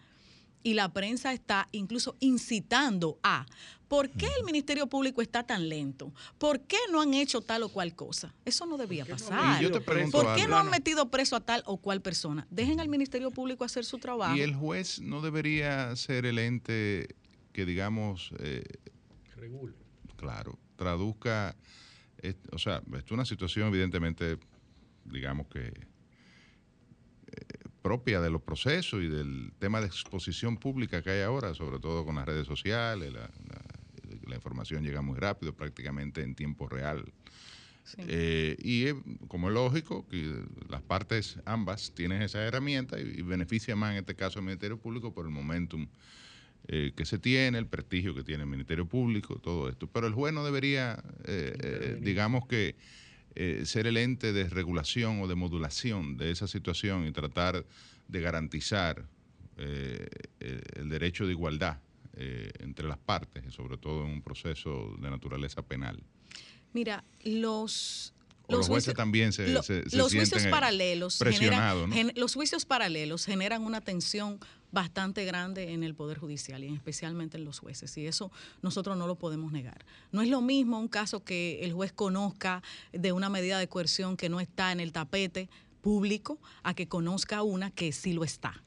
y 0.65 0.73
la 0.73 0.91
prensa 0.91 1.31
está 1.31 1.69
incluso 1.71 2.17
incitando 2.19 3.19
a 3.21 3.45
¿Por 3.87 4.09
qué 4.09 4.25
el 4.39 4.45
Ministerio 4.45 4.87
Público 4.87 5.21
está 5.21 5.43
tan 5.43 5.69
lento? 5.69 6.11
¿Por 6.39 6.61
qué 6.61 6.77
no 6.91 7.01
han 7.01 7.13
hecho 7.13 7.41
tal 7.41 7.61
o 7.61 7.69
cual 7.69 7.93
cosa? 7.93 8.33
Eso 8.43 8.65
no 8.65 8.77
debía 8.77 9.05
pasar. 9.05 9.63
¿Por 10.11 10.35
qué 10.35 10.47
no 10.47 10.57
han 10.57 10.71
metido 10.71 11.11
preso 11.11 11.35
a 11.35 11.41
tal 11.41 11.61
o 11.67 11.77
cual 11.77 12.01
persona? 12.01 12.47
Dejen 12.49 12.79
al 12.79 12.89
Ministerio 12.89 13.29
Público 13.29 13.63
hacer 13.63 13.85
su 13.85 13.99
trabajo. 13.99 14.35
Y 14.35 14.41
el 14.41 14.55
juez 14.55 14.99
no 15.01 15.21
debería 15.21 15.95
ser 15.95 16.25
el 16.25 16.39
ente 16.39 17.15
que, 17.53 17.67
digamos, 17.67 18.31
eh, 18.39 18.63
regule. 19.35 19.75
Claro, 20.15 20.57
traduzca. 20.77 21.55
o 22.51 22.57
sea, 22.57 22.81
es 22.97 23.11
una 23.11 23.25
situación, 23.25 23.67
evidentemente, 23.67 24.39
digamos 25.03 25.45
que 25.45 25.71
propia 27.85 28.19
de 28.19 28.31
los 28.31 28.41
procesos 28.41 29.03
y 29.03 29.07
del 29.07 29.51
tema 29.59 29.79
de 29.79 29.85
exposición 29.85 30.57
pública 30.57 31.03
que 31.03 31.11
hay 31.11 31.21
ahora, 31.21 31.53
sobre 31.53 31.77
todo 31.77 32.03
con 32.03 32.15
las 32.15 32.25
redes 32.25 32.47
sociales, 32.47 33.13
la, 33.13 34.35
información 34.35 34.83
llega 34.83 35.03
muy 35.03 35.19
rápido, 35.19 35.53
prácticamente 35.53 36.23
en 36.23 36.33
tiempo 36.33 36.67
real. 36.67 37.05
Eh, 37.99 38.57
y 38.57 38.91
como 39.27 39.49
es 39.49 39.53
lógico, 39.53 40.03
que 40.07 40.33
las 40.67 40.81
partes 40.81 41.37
ambas 41.45 41.91
tienen 41.93 42.23
esa 42.23 42.43
herramienta 42.43 42.99
y, 42.99 43.21
beneficia 43.21 43.75
más 43.75 43.91
en 43.91 43.97
este 43.97 44.15
caso 44.15 44.39
el 44.39 44.45
Ministerio 44.45 44.79
Público 44.79 45.13
por 45.13 45.25
el 45.25 45.31
momentum 45.31 45.87
eh, 46.67 46.91
que 46.95 47.05
se 47.05 47.19
tiene, 47.19 47.59
el 47.59 47.67
prestigio 47.67 48.15
que 48.15 48.23
tiene 48.23 48.45
el 48.45 48.49
Ministerio 48.49 48.87
Público, 48.87 49.37
todo 49.37 49.69
esto. 49.69 49.85
Pero 49.85 50.07
el 50.07 50.13
juez 50.13 50.33
no 50.33 50.43
debería, 50.43 51.03
eh, 51.25 51.99
digamos 52.01 52.47
que, 52.47 52.75
eh, 53.35 53.63
ser 53.65 53.85
el 53.87 53.97
ente 53.97 54.31
de 54.33 54.47
regulación 54.49 55.21
o 55.21 55.27
de 55.27 55.35
modulación 55.35 56.17
de 56.17 56.31
esa 56.31 56.47
situación 56.47 57.05
y 57.05 57.11
tratar 57.11 57.65
de 58.07 58.21
garantizar 58.21 59.05
eh, 59.57 60.07
el 60.39 60.89
derecho 60.89 61.25
de 61.25 61.31
igualdad 61.31 61.79
eh, 62.17 62.49
entre 62.59 62.87
las 62.87 62.97
partes, 62.97 63.53
sobre 63.53 63.77
todo 63.77 64.05
en 64.05 64.11
un 64.11 64.21
proceso 64.21 64.95
de 65.01 65.09
naturaleza 65.09 65.61
penal. 65.61 66.01
Mira, 66.71 67.03
los 67.23 68.13
los, 68.47 68.67
jueces, 68.67 68.93
también 68.93 69.33
se, 69.33 69.49
los 69.49 69.67
juicios 70.13 70.45
paralelos 70.47 71.19
los 72.15 72.33
juicios 72.35 72.63
paralelos 72.63 73.25
generan 73.25 73.63
una 73.63 73.81
tensión 73.81 74.39
bastante 74.75 75.23
grande 75.23 75.71
en 75.71 75.83
el 75.83 75.95
Poder 75.95 76.19
Judicial 76.19 76.61
y 76.63 76.73
especialmente 76.73 77.37
en 77.37 77.45
los 77.45 77.59
jueces. 77.59 77.97
Y 77.97 78.05
eso 78.05 78.29
nosotros 78.61 78.97
no 78.97 79.07
lo 79.07 79.15
podemos 79.15 79.53
negar. 79.53 79.85
No 80.11 80.21
es 80.21 80.27
lo 80.27 80.41
mismo 80.41 80.77
un 80.77 80.89
caso 80.89 81.23
que 81.23 81.61
el 81.63 81.71
juez 81.71 81.93
conozca 81.93 82.61
de 82.91 83.13
una 83.13 83.29
medida 83.29 83.57
de 83.57 83.69
coerción 83.69 84.17
que 84.17 84.27
no 84.27 84.41
está 84.41 84.73
en 84.73 84.81
el 84.81 84.91
tapete 84.91 85.49
público 85.81 86.39
a 86.61 86.73
que 86.73 86.87
conozca 86.87 87.41
una 87.41 87.71
que 87.71 87.93
sí 87.93 88.11
lo 88.11 88.25
está. 88.25 88.61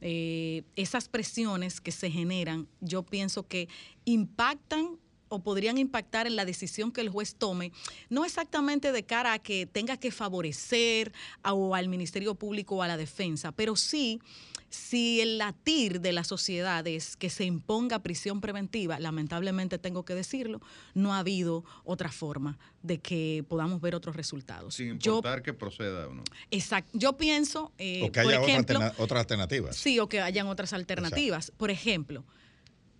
Eh, 0.00 0.62
esas 0.76 1.08
presiones 1.08 1.80
que 1.80 1.90
se 1.90 2.08
generan, 2.08 2.68
yo 2.80 3.02
pienso 3.02 3.48
que 3.48 3.68
impactan 4.04 4.97
o 5.28 5.40
podrían 5.40 5.78
impactar 5.78 6.26
en 6.26 6.36
la 6.36 6.44
decisión 6.44 6.92
que 6.92 7.00
el 7.00 7.08
juez 7.08 7.34
tome, 7.34 7.72
no 8.08 8.24
exactamente 8.24 8.92
de 8.92 9.04
cara 9.04 9.32
a 9.34 9.38
que 9.38 9.66
tenga 9.66 9.96
que 9.96 10.10
favorecer 10.10 11.12
o 11.44 11.74
al 11.74 11.88
Ministerio 11.88 12.34
Público 12.34 12.76
o 12.76 12.82
a 12.82 12.88
la 12.88 12.96
defensa, 12.96 13.52
pero 13.52 13.76
sí 13.76 14.20
si 14.70 15.20
el 15.20 15.38
latir 15.38 16.00
de 16.00 16.12
la 16.12 16.24
sociedad 16.24 16.86
es 16.86 17.16
que 17.16 17.30
se 17.30 17.44
imponga 17.44 18.00
prisión 18.00 18.40
preventiva, 18.40 18.98
lamentablemente 19.00 19.78
tengo 19.78 20.04
que 20.04 20.14
decirlo, 20.14 20.60
no 20.94 21.14
ha 21.14 21.20
habido 21.20 21.64
otra 21.84 22.10
forma 22.10 22.58
de 22.82 22.98
que 22.98 23.44
podamos 23.48 23.80
ver 23.80 23.94
otros 23.94 24.14
resultados. 24.14 24.74
Sin 24.74 24.88
importar 24.88 25.42
que 25.42 25.54
proceda 25.54 26.08
o 26.08 26.14
no. 26.14 26.22
Exacto. 26.50 26.90
Yo 26.92 27.16
pienso... 27.16 27.72
Eh, 27.78 28.02
o 28.04 28.12
que 28.12 28.20
haya 28.20 28.40
otras 28.98 29.20
alternativas. 29.20 29.76
Sí, 29.76 29.98
o 29.98 30.08
que 30.08 30.20
hayan 30.20 30.46
otras 30.46 30.72
alternativas. 30.72 31.50
Por 31.56 31.70
ejemplo, 31.70 32.24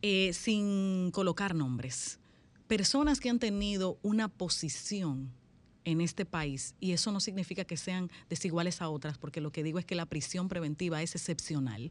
eh, 0.02 0.32
sin 0.32 1.10
colocar 1.10 1.54
nombres, 1.54 2.18
personas 2.66 3.20
que 3.20 3.30
han 3.30 3.38
tenido 3.38 3.98
una 4.02 4.28
posición 4.28 5.32
en 5.90 6.02
este 6.02 6.26
país 6.26 6.74
y 6.80 6.92
eso 6.92 7.12
no 7.12 7.20
significa 7.20 7.64
que 7.64 7.78
sean 7.78 8.10
desiguales 8.28 8.82
a 8.82 8.90
otras, 8.90 9.16
porque 9.16 9.40
lo 9.40 9.52
que 9.52 9.62
digo 9.62 9.78
es 9.78 9.86
que 9.86 9.94
la 9.94 10.04
prisión 10.04 10.48
preventiva 10.48 11.02
es 11.02 11.14
excepcional. 11.14 11.90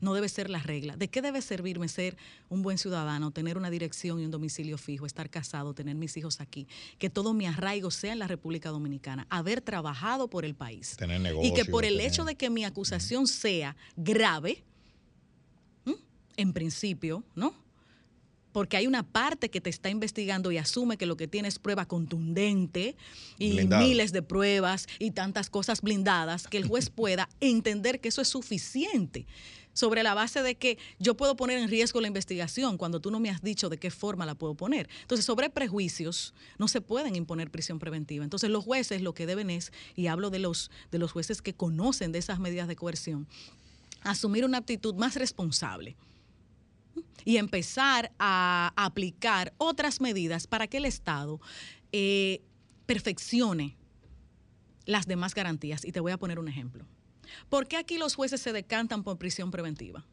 No 0.00 0.12
debe 0.12 0.28
ser 0.28 0.50
la 0.50 0.58
regla. 0.58 0.96
¿De 0.96 1.08
qué 1.08 1.22
debe 1.22 1.40
servirme 1.40 1.88
ser 1.88 2.16
un 2.50 2.62
buen 2.62 2.76
ciudadano, 2.76 3.30
tener 3.30 3.56
una 3.56 3.70
dirección 3.70 4.20
y 4.20 4.26
un 4.26 4.30
domicilio 4.30 4.76
fijo, 4.76 5.06
estar 5.06 5.30
casado, 5.30 5.72
tener 5.72 5.94
mis 5.94 6.16
hijos 6.18 6.40
aquí, 6.40 6.66
que 6.98 7.08
todo 7.08 7.32
mi 7.32 7.46
arraigo 7.46 7.90
sea 7.90 8.12
en 8.12 8.18
la 8.18 8.26
República 8.26 8.68
Dominicana, 8.68 9.26
haber 9.30 9.62
trabajado 9.62 10.28
por 10.28 10.44
el 10.44 10.54
país? 10.54 10.96
Tener 10.96 11.34
y 11.42 11.54
que 11.54 11.64
por 11.64 11.86
el 11.86 11.98
hecho 11.98 12.24
de 12.24 12.34
que 12.34 12.50
mi 12.50 12.64
acusación 12.64 13.26
sea 13.26 13.74
grave, 13.96 14.64
en 16.36 16.52
principio, 16.52 17.24
¿no? 17.34 17.54
porque 18.52 18.76
hay 18.76 18.86
una 18.86 19.02
parte 19.02 19.50
que 19.50 19.60
te 19.60 19.70
está 19.70 19.90
investigando 19.90 20.52
y 20.52 20.58
asume 20.58 20.96
que 20.96 21.06
lo 21.06 21.16
que 21.16 21.26
tiene 21.26 21.48
es 21.48 21.58
prueba 21.58 21.86
contundente 21.86 22.96
y 23.38 23.66
miles 23.66 24.12
de 24.12 24.22
pruebas 24.22 24.86
y 24.98 25.10
tantas 25.10 25.50
cosas 25.50 25.80
blindadas, 25.80 26.46
que 26.46 26.58
el 26.58 26.68
juez 26.68 26.90
pueda 26.94 27.28
entender 27.40 28.00
que 28.00 28.08
eso 28.08 28.20
es 28.20 28.28
suficiente 28.28 29.26
sobre 29.74 30.02
la 30.02 30.12
base 30.12 30.42
de 30.42 30.54
que 30.54 30.76
yo 30.98 31.16
puedo 31.16 31.34
poner 31.34 31.56
en 31.56 31.70
riesgo 31.70 32.02
la 32.02 32.06
investigación 32.06 32.76
cuando 32.76 33.00
tú 33.00 33.10
no 33.10 33.20
me 33.20 33.30
has 33.30 33.40
dicho 33.40 33.70
de 33.70 33.78
qué 33.78 33.90
forma 33.90 34.26
la 34.26 34.34
puedo 34.34 34.54
poner. 34.54 34.86
Entonces, 35.00 35.24
sobre 35.24 35.48
prejuicios 35.48 36.34
no 36.58 36.68
se 36.68 36.82
pueden 36.82 37.16
imponer 37.16 37.50
prisión 37.50 37.78
preventiva. 37.78 38.22
Entonces, 38.22 38.50
los 38.50 38.64
jueces 38.64 39.00
lo 39.00 39.14
que 39.14 39.24
deben 39.24 39.48
es, 39.48 39.72
y 39.96 40.08
hablo 40.08 40.28
de 40.28 40.40
los, 40.40 40.70
de 40.90 40.98
los 40.98 41.12
jueces 41.12 41.40
que 41.40 41.54
conocen 41.54 42.12
de 42.12 42.18
esas 42.18 42.38
medidas 42.38 42.68
de 42.68 42.76
coerción, 42.76 43.26
asumir 44.02 44.44
una 44.44 44.58
actitud 44.58 44.94
más 44.94 45.14
responsable 45.14 45.96
y 47.24 47.36
empezar 47.36 48.12
a 48.18 48.72
aplicar 48.76 49.54
otras 49.58 50.00
medidas 50.00 50.46
para 50.46 50.66
que 50.66 50.78
el 50.78 50.84
Estado 50.84 51.40
eh, 51.92 52.42
perfeccione 52.86 53.76
las 54.86 55.06
demás 55.06 55.34
garantías. 55.34 55.84
Y 55.84 55.92
te 55.92 56.00
voy 56.00 56.12
a 56.12 56.18
poner 56.18 56.38
un 56.38 56.48
ejemplo. 56.48 56.86
¿Por 57.48 57.66
qué 57.66 57.76
aquí 57.76 57.98
los 57.98 58.14
jueces 58.14 58.40
se 58.40 58.52
decantan 58.52 59.04
por 59.04 59.18
prisión 59.18 59.50
preventiva? 59.50 60.04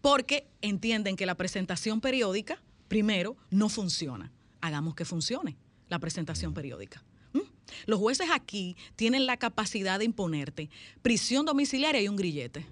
Porque 0.00 0.48
entienden 0.60 1.16
que 1.16 1.26
la 1.26 1.34
presentación 1.34 2.00
periódica, 2.00 2.62
primero, 2.88 3.36
no 3.50 3.68
funciona. 3.68 4.32
Hagamos 4.60 4.94
que 4.94 5.04
funcione 5.04 5.56
la 5.88 5.98
presentación 5.98 6.54
periódica. 6.54 7.04
¿Mm? 7.32 7.40
Los 7.86 7.98
jueces 7.98 8.28
aquí 8.32 8.76
tienen 8.96 9.26
la 9.26 9.36
capacidad 9.36 9.98
de 9.98 10.04
imponerte 10.04 10.70
prisión 11.02 11.44
domiciliaria 11.44 12.00
y 12.00 12.08
un 12.08 12.16
grillete. 12.16 12.66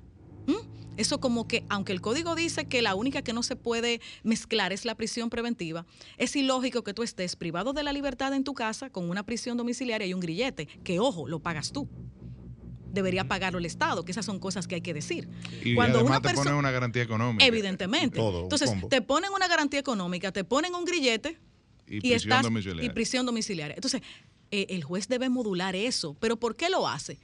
¿Mm? 0.47 0.82
Eso 1.03 1.19
como 1.19 1.49
que, 1.49 1.65
aunque 1.69 1.93
el 1.93 2.01
código 2.01 2.37
dice 2.37 2.67
que 2.67 2.81
la 2.81 2.95
única 2.95 3.23
que 3.23 3.33
no 3.33 3.43
se 3.43 3.57
puede 3.57 4.01
mezclar 4.23 4.73
es 4.73 4.85
la 4.85 4.95
prisión 4.95 5.31
preventiva, 5.31 5.85
es 6.17 6.37
ilógico 6.37 6.85
que 6.85 6.95
tú 6.95 7.03
estés 7.03 7.35
privado 7.35 7.73
de 7.73 7.83
la 7.83 7.93
libertad 7.93 8.33
en 8.35 8.45
tu 8.45 8.55
casa 8.55 8.89
con 8.89 9.11
una 9.11 9.25
prisión 9.25 9.57
domiciliaria 9.57 10.07
y 10.07 10.15
un 10.15 10.21
grillete, 10.21 10.67
que 10.85 11.01
ojo, 11.01 11.27
lo 11.27 11.41
pagas 11.41 11.73
tú. 11.73 11.89
Debería 12.93 13.27
pagarlo 13.27 13.59
el 13.59 13.67
Estado, 13.67 14.05
que 14.05 14.13
esas 14.13 14.25
son 14.25 14.39
cosas 14.39 14.69
que 14.69 14.77
hay 14.77 14.81
que 14.81 14.95
decir. 14.95 15.29
Y 15.65 15.75
Cuando 15.75 15.99
además 15.99 16.23
te 16.23 16.35
ponen 16.35 16.55
una 16.55 16.71
garantía 16.71 17.03
económica. 17.03 17.45
Evidentemente. 17.45 18.21
Entonces, 18.21 18.71
te 18.89 19.03
ponen 19.03 19.33
una 19.35 19.49
garantía 19.49 19.81
económica, 19.81 20.31
te 20.31 20.45
ponen 20.45 20.73
un 20.73 20.85
grillete 20.85 21.37
y, 21.89 22.01
prisión, 22.01 22.43
domiciliaria. 22.43 22.85
y 22.85 22.95
prisión 22.95 23.27
domiciliaria. 23.27 23.75
Entonces, 23.75 24.03
eh, 24.53 24.67
el 24.69 24.85
juez 24.85 25.09
debe 25.09 25.29
modular 25.31 25.75
eso. 25.75 26.15
¿Pero 26.21 26.37
por 26.37 26.55
qué 26.55 26.71
lo 26.71 26.87
hace? 26.87 27.19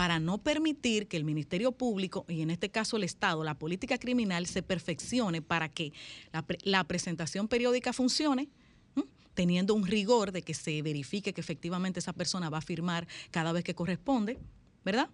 Para 0.00 0.18
no 0.18 0.38
permitir 0.38 1.08
que 1.08 1.18
el 1.18 1.24
Ministerio 1.24 1.72
Público, 1.72 2.24
y 2.26 2.40
en 2.40 2.48
este 2.48 2.70
caso 2.70 2.96
el 2.96 3.04
Estado, 3.04 3.44
la 3.44 3.58
política 3.58 3.98
criminal, 3.98 4.46
se 4.46 4.62
perfeccione 4.62 5.42
para 5.42 5.68
que 5.68 5.92
la, 6.62 6.84
presentación 6.84 7.48
periódica 7.48 7.92
funcione, 7.92 8.48
teniendo 9.34 9.74
un 9.74 9.86
rigor 9.86 10.32
de 10.32 10.40
que 10.40 10.54
se 10.54 10.80
verifique 10.80 11.34
que 11.34 11.42
efectivamente 11.42 11.98
esa 12.00 12.14
persona 12.14 12.48
va 12.48 12.56
a 12.56 12.62
firmar 12.62 13.06
cada 13.30 13.52
vez 13.52 13.62
que 13.62 13.74
corresponde, 13.74 14.38
¿verdad? 14.86 15.10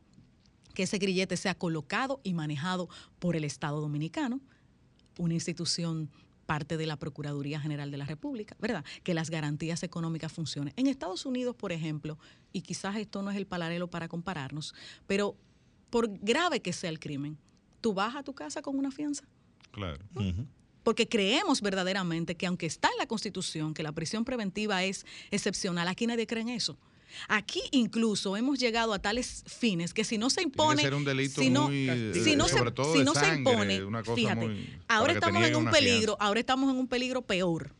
Que 0.73 0.85
ese 0.85 0.99
grillete 0.99 1.37
sea 1.37 1.57
colocado 1.57 2.21
y 2.23 2.33
manejado 2.33 2.89
por 3.19 3.35
el 3.35 3.43
Estado 3.43 3.81
Dominicano, 3.81 4.41
una 5.19 5.35
institución 5.35 6.13
parte 6.47 6.77
de 6.77 6.87
la 6.87 6.97
Procuraduría 6.97 7.61
General 7.61 7.91
de 7.91 7.97
la 7.99 8.07
República, 8.07 8.57
¿verdad? 8.61 8.85
Que 9.03 9.13
las 9.13 9.29
garantías 9.31 9.83
económicas 9.83 10.33
funcionen. 10.33 10.73
En 10.77 10.87
Estados 10.87 11.27
Unidos, 11.27 11.55
por 11.57 11.73
ejemplo, 11.73 12.19
y 12.53 12.63
quizás 12.63 12.97
esto 12.97 13.21
no 13.23 13.31
es 13.31 13.37
el 13.37 13.47
paralelo 13.47 13.89
para 13.89 14.09
compararnos, 14.09 14.75
pero 15.07 15.37
por 15.91 16.09
grave 16.21 16.61
que 16.61 16.73
sea 16.73 16.91
el 16.91 16.99
crimen, 16.99 17.37
tú 17.81 17.93
vas 17.93 18.17
a 18.17 18.23
tu 18.23 18.35
casa 18.35 18.63
con 18.63 18.79
una 18.79 18.91
fianza. 18.91 19.25
Claro. 19.73 20.05
Porque 20.83 21.09
creemos 21.09 21.61
verdaderamente 21.61 22.37
que 22.37 22.47
aunque 22.47 22.67
está 22.67 22.89
en 22.89 22.99
la 22.99 23.07
Constitución 23.07 23.75
que 23.75 23.83
la 23.83 23.93
prisión 23.93 24.25
preventiva 24.25 24.85
es 24.85 25.05
excepcional, 25.31 25.89
aquí 25.89 26.07
nadie 26.07 26.27
cree 26.27 26.43
en 26.43 26.49
eso. 26.51 26.79
Aquí 27.29 27.63
incluso 27.73 28.37
hemos 28.37 28.59
llegado 28.59 28.93
a 28.93 28.99
tales 28.99 29.45
fines 29.47 29.95
que 29.95 30.05
si 30.05 30.19
no 30.19 30.31
se 30.31 30.43
impone, 30.43 30.83
ser 30.83 30.95
un 30.95 31.05
delito 31.05 31.41
si 31.41 31.51
no, 31.51 31.69
muy, 31.69 32.13
si 32.15 32.37
no 32.37 32.49
se, 32.49 32.59
si 32.93 33.05
no 33.05 33.15
se 33.15 33.35
impone, 33.35 33.81
fíjate, 34.15 34.79
ahora 34.89 35.13
estamos 35.13 35.45
en 35.45 35.57
un 35.57 35.71
peligro, 35.71 36.17
ahora 36.21 36.41
estamos 36.41 36.71
en 36.71 36.77
un 36.77 36.89
peligro 36.89 37.23
peor. 37.23 37.75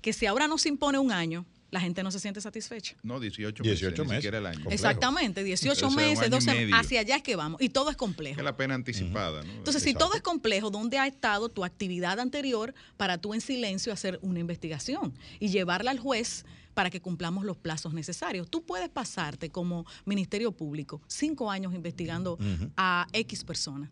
Que 0.00 0.12
si 0.14 0.24
ahora 0.24 0.48
no 0.48 0.56
se 0.56 0.70
impone 0.70 0.98
un 0.98 1.12
año, 1.12 1.44
la 1.70 1.80
gente 1.80 2.02
no 2.02 2.10
se 2.10 2.18
siente 2.18 2.40
satisfecha. 2.40 2.96
No, 3.02 3.20
18 3.20 3.62
meses. 3.62 3.80
18 3.80 4.04
meses. 4.04 4.32
el 4.32 4.46
año. 4.46 4.70
Exactamente, 4.70 5.44
18 5.44 5.90
meses, 5.90 6.30
12, 6.30 6.70
hacia 6.72 7.00
allá 7.00 7.16
es 7.16 7.22
que 7.22 7.36
vamos. 7.36 7.60
Y 7.62 7.68
todo 7.68 7.90
es 7.90 7.96
complejo. 7.96 8.40
Es 8.40 8.44
la 8.44 8.56
pena 8.56 8.74
anticipada. 8.74 9.42
¿no? 9.42 9.52
Entonces, 9.52 9.82
si 9.82 9.94
todo 9.94 10.14
es 10.14 10.22
complejo, 10.22 10.70
¿dónde 10.70 10.98
ha 10.98 11.06
estado 11.06 11.48
tu 11.48 11.64
actividad 11.64 12.18
anterior 12.18 12.74
para 12.96 13.18
tú 13.18 13.34
en 13.34 13.40
silencio 13.40 13.92
hacer 13.92 14.18
una 14.22 14.40
investigación 14.40 15.14
y 15.38 15.48
llevarla 15.48 15.92
al 15.92 16.00
juez? 16.00 16.44
Para 16.74 16.90
que 16.90 17.00
cumplamos 17.00 17.44
los 17.44 17.56
plazos 17.56 17.94
necesarios. 17.94 18.48
Tú 18.48 18.64
puedes 18.64 18.88
pasarte 18.88 19.50
como 19.50 19.86
Ministerio 20.04 20.52
Público 20.52 21.02
cinco 21.06 21.50
años 21.50 21.74
investigando 21.74 22.38
a 22.76 23.06
X 23.12 23.44
personas. 23.44 23.90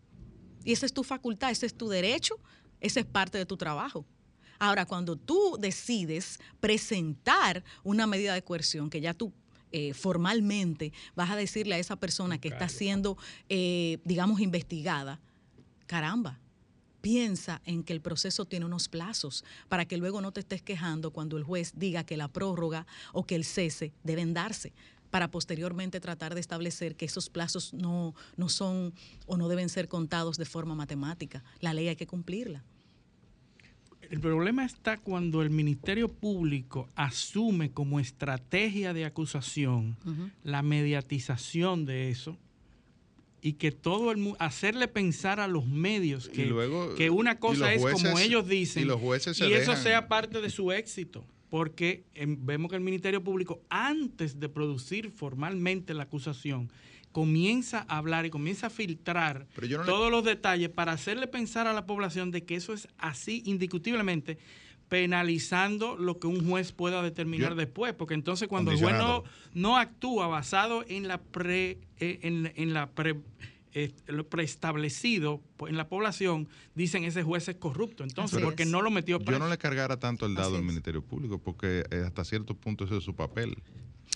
Y 0.63 0.71
esa 0.71 0.85
es 0.85 0.93
tu 0.93 1.03
facultad, 1.03 1.51
ese 1.51 1.65
es 1.65 1.73
tu 1.73 1.89
derecho, 1.89 2.39
ese 2.79 3.01
es 3.01 3.05
parte 3.05 3.37
de 3.37 3.45
tu 3.45 3.57
trabajo. 3.57 4.05
Ahora, 4.59 4.85
cuando 4.85 5.15
tú 5.15 5.57
decides 5.59 6.39
presentar 6.59 7.63
una 7.83 8.05
medida 8.07 8.33
de 8.33 8.43
coerción 8.43 8.89
que 8.89 8.99
ya 8.99 9.13
tú 9.13 9.31
eh, 9.71 9.93
formalmente 9.93 10.91
vas 11.15 11.29
a 11.29 11.35
decirle 11.35 11.75
a 11.75 11.79
esa 11.79 11.95
persona 11.95 12.39
que 12.39 12.49
está 12.49 12.67
siendo, 12.67 13.17
eh, 13.47 13.99
digamos, 14.03 14.41
investigada, 14.41 15.21
caramba, 15.85 16.39
piensa 17.01 17.61
en 17.65 17.83
que 17.83 17.93
el 17.93 18.01
proceso 18.01 18.45
tiene 18.45 18.65
unos 18.65 18.89
plazos 18.89 19.43
para 19.67 19.85
que 19.85 19.97
luego 19.97 20.21
no 20.21 20.31
te 20.31 20.41
estés 20.41 20.61
quejando 20.61 21.11
cuando 21.11 21.37
el 21.37 21.43
juez 21.43 21.73
diga 21.75 22.03
que 22.03 22.17
la 22.17 22.27
prórroga 22.27 22.85
o 23.13 23.25
que 23.25 23.35
el 23.35 23.45
cese 23.45 23.93
deben 24.03 24.33
darse 24.33 24.73
para 25.09 25.31
posteriormente 25.31 25.99
tratar 25.99 26.35
de 26.35 26.41
establecer 26.41 26.95
que 26.95 27.05
esos 27.05 27.29
plazos 27.29 27.73
no, 27.73 28.13
no 28.37 28.49
son 28.49 28.93
o 29.25 29.37
no 29.37 29.47
deben 29.47 29.69
ser 29.69 29.87
contados 29.87 30.37
de 30.37 30.45
forma 30.45 30.75
matemática. 30.75 31.43
La 31.61 31.73
ley 31.73 31.87
hay 31.87 31.95
que 31.95 32.07
cumplirla. 32.07 32.63
El 34.09 34.19
problema 34.19 34.65
está 34.65 34.97
cuando 34.97 35.43
el 35.43 35.51
Ministerio 35.51 36.07
Público 36.09 36.89
asume 36.95 37.71
como 37.71 37.99
estrategia 37.99 38.91
de 38.91 39.05
acusación 39.05 39.97
la 40.43 40.63
mediatización 40.63 41.85
de 41.85 42.09
eso 42.09 42.35
y 43.41 43.53
que 43.53 43.71
todo 43.71 44.11
el 44.11 44.17
mundo, 44.17 44.37
hacerle 44.39 44.87
pensar 44.87 45.39
a 45.39 45.47
los 45.47 45.65
medios 45.65 46.29
que, 46.29 46.53
que 46.97 47.09
una 47.09 47.39
cosa 47.39 47.73
es 47.73 47.81
como 47.81 48.19
ellos 48.19 48.47
dicen 48.47 48.87
y, 48.87 49.53
eso 49.53 49.75
sea 49.75 50.07
parte 50.07 50.41
de 50.41 50.49
su 50.49 50.71
éxito. 50.71 51.25
Porque 51.49 52.03
vemos 52.15 52.69
que 52.69 52.75
el 52.75 52.83
Ministerio 52.83 53.23
Público, 53.23 53.59
antes 53.69 54.39
de 54.39 54.49
producir 54.49 55.09
formalmente 55.09 55.95
la 55.95 56.03
acusación, 56.03 56.69
comienza 57.11 57.85
a 57.87 57.97
hablar 57.97 58.27
y 58.27 58.29
comienza 58.29 58.67
a 58.67 58.69
filtrar 58.69 59.47
todos 59.85 60.11
los 60.11 60.23
detalles 60.23 60.69
para 60.69 60.91
hacerle 60.91 61.25
pensar 61.25 61.65
a 61.65 61.73
la 61.73 61.87
población 61.87 62.29
de 62.29 62.45
que 62.45 62.55
eso 62.55 62.73
es 62.73 62.87
así 62.99 63.41
indiscutiblemente 63.45 64.37
penalizando 64.89 65.95
lo 65.95 66.19
que 66.19 66.27
un 66.27 66.47
juez 66.47 66.71
pueda 66.71 67.01
determinar 67.03 67.55
después, 67.55 67.93
porque 67.93 68.15
entonces 68.15 68.47
cuando 68.47 68.71
el 68.71 68.79
juez 68.79 68.95
no, 69.53 69.77
actúa 69.77 70.27
basado 70.27 70.83
en 70.87 71.07
la 71.07 71.21
pre 71.21 71.77
eh, 71.99 72.19
en, 72.55 72.73
la 72.73 72.89
pre 72.89 73.15
eh, 73.73 73.93
lo 74.07 74.27
preestablecido 74.27 75.41
en 75.67 75.77
la 75.77 75.87
población, 75.87 76.49
dicen 76.73 77.03
ese 77.03 77.21
juez 77.21 77.47
es 77.47 77.55
corrupto. 77.57 78.03
Entonces, 78.03 78.41
porque 78.43 78.65
no 78.65 78.81
lo 78.81 78.89
metió 78.89 79.19
Yo 79.19 79.39
no 79.39 79.47
le 79.47 79.59
cargara 79.59 79.97
tanto 79.97 80.25
el 80.25 80.33
dado 80.33 80.55
al 80.55 80.63
Ministerio 80.63 81.03
Público, 81.03 81.37
porque 81.37 81.83
eh, 81.91 82.03
hasta 82.05 82.25
cierto 82.25 82.55
punto 82.55 82.85
ese 82.85 82.97
es 82.97 83.03
su 83.03 83.15
papel. 83.15 83.55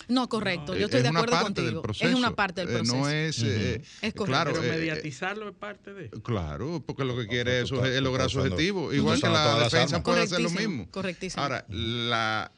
No, 0.08 0.28
correcto. 0.28 0.76
Yo 0.76 0.86
estoy 0.86 1.02
de 1.02 1.08
acuerdo 1.08 1.40
contigo. 1.40 1.82
Es 2.00 2.14
una 2.14 2.34
parte 2.34 2.64
del 2.64 2.74
proceso. 2.74 2.96
no 2.96 3.08
es. 3.08 3.42
es 3.42 4.14
correcto. 4.14 4.24
Claro, 4.24 4.52
Pero 4.54 4.62
mediatizarlo 4.62 5.48
es 5.48 5.56
parte 5.56 5.92
de. 5.94 6.10
Claro, 6.22 6.82
porque 6.84 7.04
lo 7.04 7.16
que 7.16 7.26
quiere 7.26 7.60
es, 7.60 7.70
lograr 7.70 8.30
su 8.30 8.40
objetivo. 8.40 8.92
Igual 8.92 9.20
que 9.20 9.28
la 9.28 9.64
defensa 9.64 10.02
puede 10.02 10.22
hacer 10.22 10.40
lo 10.40 10.50
mismo. 10.50 10.88
Correctísimo. 10.90 11.42
Ahora, 11.42 11.64
la 11.68 12.52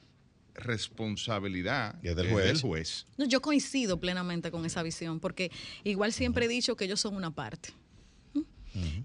responsabilidad 0.57 1.95
del 1.95 2.61
juez. 2.61 3.07
No, 3.17 3.27
yo 3.27 3.41
coincido 3.41 4.01
plenamente 4.01 4.51
con 4.51 4.65
esa 4.65 4.83
visión, 4.83 5.21
porque 5.21 5.51
igual 5.85 6.13
siempre 6.13 6.47
he 6.47 6.49
dicho 6.49 6.77
que 6.77 6.87
ellos 6.87 7.01
son 7.01 7.15
una 7.15 7.31
parte. 7.31 7.71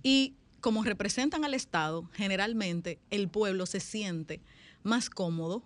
Y 0.03 0.35
como 0.59 0.83
representan 0.83 1.45
al 1.45 1.53
Estado, 1.53 2.09
generalmente 2.13 2.99
el 3.09 3.29
pueblo 3.29 3.65
se 3.65 3.79
siente 3.79 4.41
más 4.83 5.09
cómodo 5.09 5.63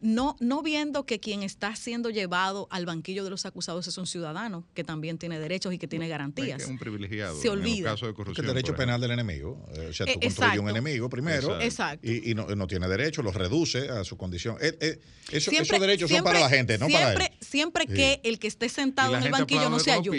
no, 0.00 0.36
no 0.40 0.62
viendo 0.62 1.04
que 1.04 1.18
quien 1.18 1.42
está 1.42 1.74
siendo 1.74 2.10
llevado 2.10 2.68
al 2.70 2.86
banquillo 2.86 3.24
de 3.24 3.30
los 3.30 3.46
acusados 3.46 3.86
es 3.88 3.98
un 3.98 4.06
ciudadano 4.06 4.64
que 4.74 4.84
también 4.84 5.18
tiene 5.18 5.40
derechos 5.40 5.72
y 5.74 5.78
que 5.78 5.88
tiene 5.88 6.08
garantías. 6.08 6.62
Es 6.62 6.68
un 6.68 6.78
privilegiado. 6.78 7.40
Se 7.40 7.48
olvida. 7.48 7.90
caso 7.90 8.06
de 8.06 8.14
corrupción, 8.14 8.46
el 8.46 8.54
derecho 8.54 8.76
penal 8.76 9.00
del 9.00 9.10
enemigo. 9.10 9.66
Eh, 9.74 9.88
o 9.90 9.92
sea, 9.92 10.06
tú 10.06 10.20
construyes 10.20 10.60
un 10.60 10.68
enemigo 10.68 11.08
primero 11.08 11.60
Exacto. 11.60 12.08
y, 12.08 12.34
no, 12.34 12.66
tiene 12.66 12.86
derecho, 12.88 13.22
lo 13.22 13.32
reduce 13.32 13.88
a 13.88 14.04
su 14.04 14.16
condición. 14.16 14.56
Eh, 14.60 14.76
eh, 14.80 15.00
esos 15.32 15.80
derechos 15.80 16.10
son 16.10 16.22
para 16.22 16.40
la 16.40 16.48
gente, 16.48 16.78
no 16.78 16.88
para 16.88 17.12
él. 17.14 17.30
Siempre 17.40 17.86
que 17.86 18.20
el 18.22 18.38
que 18.38 18.46
esté 18.46 18.68
sentado 18.68 19.16
en 19.16 19.22
el 19.22 19.32
banquillo 19.32 19.68
no 19.68 19.78
sea 19.78 20.00
yo. 20.00 20.12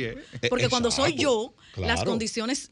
Porque 0.50 0.68
cuando 0.68 0.92
soy 0.92 1.16
yo, 1.16 1.54
las 1.78 2.04
condiciones 2.04 2.72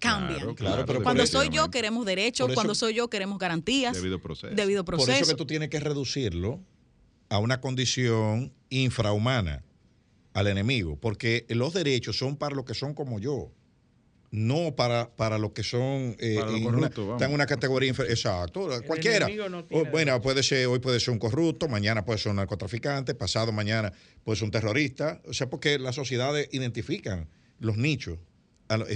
cambian. 0.00 0.54
Claro, 0.54 0.84
pero 0.86 1.02
cuando 1.02 1.26
soy 1.26 1.50
yo 1.50 1.70
queremos 1.70 2.04
derechos, 2.04 2.50
cuando 2.54 2.74
soy 2.74 2.94
yo 2.94 3.08
queremos 3.08 3.38
garantías. 3.38 3.94
Debido 3.94 4.18
proceso. 4.18 4.54
Debido 4.54 4.84
proceso. 4.84 5.06
Por 5.06 5.22
eso 5.22 5.26
que 5.26 5.36
tú 5.36 5.46
tienes 5.46 5.68
que 5.68 5.78
reducir 5.78 6.31
a 7.28 7.38
una 7.38 7.60
condición 7.60 8.52
infrahumana 8.70 9.64
al 10.34 10.46
enemigo, 10.46 10.96
porque 10.96 11.46
los 11.48 11.74
derechos 11.74 12.18
son 12.18 12.36
para 12.36 12.54
los 12.54 12.64
que 12.64 12.74
son 12.74 12.94
como 12.94 13.18
yo, 13.18 13.50
no 14.30 14.74
para, 14.74 15.14
para 15.14 15.38
los 15.38 15.52
que 15.52 15.62
son 15.62 16.16
eh, 16.18 16.38
están 16.38 17.22
en 17.28 17.34
una 17.34 17.46
categoría 17.46 17.90
inferior. 17.90 18.12
Exacto, 18.12 18.68
cualquiera. 18.86 19.28
bueno, 19.90 20.20
puede 20.22 20.42
ser, 20.42 20.66
hoy 20.66 20.78
puede 20.78 21.00
ser 21.00 21.12
un 21.12 21.18
corrupto, 21.18 21.68
mañana 21.68 22.04
puede 22.04 22.18
ser 22.18 22.30
un 22.30 22.36
narcotraficante, 22.36 23.14
pasado 23.14 23.52
mañana 23.52 23.92
puede 24.24 24.36
ser 24.36 24.46
un 24.46 24.50
terrorista. 24.50 25.20
O 25.26 25.34
sea, 25.34 25.50
porque 25.50 25.78
las 25.78 25.94
sociedades 25.94 26.48
identifican 26.52 27.28
los 27.60 27.76
nichos 27.76 28.18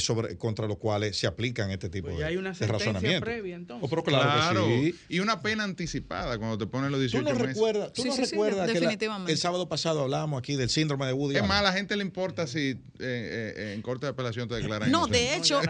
sobre, 0.01 0.37
contra 0.39 0.67
los 0.67 0.79
cuales 0.79 1.17
se 1.19 1.27
aplican 1.27 1.71
este 1.71 1.89
tipo 1.89 2.09
pues 2.09 2.19
de, 2.19 2.25
hay 2.25 2.37
una 2.37 2.53
razonamiento. 2.53 3.21
Previa, 3.21 3.57
entonces. 3.57 3.91
Oh, 3.91 4.03
claro, 4.03 4.67
Y 5.09 5.19
una 5.21 5.41
pena 5.43 5.65
anticipada 5.65 6.39
cuando 6.39 6.59
te 6.59 6.67
ponen 6.67 6.91
los 6.91 7.01
18 7.01 7.19
¿Tú 7.19 7.25
no 7.25 7.39
meses. 7.39 7.55
Recuerdas, 7.55 7.93
¿Tú 7.93 8.05
no 8.05 8.17
recuerdas 8.17 8.71
que 8.73 9.33
el 9.33 9.39
sábado 9.39 9.69
pasado 9.69 10.03
hablábamos 10.03 10.39
aquí 10.39 10.57
del 10.57 10.71
síndrome 10.71 11.07
de 11.07 11.13
Woody 11.13 11.37
Es 11.37 11.47
más, 11.47 11.61
a 11.61 11.63
la 11.63 11.73
gente 11.73 11.97
le 11.97 12.03
importa 12.03 12.47
si 12.47 12.71
eh, 12.71 12.77
eh, 12.99 13.73
en 13.75 13.83
corte 13.83 14.07
de 14.07 14.11
apelación 14.11 14.49
te 14.49 14.55
declaran 14.55 14.91
No, 14.91 15.07
de 15.07 15.37
hecho, 15.37 15.61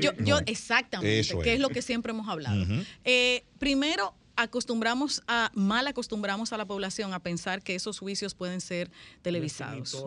yo, 0.00 0.12
yo, 0.18 0.38
exactamente, 0.46 1.38
que 1.42 1.54
es. 1.54 1.60
lo 1.60 1.68
que 1.68 1.82
siempre 1.82 2.10
hemos 2.12 2.28
hablado. 2.28 2.64
eh, 3.04 3.44
primero, 3.58 4.14
acostumbramos 4.36 5.22
a, 5.26 5.50
mal 5.54 5.86
acostumbramos 5.86 6.52
a 6.52 6.56
la 6.56 6.64
población 6.64 7.12
a 7.14 7.20
pensar 7.20 7.62
que 7.62 7.74
esos 7.74 7.98
juicios 7.98 8.34
pueden 8.34 8.60
ser 8.60 8.90
televisados, 9.22 10.04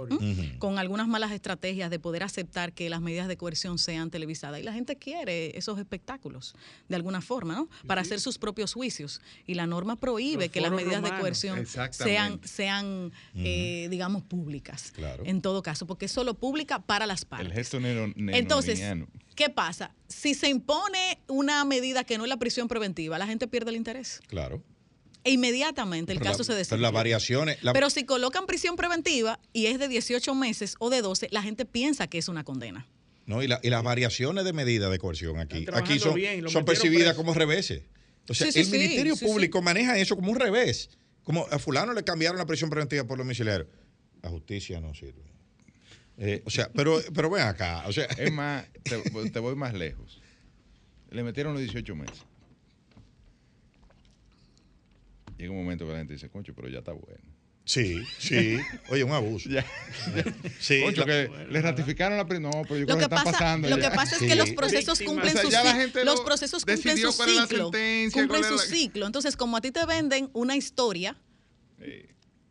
con 0.59 0.79
algunas 0.79 1.07
malas 1.07 1.31
estrategias 1.31 1.89
de 1.89 1.99
poder 1.99 2.23
aceptar 2.23 2.73
que 2.73 2.89
las 2.89 3.01
medidas 3.01 3.27
de 3.27 3.37
coerción 3.37 3.77
sean 3.77 4.09
televisadas. 4.09 4.59
Y 4.59 4.63
la 4.63 4.73
gente 4.73 4.95
quiere 4.95 5.57
esos 5.57 5.79
espectáculos, 5.79 6.55
de 6.89 6.95
alguna 6.95 7.21
forma, 7.21 7.55
¿no? 7.55 7.69
Para 7.87 8.01
hacer 8.01 8.19
sus 8.19 8.37
propios 8.37 8.73
juicios. 8.73 9.21
Y 9.45 9.53
la 9.55 9.67
norma 9.67 9.95
prohíbe 9.95 10.49
que 10.49 10.61
las 10.61 10.71
medidas 10.71 11.03
de 11.03 11.17
coerción 11.19 11.65
sean, 11.91 12.39
sean 12.43 13.11
eh, 13.35 13.87
digamos, 13.89 14.23
públicas. 14.23 14.93
En 15.23 15.41
todo 15.41 15.61
caso, 15.61 15.85
porque 15.85 16.05
es 16.05 16.11
solo 16.11 16.33
pública 16.33 16.79
para 16.79 17.05
las 17.05 17.25
partes. 17.25 17.47
El 17.47 17.53
gesto 17.53 17.79
nero, 17.79 18.11
Entonces, 18.15 18.81
¿qué 19.35 19.49
pasa? 19.49 19.93
Si 20.07 20.33
se 20.33 20.49
impone 20.49 21.19
una 21.27 21.63
medida 21.65 22.03
que 22.03 22.17
no 22.17 22.25
es 22.25 22.29
la 22.29 22.37
prisión 22.37 22.67
preventiva, 22.67 23.17
la 23.17 23.27
gente 23.27 23.47
pierde 23.47 23.69
el 23.69 23.75
interés. 23.75 24.21
Claro. 24.27 24.63
E 25.23 25.31
inmediatamente 25.31 26.13
el 26.13 26.19
caso 26.19 26.43
se 26.43 26.53
decide. 26.53 26.75
Pero 26.75 26.81
las 26.83 26.91
variaciones. 26.91 27.57
Pero 27.73 27.89
si 27.89 28.05
colocan 28.05 28.45
prisión 28.45 28.75
preventiva 28.75 29.39
y 29.53 29.65
es 29.65 29.79
de 29.79 29.87
18 29.87 30.35
meses 30.35 30.75
o 30.79 30.89
de 30.89 31.01
12, 31.01 31.29
la 31.31 31.41
gente 31.41 31.65
piensa 31.65 32.07
que 32.07 32.19
es 32.19 32.27
una 32.27 32.43
condena. 32.43 32.87
No, 33.25 33.41
y, 33.41 33.47
las 33.47 33.83
variaciones 33.83 34.45
de 34.45 34.53
medida 34.53 34.89
de 34.89 34.99
coerción 34.99 35.39
aquí, 35.39 35.65
aquí 35.73 35.97
son, 35.97 36.15
son 36.47 36.63
percibidas 36.63 37.15
como 37.15 37.33
reveses. 37.33 37.81
O 38.29 38.35
sea, 38.35 38.49
el 38.53 38.69
Ministerio 38.69 39.15
Público 39.17 39.63
maneja 39.63 39.97
eso 39.97 40.15
como 40.15 40.31
un 40.31 40.39
revés. 40.39 40.91
Como 41.23 41.47
a 41.49 41.57
fulano 41.57 41.93
le 41.93 42.03
cambiaron 42.03 42.37
la 42.37 42.45
prisión 42.45 42.69
preventiva 42.69 43.03
por 43.05 43.17
los 43.17 43.25
domiciliario. 43.25 43.67
La 44.21 44.29
justicia 44.29 44.79
no 44.79 44.93
sirve. 44.93 45.34
Eh, 46.17 46.41
o 46.45 46.49
sea, 46.49 46.69
pero, 46.73 47.01
pero 47.13 47.29
ven 47.29 47.43
acá. 47.43 47.83
O 47.87 47.93
sea. 47.93 48.05
Es 48.05 48.31
más, 48.33 48.65
te, 48.83 49.39
voy 49.39 49.55
más 49.55 49.73
lejos. 49.73 50.21
Le 51.09 51.23
metieron 51.23 51.53
los 51.53 51.61
18 51.61 51.95
meses. 51.95 52.23
Llega 55.37 55.51
un 55.51 55.57
momento 55.57 55.85
que 55.85 55.91
la 55.91 55.97
gente 55.97 56.13
dice, 56.13 56.29
concho, 56.29 56.53
pero 56.53 56.69
ya 56.69 56.79
está 56.79 56.93
bueno. 56.93 57.35
Sí, 57.65 58.03
sí. 58.19 58.59
Oye, 58.89 59.03
un 59.03 59.11
abuso. 59.11 59.49
Ya. 59.55 59.65
Sí, 60.59 60.83
que 60.93 61.27
bueno, 61.27 61.51
le 61.51 61.61
ratificaron 61.61 62.17
la 62.17 62.25
primera. 62.25 62.55
No, 62.55 62.63
pero 62.63 62.79
yo 62.79 62.85
creo 62.85 62.97
que, 62.97 63.03
que 63.03 63.09
pasando. 63.09 63.69
Lo 63.69 63.77
que 63.77 63.89
pasa 63.89 64.15
es 64.15 64.21
que 64.21 64.35
los 64.35 64.51
procesos 64.51 65.01
cumplen 65.01 65.35
su 65.35 65.49
ciclo. 65.49 66.03
Los 66.03 66.21
procesos 66.21 66.63
cumplen 66.63 66.97
su 66.97 67.11
ciclo. 67.11 67.71
Cumplen 68.13 68.43
su 68.43 68.59
ciclo. 68.59 69.05
Entonces, 69.07 69.35
como 69.35 69.57
a 69.57 69.61
ti 69.61 69.71
te 69.71 69.85
venden 69.85 70.29
una 70.33 70.55
historia 70.55 71.17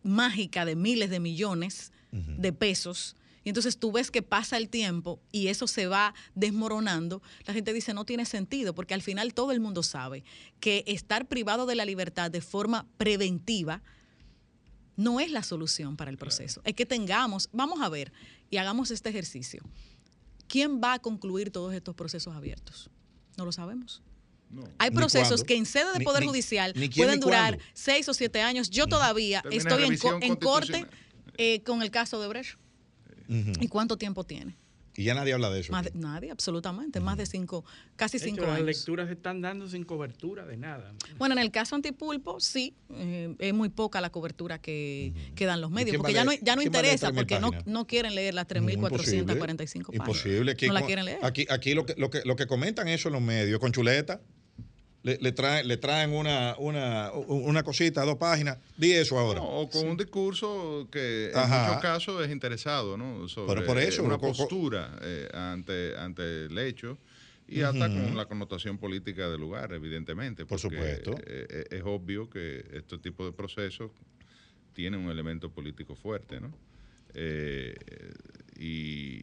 mágica 0.02 0.64
de 0.64 0.76
miles 0.76 1.10
de 1.10 1.20
millones 1.20 1.92
de 2.10 2.52
pesos 2.52 3.16
y 3.44 3.50
entonces 3.50 3.78
tú 3.78 3.92
ves 3.92 4.10
que 4.10 4.22
pasa 4.22 4.56
el 4.56 4.68
tiempo 4.68 5.20
y 5.30 5.48
eso 5.48 5.66
se 5.66 5.86
va 5.86 6.14
desmoronando, 6.34 7.22
la 7.46 7.54
gente 7.54 7.72
dice 7.72 7.94
no 7.94 8.04
tiene 8.04 8.24
sentido, 8.24 8.74
porque 8.74 8.94
al 8.94 9.02
final 9.02 9.34
todo 9.34 9.52
el 9.52 9.60
mundo 9.60 9.82
sabe 9.82 10.24
que 10.60 10.82
estar 10.86 11.28
privado 11.28 11.66
de 11.66 11.74
la 11.74 11.84
libertad 11.84 12.30
de 12.30 12.40
forma 12.40 12.86
preventiva 12.96 13.82
no 14.96 15.20
es 15.20 15.30
la 15.30 15.42
solución 15.42 15.96
para 15.96 16.10
el 16.10 16.16
proceso. 16.16 16.62
Es 16.64 16.74
que 16.74 16.86
tengamos, 16.86 17.48
vamos 17.52 17.80
a 17.82 17.88
ver 17.88 18.12
y 18.48 18.56
hagamos 18.56 18.90
este 18.90 19.10
ejercicio. 19.10 19.62
¿Quién 20.46 20.80
va 20.80 20.94
a 20.94 20.98
concluir 20.98 21.50
todos 21.50 21.74
estos 21.74 21.94
procesos 21.94 22.34
abiertos? 22.34 22.90
No 23.36 23.44
lo 23.44 23.52
sabemos. 23.52 24.02
Hay 24.78 24.90
procesos 24.92 25.42
que 25.42 25.56
en 25.56 25.66
sede 25.66 25.98
de 25.98 26.04
Poder 26.04 26.24
Judicial 26.24 26.72
pueden 26.94 27.18
durar 27.18 27.58
seis 27.72 28.08
o 28.08 28.14
siete 28.14 28.40
años. 28.40 28.70
Yo 28.70 28.86
todavía 28.86 29.42
estoy 29.50 29.98
en, 30.20 30.36
corte 30.36 30.86
eh, 31.36 31.62
con 31.62 31.82
el 31.82 31.90
caso 31.90 32.20
de 32.20 32.28
Brecht. 32.28 32.58
¿Y 33.28 33.68
cuánto 33.68 33.96
tiempo 33.96 34.24
tiene? 34.24 34.56
Y 34.96 35.04
ya 35.04 35.14
nadie 35.14 35.32
habla 35.32 35.50
de 35.50 35.60
eso. 35.60 35.72
nadie, 35.94 36.30
absolutamente. 36.30 37.00
Más 37.00 37.16
de 37.16 37.26
cinco, 37.26 37.64
casi 37.96 38.18
cinco 38.18 38.44
años. 38.44 38.58
Las 38.58 38.76
lecturas 38.76 39.08
se 39.08 39.14
están 39.14 39.40
dando 39.40 39.68
sin 39.68 39.84
cobertura 39.84 40.46
de 40.46 40.56
nada. 40.56 40.92
Bueno, 41.18 41.34
en 41.34 41.40
el 41.40 41.50
caso 41.50 41.74
antipulpo, 41.74 42.38
sí, 42.38 42.74
eh, 42.90 43.34
es 43.38 43.54
muy 43.54 43.70
poca 43.70 44.00
la 44.00 44.10
cobertura 44.10 44.60
que, 44.60 45.12
dan 45.36 45.60
los 45.60 45.70
medios, 45.70 45.96
porque 45.96 46.12
ya 46.12 46.24
no, 46.24 46.32
ya 46.40 46.54
no 46.54 46.62
interesa, 46.62 47.12
porque 47.12 47.40
no, 47.40 47.50
no, 47.66 47.86
quieren 47.86 48.14
leer 48.14 48.34
las 48.34 48.46
3.445 48.46 49.86
páginas. 49.86 49.88
Imposible. 49.92 50.52
Aquí, 50.52 50.68
no 50.68 50.74
la 50.74 50.82
quieren 50.82 51.04
leer. 51.04 51.18
Aquí, 51.22 51.46
aquí 51.50 51.74
lo, 51.74 51.84
que, 51.86 51.94
lo, 51.96 52.10
que, 52.10 52.22
lo 52.24 52.36
que 52.36 52.46
comentan 52.46 52.86
eso 52.88 53.08
en 53.08 53.14
los 53.14 53.22
medios, 53.22 53.58
con 53.58 53.72
chuleta 53.72 54.20
le, 55.04 55.18
le, 55.20 55.32
traen, 55.32 55.68
le 55.68 55.76
traen 55.76 56.12
una, 56.12 56.56
una, 56.58 57.12
una 57.12 57.62
cosita, 57.62 58.04
dos 58.04 58.16
páginas, 58.16 58.56
di 58.76 58.92
eso 58.92 59.18
ahora. 59.18 59.42
o 59.42 59.68
con 59.68 59.86
un 59.86 59.98
discurso 59.98 60.88
que 60.90 61.26
en 61.26 61.40
muchos 61.50 61.82
casos 61.82 62.24
es 62.24 62.32
interesado, 62.32 62.96
¿no? 62.96 63.28
Sobre 63.28 63.60
por 63.62 63.78
eso, 63.78 64.02
una 64.02 64.16
postura 64.18 64.98
eh, 65.02 65.28
ante, 65.34 65.94
ante 65.98 66.46
el 66.46 66.58
hecho 66.58 66.96
y 67.46 67.60
hasta 67.60 67.88
con 67.88 68.16
la 68.16 68.24
connotación 68.24 68.78
política 68.78 69.28
del 69.28 69.40
lugar, 69.40 69.74
evidentemente. 69.74 70.46
Por 70.46 70.58
supuesto. 70.58 71.12
Eh, 71.26 71.46
eh, 71.50 71.64
es 71.70 71.82
obvio 71.84 72.30
que 72.30 72.64
este 72.72 72.96
tipo 72.96 73.26
de 73.26 73.32
procesos 73.32 73.90
tienen 74.72 75.00
un 75.00 75.10
elemento 75.10 75.50
político 75.50 75.94
fuerte, 75.94 76.40
¿no? 76.40 76.50
y, 78.58 79.18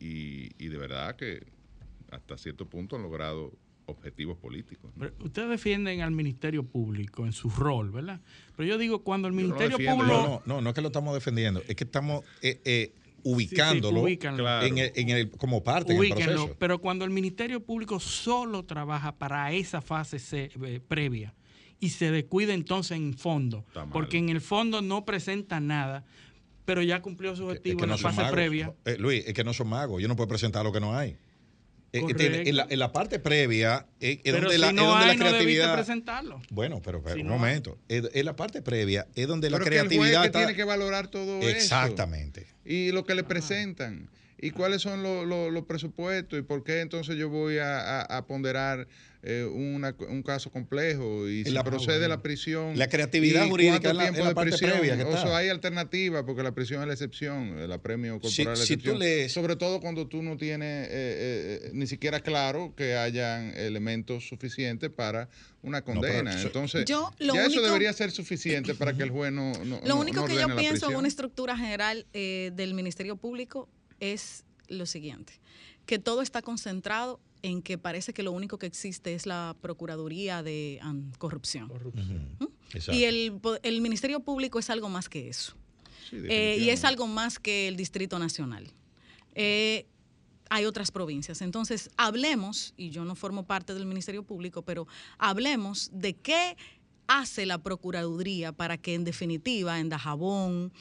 y, 0.00 0.50
y 0.58 0.68
de 0.68 0.76
verdad 0.76 1.14
que 1.16 1.42
hasta 2.10 2.36
cierto 2.36 2.66
punto 2.66 2.96
han 2.96 3.02
logrado 3.02 3.52
objetivos 3.90 4.38
políticos. 4.38 4.90
ustedes 5.20 5.48
defienden 5.48 6.00
al 6.00 6.10
Ministerio 6.10 6.64
Público 6.64 7.26
en 7.26 7.32
su 7.32 7.50
rol, 7.50 7.90
¿verdad? 7.90 8.20
Pero 8.56 8.68
yo 8.68 8.78
digo, 8.78 9.02
cuando 9.02 9.28
el 9.28 9.34
Ministerio 9.34 9.76
Público... 9.76 10.04
No, 10.06 10.42
no, 10.46 10.60
no, 10.60 10.70
es 10.70 10.74
que 10.74 10.80
lo 10.80 10.88
estamos 10.88 11.14
defendiendo, 11.14 11.62
es 11.66 11.76
que 11.76 11.84
estamos 11.84 12.24
eh, 12.42 12.60
eh, 12.64 12.94
ubicándolo 13.22 14.06
en 14.06 15.08
el, 15.10 15.30
como 15.30 15.62
parte 15.62 15.94
del 15.94 16.10
proceso. 16.10 16.56
Pero 16.58 16.80
cuando 16.80 17.04
el 17.04 17.10
Ministerio 17.10 17.60
Público 17.60 18.00
solo 18.00 18.64
trabaja 18.64 19.16
para 19.16 19.52
esa 19.52 19.80
fase 19.80 20.18
eh, 20.32 20.80
previa 20.86 21.34
y 21.78 21.90
se 21.90 22.10
descuida 22.10 22.54
entonces 22.54 22.96
en 22.96 23.14
fondo, 23.14 23.64
porque 23.92 24.18
en 24.18 24.28
el 24.28 24.40
fondo 24.40 24.82
no 24.82 25.04
presenta 25.04 25.60
nada, 25.60 26.04
pero 26.64 26.82
ya 26.82 27.00
cumplió 27.00 27.34
su 27.34 27.46
objetivo 27.46 27.84
en 27.84 27.90
la 27.90 27.98
fase 27.98 28.22
previa. 28.30 28.74
Luis, 28.98 29.24
es 29.26 29.34
que 29.34 29.44
no 29.44 29.52
son 29.52 29.68
magos, 29.68 30.00
yo 30.00 30.08
no 30.08 30.16
puedo 30.16 30.28
presentar 30.28 30.64
lo 30.64 30.72
que 30.72 30.80
no 30.80 30.96
hay. 30.96 31.16
Eh, 31.92 31.98
eh, 31.98 32.42
en, 32.46 32.56
la, 32.56 32.66
en, 32.70 32.78
la, 32.78 32.92
parte 32.92 33.18
previa 33.18 33.84
es, 33.98 34.22
donde, 34.22 34.58
la, 34.58 34.70
creatividad. 35.16 35.74
presentarlo. 35.74 36.40
Bueno, 36.50 36.80
pero, 36.84 37.02
un 37.16 37.26
momento. 37.26 37.78
en 37.88 38.24
la 38.24 38.36
parte 38.36 38.62
previa 38.62 39.08
es 39.16 39.26
donde 39.26 39.50
la 39.50 39.58
creatividad. 39.58 40.22
Que 40.22 40.30
tiene 40.30 40.54
que 40.54 40.62
valorar 40.62 41.08
todo 41.08 41.40
eso. 41.40 41.48
Exactamente. 41.48 42.46
Y 42.64 42.92
lo 42.92 43.04
que 43.04 43.16
le 43.16 43.24
presentan. 43.24 44.08
Y 44.42 44.50
cuáles 44.50 44.82
son 44.82 45.02
los 45.02 45.64
presupuestos 45.64 46.38
y 46.38 46.42
por 46.42 46.64
qué 46.64 46.80
entonces 46.80 47.16
yo 47.16 47.28
voy 47.28 47.58
a 47.60 48.24
ponderar 48.26 48.86
eh, 49.22 49.44
un 49.44 50.22
caso 50.22 50.50
complejo 50.50 51.28
y 51.28 51.44
si 51.44 51.52
procede 51.52 52.08
la 52.08 52.22
prisión. 52.22 52.78
La 52.78 52.88
creatividad 52.88 53.46
jurídica 53.48 53.90
en 53.90 53.96
la, 53.98 54.08
en 54.08 54.24
la 54.24 54.34
parte 54.34 54.56
previa. 54.56 55.06
o 55.06 55.12
sea, 55.12 55.36
hay 55.36 55.50
alternativas 55.50 56.24
porque 56.24 56.42
la 56.42 56.52
prisión 56.52 56.80
es 56.80 56.86
la 56.86 56.94
excepción, 56.94 57.58
el 57.58 57.70
apremio 57.70 58.18
corporal 58.18 58.54
es 58.54 58.58
la 58.58 58.64
excepción. 58.64 58.98
Sobre 59.28 59.56
todo 59.56 59.80
cuando 59.80 60.06
tú 60.06 60.22
no 60.22 60.38
tienes 60.38 60.86
eh, 60.86 60.90
eh, 60.90 61.70
ni 61.74 61.86
siquiera 61.86 62.20
claro 62.20 62.72
que 62.74 62.96
hayan 62.96 63.52
elementos 63.56 64.26
suficientes 64.26 64.88
para 64.88 65.28
una 65.60 65.82
condena. 65.82 66.40
Entonces, 66.40 66.86
ya 66.86 67.44
eso 67.44 67.60
debería 67.60 67.92
ser 67.92 68.12
suficiente 68.12 68.74
para 68.74 68.94
que 68.94 69.02
el 69.02 69.10
juez 69.10 69.32
no. 69.32 69.52
lo 69.84 69.96
único 69.96 70.24
que 70.24 70.36
yo 70.36 70.56
pienso 70.56 70.90
en 70.90 70.96
una 70.96 71.08
estructura 71.08 71.58
general 71.58 72.06
del 72.14 72.72
Ministerio 72.72 73.16
Público 73.16 73.68
es 74.00 74.44
lo 74.68 74.86
siguiente: 74.86 75.40
que 75.86 75.98
todo 75.98 76.22
está 76.22 76.42
concentrado 76.42 77.20
en 77.42 77.62
que 77.62 77.78
parece 77.78 78.12
que 78.12 78.22
lo 78.22 78.32
único 78.32 78.58
que 78.58 78.66
existe 78.66 79.14
es 79.14 79.26
la 79.26 79.56
Procuraduría 79.60 80.42
de 80.42 80.80
Corrupción. 81.18 81.70
¿Mm? 82.38 82.46
Y 82.92 83.04
el, 83.04 83.80
Ministerio 83.80 84.20
Público 84.20 84.58
es 84.58 84.70
algo 84.70 84.88
más 84.88 85.08
que 85.08 85.28
eso. 85.28 85.54
Eh, 86.12 86.58
y 86.60 86.70
es 86.70 86.84
algo 86.84 87.06
más 87.06 87.38
que 87.38 87.68
el 87.68 87.76
Distrito 87.76 88.18
Nacional. 88.18 88.66
Eh, 89.34 89.86
hay 90.48 90.64
otras 90.64 90.90
provincias. 90.90 91.42
Entonces, 91.42 91.90
hablemos, 91.96 92.74
y 92.76 92.90
yo 92.90 93.04
no 93.04 93.14
formo 93.14 93.46
parte 93.46 93.72
del 93.72 93.86
Ministerio 93.86 94.24
Público, 94.24 94.62
pero 94.62 94.86
hablemos 95.18 95.90
de 95.92 96.14
qué 96.14 96.56
hace 97.06 97.46
la 97.46 97.58
Procuraduría 97.58 98.52
para 98.52 98.76
que 98.76 98.94
en 98.94 99.04
definitiva 99.04 99.78
en 99.78 99.88
Dajabón, 99.88 100.72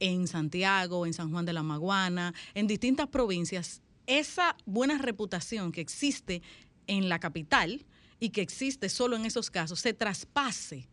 en 0.00 0.26
Santiago, 0.26 1.06
en 1.06 1.12
San 1.12 1.30
Juan 1.30 1.44
de 1.44 1.52
la 1.52 1.62
Maguana, 1.62 2.34
en 2.54 2.66
distintas 2.66 3.08
provincias, 3.08 3.82
esa 4.06 4.56
buena 4.64 4.98
reputación 4.98 5.72
que 5.72 5.80
existe 5.80 6.42
en 6.86 7.08
la 7.08 7.18
capital 7.18 7.84
y 8.20 8.30
que 8.30 8.40
existe 8.40 8.88
solo 8.88 9.16
en 9.16 9.26
esos 9.26 9.50
casos 9.50 9.80
se 9.80 9.92
traspase 9.92 10.88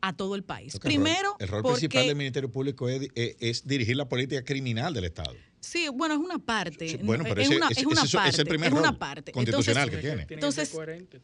a 0.00 0.12
todo 0.12 0.34
el 0.34 0.44
país. 0.44 0.78
Primero, 0.78 1.36
el 1.40 1.48
rol, 1.48 1.62
principal 1.62 2.06
del 2.06 2.16
Ministerio 2.16 2.50
Público 2.50 2.88
es, 2.88 3.66
dirigir 3.66 3.96
la 3.96 4.08
política 4.08 4.44
criminal 4.44 4.94
del 4.94 5.04
Estado. 5.04 5.34
Sí, 5.60 5.88
bueno, 5.92 6.14
es 6.14 6.20
una 6.20 6.38
parte. 6.38 7.00
bueno, 7.02 7.24
pero 7.24 7.40
es, 7.40 7.48
una, 7.48 7.68
es, 7.68 7.84
una 7.84 8.04
parte, 8.04 8.30
es 8.30 8.38
el 8.38 8.46
primer 8.46 8.72
es 8.72 8.78
una 8.78 8.96
parte. 8.96 9.32
constitucional 9.32 9.90
que 9.90 9.96
tiene. 9.98 10.26
Entonces, 10.28 10.72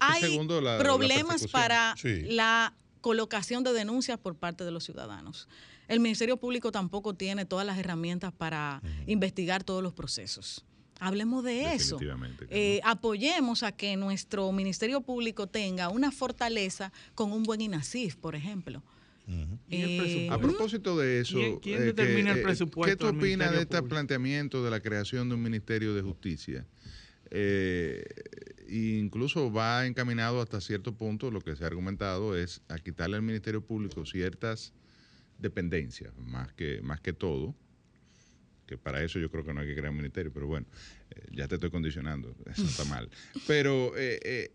hay 0.01 0.41
problemas 0.79 1.47
para 1.47 1.95
la 2.03 2.75
colocación 3.01 3.63
de 3.63 3.73
denuncias 3.73 4.19
por 4.19 4.35
parte 4.35 4.65
de 4.65 4.73
los 4.73 4.85
ciudadanos. 4.85 5.49
El 5.89 6.01
Ministerio 6.01 6.36
Público 6.36 6.73
tampoco 6.73 7.15
tiene 7.15 7.44
todas 7.44 7.66
las 7.66 7.78
herramientas 7.78 8.32
para 8.32 8.81
investigar 9.06 9.65
todos 9.65 9.82
los 9.82 9.93
procesos. 9.93 10.65
Hablemos 11.01 11.44
de 11.44 11.74
eso. 11.74 11.98
Eh, 12.51 12.81
apoyemos 12.85 13.62
a 13.62 13.73
que 13.73 13.97
nuestro 13.97 14.51
Ministerio 14.52 15.01
Público 15.01 15.47
tenga 15.47 15.89
una 15.89 16.12
fortaleza 16.12 16.93
con 17.15 17.32
un 17.32 17.43
buen 17.43 17.61
INASIF, 17.61 18.16
por 18.16 18.35
ejemplo. 18.35 18.82
Eh, 19.70 20.28
a 20.31 20.39
propósito 20.39 20.98
de 20.98 21.20
eso, 21.20 21.39
¿quién, 21.62 21.82
eh, 21.82 21.86
determina 21.86 22.32
el 22.32 22.43
presupuesto? 22.43 22.90
¿Qué 22.90 22.97
tú 22.97 23.19
opinas 23.19 23.52
de 23.52 23.62
este 23.62 23.82
planteamiento 23.82 24.62
de 24.62 24.70
la 24.70 24.81
creación 24.81 25.28
de 25.28 25.35
un 25.35 25.43
Ministerio 25.43 25.94
de 25.94 26.02
Justicia? 26.02 26.66
incluso 28.69 29.51
va 29.52 29.86
encaminado 29.86 30.40
hasta 30.40 30.61
cierto 30.61 30.94
punto, 30.94 31.32
lo 31.32 31.40
que 31.40 31.56
se 31.56 31.65
ha 31.65 31.66
argumentado 31.66 32.36
es 32.36 32.62
a 32.69 32.78
quitarle 32.78 33.16
al 33.16 33.23
Ministerio 33.23 33.61
Público 33.61 34.06
ciertas 34.06 34.73
dependencias, 35.39 36.16
más 36.16 36.52
que, 36.52 36.81
más 36.82 37.01
que 37.01 37.12
todo, 37.12 37.55
que 38.66 38.78
para 38.78 39.02
eso 39.02 39.19
yo 39.19 39.31
creo 39.31 39.44
que 39.44 39.52
no 39.52 39.61
hay 39.61 39.66
que 39.66 39.74
crear 39.74 39.90
un 39.90 39.97
ministerio, 39.97 40.32
pero 40.32 40.47
bueno, 40.47 40.66
eh, 41.11 41.27
ya 41.32 41.48
te 41.48 41.56
estoy 41.56 41.70
condicionando, 41.70 42.35
eso 42.51 42.65
está 42.65 42.85
mal. 42.85 43.11
Pero, 43.47 43.97
eh, 43.97 44.20
eh, 44.24 44.52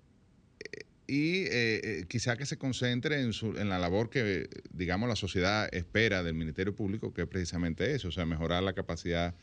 y 1.12 2.06
quizá 2.06 2.38
que 2.38 2.46
se 2.46 2.58
concentre 2.58 3.20
en, 3.20 3.34
su, 3.34 3.58
en 3.58 3.68
la 3.68 3.80
labor 3.80 4.12
que, 4.12 4.48
digamos, 4.72 5.10
la 5.10 5.16
sociedad 5.16 5.68
espera 5.74 6.22
del 6.22 6.36
Ministerio 6.36 6.76
Público, 6.76 7.14
que 7.14 7.24
es 7.24 7.28
precisamente 7.28 7.96
eso, 7.96 8.10
o 8.10 8.12
sea, 8.12 8.28
mejorar 8.28 8.62
la 8.62 8.74
capacidad 8.74 9.36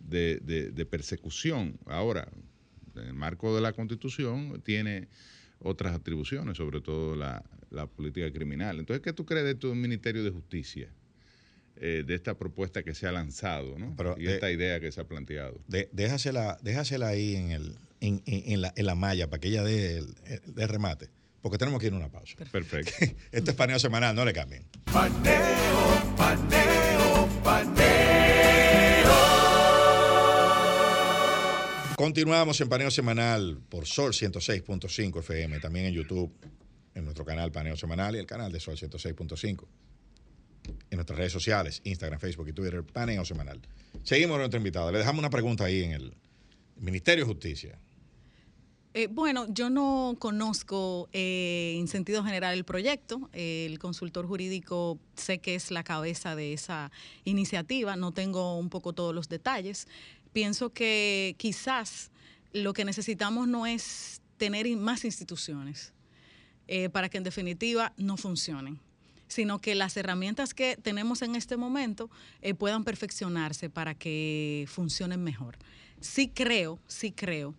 de, 0.00 0.40
de 0.40 0.86
persecución. 0.86 1.78
Ahora, 1.86 2.28
en 2.96 3.06
el 3.06 3.14
marco 3.14 3.54
de 3.54 3.60
la 3.60 3.72
Constitución, 3.72 4.60
tiene 4.64 5.06
otras 5.60 5.94
atribuciones, 5.94 6.56
sobre 6.56 6.80
todo 6.80 7.16
la, 7.16 7.42
la 7.70 7.86
política 7.86 8.30
criminal. 8.32 8.78
Entonces, 8.78 9.02
¿qué 9.02 9.12
tú 9.12 9.24
crees 9.24 9.44
de 9.44 9.54
tu 9.54 9.74
Ministerio 9.74 10.22
de 10.22 10.30
Justicia? 10.30 10.88
Eh, 11.76 12.04
de 12.06 12.14
esta 12.14 12.38
propuesta 12.38 12.84
que 12.84 12.94
se 12.94 13.08
ha 13.08 13.10
lanzado 13.10 13.76
¿no? 13.76 13.96
y 14.16 14.28
esta 14.28 14.48
idea 14.52 14.78
que 14.78 14.92
se 14.92 15.00
ha 15.00 15.08
planteado. 15.08 15.60
déjasela, 15.66 16.56
déjasela 16.62 17.08
ahí 17.08 17.34
en, 17.34 17.50
el, 17.50 17.74
en, 18.00 18.22
en, 18.26 18.60
la, 18.60 18.72
en 18.76 18.86
la 18.86 18.94
malla 18.94 19.28
para 19.28 19.40
que 19.40 19.48
ella 19.48 19.64
dé 19.64 19.98
el, 19.98 20.68
remate, 20.68 21.10
porque 21.42 21.58
tenemos 21.58 21.80
que 21.80 21.88
ir 21.88 21.92
a 21.92 21.96
una 21.96 22.10
pausa. 22.10 22.36
Perfecto. 22.52 22.92
este 23.32 23.50
es 23.50 23.56
paneo 23.56 23.80
semanal, 23.80 24.14
no 24.14 24.24
le 24.24 24.32
cambien. 24.32 24.62
Paneo, 24.84 26.14
paneo, 26.16 27.28
paneo. 27.42 27.83
Continuamos 31.96 32.60
en 32.60 32.68
paneo 32.68 32.90
semanal 32.90 33.58
por 33.68 33.86
Sol 33.86 34.12
106.5 34.12 35.20
FM, 35.20 35.60
también 35.60 35.86
en 35.86 35.94
YouTube, 35.94 36.32
en 36.92 37.04
nuestro 37.04 37.24
canal 37.24 37.52
Paneo 37.52 37.76
Semanal 37.76 38.16
y 38.16 38.18
el 38.18 38.26
canal 38.26 38.50
de 38.50 38.58
Sol 38.58 38.76
106.5. 38.76 39.64
en 40.90 40.96
nuestras 40.96 41.18
redes 41.18 41.32
sociales, 41.32 41.80
Instagram, 41.84 42.18
Facebook 42.18 42.48
y 42.48 42.52
Twitter, 42.52 42.82
paneo 42.82 43.24
semanal. 43.24 43.60
Seguimos 44.02 44.36
a 44.36 44.38
nuestra 44.38 44.58
invitada. 44.58 44.90
Le 44.90 44.98
dejamos 44.98 45.20
una 45.20 45.30
pregunta 45.30 45.64
ahí 45.64 45.82
en 45.82 45.92
el 45.92 46.14
Ministerio 46.76 47.24
de 47.26 47.32
Justicia. 47.32 47.78
Eh, 48.94 49.08
bueno, 49.08 49.46
yo 49.48 49.70
no 49.70 50.16
conozco 50.18 51.08
eh, 51.12 51.76
en 51.78 51.86
sentido 51.88 52.24
general 52.24 52.54
el 52.54 52.64
proyecto. 52.64 53.28
el 53.32 53.78
consultor 53.78 54.26
jurídico 54.26 54.98
sé 55.16 55.38
que 55.38 55.54
es 55.54 55.70
la 55.70 55.84
cabeza 55.84 56.34
de 56.34 56.52
esa 56.52 56.90
iniciativa. 57.24 57.96
No 57.96 58.12
tengo 58.12 58.56
un 58.56 58.70
poco 58.70 58.92
todos 58.92 59.14
los 59.14 59.28
detalles. 59.28 59.86
Pienso 60.34 60.68
que 60.70 61.34
quizás 61.38 62.10
lo 62.52 62.74
que 62.74 62.84
necesitamos 62.84 63.48
no 63.48 63.64
es 63.64 64.20
tener 64.36 64.66
más 64.76 65.06
instituciones 65.06 65.94
eh, 66.68 66.90
para 66.90 67.08
que 67.08 67.16
en 67.16 67.24
definitiva 67.24 67.94
no 67.96 68.18
funcionen 68.18 68.78
sino 69.26 69.58
que 69.58 69.74
las 69.74 69.96
herramientas 69.96 70.52
que 70.54 70.76
tenemos 70.76 71.22
en 71.22 71.34
este 71.34 71.56
momento 71.56 72.10
puedan 72.58 72.84
perfeccionarse 72.84 73.68
para 73.68 73.94
que 73.94 74.66
funcionen 74.68 75.24
mejor. 75.24 75.56
Sí 76.00 76.28
creo, 76.28 76.78
sí 76.86 77.10
creo 77.10 77.54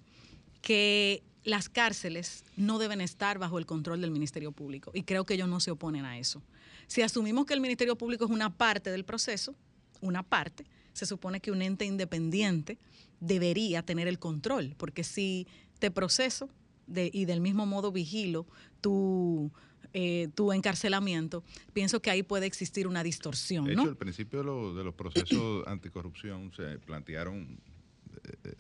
que 0.61 1.23
las 1.45 1.69
cárceles 1.69 2.43
no 2.57 2.80
deben 2.80 2.99
estar 2.99 3.38
bajo 3.38 3.60
el 3.60 3.65
control 3.65 4.02
del 4.02 4.11
Ministerio 4.11 4.52
Público 4.52 4.91
y 4.93 5.03
creo 5.03 5.26
que 5.26 5.35
ellos 5.35 5.47
no 5.47 5.60
se 5.60 5.72
oponen 5.72 6.03
a 6.03 6.18
eso. 6.18 6.41
Si 6.88 7.02
asumimos 7.03 7.45
que 7.45 7.53
el 7.53 7.61
Ministerio 7.61 7.95
Público 7.95 8.26
es 8.26 8.31
una 8.31 8.49
parte 8.49 8.91
del 8.91 9.06
proceso, 9.06 9.56
una 10.02 10.23
parte, 10.23 10.65
se 10.96 11.06
supone 11.06 11.42
que 11.42 11.52
un 11.52 11.62
ente 11.62 11.86
independiente 11.86 12.80
debería 13.20 13.84
tener 13.84 14.08
el 14.08 14.18
control, 14.18 14.76
porque 14.78 15.04
si 15.04 15.46
te 15.78 15.92
proceso 15.92 16.50
y 16.88 17.26
del 17.26 17.42
mismo 17.42 17.66
modo 17.66 17.92
vigilo 17.92 18.48
tu, 18.80 19.52
eh, 19.94 20.30
tu 20.36 20.54
encarcelamiento, 20.54 21.44
pienso 21.74 22.02
que 22.02 22.12
ahí 22.12 22.24
puede 22.24 22.46
existir 22.46 22.88
una 22.88 23.04
distorsión. 23.04 23.66
De 23.66 23.74
hecho, 23.74 23.82
al 23.84 23.98
principio 23.98 24.74
de, 24.74 24.84
los 24.84 24.94
procesos 24.96 25.64
anticorrupción 25.68 26.54
se 26.56 26.80
plantearon 26.80 27.60
eh, 28.24 28.54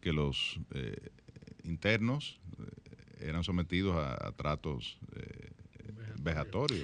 que 0.00 0.12
los 0.12 0.58
eh, 0.72 1.10
internos 1.64 2.40
eh, 2.58 3.28
eran 3.28 3.44
sometidos 3.44 3.96
a, 3.96 4.32
tratos 4.32 4.98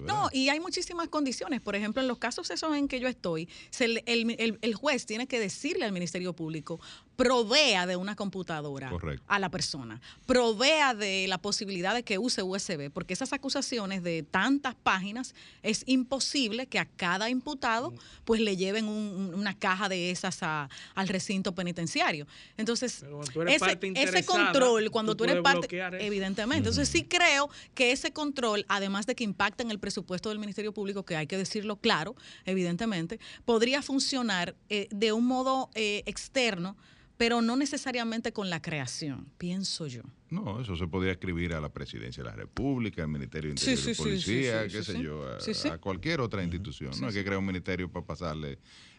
No, 0.07 0.29
y 0.33 0.49
hay 0.49 0.61
muchísimas 0.61 1.09
condiciones. 1.09 1.61
Por 1.61 1.77
ejemplo, 1.77 2.03
en 2.03 2.09
los 2.09 2.19
casos 2.19 2.51
esos 2.51 2.77
en 2.77 2.89
que 2.89 3.01
yo 3.01 3.09
estoy, 3.09 3.49
el, 3.79 4.75
juez 4.75 5.07
tiene 5.07 5.27
que 5.27 5.39
decirle 5.39 5.85
al 5.85 5.93
Ministerio 5.93 6.33
Público, 6.35 6.81
provea 7.17 7.87
de 7.87 7.97
una 7.97 8.17
computadora 8.17 8.91
a 9.27 9.39
la 9.39 9.51
persona, 9.51 10.01
provea 10.27 10.95
de 10.95 11.27
la 11.29 11.39
posibilidad 11.39 11.95
de 11.95 12.03
que 12.03 12.19
use 12.19 12.43
USB, 12.43 12.91
porque 12.91 13.15
esas 13.15 13.33
acusaciones 13.33 14.03
de 14.03 14.23
tantas 14.23 14.75
páginas 14.75 15.35
es 15.63 15.83
imposible 15.87 16.67
que 16.67 16.79
a 16.79 16.87
cada 16.87 17.29
imputado 17.31 17.93
pues 18.25 18.41
le 18.41 18.57
lleven 18.57 18.87
una 18.89 19.55
caja 19.55 19.89
de 19.89 20.11
esas 20.11 20.43
al 20.43 21.09
recinto 21.09 21.55
penitenciario. 21.55 22.27
Entonces, 22.57 23.05
ese, 23.47 24.25
control, 24.25 24.91
cuando 24.91 25.15
tú 25.15 25.25
eres 25.25 25.43
parte, 25.43 25.69
evidentemente, 26.01 26.59
entonces 26.59 26.89
sí 26.89 27.05
creo 27.05 27.51
que 27.75 27.93
ese 27.93 28.13
control, 28.13 28.65
además 28.69 29.07
de 29.07 29.15
que 29.15 29.25
impacta 29.25 29.63
en 29.63 29.71
el 29.71 29.79
presupuesto 29.79 30.29
del 30.29 30.39
Ministerio 30.39 30.73
Público, 30.73 31.05
que 31.05 31.17
hay 31.17 31.27
que 31.27 31.37
decirlo 31.37 31.77
claro, 31.77 32.17
evidentemente, 32.45 33.21
podría 33.45 33.83
funcionar 33.83 34.55
eh, 34.69 34.89
de 34.91 35.13
un 35.13 35.27
modo 35.27 35.71
eh, 35.75 36.03
externo 36.07 36.77
pero 37.17 37.43
no 37.43 37.57
necesariamente 37.57 38.33
con 38.33 38.51
la 38.51 38.61
creación, 38.61 39.29
pienso 39.39 39.87
yo. 39.87 40.03
No, 40.31 40.61
eso 40.61 40.77
se 40.77 40.87
podría 40.87 41.13
escribir 41.13 41.53
a 41.55 41.61
la 41.61 41.69
Presidencia 41.69 42.23
de 42.23 42.31
la 42.31 42.37
República, 42.37 43.03
al 43.03 43.09
Ministerio 43.09 43.51
de 43.51 43.61
Interior 43.61 43.91
y 43.91 43.95
Policía, 43.95 44.69
qué 44.69 44.83
sé 44.83 45.03
yo, 45.03 45.25
a, 45.71 45.79
cualquier 45.79 46.21
otra 46.21 46.43
institución. 46.43 46.93
no 47.01 47.09
hay 47.09 47.13
que 47.15 47.23
crear 47.23 47.39
un 47.39 47.47
ministerio 47.47 47.91
para 47.91 48.07
pasarle 48.07 48.59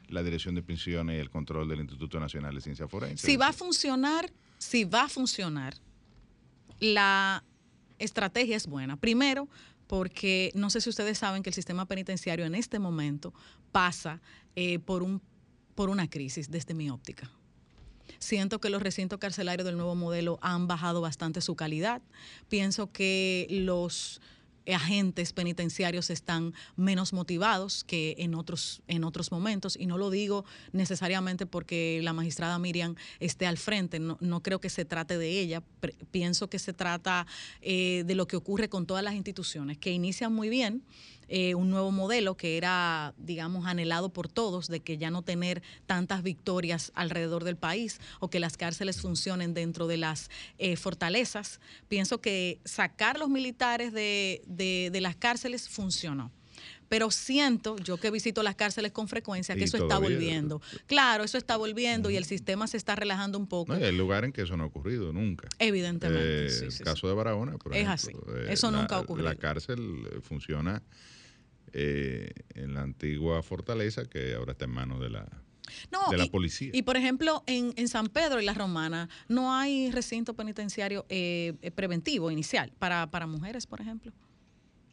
la 0.09 0.21
dirección 0.21 0.55
de 0.55 0.61
pensiones 0.61 1.17
y 1.17 1.19
el 1.19 1.29
control 1.29 1.67
del 1.67 1.79
Instituto 1.79 2.19
Nacional 2.19 2.53
de 2.53 2.61
Ciencia 2.61 2.87
Forense. 2.87 3.25
Si 3.25 3.35
va 3.35 3.47
a 3.47 3.53
funcionar, 3.53 4.31
si 4.57 4.83
va 4.83 5.03
a 5.03 5.09
funcionar, 5.09 5.75
la 6.79 7.43
estrategia 7.99 8.57
es 8.57 8.67
buena. 8.67 8.97
Primero, 8.97 9.47
porque 9.87 10.51
no 10.55 10.69
sé 10.69 10.81
si 10.81 10.89
ustedes 10.89 11.17
saben 11.17 11.43
que 11.43 11.49
el 11.49 11.53
sistema 11.53 11.85
penitenciario 11.87 12.45
en 12.45 12.55
este 12.55 12.79
momento 12.79 13.33
pasa 13.71 14.21
eh, 14.55 14.79
por, 14.79 15.03
un, 15.03 15.21
por 15.75 15.89
una 15.89 16.09
crisis 16.09 16.49
desde 16.49 16.73
mi 16.73 16.89
óptica. 16.89 17.29
Siento 18.19 18.59
que 18.59 18.69
los 18.69 18.81
recintos 18.81 19.19
carcelarios 19.19 19.65
del 19.65 19.77
nuevo 19.77 19.95
modelo 19.95 20.39
han 20.41 20.67
bajado 20.67 21.01
bastante 21.01 21.41
su 21.41 21.55
calidad. 21.55 22.01
Pienso 22.49 22.91
que 22.91 23.47
los 23.49 24.21
agentes 24.71 25.33
penitenciarios 25.33 26.09
están 26.09 26.53
menos 26.75 27.11
motivados 27.13 27.83
que 27.83 28.15
en 28.19 28.35
otros, 28.35 28.81
en 28.87 29.03
otros 29.03 29.31
momentos. 29.31 29.75
Y 29.77 29.85
no 29.85 29.97
lo 29.97 30.09
digo 30.09 30.45
necesariamente 30.71 31.45
porque 31.45 31.99
la 32.03 32.13
magistrada 32.13 32.57
Miriam 32.59 32.95
esté 33.19 33.45
al 33.45 33.57
frente, 33.57 33.99
no, 33.99 34.17
creo 34.41 34.61
que 34.61 34.69
se 34.69 34.85
trate 34.85 35.17
de 35.17 35.39
ella, 35.39 35.63
pienso 36.11 36.49
que 36.49 36.59
se 36.59 36.73
trata 36.73 37.27
eh, 37.61 38.03
de 38.05 38.15
lo 38.15 38.27
que 38.27 38.37
ocurre 38.37 38.69
con 38.69 38.85
todas 38.85 39.03
las 39.03 39.15
instituciones, 39.15 39.77
que 39.77 39.91
inician 39.91 40.33
muy 40.33 40.49
bien 40.49 40.83
eh, 41.27 41.55
un 41.55 41.69
nuevo 41.69 41.91
modelo 41.91 42.35
que 42.35 42.57
era, 42.57 43.13
digamos, 43.17 43.65
anhelado 43.65 44.09
por 44.09 44.27
todos, 44.27 44.67
de 44.67 44.79
que 44.79 44.97
ya 44.97 45.11
no 45.11 45.21
tener 45.21 45.61
tantas 45.85 46.23
victorias 46.23 46.91
alrededor 46.95 47.43
del 47.43 47.57
país 47.57 47.99
o 48.19 48.29
que 48.29 48.39
las 48.39 48.57
cárceles 48.57 49.01
funcionen 49.01 49.53
dentro 49.53 49.87
de 49.87 49.97
las 49.97 50.29
eh, 50.57 50.75
fortalezas. 50.75 51.59
Pienso 51.87 52.21
que 52.21 52.59
sacar 52.65 53.19
los 53.19 53.29
militares 53.29 53.93
de, 53.93 54.41
de, 54.47 55.01
las 55.01 55.15
cárceles 55.15 55.67
funcionó 55.67 56.31
pero 56.93 57.09
siento, 57.09 57.75
yo 57.77 57.97
que 57.97 58.11
visito 58.11 58.43
las 58.43 58.53
cárceles 58.53 58.91
con 58.91 59.07
frecuencia, 59.07 59.55
que 59.55 59.63
eso 59.63 59.77
está 59.77 59.97
volviendo. 59.97 60.61
Claro, 60.85 61.23
eso 61.23 61.39
está 61.39 61.57
volviendo 61.57 62.11
y 62.11 62.17
el 62.17 62.25
sistema 62.25 62.67
se 62.67 62.77
está 62.77 62.95
relajando 62.95 63.39
un 63.39 63.47
poco. 63.47 63.73
hay 63.73 63.97
lugares 63.97 64.27
en 64.27 64.31
que 64.31 64.43
eso 64.43 64.55
no 64.57 64.65
ha 64.65 64.67
ocurrido 64.67 65.11
nunca. 65.11 65.47
Evidentemente. 65.57 66.45
Eh, 66.45 66.67
el 66.67 66.79
caso 66.85 67.07
de 67.07 67.15
Barahona, 67.15 67.57
por 67.57 67.75
es 67.75 67.87
así. 67.87 68.11
Eso 68.47 68.69
nunca 68.69 68.97
ha 68.97 68.99
ocurrido. 68.99 69.27
La 69.27 69.33
cárcel 69.33 70.07
funciona 70.21 70.83
eh, 71.71 72.29
en 72.53 72.75
la 72.75 72.83
antigua 72.83 73.41
fortaleza 73.41 74.05
que 74.05 74.35
ahora 74.35 74.51
está 74.51 74.65
en 74.65 74.71
manos 74.71 75.01
de 75.01 75.09
la, 75.09 75.27
de 76.11 76.17
la 76.17 76.27
policía. 76.27 76.69
Y 76.73 76.83
por 76.83 76.95
ejemplo, 76.95 77.41
en, 77.47 77.73
en, 77.75 77.87
San 77.87 78.05
Pedro 78.05 78.39
y 78.39 78.45
la 78.45 78.53
Romana 78.53 79.09
no 79.27 79.51
hay 79.51 79.89
recinto 79.89 80.35
penitenciario 80.35 81.07
eh, 81.09 81.55
eh, 81.63 81.71
preventivo 81.71 82.29
inicial 82.29 82.71
para, 82.77 83.09
para 83.09 83.25
mujeres, 83.25 83.65
por 83.65 83.81
ejemplo. 83.81 84.11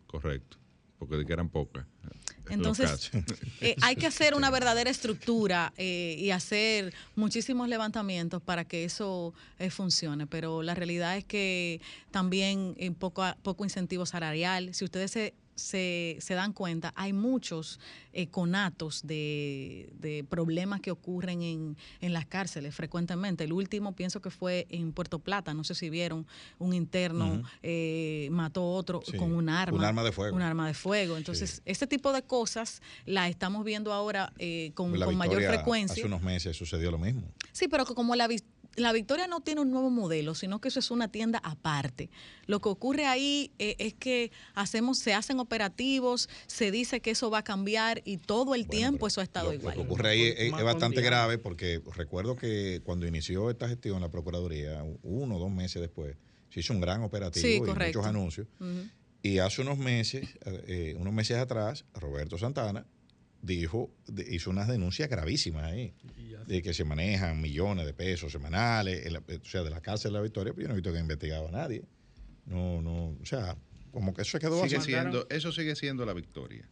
Correcto, 0.07 0.57
porque 1.01 1.17
de 1.17 1.27
que 1.27 1.33
eran 1.33 1.49
pocas. 1.49 1.85
Entonces, 2.49 3.11
hay 3.83 3.97
que 3.97 4.07
hacer 4.07 4.35
una 4.35 4.51
verdadera 4.51 4.91
estructura 4.91 5.73
y 5.77 6.31
hacer 6.31 6.93
muchísimos 7.17 7.69
levantamientos 7.69 8.43
para 8.43 8.65
que 8.65 8.85
eso 8.85 9.35
funcione, 9.71 10.27
pero 10.27 10.63
la 10.63 10.75
realidad 10.75 11.17
es 11.17 11.25
que 11.25 11.81
también 12.13 12.77
poco, 12.99 13.25
poco 13.43 13.65
incentivo 13.65 14.07
salarial. 14.07 14.75
Si 14.75 14.85
ustedes 14.85 15.11
se 15.11 15.35
se, 15.61 16.17
se 16.21 16.35
dan 16.35 16.53
cuenta, 16.53 16.93
hay 16.97 17.13
muchos 17.13 17.79
eh, 18.13 18.29
conatos 18.29 19.03
de, 19.07 19.91
de, 19.99 20.25
problemas 20.25 20.81
que 20.81 20.91
ocurren 20.91 21.43
en, 21.43 21.77
en, 22.01 22.13
las 22.13 22.27
cárceles 22.27 22.75
frecuentemente. 22.75 23.45
El 23.45 23.53
último 23.53 23.95
pienso 23.95 24.21
que 24.21 24.31
fue 24.31 24.67
en 24.71 24.93
Puerto 24.93 25.19
Plata, 25.19 25.55
no 25.55 25.63
sé 25.63 25.75
si 25.75 25.91
vieron, 25.91 26.27
un 26.59 26.75
interno 26.75 27.43
eh, 27.63 28.29
mató 28.33 28.63
a 28.63 28.65
otro 28.65 29.03
con 29.19 29.33
un 29.33 29.49
arma. 29.49 29.79
Un 29.79 29.85
arma 29.85 30.03
de 30.03 30.13
fuego. 30.13 30.35
Un 30.35 30.43
arma 30.43 30.67
de 30.67 30.75
fuego. 30.75 31.17
Entonces, 31.17 31.63
este 31.65 31.87
tipo 31.87 32.13
de 32.13 32.23
cosas 32.23 32.83
las 33.07 33.31
estamos 33.31 33.65
viendo 33.65 33.93
ahora 33.93 34.33
eh, 34.39 34.73
con, 34.75 34.99
con 34.99 35.17
mayor 35.17 35.43
frecuencia. 35.43 36.03
Hace 36.03 36.07
unos 36.07 36.23
meses 36.23 36.57
sucedió 36.57 36.91
lo 36.91 36.99
mismo. 36.99 37.33
Sí, 37.53 37.69
pero 37.69 37.85
como 37.85 38.17
la 38.17 38.27
la 38.77 38.93
Victoria 38.93 39.27
no 39.27 39.41
tiene 39.41 39.61
un 39.61 39.71
nuevo 39.71 39.91
modelo, 39.91 40.35
sino 40.35 40.61
que 40.61 40.69
eso 40.69 40.79
es 40.79 40.91
una 40.91 41.09
tienda 41.09 41.41
aparte. 41.43 42.11
Lo 42.47 42.61
que 42.61 42.69
ocurre 42.69 43.07
ahí 43.07 43.53
eh, 43.59 43.77
es 43.79 43.95
que 43.95 44.31
hacemos, 44.55 44.99
se 44.99 45.15
hacen 45.15 45.41
operativos, 45.41 46.29
se 46.47 46.71
dice 46.71 47.01
que 47.01 47.11
eso 47.11 47.31
va 47.31 47.39
a 47.39 47.45
cambiar 47.45 48.03
y 48.05 48.19
todo 48.19 48.55
el 48.55 48.67
tiempo 48.69 49.07
eso 49.07 49.21
ha 49.21 49.25
estado 49.25 49.53
igual. 49.53 49.77
Lo 49.77 49.83
que 49.83 49.89
ocurre 49.89 50.11
ahí 50.11 50.35
es, 50.37 50.53
bastante 50.53 51.01
grave 51.01 51.39
porque 51.39 51.83
recuerdo 51.97 52.37
que 52.37 52.81
cuando 52.85 53.07
inició 53.07 53.51
esta 53.51 53.69
gestión 53.69 53.97
en 53.97 54.03
la 54.03 54.11
Procuraduría, 54.11 54.85
uno 55.03 55.37
o 55.37 55.39
dos 55.39 55.51
meses 55.51 55.81
después, 55.81 56.17
se 56.51 56.61
hizo 56.61 56.73
un 56.73 56.81
gran 56.81 57.03
operativo 57.03 57.67
y 57.67 57.71
muchos 57.71 58.07
anuncios. 58.07 58.47
Y 59.23 59.39
hace 59.39 59.61
unos 59.63 59.79
meses, 59.79 60.29
eh, 60.47 60.97
unos 60.99 61.13
meses 61.13 61.37
atrás, 61.37 61.85
Roberto 61.95 62.39
Santana 62.39 62.87
dijo, 63.43 63.91
hizo 64.29 64.51
unas 64.51 64.69
denuncias 64.69 65.09
gravísimas 65.09 65.65
ahí, 65.65 65.95
de 66.47 66.63
que 66.63 66.75
se 66.75 66.85
manejan 66.85 67.41
millones 67.41 67.87
de 67.87 67.95
pesos 67.95 68.33
semanales, 68.33 69.07
o 69.15 69.45
sea, 69.45 69.63
de 69.63 69.71
la 69.71 69.81
cárcel 69.81 70.13
de 70.13 70.19
la 70.19 70.23
Victoria, 70.23 70.53
pero 70.53 70.63
yo 70.63 70.69
no 70.69 70.75
he 70.75 70.77
visto 70.77 70.91
que 70.91 70.97
haya 70.97 71.03
investigado 71.03 71.49
a 71.49 71.51
nadie. 71.51 71.85
No, 72.47 72.83
no, 72.83 73.17
o 73.21 73.27
sea, 73.27 73.57
como 73.93 74.15
que 74.15 74.23
eso 74.23 74.33
se 74.33 74.39
quedó 74.41 74.63
sigue 74.63 74.81
siendo, 74.81 75.27
Eso 75.31 75.53
sigue 75.53 75.75
siendo 75.77 76.05
la 76.05 76.13
Victoria. 76.13 76.69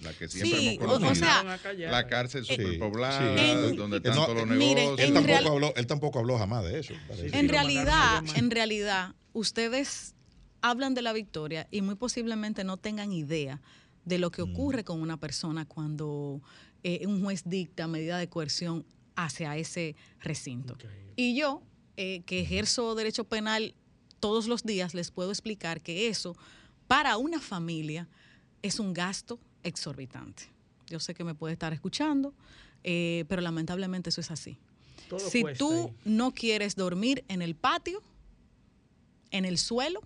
La 0.00 0.12
que 0.12 0.28
siempre 0.28 0.74
hemos 0.74 0.86
conocido. 0.86 1.10
O 1.10 1.14
sea, 1.14 1.58
la 1.90 2.06
cárcel 2.06 2.44
superpoblada, 2.44 3.72
donde 3.72 3.96
están 3.96 4.14
todos 4.14 4.36
los 4.36 4.46
negocios. 4.46 5.00
él, 5.00 5.14
tampoco 5.14 5.52
habló, 5.52 5.72
él 5.74 5.86
tampoco 5.86 6.18
habló 6.18 6.38
jamás 6.38 6.64
de 6.64 6.80
eso. 6.80 6.94
En 7.32 7.48
realidad, 7.48 8.22
en 8.36 8.50
realidad, 8.50 9.14
ustedes 9.32 10.14
hablan 10.60 10.94
de 10.94 11.02
la 11.02 11.12
victoria 11.12 11.66
y 11.70 11.82
muy 11.82 11.94
posiblemente 11.94 12.64
no 12.64 12.76
tengan 12.76 13.12
idea 13.12 13.60
de 14.08 14.18
lo 14.18 14.30
que 14.30 14.42
mm. 14.42 14.50
ocurre 14.50 14.84
con 14.84 15.00
una 15.00 15.18
persona 15.18 15.66
cuando 15.66 16.40
eh, 16.82 17.06
un 17.06 17.22
juez 17.22 17.42
dicta 17.44 17.86
medida 17.86 18.18
de 18.18 18.28
coerción 18.28 18.84
hacia 19.14 19.56
ese 19.56 19.96
recinto. 20.20 20.76
Y 21.16 21.36
yo, 21.36 21.62
eh, 21.96 22.22
que 22.24 22.40
ejerzo 22.40 22.94
derecho 22.94 23.24
penal 23.24 23.74
todos 24.20 24.46
los 24.46 24.62
días, 24.62 24.94
les 24.94 25.10
puedo 25.10 25.30
explicar 25.30 25.80
que 25.80 26.08
eso 26.08 26.36
para 26.86 27.16
una 27.16 27.40
familia 27.40 28.08
es 28.62 28.80
un 28.80 28.94
gasto 28.94 29.38
exorbitante. 29.62 30.44
Yo 30.86 31.00
sé 31.00 31.14
que 31.14 31.24
me 31.24 31.34
puede 31.34 31.52
estar 31.52 31.72
escuchando, 31.72 32.32
eh, 32.82 33.24
pero 33.28 33.42
lamentablemente 33.42 34.10
eso 34.10 34.20
es 34.20 34.30
así. 34.30 34.58
si 35.30 35.44
tú 35.56 35.92
no 36.04 36.32
quieres 36.32 36.76
dormir 36.76 37.24
en 37.28 37.42
el 37.42 37.54
patio, 37.54 38.02
en 39.30 39.44
el 39.44 39.58
suelo, 39.58 40.00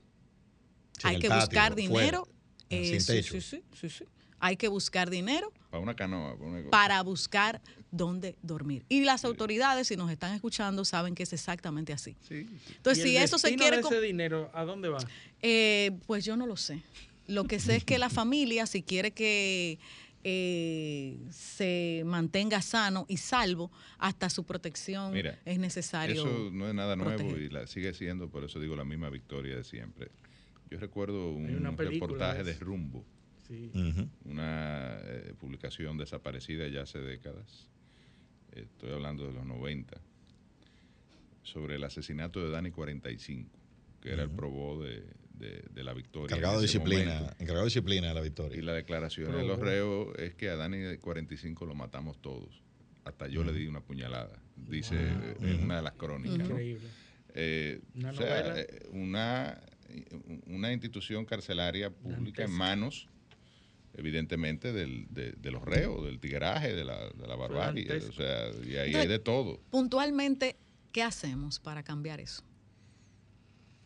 hay 1.05 1.19
que 1.19 1.29
buscar 1.29 1.75
dinero. 1.75 2.27
Eh, 2.73 3.01
sí, 3.01 3.23
sí, 3.23 3.61
sí, 3.89 4.05
Hay 4.41 4.57
que 4.57 4.69
buscar 4.69 5.11
dinero. 5.11 5.53
Para 5.71 5.83
una 5.83 5.95
canoa. 5.95 6.37
Para, 6.71 7.03
buscar 7.03 7.61
dónde 7.91 8.37
dormir. 8.43 8.85
Y 8.89 9.05
las 9.05 9.25
autoridades, 9.25 9.89
si 9.89 9.97
nos 9.97 10.11
están 10.11 10.35
escuchando, 10.35 10.85
saben 10.85 11.15
que 11.15 11.23
es 11.23 11.33
exactamente 11.33 11.93
así. 11.93 12.17
Entonces, 12.31 13.05
si 13.05 13.17
eso 13.17 13.39
se 13.39 13.55
quiere. 13.55 13.77
De 13.77 13.83
ese 13.83 14.01
dinero, 14.01 14.51
¿a 14.55 14.65
dónde 14.65 14.89
va? 14.89 14.99
Eh, 15.41 15.93
pues 16.07 16.25
yo 16.25 16.37
no 16.37 16.47
lo 16.47 16.57
sé. 16.57 16.83
Lo 17.27 17.45
que 17.45 17.61
sé 17.61 17.77
es 17.77 17.85
que 17.85 17.99
la 17.99 18.11
familia, 18.11 18.67
si 18.67 18.83
quiere 18.83 19.13
que 19.13 19.79
eh, 20.25 21.19
se 21.31 22.03
mantenga 22.07 22.63
sano 22.63 23.07
y 23.09 23.17
salvo 23.17 23.73
hasta 23.99 24.31
su 24.31 24.45
protección, 24.45 25.15
es 25.45 25.59
necesario. 25.59 26.23
Eso 26.23 26.51
no 26.53 26.69
es 26.69 26.75
nada 26.75 26.97
nuevo 26.97 27.37
y 27.37 27.49
la 27.49 27.67
sigue 27.67 27.93
siendo, 27.93 28.29
por 28.29 28.45
eso 28.45 28.61
digo 28.61 28.77
la 28.77 28.85
misma 28.85 29.11
victoria 29.11 29.57
de 29.57 29.65
siempre. 29.65 30.11
Yo 30.73 30.79
recuerdo 30.79 31.33
un 31.33 31.77
reportaje 31.77 32.45
de 32.45 32.55
Rumbo, 32.55 33.05
una 34.25 34.97
eh, 35.03 35.35
publicación 35.39 35.99
desaparecida 35.99 36.67
ya 36.69 36.81
hace 36.81 36.99
décadas, 36.99 37.69
estoy 38.53 38.93
hablando 38.93 39.27
de 39.27 39.35
los 39.35 39.45
90, 39.45 40.01
sobre 41.43 41.75
el 41.75 41.85
asesinato 41.85 42.43
de 42.43 42.49
Dani 42.49 42.71
45, 42.71 43.51
que 44.01 44.13
era 44.15 44.23
el 44.23 44.31
probó 44.31 44.83
de, 44.83 45.05
de, 45.35 45.85
la 45.85 45.93
victoria. 45.93 46.35
Encargado 46.35 46.57
de 46.57 46.63
disciplina, 46.63 47.35
encargado 47.39 47.61
de 47.61 47.67
disciplina 47.67 48.09
de 48.09 48.15
la 48.15 48.23
victoria. 48.23 48.59
Y 48.59 48.63
la 48.63 48.73
declaración 48.73 49.31
de 49.31 49.45
los 49.45 49.59
reos 49.59 50.17
es 50.19 50.35
que 50.35 50.49
a 50.49 50.57
Dani 50.57 50.97
45 50.97 51.67
lo 51.67 51.75
matamos 51.75 52.17
todos. 52.23 52.63
Hasta 53.05 53.29
yo 53.29 53.45
le 53.45 53.53
di 53.53 53.67
una 53.67 53.83
puñalada, 53.83 54.41
dice 54.57 54.97
en 55.41 55.65
una 55.65 55.77
de 55.77 55.83
las 55.83 55.93
crónicas. 55.93 56.49
Increíble. 56.49 56.89
Eh, 57.35 57.81
o 57.97 58.15
sea, 58.15 58.59
eh, 58.59 58.89
una, 58.91 59.59
una 60.47 60.73
institución 60.73 61.25
carcelaria 61.25 61.91
pública 61.91 62.45
en 62.45 62.53
manos 62.53 63.09
evidentemente 63.95 64.73
del, 64.73 65.07
de, 65.11 65.51
los 65.51 65.63
reos, 65.63 66.05
del 66.05 66.19
tigueraje, 66.19 66.75
de 66.75 66.85
la, 66.85 67.11
de 67.11 67.27
la 67.27 67.37
barbarie, 67.37 67.93
o 67.93 68.13
sea, 68.13 68.51
y 68.65 68.77
ahí 68.77 68.95
hay 68.95 69.07
de 69.07 69.19
todo. 69.19 69.61
Puntualmente, 69.71 70.57
¿qué 70.93 71.03
hacemos 71.03 71.59
para 71.59 71.83
cambiar 71.83 72.21
eso? 72.21 72.43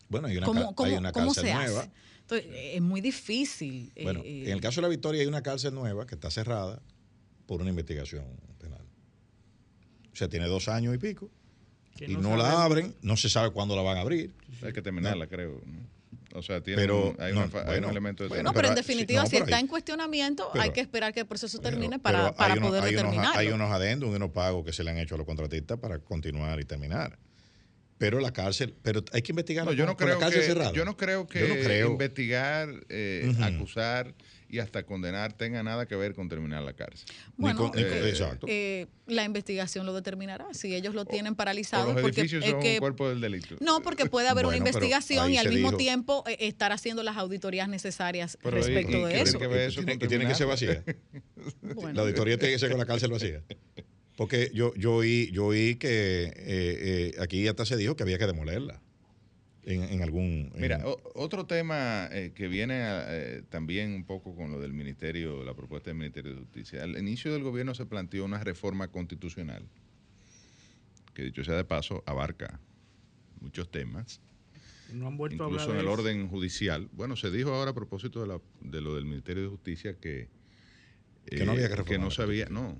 Bueno, 0.09 0.27
hay 0.27 0.37
una, 0.37 0.49
una 0.49 1.11
cárcel 1.11 1.53
nueva. 1.53 1.89
es 2.29 2.81
muy 2.81 3.01
difícil. 3.01 3.91
Eh, 3.95 4.03
bueno, 4.03 4.21
en 4.23 4.51
el 4.51 4.61
caso 4.61 4.79
de 4.79 4.83
la 4.83 4.89
Victoria 4.89 5.21
hay 5.21 5.27
una 5.27 5.43
cárcel 5.43 5.73
nueva 5.73 6.07
que 6.07 6.15
está 6.15 6.31
cerrada 6.31 6.81
por 7.45 7.61
una 7.61 7.69
investigación 7.69 8.25
penal. 8.59 8.85
O 10.13 10.15
sea, 10.15 10.29
tiene 10.29 10.47
dos 10.47 10.69
años 10.69 10.95
y 10.95 10.97
pico. 10.97 11.29
Y 11.99 12.15
no, 12.15 12.37
la 12.37 12.63
abren, 12.63 12.95
no 13.01 13.17
se 13.17 13.27
sabe 13.27 13.49
cuándo 13.51 13.75
la 13.75 13.81
van 13.81 13.97
a 13.97 14.01
abrir. 14.01 14.31
Hay 14.61 14.71
que 14.71 14.81
terminarla, 14.81 15.27
creo. 15.27 15.61
O 16.37 16.43
sea, 16.43 16.61
tiene 16.61 16.81
pero, 16.81 17.15
hay, 17.19 17.33
un 17.33 17.89
elemento 17.89 18.23
de... 18.23 18.29
Bueno, 18.29 18.53
pero, 18.53 18.67
en 18.69 18.75
definitiva, 18.75 19.25
si 19.25 19.37
está 19.37 19.59
en 19.59 19.67
cuestionamiento, 19.67 20.49
hay 20.53 20.71
que 20.71 20.81
esperar 20.81 21.13
que 21.13 21.21
el 21.21 21.25
proceso 21.25 21.59
termine 21.59 21.99
para, 21.99 22.33
para 22.35 22.55
poder 22.55 22.83
determinarlo. 22.83 23.39
hay 23.39 23.47
unos 23.49 23.71
adendos, 23.71 24.15
unos 24.15 24.31
pagos 24.31 24.63
que 24.63 24.73
se 24.73 24.83
le 24.83 24.91
han 24.91 24.97
hecho 24.97 25.15
a 25.15 25.17
los 25.17 25.25
contratistas 25.25 25.79
para 25.79 25.99
continuar 25.99 26.59
y 26.59 26.65
terminar 26.65 27.17
pero 27.97 28.19
la 28.19 28.31
cárcel, 28.31 28.75
pero 28.81 29.03
hay 29.11 29.21
que 29.21 29.31
investigar 29.31 29.65
no, 29.65 29.73
yo 29.73 29.85
no 29.85 29.97
creo 29.97 30.13
la 30.13 30.19
cárcel 30.19 30.41
que, 30.41 30.47
cerrada. 30.47 30.71
Yo 30.71 30.85
no 30.85 30.95
creo 30.95 31.27
que 31.27 31.83
investigar, 31.83 32.69
eh, 32.89 33.33
acusar 33.41 34.13
y 34.49 34.59
hasta 34.59 34.83
condenar 34.83 35.33
tenga 35.33 35.63
nada 35.63 35.85
que 35.85 35.95
ver 35.95 36.13
con 36.13 36.29
terminar 36.29 36.63
la 36.63 36.73
cárcel. 36.73 37.07
Bueno, 37.35 37.71
eh, 37.75 38.13
eh, 38.47 38.87
la 39.07 39.23
investigación 39.23 39.85
lo 39.85 39.93
determinará. 39.93 40.53
Si 40.53 40.73
ellos 40.73 40.95
lo 40.95 41.05
tienen 41.05 41.35
paralizado, 41.35 41.93
los 41.93 42.01
porque 42.01 42.21
es 42.21 42.31
que, 42.31 42.73
un 42.73 42.79
cuerpo 42.79 43.09
del 43.09 43.21
delito. 43.21 43.55
No, 43.59 43.81
porque 43.81 44.05
puede 44.05 44.27
haber 44.27 44.45
una 44.45 44.57
investigación 44.57 45.31
y 45.31 45.37
al 45.37 45.49
mismo 45.49 45.75
tiempo 45.75 46.23
estar 46.39 46.71
haciendo 46.71 47.03
las 47.03 47.17
auditorías 47.17 47.69
necesarias 47.69 48.37
respecto 48.43 49.05
de 49.05 49.21
eso. 49.21 49.39
y 49.81 50.07
tiene 50.07 50.27
que 50.27 50.35
ser 50.35 50.47
vacía. 50.47 50.83
La 51.93 52.01
auditoría 52.01 52.37
tiene 52.37 52.53
que 52.53 52.59
ser 52.59 52.69
con 52.69 52.79
la 52.79 52.85
cárcel 52.85 53.11
vacía. 53.11 53.41
Porque 54.17 54.49
yo, 54.51 54.73
yo, 54.75 54.95
oí, 54.95 55.29
yo 55.31 55.45
oí 55.45 55.75
que 55.75 56.23
eh, 56.23 56.33
eh, 56.35 57.11
aquí 57.19 57.47
hasta 57.47 57.65
se 57.65 57.77
dijo 57.77 57.95
que 57.95 58.01
había 58.01 58.17
que 58.17 58.25
demolerla. 58.25 58.81
En, 59.69 60.01
algún... 60.01 60.49
Mira, 60.55 60.81
otro 61.13 61.45
tema 61.45 62.07
eh, 62.09 62.31
que 62.33 62.47
viene 62.47 63.43
también 63.49 63.93
un 63.93 64.05
poco 64.05 64.33
con 64.33 64.49
lo 64.49 64.61
del 64.61 64.71
Ministerio, 64.71 65.43
la 65.43 65.53
propuesta 65.53 65.89
del 65.89 65.97
Ministerio 65.97 66.33
de 66.33 66.39
Justicia. 66.39 66.83
Al 66.83 66.97
inicio 66.97 67.33
del 67.33 67.43
gobierno 67.43 67.75
se 67.75 67.85
planteó 67.85 68.23
una 68.23 68.41
reforma 68.41 68.87
constitucional, 68.87 69.67
que 71.13 71.23
dicho 71.23 71.43
sea 71.43 71.55
de 71.55 71.65
paso, 71.65 72.01
abarca 72.05 72.61
muchos 73.41 73.69
temas. 73.69 74.21
No 74.93 75.07
han 75.07 75.17
vuelto 75.17 75.43
incluso 75.43 75.59
a 75.59 75.63
hablar 75.65 75.79
en 75.79 75.85
el 75.85 75.91
orden 75.91 76.29
judicial. 76.29 76.87
Bueno, 76.93 77.17
se 77.17 77.29
dijo 77.29 77.53
ahora 77.53 77.71
a 77.71 77.75
propósito 77.75 78.21
de, 78.21 78.27
la, 78.27 78.41
de 78.61 78.79
lo 78.79 78.95
del 78.95 79.03
Ministerio 79.03 79.43
de 79.43 79.49
Justicia 79.49 79.95
que... 79.99 80.29
que 81.25 81.45
no 81.45 81.51
había 81.51 81.67
que 81.67 81.75
reformar. 81.75 81.99
Que 81.99 81.99
no 82.05 82.09
sabía, 82.09 82.47
no, 82.49 82.79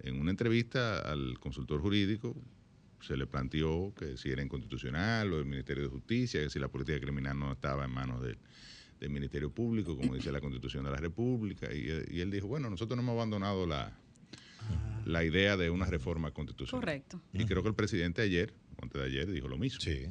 en 0.00 0.20
una 0.20 0.32
entrevista 0.32 0.98
al 0.98 1.38
consultor 1.38 1.80
jurídico 1.80 2.36
se 3.00 3.16
le 3.16 3.26
planteó 3.26 3.92
que 3.94 4.16
si 4.16 4.30
era 4.30 4.42
inconstitucional 4.42 5.32
o 5.32 5.36
del 5.36 5.46
Ministerio 5.46 5.84
de 5.84 5.88
Justicia, 5.88 6.42
que 6.42 6.50
si 6.50 6.58
la 6.58 6.68
política 6.68 6.98
criminal 7.00 7.38
no 7.38 7.52
estaba 7.52 7.84
en 7.84 7.90
manos 7.90 8.22
del, 8.22 8.38
Ministerio 9.08 9.50
Público, 9.50 9.96
como 9.96 10.16
dice 10.16 10.32
la 10.32 10.40
Constitución 10.40 10.84
de 10.84 10.90
la 10.90 10.96
República, 10.96 11.72
y, 11.72 12.18
él 12.20 12.32
dijo, 12.32 12.48
bueno, 12.48 12.68
nosotros 12.68 12.96
no 12.96 13.02
hemos 13.02 13.12
abandonado 13.12 13.64
la, 13.64 13.96
la 15.04 15.22
idea 15.22 15.56
de 15.56 15.70
una 15.70 15.86
reforma 15.86 16.32
constitucional. 16.32 16.80
Correcto. 16.80 17.22
Y 17.32 17.44
creo 17.44 17.62
que 17.62 17.68
el 17.68 17.76
presidente 17.76 18.22
ayer, 18.22 18.52
antes 18.82 19.00
de 19.00 19.06
ayer, 19.06 19.30
dijo 19.30 19.46
lo 19.46 19.56
mismo. 19.56 19.80
Sí. 19.80 20.06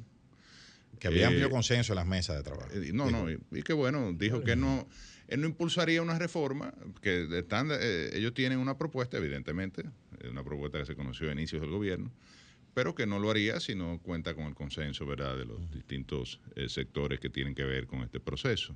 Que 1.00 1.10
había 1.10 1.28
amplio 1.28 1.48
eh, 1.48 1.50
consenso 1.50 1.92
en 1.92 1.98
las 1.98 2.08
mesas 2.08 2.38
de 2.38 2.44
trabajo. 2.44 2.70
Eh, 2.72 2.92
no, 2.94 3.12
no, 3.12 3.30
y, 3.30 3.38
y, 3.52 3.62
que 3.62 3.74
bueno, 3.74 4.14
dijo 4.14 4.42
que 4.42 4.56
no 4.56 4.88
él 5.28 5.42
no 5.42 5.48
impulsaría 5.48 6.02
una 6.02 6.18
reforma, 6.18 6.74
que 7.02 7.28
están, 7.38 7.70
eh, 7.72 8.10
ellos 8.14 8.34
tienen 8.34 8.60
una 8.60 8.78
propuesta, 8.78 9.18
evidentemente, 9.18 9.84
una 10.30 10.44
propuesta 10.44 10.80
que 10.80 10.86
se 10.86 10.96
conoció 10.96 11.30
a 11.30 11.34
inicios 11.34 11.62
del 11.62 11.70
gobierno, 11.70 12.12
pero 12.78 12.94
que 12.94 13.08
no 13.08 13.18
lo 13.18 13.32
haría 13.32 13.60
si 13.60 13.74
no 13.74 14.00
cuenta 14.04 14.36
con 14.36 14.44
el 14.46 14.54
consenso 14.54 15.04
¿verdad? 15.08 15.36
de 15.36 15.46
los 15.46 15.72
distintos 15.72 16.40
eh, 16.56 16.70
sectores 16.70 17.20
que 17.20 17.28
tienen 17.28 17.56
que 17.56 17.64
ver 17.64 17.88
con 17.88 18.02
este 18.02 18.20
proceso. 18.20 18.76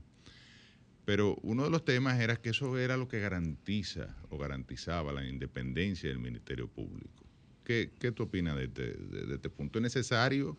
Pero 1.06 1.36
uno 1.44 1.66
de 1.66 1.70
los 1.70 1.86
temas 1.86 2.20
era 2.20 2.36
que 2.36 2.50
eso 2.50 2.80
era 2.80 2.98
lo 2.98 3.08
que 3.08 3.20
garantiza 3.20 4.18
o 4.32 4.40
garantizaba 4.40 5.14
la 5.14 5.24
independencia 5.24 6.10
del 6.10 6.18
Ministerio 6.18 6.68
Público. 6.68 7.24
¿Qué, 7.64 7.92
qué 8.00 8.12
tú 8.12 8.24
opinas 8.24 8.56
de 8.56 8.64
este, 8.64 8.94
de 8.96 9.36
este 9.36 9.52
punto? 9.52 9.78
¿Es 9.78 9.84
necesario 9.84 10.58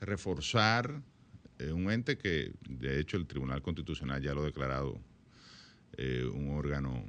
reforzar 0.00 1.04
eh, 1.60 1.70
un 1.70 1.88
ente 1.88 2.18
que, 2.18 2.50
de 2.68 2.98
hecho, 2.98 3.16
el 3.16 3.28
Tribunal 3.28 3.62
Constitucional 3.62 4.20
ya 4.20 4.34
lo 4.34 4.42
ha 4.42 4.46
declarado 4.46 5.00
eh, 5.98 6.24
un 6.24 6.48
órgano 6.48 7.04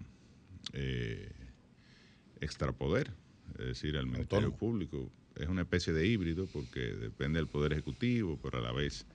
extrapoder, 2.39 3.11
es 3.57 3.65
decir, 3.65 3.95
el 3.95 4.05
Ministerio 4.05 4.55
Público. 4.55 5.11
Es 5.35 5.47
una 5.47 5.61
especie 5.61 5.93
de 5.93 6.05
híbrido 6.07 6.47
porque 6.51 6.79
depende 6.79 7.39
del 7.39 7.47
Poder 7.47 7.73
Ejecutivo, 7.73 8.39
pero 8.41 8.59
a 8.59 8.61
la 8.61 8.71
vez 8.71 9.05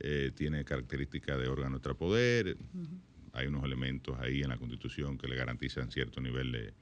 eh, 0.00 0.30
tiene 0.34 0.64
características 0.64 1.38
de 1.38 1.48
órgano 1.48 1.76
extrapoder. 1.76 2.56
Hay 3.32 3.46
unos 3.46 3.64
elementos 3.64 4.18
ahí 4.20 4.42
en 4.42 4.48
la 4.48 4.56
Constitución 4.56 5.18
que 5.18 5.26
le 5.26 5.36
garantizan 5.36 5.90
cierto 5.90 6.20
nivel 6.20 6.52
de, 6.52 6.74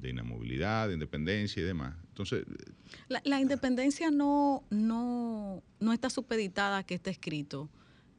de 0.00 0.10
inamovilidad, 0.10 0.88
de 0.88 0.94
independencia 0.94 1.62
y 1.62 1.64
demás. 1.64 1.94
Entonces, 2.08 2.44
la, 3.08 3.20
la, 3.24 3.40
independencia 3.40 4.10
no, 4.10 4.64
no, 4.70 5.62
no 5.80 5.92
está 5.92 6.10
supeditada 6.10 6.78
a 6.78 6.82
que 6.84 6.94
esté 6.94 7.10
escrito 7.10 7.70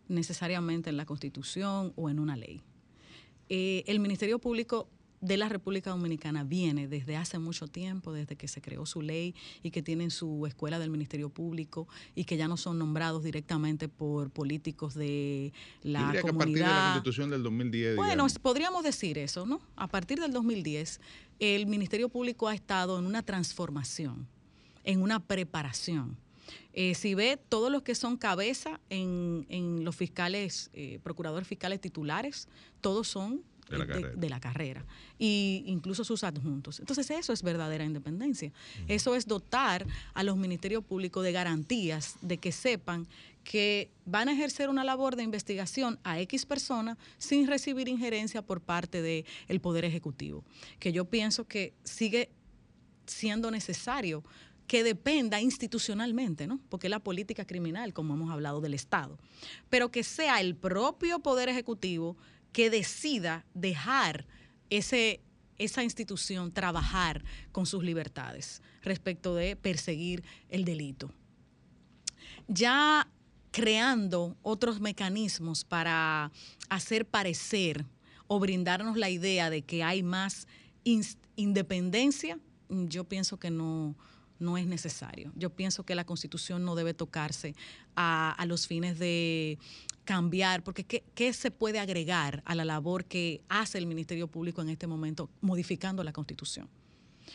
necesariamente 0.07 0.89
en 0.89 0.97
la 0.97 1.05
Constitución 1.05 1.93
o 1.95 2.09
en 2.09 2.19
una 2.19 2.37
ley. 2.37 2.61
Eh, 3.49 3.83
el 3.87 3.99
Ministerio 3.99 4.39
Público 4.39 4.89
de 5.25 5.37
la 5.37 5.49
República 5.49 5.89
Dominicana 5.89 6.43
viene 6.43 6.87
desde 6.87 7.17
hace 7.17 7.39
mucho 7.39 7.67
tiempo, 7.67 8.13
desde 8.13 8.35
que 8.35 8.47
se 8.47 8.61
creó 8.61 8.85
su 8.85 9.01
ley 9.01 9.33
y 9.63 9.71
que 9.71 9.81
tienen 9.81 10.11
su 10.11 10.45
escuela 10.45 10.79
del 10.79 10.89
Ministerio 10.89 11.29
Público 11.29 11.87
y 12.13 12.25
que 12.25 12.37
ya 12.37 12.47
no 12.47 12.57
son 12.57 12.77
nombrados 12.77 13.23
directamente 13.23 13.89
por 13.89 14.29
políticos 14.29 14.93
de 14.93 15.51
la 15.81 16.13
comunidad. 16.21 16.21
Que 16.21 16.29
a 16.29 16.33
partir 16.33 16.55
de 16.55 16.61
la 16.61 16.91
Constitución 16.93 17.29
del 17.31 17.43
2010. 17.43 17.95
Bueno, 17.95 18.27
podríamos 18.41 18.83
decir 18.83 19.17
eso, 19.17 19.45
¿no? 19.45 19.61
A 19.75 19.87
partir 19.87 20.19
del 20.19 20.31
2010, 20.31 21.01
el 21.39 21.65
Ministerio 21.65 22.09
Público 22.09 22.47
ha 22.47 22.53
estado 22.53 22.99
en 22.99 23.05
una 23.05 23.23
transformación, 23.23 24.27
en 24.83 25.01
una 25.01 25.19
preparación 25.19 26.17
Eh, 26.73 26.93
si 26.93 27.15
ve 27.15 27.39
todos 27.49 27.71
los 27.71 27.81
que 27.81 27.95
son 27.95 28.17
cabeza 28.17 28.79
en, 28.89 29.45
en 29.49 29.83
los 29.83 29.95
fiscales, 29.95 30.69
eh, 30.73 30.99
procuradores 31.01 31.47
fiscales 31.47 31.79
titulares, 31.79 32.47
todos 32.81 33.07
son 33.07 33.41
de 33.69 34.29
la, 34.29 34.39
carrera. 34.39 34.85
y 35.17 35.63
incluso 35.65 36.03
sus 36.03 36.23
adjuntos. 36.23 36.79
Entonces 36.79 37.09
eso 37.09 37.33
es 37.33 37.41
verdadera 37.41 37.83
independencia. 37.83 38.51
Eso 38.87 39.15
es 39.15 39.27
dotar 39.27 39.85
a 40.13 40.23
los 40.23 40.37
ministerios 40.37 40.83
públicos 40.83 41.23
de 41.23 41.31
garantías 41.31 42.15
de 42.21 42.37
que 42.37 42.51
sepan 42.51 43.07
que 43.43 43.91
van 44.05 44.27
a 44.27 44.33
ejercer 44.33 44.69
una 44.69 44.83
labor 44.83 45.15
de 45.15 45.23
investigación 45.23 45.99
a 46.03 46.19
X 46.19 46.45
persona 46.45 46.97
sin 47.17 47.47
recibir 47.47 47.87
injerencia 47.87 48.41
por 48.41 48.59
parte 48.59 49.01
del 49.01 49.59
Poder 49.61 49.85
Ejecutivo, 49.85 50.43
que 50.79 50.91
yo 50.91 51.05
pienso 51.05 51.45
que 51.45 51.73
sigue 51.83 52.29
siendo 53.05 53.51
necesario 53.51 54.23
que 54.67 54.83
dependa 54.83 55.39
institucionalmente, 55.39 56.47
¿no? 56.47 56.59
Porque 56.69 56.87
es 56.87 56.91
la 56.91 56.99
política 56.99 57.45
criminal, 57.45 57.93
como 57.93 58.15
hemos 58.15 58.31
hablado 58.31 58.61
del 58.61 58.73
Estado, 58.73 59.19
pero 59.69 59.91
que 59.91 60.03
sea 60.03 60.41
el 60.41 60.55
propio 60.55 61.19
Poder 61.19 61.49
Ejecutivo 61.49 62.17
que 62.55 62.69
decida 62.69 63.45
dejar 63.53 64.25
ese, 64.69 65.19
esa 65.57 65.83
institución 65.83 66.53
trabajar 66.53 67.21
con 67.51 67.65
sus 67.65 67.83
libertades 67.83 68.61
respecto 68.81 69.35
de 69.35 69.57
perseguir 69.57 70.23
el 70.47 70.63
delito. 70.63 71.11
Ya 72.47 73.09
creando 73.51 74.37
otros 74.41 74.79
mecanismos 74.79 75.65
para 75.65 76.31
hacer 76.69 77.05
parecer 77.05 77.85
o 78.27 78.39
brindarnos 78.39 78.95
la 78.95 79.09
idea 79.09 79.49
de 79.49 79.61
que 79.61 79.83
hay 79.83 80.01
más 80.01 80.47
independencia, 81.35 82.39
yo 82.69 83.03
pienso 83.03 83.37
que 83.37 83.51
no, 83.51 83.97
no 84.39 84.57
es 84.57 84.67
necesario. 84.67 85.31
Yo 85.35 85.49
pienso 85.49 85.83
que 85.83 85.95
la 85.95 86.05
constitución 86.05 86.65
no 86.65 86.75
debe 86.75 86.93
tocarse 86.93 87.55
a, 87.95 88.31
a 88.31 88.45
los 88.45 88.67
fines 88.67 88.99
de 88.99 89.57
cambiar, 90.05 90.63
porque 90.63 90.85
¿qué, 90.85 91.33
se 91.33 91.51
puede 91.51 91.79
agregar 91.79 92.41
a 92.45 92.55
la 92.55 92.63
labor 92.63 93.03
que 93.03 93.41
hace 93.49 93.77
el 93.77 93.87
Ministerio 93.87 94.27
Público 94.27 94.61
en 94.61 94.69
este 94.69 94.87
momento 94.87 95.29
modificando 95.41 96.03
la 96.03 96.13
Constitución? 96.13 96.69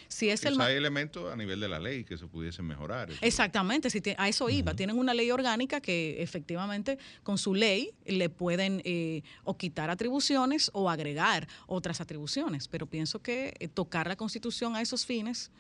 Si 0.07 0.31
es 0.31 0.45
el 0.45 0.61
hay 0.61 0.77
elementos 0.77 1.33
a 1.33 1.37
nivel 1.37 1.59
de 1.59 1.69
la 1.69 1.81
ley 1.81 2.05
que 2.05 2.17
se 2.17 2.27
pudiesen 2.27 2.65
mejorar. 2.65 3.11
Exactamente, 3.21 3.91
si 3.91 4.01
a 4.17 4.29
eso 4.29 4.49
iba. 4.49 4.75
Tienen 4.75 4.97
una 4.97 5.15
ley 5.15 5.31
orgánica 5.33 5.81
que 5.81 6.23
efectivamente 6.23 6.97
con 7.25 7.39
su 7.39 7.55
ley 7.55 7.91
le 8.07 8.29
pueden 8.29 8.83
eh, 8.85 9.23
o 9.43 9.57
quitar 9.57 9.91
atribuciones 9.91 10.71
o 10.75 10.89
agregar 10.89 11.49
otras 11.67 12.01
atribuciones, 12.01 12.69
pero 12.69 12.87
pienso 12.87 13.21
que 13.21 13.55
eh, 13.59 13.69
tocar 13.69 14.07
la 14.07 14.17
Constitución 14.17 14.77
a 14.77 14.81
esos 14.81 15.05
fines, 15.05 15.51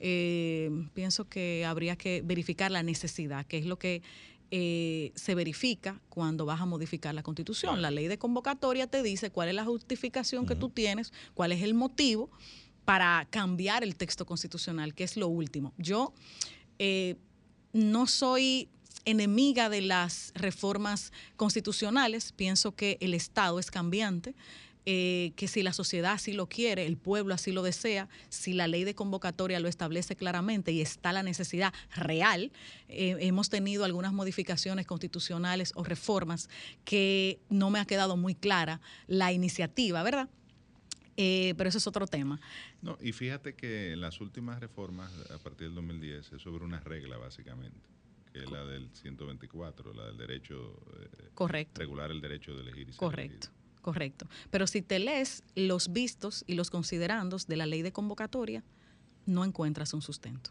eh, 0.00 0.70
pienso 0.94 1.28
que 1.28 1.64
habría 1.64 1.96
que 1.96 2.22
verificar 2.22 2.70
la 2.70 2.82
necesidad, 2.82 3.46
que 3.46 3.58
es 3.58 3.66
lo 3.66 3.78
que 3.78 4.02
eh, 4.50 5.12
se 5.14 5.34
verifica 5.34 6.00
cuando 6.08 6.46
vas 6.46 6.60
a 6.60 6.66
modificar 6.66 7.14
la 7.14 7.22
constitución. 7.22 7.82
La 7.82 7.90
ley 7.90 8.08
de 8.08 8.18
convocatoria 8.18 8.86
te 8.86 9.02
dice 9.02 9.30
cuál 9.30 9.48
es 9.48 9.54
la 9.54 9.64
justificación 9.64 10.46
que 10.46 10.54
tú 10.54 10.70
tienes, 10.70 11.12
cuál 11.34 11.52
es 11.52 11.62
el 11.62 11.74
motivo 11.74 12.30
para 12.86 13.26
cambiar 13.28 13.84
el 13.84 13.96
texto 13.96 14.24
constitucional, 14.24 14.94
que 14.94 15.04
es 15.04 15.18
lo 15.18 15.28
último. 15.28 15.74
Yo 15.76 16.14
eh, 16.78 17.16
no 17.74 18.06
soy 18.06 18.70
enemiga 19.04 19.68
de 19.68 19.82
las 19.82 20.32
reformas 20.34 21.12
constitucionales, 21.36 22.32
pienso 22.32 22.74
que 22.74 22.96
el 23.00 23.12
Estado 23.12 23.58
es 23.58 23.70
cambiante. 23.70 24.34
Eh, 24.90 25.34
que 25.36 25.48
si 25.48 25.62
la 25.62 25.74
sociedad 25.74 26.12
así 26.12 26.32
lo 26.32 26.48
quiere, 26.48 26.86
el 26.86 26.96
pueblo 26.96 27.34
así 27.34 27.52
lo 27.52 27.62
desea, 27.62 28.08
si 28.30 28.54
la 28.54 28.66
ley 28.66 28.84
de 28.84 28.94
convocatoria 28.94 29.60
lo 29.60 29.68
establece 29.68 30.16
claramente 30.16 30.72
y 30.72 30.80
está 30.80 31.12
la 31.12 31.22
necesidad 31.22 31.74
real, 31.94 32.52
eh, 32.88 33.14
hemos 33.20 33.50
tenido 33.50 33.84
algunas 33.84 34.14
modificaciones 34.14 34.86
constitucionales 34.86 35.72
o 35.74 35.84
reformas 35.84 36.48
que 36.86 37.38
no 37.50 37.68
me 37.68 37.80
ha 37.80 37.84
quedado 37.84 38.16
muy 38.16 38.34
clara 38.34 38.80
la 39.08 39.30
iniciativa, 39.30 40.02
¿verdad? 40.02 40.30
Eh, 41.18 41.52
pero 41.58 41.68
eso 41.68 41.76
es 41.76 41.86
otro 41.86 42.06
tema. 42.06 42.40
No, 42.80 42.96
y 43.02 43.12
fíjate 43.12 43.54
que 43.54 43.94
las 43.94 44.22
últimas 44.22 44.58
reformas, 44.58 45.12
a 45.30 45.36
partir 45.36 45.66
del 45.66 45.74
2010, 45.74 46.32
es 46.32 46.40
sobre 46.40 46.64
una 46.64 46.80
regla 46.80 47.18
básicamente, 47.18 47.90
que 48.32 48.38
es 48.38 48.50
la 48.50 48.64
del 48.64 48.88
124, 48.94 49.92
la 49.92 50.06
del 50.06 50.16
derecho, 50.16 50.80
Correcto. 51.34 51.78
regular 51.78 52.10
el 52.10 52.22
derecho 52.22 52.54
de 52.54 52.62
elegir 52.62 52.88
y 52.88 52.92
ser 52.92 53.00
Correcto. 53.00 53.48
Correcto. 53.82 54.28
Pero 54.50 54.66
si 54.66 54.82
te 54.82 54.98
lees 54.98 55.42
los 55.54 55.92
vistos 55.92 56.44
y 56.46 56.54
los 56.54 56.70
considerandos 56.70 57.46
de 57.46 57.56
la 57.56 57.66
ley 57.66 57.82
de 57.82 57.92
convocatoria, 57.92 58.64
no 59.26 59.44
encuentras 59.44 59.94
un 59.94 60.02
sustento. 60.02 60.50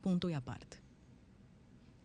Punto 0.00 0.28
y 0.28 0.34
aparte. 0.34 0.85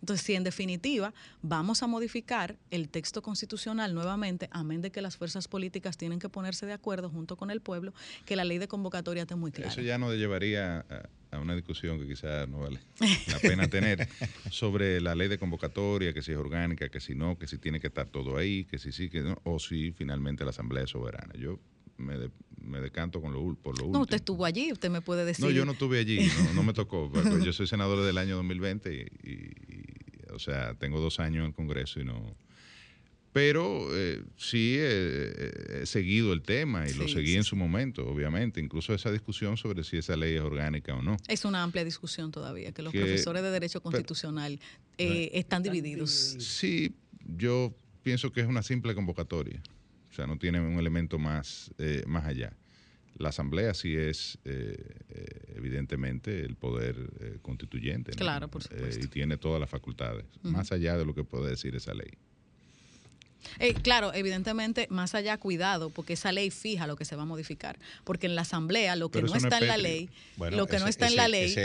Entonces, 0.01 0.25
si 0.25 0.33
en 0.33 0.43
definitiva 0.43 1.13
vamos 1.41 1.83
a 1.83 1.87
modificar 1.87 2.57
el 2.71 2.89
texto 2.89 3.21
constitucional 3.21 3.93
nuevamente, 3.93 4.49
amén 4.51 4.81
de 4.81 4.91
que 4.91 5.01
las 5.01 5.15
fuerzas 5.15 5.47
políticas 5.47 5.95
tienen 5.97 6.19
que 6.19 6.27
ponerse 6.27 6.65
de 6.65 6.73
acuerdo 6.73 7.09
junto 7.09 7.37
con 7.37 7.51
el 7.51 7.61
pueblo, 7.61 7.93
que 8.25 8.35
la 8.35 8.43
ley 8.43 8.57
de 8.57 8.67
convocatoria 8.67 9.23
esté 9.23 9.35
muy 9.35 9.51
clara. 9.51 9.71
Eso 9.71 9.81
ya 9.81 9.97
nos 9.97 10.15
llevaría 10.15 10.85
a, 11.31 11.39
una 11.39 11.55
discusión 11.55 11.99
que 11.99 12.07
quizás 12.07 12.49
no 12.49 12.59
vale 12.59 12.79
la 13.27 13.39
pena 13.39 13.67
tener 13.69 14.07
sobre 14.49 14.99
la 14.99 15.15
ley 15.15 15.27
de 15.27 15.37
convocatoria, 15.37 16.13
que 16.13 16.21
si 16.21 16.31
es 16.31 16.37
orgánica, 16.37 16.89
que 16.89 16.99
si 16.99 17.15
no, 17.15 17.37
que 17.37 17.47
si 17.47 17.57
tiene 17.57 17.79
que 17.79 17.87
estar 17.87 18.07
todo 18.07 18.37
ahí, 18.37 18.65
que 18.65 18.79
si 18.79 18.91
sí, 18.91 19.09
que 19.09 19.21
no, 19.21 19.39
o 19.43 19.59
si 19.59 19.91
finalmente 19.91 20.43
la 20.43 20.49
Asamblea 20.49 20.83
es 20.83 20.89
soberana. 20.89 21.33
Yo 21.37 21.59
me, 21.97 22.31
me 22.57 22.81
decanto 22.81 23.21
con 23.21 23.33
lo, 23.33 23.55
por 23.55 23.77
lo 23.77 23.85
último. 23.85 23.99
No, 23.99 24.01
usted 24.01 24.17
estuvo 24.17 24.45
allí, 24.45 24.71
usted 24.71 24.89
me 24.89 25.01
puede 25.01 25.25
decir. 25.25 25.45
No, 25.45 25.51
yo 25.51 25.65
no 25.65 25.73
estuve 25.73 25.99
allí, 25.99 26.29
no, 26.53 26.63
me 26.63 26.73
tocó. 26.73 27.11
yo 27.43 27.53
soy 27.53 27.67
senador 27.67 28.03
del 28.03 28.17
año 28.17 28.35
2020 28.37 29.11
y 29.23 29.90
o 30.33 30.39
sea, 30.39 30.75
tengo 30.75 30.99
dos 30.99 31.19
años 31.19 31.41
en 31.41 31.47
el 31.47 31.53
Congreso 31.53 31.99
y 31.99 32.05
no... 32.05 32.35
Pero 33.33 33.87
eh, 33.95 34.21
sí 34.35 34.75
he, 34.77 35.85
seguido 35.85 36.33
el 36.33 36.41
tema 36.41 36.89
y 36.89 36.93
lo 36.95 37.07
seguí 37.07 37.35
en 37.35 37.45
su 37.45 37.55
momento, 37.55 38.05
obviamente, 38.05 38.59
incluso 38.59 38.93
esa 38.93 39.09
discusión 39.09 39.55
sobre 39.55 39.85
si 39.85 39.95
esa 39.95 40.17
ley 40.17 40.35
es 40.35 40.41
orgánica 40.41 40.93
o 40.93 41.01
no. 41.01 41.15
Es 41.29 41.45
una 41.45 41.63
amplia 41.63 41.85
discusión 41.85 42.31
todavía, 42.31 42.73
que 42.73 42.81
los 42.81 42.91
profesores 42.91 43.41
de 43.41 43.51
Derecho 43.51 43.81
Constitucional 43.81 44.59
eh, 44.97 45.31
están 45.33 45.63
divididos. 45.63 46.11
Sí, 46.11 46.93
yo 47.37 47.73
pienso 48.03 48.33
que 48.33 48.41
es 48.41 48.47
una 48.47 48.63
simple 48.63 48.93
convocatoria, 48.95 49.61
o 50.09 50.13
sea, 50.13 50.27
no 50.27 50.37
tiene 50.37 50.59
un 50.59 50.77
elemento 50.77 51.17
más, 51.17 51.71
eh, 51.77 52.03
más 52.07 52.25
allá. 52.25 52.51
La 53.17 53.29
Asamblea 53.29 53.73
sí 53.73 53.95
es, 53.95 54.39
eh, 54.45 54.77
eh, 55.09 55.53
evidentemente, 55.55 56.43
el 56.43 56.55
poder 56.55 56.95
eh, 57.19 57.37
constituyente. 57.41 58.11
Claro, 58.13 58.47
por 58.47 58.63
supuesto. 58.63 59.03
y 59.03 59.07
tiene 59.07 59.37
todas 59.37 59.59
las 59.59 59.69
facultades, 59.69 60.25
más 60.41 60.71
allá 60.71 60.97
de 60.97 61.05
lo 61.05 61.13
que 61.13 61.23
puede 61.23 61.49
decir 61.49 61.75
esa 61.75 61.93
ley. 61.93 62.11
Eh, 63.59 63.73
claro, 63.73 64.13
evidentemente, 64.13 64.87
más 64.89 65.15
allá, 65.15 65.37
cuidado, 65.37 65.89
porque 65.89 66.13
esa 66.13 66.31
ley 66.31 66.51
fija 66.51 66.87
lo 66.87 66.95
que 66.95 67.05
se 67.05 67.15
va 67.15 67.23
a 67.23 67.25
modificar. 67.25 67.77
Porque 68.03 68.27
en 68.27 68.35
la 68.35 68.41
asamblea, 68.41 68.95
lo 68.95 69.09
que 69.09 69.21
no 69.21 69.35
está 69.35 69.57
en 69.57 69.67
la 69.67 69.77
ley, 69.77 70.09
lo 70.51 70.67
que 70.67 70.79
no 70.79 70.87
está 70.87 71.07
en 71.07 71.15
la 71.15 71.27
ley, 71.27 71.55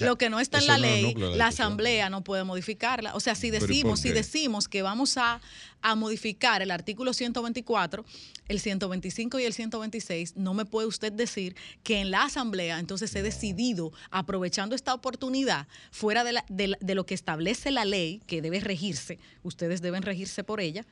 lo 0.00 0.16
que 0.16 0.30
no 0.30 0.40
está 0.40 0.58
en 0.58 0.66
la 0.66 0.78
ley, 0.78 1.14
la 1.14 1.48
asamblea 1.48 2.10
no 2.10 2.22
puede 2.22 2.44
modificarla. 2.44 3.14
O 3.14 3.20
sea, 3.20 3.34
si 3.34 3.50
decimos, 3.50 4.00
si 4.00 4.10
decimos 4.10 4.68
que 4.68 4.82
vamos 4.82 5.16
a, 5.16 5.40
a 5.82 5.94
modificar 5.94 6.62
el 6.62 6.70
artículo 6.70 7.12
124, 7.12 8.04
el 8.48 8.60
125 8.60 9.38
y 9.38 9.44
el 9.44 9.52
126, 9.52 10.36
no 10.36 10.54
me 10.54 10.64
puede 10.64 10.86
usted 10.86 11.12
decir 11.12 11.56
que 11.82 12.00
en 12.00 12.10
la 12.10 12.24
asamblea 12.24 12.78
entonces 12.78 13.14
he 13.14 13.22
decidido, 13.22 13.92
aprovechando 14.10 14.74
esta 14.74 14.94
oportunidad, 14.94 15.66
fuera 15.90 16.24
de, 16.24 16.76
de 16.80 16.94
lo 16.94 17.06
que 17.06 17.14
establece 17.14 17.70
la 17.70 17.84
ley, 17.84 18.22
que 18.26 18.42
debe 18.42 18.60
regirse, 18.60 19.18
ustedes 19.42 19.80
deben 19.80 20.02
regirse 20.02 20.44
por 20.44 20.60
ella, 20.60 20.84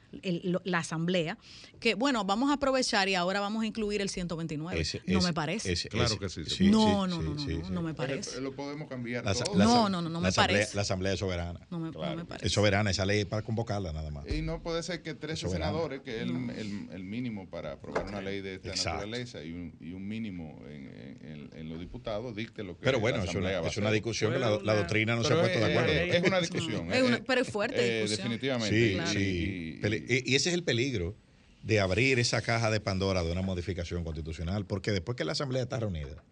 la 0.65 0.78
asamblea, 0.78 1.39
que 1.81 1.94
bueno, 1.94 2.24
vamos 2.24 2.51
a 2.51 2.55
aprovechar 2.55 3.09
y 3.09 3.15
ahora 3.15 3.40
vamos 3.40 3.62
a 3.62 3.66
incluir 3.66 4.01
el 4.01 4.09
129. 4.09 4.85
no 5.06 5.20
me 5.20 5.32
parece. 5.32 5.89
claro 5.89 6.19
que 6.19 6.28
sí. 6.28 6.70
no, 6.70 7.06
no, 7.06 7.23
no, 7.23 7.35
no, 7.35 7.70
no, 7.70 7.82
me 7.82 7.94
parece. 7.94 8.40
lo 8.40 8.52
podemos 8.52 8.89
cambiar. 8.89 9.24
no, 9.55 9.89
no, 9.89 10.02
no, 10.02 10.09
no 10.09 10.20
me 10.20 10.32
parece. 10.32 10.74
La 10.77 10.82
asamblea 10.82 11.12
es 11.12 11.19
soberana. 11.20 11.60
No 11.70 11.78
me, 11.78 11.93
parece. 11.93 12.47
Es 12.47 12.52
soberana, 12.52 12.90
esa 12.90 13.05
ley 13.05 13.24
para 13.24 13.43
convocarla 13.43 13.93
nada 13.93 14.10
más. 14.10 14.24
Y 14.28 14.43
no 14.43 14.62
puede 14.78 14.98
ser 14.98 15.02
que 15.02 15.14
13 15.14 15.48
senadores, 15.48 16.00
que 16.02 16.22
es 16.22 16.22
el, 16.22 17.05
mínimo 17.05 17.48
para 17.48 17.72
aprobar 17.72 18.06
una 18.06 18.20
ley 18.20 18.40
de 18.40 18.55
esta 18.55 18.92
naturaleza, 18.92 19.42
y 19.42 19.52
un, 19.52 19.74
y 19.80 19.92
un 19.92 20.06
mínimo 20.06 20.62
en, 20.68 21.50
en, 21.55 21.68
los 21.68 21.80
diputados, 21.80 22.36
dicte 22.36 22.62
lo 22.62 22.76
que 22.76 22.84
Pero 22.84 23.00
bueno, 23.00 23.24
es 23.24 23.34
una, 23.34 23.60
es 23.60 23.76
una 23.76 23.90
discusión 23.90 24.32
que 24.32 24.38
la, 24.38 24.74
doctrina 24.74 25.16
no 25.16 25.24
se 25.24 25.32
ha 25.32 25.40
puesto 25.40 25.59
de 25.59 25.64
acuerdo. 25.64 25.92
Es, 25.92 26.22
una 26.22 26.40
discusión. 26.40 26.88
pero 27.26 27.40
es 27.40 27.50
fuerte. 27.50 28.02
discusión. 28.02 28.30
definitivamente. 28.30 29.06
Sí, 29.06 29.80
sí. 29.80 29.80
Y, 30.24 30.34
ese 30.34 30.50
es 30.50 30.55
el 30.55 30.62
peligro 30.62 31.16
de 31.62 31.80
abrir 31.80 32.18
esa 32.18 32.40
caja 32.40 32.70
de 32.70 32.80
Pandora 32.80 33.22
de 33.22 33.32
una 33.32 33.42
modificación 33.42 34.05
constitucional, 34.05 34.64
porque 34.64 34.92
después 34.92 35.16
que 35.16 35.24
la 35.24 35.32
Asamblea 35.32 35.62
está 35.62 35.80
reunida, 35.80 36.22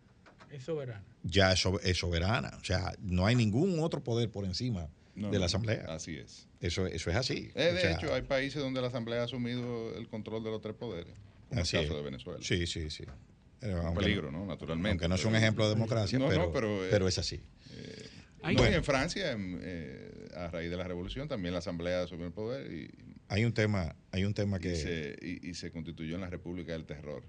es 0.50 0.62
soberana. 0.62 1.04
Ya 1.24 1.52
es, 1.52 1.98
soberana. 1.98 2.56
O 2.60 2.64
sea, 2.64 2.94
no 3.00 3.26
hay 3.26 3.34
ningún 3.34 3.80
otro 3.80 4.02
poder 4.04 4.30
por 4.30 4.44
encima 4.44 4.88
de 5.16 5.38
la 5.38 5.46
Asamblea. 5.46 5.86
Así 5.88 6.16
es. 6.16 6.48
Eso, 6.60 6.86
eso 6.86 7.10
es 7.10 7.16
así. 7.16 7.50
Eh, 7.54 7.72
de 7.72 7.92
hecho, 7.92 8.12
hay 8.14 8.22
países 8.22 8.62
donde 8.62 8.80
la 8.80 8.88
Asamblea 8.88 9.22
ha 9.22 9.24
asumido 9.24 9.96
el 9.96 10.08
control 10.08 10.44
de 10.44 10.50
los 10.50 10.60
tres 10.60 10.74
poderes, 10.74 11.14
como 11.48 11.60
el 11.60 11.68
caso 11.68 11.96
de 11.96 12.02
Venezuela. 12.02 12.38
Sí, 12.42 12.66
sí, 12.66 12.90
sí. 12.90 13.04
un 13.62 13.94
peligro, 13.94 14.30
¿no? 14.30 14.46
Naturalmente. 14.46 14.90
Aunque 14.90 15.08
no 15.08 15.14
es 15.14 15.24
un 15.24 15.34
ejemplo 15.36 15.64
de 15.64 15.74
democracia, 15.74 16.18
pero, 16.28 16.52
pero, 16.52 17.08
es 17.08 17.18
así. 17.18 17.40
en 18.42 18.84
Francia, 18.84 19.36
eh, 19.38 20.28
a 20.34 20.48
raíz 20.48 20.70
de 20.70 20.76
la 20.76 20.84
revolución, 20.84 21.28
también 21.28 21.52
la 21.52 21.58
Asamblea 21.58 22.02
asumió 22.02 22.26
el 22.26 22.32
poder 22.32 22.72
y 22.72 22.90
hay 23.28 23.44
un 23.44 23.52
tema, 23.52 23.96
hay 24.12 24.24
un 24.24 24.34
tema 24.34 24.58
que 24.58 24.72
y 24.72 24.76
se, 24.76 25.16
y, 25.20 25.54
se 25.54 25.70
constituyó 25.72 26.14
en 26.14 26.20
la 26.20 26.30
República 26.30 26.72
del 26.72 26.84
Terror. 26.84 27.24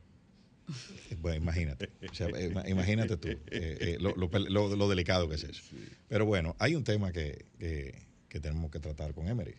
Bueno, 1.20 1.38
imagínate, 1.38 1.90
eh, 2.02 2.54
imagínate 2.68 3.18
tú 3.18 3.30
eh, 3.52 3.98
lo, 4.00 4.14
lo, 4.16 4.90
delicado 4.90 5.30
que 5.30 5.36
es 5.36 5.44
eso. 5.44 5.64
Pero 6.10 6.26
bueno, 6.26 6.56
hay 6.60 6.76
un 6.76 6.84
tema 6.84 7.12
que, 7.12 7.46
que 7.58 8.40
tenemos 8.40 8.70
que 8.72 8.80
tratar 8.80 9.14
con 9.14 9.28
Emery. 9.28 9.56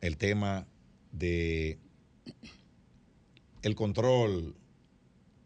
El 0.00 0.16
tema 0.16 0.66
de 1.12 1.78
el 3.62 3.74
control 3.74 4.54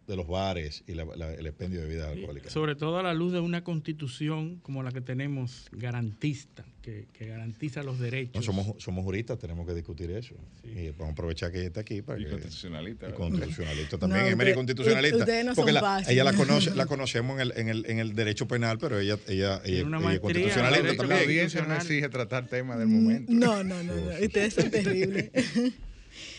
de 0.06 0.16
los 0.16 0.26
bares 0.26 0.84
y 0.86 0.92
el 0.92 1.46
expendio 1.46 1.80
de 1.80 1.86
bebidas 1.86 2.12
alcohólicas. 2.12 2.52
Sobre 2.52 2.74
todo 2.74 2.98
a 2.98 3.02
la 3.02 3.14
luz 3.14 3.32
de 3.32 3.40
una 3.40 3.64
constitución 3.64 4.56
como 4.62 4.82
la 4.82 4.92
que 4.92 5.00
tenemos 5.00 5.68
garantista, 5.72 6.64
que, 6.82 7.06
garantiza 7.18 7.82
los 7.82 7.98
derechos. 7.98 8.44
somos, 8.44 8.82
somos 8.82 9.04
juristas, 9.04 9.38
tenemos 9.38 9.66
que 9.66 9.74
discutir 9.74 10.10
eso. 10.10 10.34
Y 10.62 10.90
vamos 10.90 11.08
a 11.08 11.12
aprovechar 11.12 11.50
que 11.50 11.58
ella 11.58 11.68
está 11.68 11.80
aquí 11.80 12.02
para 12.02 12.20
y 12.20 12.26
constitucionalista. 12.26 13.08
Y 13.08 13.12
constitucionalista 13.12 13.98
también, 13.98 14.36
no, 14.36 14.54
constitucionalista. 14.54 15.26
porque 15.54 15.72
la, 15.72 16.02
ella 16.06 16.24
la, 16.24 16.34
conoce, 16.34 16.74
la 16.74 16.86
conocemos 16.86 17.36
en 17.36 17.40
el, 17.40 17.52
en, 17.56 17.68
el, 17.68 17.86
en 17.86 17.98
el 17.98 18.14
derecho 18.14 18.46
penal, 18.46 18.78
pero 18.78 18.98
ella, 18.98 19.18
ella, 19.26 19.62
ella, 19.64 19.80
es 19.80 20.20
constitucionalista 20.20 20.96
también. 20.96 21.08
La 21.08 21.24
audiencia 21.24 21.62
no 21.62 21.74
exige 21.74 22.08
tratar 22.10 22.46
temas 22.46 22.78
del 22.78 22.88
momento. 22.88 23.32
No, 23.32 23.64
no, 23.64 23.82
no, 23.82 23.94
no. 23.94 24.10
ustedes 24.22 24.54
son 24.54 24.70
terribles. 24.70 25.30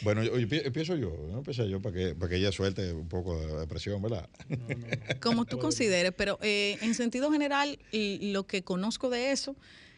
Bueno, 0.01 0.23
yo, 0.23 0.35
empiezo 0.35 0.95
yo, 0.95 1.15
¿no? 1.31 1.39
Empiezo 1.39 1.65
yo 1.65 1.81
para 1.81 1.95
que, 1.95 2.15
para 2.15 2.29
que 2.29 2.37
ella 2.37 2.51
suelte 2.51 2.93
un 2.93 3.07
poco 3.07 3.59
de 3.59 3.67
presión, 3.67 4.01
¿verdad? 4.01 4.29
Como 5.21 5.45
tú 5.45 5.57
consideres, 5.57 6.13
pero 6.15 6.37
eh, 6.41 6.77
en 6.81 6.93
sentido 6.95 7.31
general, 7.31 7.79
y 7.91 8.31
lo 8.31 8.45
que 8.45 8.63
conozco 8.63 9.09
de 9.09 9.31
eso 9.31 9.55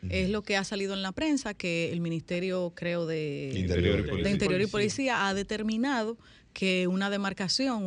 es 0.10 0.30
lo 0.30 0.44
que 0.44 0.56
ha 0.56 0.64
salido 0.64 0.94
en 0.94 1.02
la 1.02 1.12
prensa, 1.12 1.54
que 1.54 1.92
el 1.92 2.00
Ministerio, 2.00 2.72
creo, 2.76 3.06
de 3.06 3.52
Interior, 3.56 4.62
y, 4.62 4.68
Policía. 4.68 5.28
ha 5.28 5.34
determinado 5.34 6.18
que 6.54 6.88
una 6.88 7.10
demarcación, 7.10 7.84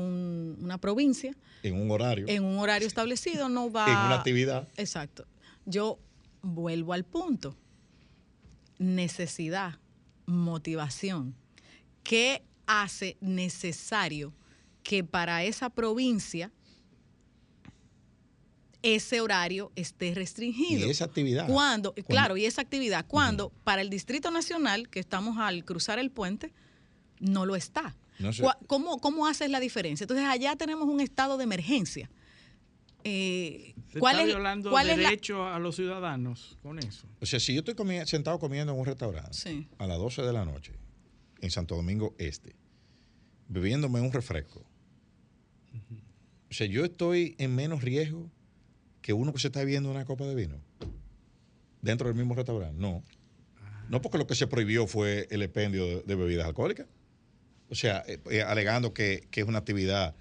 una 0.61 0.79
provincia, 0.79 1.35
en 1.63 1.81
un 1.81 1.91
horario, 1.91 2.27
en 2.29 2.45
un 2.45 2.59
horario 2.59 2.89
establecido 2.89 3.49
no 3.49 3.71
va... 3.71 3.87
En 3.87 3.93
una 3.93 4.17
actividad. 4.17 4.69
Exacto. 4.77 5.27
Yo 5.67 5.99
vuelvo 6.43 6.93
al 6.93 7.05
punto. 7.05 7.57
Necesidad, 8.79 9.79
motivación 10.27 11.35
¿qué 12.11 12.43
hace 12.67 13.17
necesario 13.21 14.33
que 14.83 15.05
para 15.05 15.45
esa 15.45 15.71
provincia 15.71 16.51
ese 18.83 19.21
horario 19.21 19.71
esté 19.77 20.13
restringido. 20.13 20.89
Y 20.89 20.91
esa 20.91 21.05
actividad. 21.05 21.47
Cuando, 21.47 21.95
claro, 22.09 22.37
y 22.37 22.47
esa 22.47 22.63
actividad, 22.63 23.07
cuando 23.07 23.51
para 23.63 23.81
el 23.81 23.91
Distrito 23.91 24.33
Nacional, 24.33 24.89
que 24.89 24.99
estamos 24.99 25.39
al 25.39 25.65
cruzar 25.65 26.01
el 26.01 26.11
puente, 26.11 26.53
no 27.21 27.47
lo 27.47 27.55
está. 27.55 27.97
¿Cómo, 28.67 28.99
¿Cómo 28.99 29.29
haces 29.29 29.49
la 29.49 29.61
diferencia? 29.61 30.03
Entonces, 30.03 30.27
allá 30.27 30.57
tenemos 30.57 30.89
un 30.89 31.01
estado 31.01 31.37
de 31.37 31.45
emergencia. 31.45 32.11
Eh, 33.05 33.75
¿cuál 34.01 34.17
está 34.17 34.23
es, 34.23 34.35
violando 34.35 34.71
cuál 34.71 34.89
derecho 34.89 35.47
a 35.47 35.61
los 35.61 35.77
ciudadanos 35.77 36.59
con 36.61 36.81
eso? 36.81 37.07
O 37.21 37.27
sea, 37.27 37.39
si 37.39 37.55
yo 37.55 37.61
estoy 37.61 37.77
sentado 38.07 38.41
comiendo 38.41 38.73
en 38.73 38.81
un 38.81 38.85
restaurante 38.85 39.69
a 39.79 39.87
las 39.87 39.99
12 39.99 40.23
de 40.23 40.33
la 40.33 40.45
noche 40.45 40.80
en 41.41 41.51
Santo 41.51 41.77
Domingo 41.77 42.15
Este, 42.19 42.55
bebiéndome 43.49 44.01
un 44.01 44.13
refresco. 44.13 44.65
O 46.51 46.55
sea, 46.55 46.67
yo 46.67 46.85
estoy 46.85 47.37
en 47.39 47.55
menos 47.55 47.83
riesgo 47.83 48.31
que 49.03 49.13
uno 49.13 49.33
que 49.33 49.39
se 49.39 49.49
está 49.49 49.61
bebiendo 49.61 49.91
una 49.91 50.05
copa 50.05 50.27
de 50.27 50.35
vino 50.35 50.61
dentro 51.81 52.09
del 52.09 52.17
mismo 52.17 52.35
restaurante. 52.35 52.77
No. 52.79 53.05
No 53.89 54.01
porque 54.01 54.19
lo 54.19 54.27
que 54.27 54.35
se 54.35 54.47
prohibió 54.47 54.87
fue 54.87 55.27
el 55.31 55.43
expendio 55.43 56.03
de, 56.03 56.15
bebidas 56.15 56.47
alcohólicas. 56.47 56.87
O 57.69 57.75
sea, 57.75 58.05
eh, 58.07 58.21
eh, 58.31 58.43
alegando 58.43 58.93
que, 58.93 59.29
es 59.33 59.45
una 59.45 59.59
actividad 59.59 60.15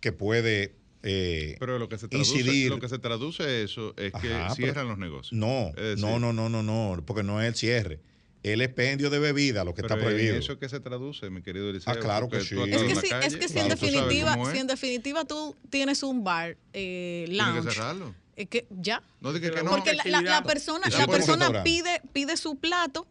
que 0.00 0.12
puede 0.12 0.76
eh, 1.02 1.56
pero 1.58 1.78
lo 1.78 1.88
que 1.88 1.96
se 1.96 2.08
traduce, 2.08 2.68
lo 2.68 2.78
que 2.78 2.88
se 2.88 2.98
traduce 2.98 3.62
eso 3.62 3.94
es 3.96 4.12
que 4.12 4.36
cierran 4.54 4.86
los 4.86 4.98
negocios. 4.98 5.32
No, 5.32 5.72
no, 5.96 6.18
no, 6.18 6.32
no, 6.32 6.48
no, 6.50 6.62
no, 6.62 7.02
porque 7.06 7.22
no 7.22 7.40
es 7.40 7.48
el 7.48 7.54
cierre 7.54 8.00
el 8.42 8.62
expendio 8.62 9.10
de 9.10 9.18
bebida, 9.18 9.64
lo 9.64 9.74
que 9.74 9.82
está 9.82 9.96
prohibido. 9.96 10.36
¿Eso 10.36 10.58
que 10.58 10.68
se 10.68 10.80
traduce, 10.80 11.28
mi 11.30 11.42
querido 11.42 11.70
Eliseo? 11.70 11.92
Ah, 11.92 11.96
claro 11.96 12.28
que 12.28 12.40
sí. 12.40 12.56
Es 12.58 12.82
que, 12.82 12.94
si, 12.94 13.14
es 13.14 13.36
que 13.36 13.48
si, 13.48 13.58
en 13.58 13.68
definitiva, 13.68 14.36
si 14.50 14.58
en 14.58 14.66
definitiva 14.66 15.24
tú 15.24 15.54
tienes 15.68 16.02
un 16.02 16.24
bar, 16.24 16.56
eh, 16.72 17.26
lounge. 17.28 17.52
Tienes 17.52 17.66
que 17.66 17.72
cerrarlo. 17.72 18.14
Es 18.36 18.48
que 18.48 18.66
ya. 18.70 19.02
No, 19.20 19.32
que, 19.32 19.40
que 19.40 19.62
no. 19.62 19.70
Porque 19.70 19.92
la, 19.92 20.22
la, 20.22 20.42
persona, 20.42 20.86
la 20.88 21.06
persona 21.06 21.62
pide, 21.62 22.00
pide 22.12 22.36
su 22.38 22.56
plato 22.56 23.06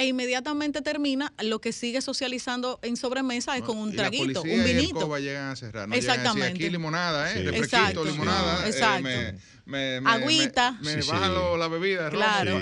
e 0.00 0.06
inmediatamente 0.06 0.80
termina, 0.80 1.34
lo 1.42 1.60
que 1.60 1.72
sigue 1.72 2.00
socializando 2.00 2.78
en 2.80 2.96
sobremesa 2.96 3.58
es 3.58 3.62
con 3.62 3.76
un 3.76 3.94
traguito, 3.94 4.40
un 4.40 4.64
vinito. 4.64 5.18
Y 5.18 5.22
llegan 5.22 5.50
a 5.50 5.56
cerrar. 5.56 5.86
No 5.86 5.94
Exactamente. 5.94 6.46
A 6.46 6.50
aquí 6.52 6.70
limonada, 6.70 7.30
¿eh? 7.30 7.42
Refresquito, 7.42 8.02
limonada. 8.06 8.66
Eh, 8.66 8.70
exacto. 8.70 9.02
me, 9.02 9.34
Agüita. 10.04 10.78
Me, 10.82 10.96
bajan 10.96 11.58
la 11.58 11.68
bebida. 11.68 12.10
Claro. 12.10 12.60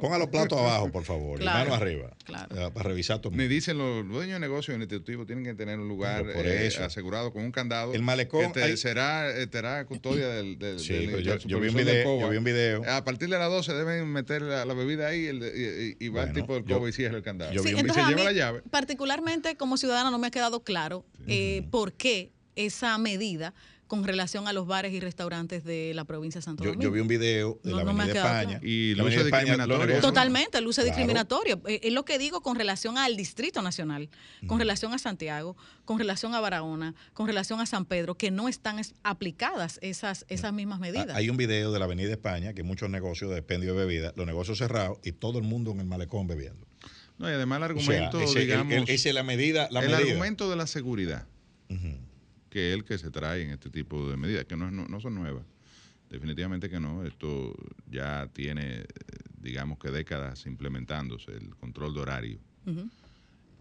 ponga, 0.00 0.18
los 0.18 0.28
platos 0.28 0.58
abajo, 0.58 0.90
por 0.90 1.04
favor, 1.04 1.40
y 1.40 1.44
mano 1.44 1.74
arriba. 1.74 2.10
Eh, 2.28 2.70
para 2.72 2.88
revisar 2.88 3.20
todo. 3.20 3.32
Me 3.32 3.48
dicen 3.48 3.78
los 3.78 4.06
dueños 4.08 4.34
de 4.34 4.40
negocios 4.40 4.74
en 4.74 4.82
institutivo 4.82 5.26
tienen 5.26 5.44
que 5.44 5.54
tener 5.54 5.78
un 5.78 5.88
lugar 5.88 6.24
eh, 6.34 6.70
asegurado 6.82 7.32
con 7.32 7.44
un 7.44 7.52
candado. 7.52 7.94
El 7.94 8.02
malecón. 8.02 8.52
Que 8.52 8.76
será, 8.76 9.32
será 9.50 9.84
custodia 9.84 10.28
del, 10.28 10.58
del, 10.58 10.78
sí, 10.78 11.08
yo, 11.46 11.60
vi 11.60 11.68
un 11.68 11.74
video, 11.74 12.20
yo 12.20 12.28
vi 12.28 12.36
un 12.36 12.44
video. 12.44 12.82
A 12.88 13.04
partir 13.04 13.28
de 13.28 13.38
las 13.38 13.50
12 13.50 13.74
deben 13.74 14.08
meter 14.08 14.42
la, 14.42 14.64
bebida 14.74 15.08
ahí 15.08 15.28
y, 15.98 16.08
va 16.08 16.24
el 16.24 16.32
tipo 16.32 16.54
del 16.54 16.64
cobo 16.64 16.88
y 16.88 16.92
cierra 16.92 17.16
el 17.16 17.22
candado. 17.22 17.52
Yo 17.52 17.62
vi 17.62 17.74
un 17.74 17.88
se 17.92 18.02
lleva 18.02 18.24
la 18.24 18.32
llave. 18.32 18.62
Particularmente 18.70 19.56
como 19.56 19.76
ciudadana 19.76 20.10
no 20.10 20.18
me 20.18 20.28
ha 20.28 20.30
quedado 20.30 20.62
claro 20.62 21.04
eh, 21.26 21.66
por 21.70 21.92
qué 21.92 22.32
esa 22.56 22.96
medida 22.98 23.54
con 23.90 24.04
relación 24.04 24.46
a 24.46 24.52
los 24.52 24.68
bares 24.68 24.92
y 24.92 25.00
restaurantes 25.00 25.64
de 25.64 25.94
la 25.94 26.04
provincia 26.04 26.38
de 26.38 26.44
Santo 26.44 26.62
Domingo. 26.62 26.80
Yo, 26.80 26.92
vi 26.92 27.00
un 27.00 27.08
video 27.08 27.58
de 27.64 27.72
la 27.72 27.80
Avenida 27.80 28.04
de 28.04 28.12
España. 28.12 28.60
Y 28.62 28.94
la 28.94 29.02
luce 29.02 29.24
discriminatorio. 29.24 30.00
Totalmente, 30.00 30.60
luce 30.60 30.84
discriminatorio. 30.84 31.60
Eh, 31.66 31.80
es 31.82 31.92
lo 31.92 32.04
que 32.04 32.16
digo 32.16 32.40
con 32.40 32.54
relación 32.54 32.98
al 32.98 33.16
Distrito 33.16 33.62
Nacional, 33.62 34.08
con 34.46 34.60
relación 34.60 34.94
a 34.94 34.98
Santiago, 34.98 35.56
con 35.84 35.98
relación 35.98 36.36
a 36.36 36.40
Barahona, 36.40 36.94
con 37.14 37.26
relación 37.26 37.58
a 37.58 37.66
San 37.66 37.84
Pedro, 37.84 38.14
que 38.14 38.30
no 38.30 38.48
están 38.48 38.80
aplicadas 39.02 39.80
esas, 39.82 40.24
esas 40.28 40.52
mismas 40.52 40.78
medidas. 40.78 41.16
Hay 41.16 41.28
un 41.28 41.36
video 41.36 41.72
de 41.72 41.80
la 41.80 41.86
Avenida 41.86 42.06
de 42.06 42.14
España 42.14 42.54
que 42.54 42.62
muchos 42.62 42.90
negocios 42.90 43.32
de 43.32 43.38
expendio 43.38 43.74
de 43.74 43.86
bebidas, 43.86 44.12
los 44.14 44.24
negocios 44.24 44.58
cerrados 44.58 44.98
y 45.02 45.10
todo 45.10 45.38
el 45.38 45.44
mundo 45.44 45.72
en 45.72 45.80
el 45.80 45.86
malecón 45.86 46.28
bebiendo. 46.28 46.64
No, 47.18 47.28
y 47.28 47.32
además 47.32 47.56
el 47.56 47.64
argumento, 47.64 48.20
digamos... 48.20 48.88
esa 48.88 49.08
es 49.08 49.14
la 49.16 49.24
medida... 49.24 49.66
el 49.66 49.94
argumento 49.94 50.48
de 50.48 50.54
la 50.54 50.68
seguridad 50.68 51.26
que 52.50 52.72
el 52.72 52.84
que 52.84 52.98
se 52.98 53.10
trae 53.10 53.42
en 53.42 53.50
este 53.50 53.70
tipo 53.70 54.10
de 54.10 54.16
medidas, 54.16 54.44
que 54.44 54.56
no, 54.56 54.70
no, 54.70 55.00
son 55.00 55.14
nuevas. 55.14 55.44
Definitivamente 56.10 56.68
que 56.68 56.80
no. 56.80 57.06
Esto 57.06 57.54
ya 57.88 58.28
tiene, 58.32 58.84
digamos 59.40 59.78
que 59.78 59.90
décadas 59.90 60.44
implementándose, 60.46 61.30
el 61.30 61.54
control 61.56 61.94
de 61.94 62.00
horario. 62.00 62.38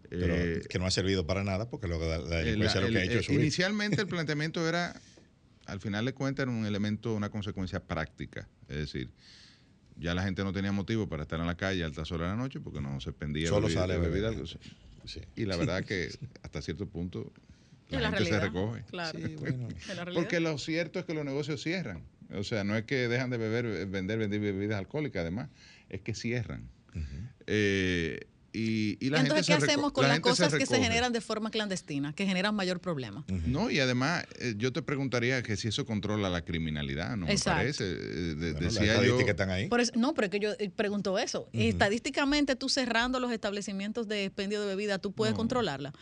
Pero 0.09 0.33
eh, 0.35 0.61
que 0.67 0.79
no 0.79 0.87
ha 0.87 0.91
servido 0.91 1.27
para 1.27 1.43
nada 1.43 1.69
porque 1.69 1.87
lo, 1.87 1.99
la 1.99 2.37
delincuencia 2.37 2.81
lo 2.81 2.89
que 2.89 2.97
ha 2.97 3.03
hecho 3.03 3.19
es 3.19 3.29
Inicialmente 3.29 4.01
el 4.01 4.07
planteamiento 4.07 4.67
era, 4.67 4.99
al 5.67 5.79
final 5.79 6.05
de 6.05 6.13
cuentas, 6.13 6.43
era 6.43 6.51
un 6.51 6.65
elemento, 6.65 7.13
una 7.13 7.29
consecuencia 7.29 7.79
práctica. 7.79 8.49
Es 8.67 8.77
decir, 8.77 9.11
ya 9.97 10.15
la 10.15 10.23
gente 10.23 10.43
no 10.43 10.51
tenía 10.51 10.71
motivo 10.71 11.07
para 11.07 11.23
estar 11.23 11.39
en 11.39 11.45
la 11.45 11.55
calle 11.55 11.83
a 11.83 11.85
altas 11.85 12.11
horas 12.11 12.31
de 12.31 12.37
la 12.37 12.41
noche 12.41 12.59
porque 12.59 12.81
no 12.81 12.99
se 12.99 13.11
pendía 13.11 13.49
Solo 13.49 13.69
sale 13.69 13.93
a 13.93 13.97
beber. 13.99 14.33
Y 15.35 15.45
la 15.45 15.57
verdad 15.57 15.83
que 15.85 16.09
hasta 16.41 16.63
cierto 16.63 16.87
punto 16.87 17.31
la, 17.89 18.11
gente 18.11 18.25
se 18.25 18.39
recoge. 18.39 18.83
Porque 20.13 20.39
lo 20.39 20.57
cierto 20.57 20.99
es 20.99 21.05
que 21.05 21.13
los 21.13 21.25
negocios 21.25 21.61
cierran. 21.61 22.03
O 22.33 22.43
sea, 22.43 22.63
no 22.63 22.75
es 22.75 22.83
que 22.83 23.07
dejan 23.07 23.29
de 23.29 23.37
beber, 23.37 23.87
vender, 23.87 24.19
vender 24.19 24.39
bebidas 24.39 24.77
alcohólicas, 24.77 25.21
además, 25.21 25.49
es 25.89 26.01
que 26.01 26.13
cierran. 26.13 26.69
eh, 27.47 28.27
y, 28.51 29.09
la 29.09 29.19
Entonces, 29.19 29.47
¿qué 29.47 29.53
hacemos 29.53 29.91
con 29.91 30.07
las 30.07 30.19
cosas 30.19 30.53
que 30.53 30.65
se 30.65 30.79
generan 30.81 31.13
de 31.13 31.21
forma 31.21 31.51
clandestina, 31.51 32.13
que 32.13 32.25
generan 32.25 32.55
mayor 32.55 32.79
problema? 32.79 33.23
No, 33.45 33.69
y 33.69 33.79
además 33.79 34.25
eh, 34.39 34.55
yo 34.57 34.73
te 34.73 34.81
preguntaría 34.81 35.43
que 35.43 35.55
si 35.57 35.67
eso 35.67 35.85
controla 35.85 36.29
la 36.29 36.43
criminalidad, 36.43 37.15
¿no? 37.17 37.25
Me 37.27 37.37
parece. 37.37 37.83
Eh, 37.85 38.55
decía 38.59 39.03
yo, 39.03 39.19
están 39.19 39.49
ahí. 39.49 39.69
no, 39.95 40.13
pero 40.13 40.25
es 40.25 40.31
que 40.31 40.39
yo 40.39 40.51
eh, 40.59 40.69
pregunto 40.69 41.19
eso. 41.19 41.49
Estadísticamente, 41.53 42.55
tú 42.55 42.69
cerrando 42.69 43.19
los 43.19 43.31
establecimientos 43.31 44.07
de 44.07 44.25
expendio 44.25 44.61
de 44.61 44.67
bebida, 44.67 44.99
¿tú 44.99 45.11
puedes 45.11 45.35
controlarla? 45.35 45.93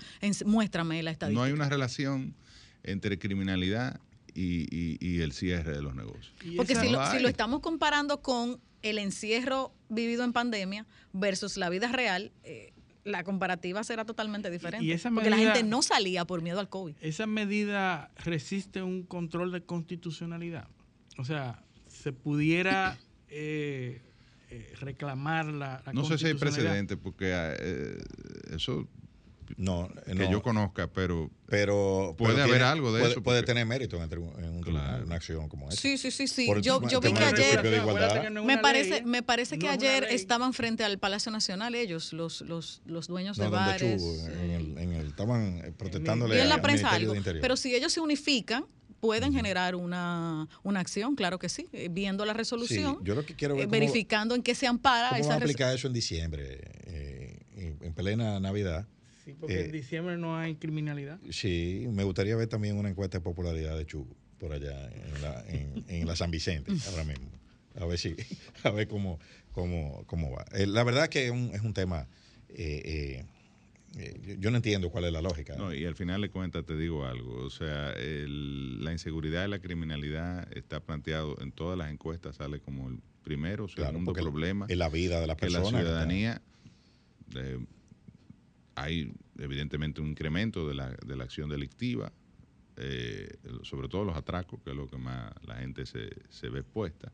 muéstrame 0.45 1.01
la 1.03 1.11
estadística. 1.11 1.39
No 1.39 1.43
hay 1.43 1.51
una 1.51 1.69
relación 1.69 2.35
entre 2.83 3.19
criminalidad 3.19 3.99
y, 4.33 5.21
el 5.21 5.31
cierre 5.33 5.73
de 5.73 5.81
los 5.81 5.95
negocios. 5.95 6.33
Porque 6.55 6.75
si 6.75 6.89
lo, 6.89 7.27
estamos 7.27 7.61
comparando 7.61 8.21
con 8.21 8.59
el 8.89 8.97
encierro 8.99 9.73
vivido 9.89 10.23
en 10.23 10.33
pandemia 10.33 10.85
versus 11.13 11.57
la 11.57 11.69
vida 11.69 11.91
real, 11.91 12.31
eh, 12.43 12.73
la 13.03 13.23
comparativa 13.23 13.83
será 13.83 14.05
totalmente 14.05 14.49
diferente. 14.49 14.99
porque 15.13 15.29
la 15.29 15.37
gente 15.37 15.63
no 15.63 15.81
salía 15.81 16.25
por 16.25 16.41
miedo 16.41 16.59
al 16.59 16.69
COVID. 16.69 16.95
¿Esa 17.01 17.25
medida 17.25 18.11
resiste 18.23 18.81
un 18.81 19.03
control 19.03 19.51
de 19.51 19.63
constitucionalidad? 19.63 20.67
O 21.17 21.23
sea, 21.23 21.63
se 21.87 22.13
pudiera 22.13 22.97
eh, 23.29 24.01
eh, 24.49 24.73
reclamar 24.79 25.45
la, 25.45 25.83
No 25.93 26.05
sé 26.05 26.17
si 26.17 26.27
hay 26.27 26.33
precedente, 26.35 26.95
porque 26.95 27.31
eh, 27.33 27.97
eso 28.55 28.87
no, 29.55 29.89
que 30.05 30.29
yo 30.29 30.41
conozca, 30.41 30.87
pero, 30.87 31.31
pero 31.45 32.15
puede 32.17 32.41
haber 32.41 32.63
algo 32.63 32.91
de 32.91 33.09
eso. 33.09 33.23
Puede 33.23 33.43
tener 33.43 33.65
mérito 33.65 34.01
en, 34.03 34.67
una 34.67 35.15
acción 35.15 35.47
como 35.47 35.69
esa. 35.69 35.79
Sí, 35.79 35.97
sí, 35.97 36.11
sí. 36.11 36.27
sí. 36.27 36.47
yo, 36.61 36.81
yo 36.87 36.99
vi 36.99 37.13
que 37.13 37.23
ayer. 37.23 38.31
me 38.43 38.57
parece, 38.57 39.03
me 39.03 39.23
parece 39.23 39.57
que 39.57 39.69
ayer 39.69 40.03
estaban 40.05 40.53
frente 40.53 40.83
al 40.83 40.99
Palacio 40.99 41.31
Nacional 41.31 41.75
ellos, 41.75 42.13
los, 42.13 42.41
los, 42.41 42.81
los 42.85 43.07
dueños 43.07 43.37
de 43.37 43.47
bares. 43.47 44.03
en 44.27 44.51
el, 44.51 44.77
en 44.77 44.93
el, 44.93 45.07
estaban 45.07 45.73
protestándole 45.77 46.37
y 46.37 46.41
en 46.41 46.49
la 46.49 46.61
prensa 46.61 46.89
algo. 46.89 47.13
Pero 47.23 47.55
si 47.55 47.73
ellos 47.73 47.93
se 47.93 48.01
unifican, 48.01 48.65
pueden 48.99 49.31
generar 49.33 49.75
una, 49.75 50.47
una, 50.63 50.79
acción, 50.79 51.15
claro 51.15 51.39
que 51.39 51.49
sí, 51.49 51.67
eh, 51.71 51.87
viendo 51.91 52.25
la 52.25 52.33
resolución, 52.33 52.97
yo 53.03 53.15
lo 53.15 53.25
que 53.25 53.35
quiero 53.35 53.55
ver 53.55 53.67
verificando 53.67 54.33
en 54.33 54.41
qué 54.41 54.55
se 54.55 54.65
ampara 54.65 55.09
cómo 55.09 55.21
esa 55.21 55.29
va 55.29 55.35
a 55.35 55.37
aplicar 55.37 55.75
eso 55.75 55.87
en 55.87 55.93
diciembre, 55.93 56.59
eh, 56.85 57.39
en 57.55 57.93
plena 57.93 58.39
Navidad 58.39 58.87
Sí, 59.27 59.35
porque 59.37 59.59
en 59.59 59.65
eh, 59.65 59.71
diciembre 59.73 60.17
no 60.17 60.37
hay 60.37 60.55
criminalidad. 60.55 61.19
Sí, 61.31 61.85
me 61.91 62.05
gustaría 62.05 62.33
ver 62.37 62.47
también 62.47 62.77
una 62.77 62.87
encuesta 62.87 63.17
de 63.17 63.21
popularidad 63.21 63.77
de 63.77 63.85
Chugo 63.85 64.15
por 64.39 64.53
allá 64.53 64.89
en 65.89 66.07
la, 66.07 66.15
San 66.15 66.31
Vicente, 66.31 66.71
ahora 66.91 67.03
mismo. 67.03 67.29
A 67.75 67.85
ver 67.85 67.97
si, 67.97 68.15
a 68.63 68.69
ver 68.69 68.87
cómo, 68.87 69.19
cómo, 69.51 70.05
cómo 70.05 70.31
va. 70.31 70.45
Eh, 70.53 70.65
la 70.65 70.85
verdad 70.85 71.09
que 71.09 71.25
es 71.25 71.31
un, 71.31 71.51
es 71.53 71.59
un 71.59 71.73
tema. 71.73 72.07
Eh, 72.47 73.25
yo 74.39 74.49
no 74.49 74.57
entiendo 74.57 74.91
cuál 74.91 75.03
es 75.03 75.11
la 75.11 75.21
lógica. 75.21 75.57
No, 75.57 75.73
y 75.73 75.83
al 75.83 75.95
final 75.95 76.21
de 76.21 76.29
cuentas 76.29 76.65
te 76.65 76.77
digo 76.77 77.05
algo, 77.05 77.43
o 77.43 77.49
sea, 77.49 77.93
la 77.97 78.93
inseguridad 78.93 79.45
y 79.45 79.49
la 79.49 79.59
criminalidad 79.59 80.47
está 80.55 80.79
planteado 80.79 81.35
en 81.41 81.51
todas 81.51 81.77
las 81.77 81.91
encuestas, 81.91 82.37
sale 82.37 82.61
como 82.61 82.87
el 82.87 82.99
primero, 83.23 83.65
o 83.65 83.67
segundo 83.67 84.13
problema. 84.13 84.67
En 84.69 84.79
la 84.79 84.87
vida 84.87 85.19
de 85.19 85.27
las 85.27 85.35
personas. 85.35 85.73
la 85.73 85.79
ciudadanía, 85.79 86.41
hay 88.77 89.11
evidentemente 89.39 90.01
un 90.01 90.09
incremento 90.09 90.67
de 90.67 90.75
la, 90.75 90.89
de 90.89 91.15
la 91.15 91.23
acción 91.23 91.49
delictiva, 91.49 92.13
eh, 92.77 93.37
sobre 93.63 93.89
todo 93.89 94.05
los 94.05 94.15
atracos, 94.15 94.61
que 94.61 94.69
es 94.69 94.75
lo 94.75 94.87
que 94.87 94.97
más 94.97 95.33
la 95.45 95.55
gente 95.55 95.85
se, 95.87 96.09
se 96.29 96.49
ve 96.49 96.59
expuesta. 96.59 97.11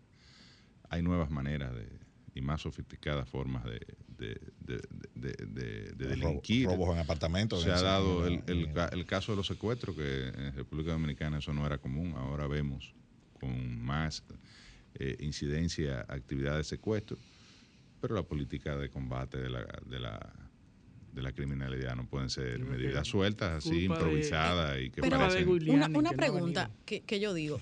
Hay 0.89 1.01
nuevas 1.01 1.31
maneras 1.31 1.73
de, 1.73 1.87
y 2.35 2.41
más 2.41 2.61
sofisticadas 2.61 3.29
formas 3.29 3.63
de, 3.63 3.79
de, 4.17 4.41
delinquir. 5.95 6.67
Robos 6.67 6.95
en 6.95 6.99
apartamentos. 6.99 7.63
Se 7.63 7.71
ha 7.71 7.81
dado 7.81 8.27
el, 8.27 8.43
el, 8.45 9.05
caso 9.05 9.31
de 9.31 9.37
los 9.37 9.47
secuestros, 9.47 9.95
que 9.95 10.27
en 10.27 10.53
República 10.53 10.91
Dominicana 10.91 11.37
eso 11.37 11.53
no 11.53 11.65
era 11.65 11.77
común. 11.77 12.13
Ahora 12.17 12.45
vemos 12.47 12.93
con 13.39 13.81
más 13.81 14.21
eh, 14.95 15.15
incidencia 15.21 16.01
actividad 16.09 16.57
de 16.57 16.65
secuestro, 16.65 17.17
pero 18.01 18.15
la 18.15 18.23
política 18.23 18.75
de 18.75 18.89
combate 18.89 19.37
de 19.37 19.49
la, 19.49 19.65
de 19.85 19.99
la 19.99 20.42
de 21.13 21.21
la 21.21 21.31
criminalidad 21.31 21.95
no 21.95 22.07
pueden 22.07 22.29
ser 22.29 22.59
medidas 22.59 23.07
sueltas, 23.07 23.65
así, 23.65 23.85
improvisadas 23.85 24.79
y 24.81 24.89
que 24.89 25.01
parecen... 25.01 25.47
Una, 25.69 25.87
una 25.87 26.11
pregunta 26.11 26.71
que, 26.85 27.01
que 27.01 27.19
yo 27.19 27.33
digo. 27.33 27.61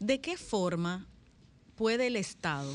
¿De 0.00 0.20
qué 0.20 0.36
forma 0.36 1.06
puede 1.76 2.08
el 2.08 2.16
Estado 2.16 2.72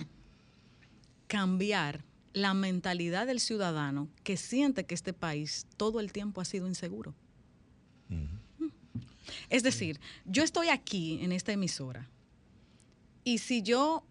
cambiar 1.27 2.03
la 2.33 2.53
mentalidad 2.53 3.27
del 3.27 3.39
ciudadano 3.39 4.09
que 4.23 4.37
siente 4.37 4.85
que 4.85 4.95
este 4.95 5.13
país 5.13 5.67
todo 5.77 5.99
el 5.99 6.11
tiempo 6.11 6.41
ha 6.41 6.45
sido 6.45 6.67
inseguro? 6.67 7.13
Es 9.49 9.63
decir, 9.63 9.99
yo 10.25 10.43
estoy 10.43 10.69
aquí 10.69 11.19
en 11.21 11.31
esta 11.31 11.51
emisora 11.51 12.09
y 13.23 13.39
si 13.39 13.61
yo 13.61 14.03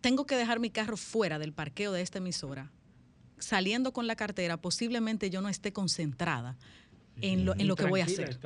tengo 0.00 0.26
que 0.26 0.36
dejar 0.36 0.60
mi 0.60 0.70
carro 0.70 0.96
fuera 0.96 1.38
del 1.38 1.52
parqueo 1.52 1.92
de 1.92 2.02
esta 2.02 2.18
emisora, 2.18 2.70
saliendo 3.38 3.92
con 3.92 4.06
la 4.06 4.16
cartera, 4.16 4.56
posiblemente 4.56 5.30
yo 5.30 5.40
no 5.40 5.48
esté 5.48 5.72
concentrada 5.72 6.56
en 7.20 7.44
lo, 7.44 7.54
en 7.54 7.66
lo 7.66 7.76
que 7.76 7.86
voy 7.86 8.00
a 8.00 8.04
hacer. 8.04 8.38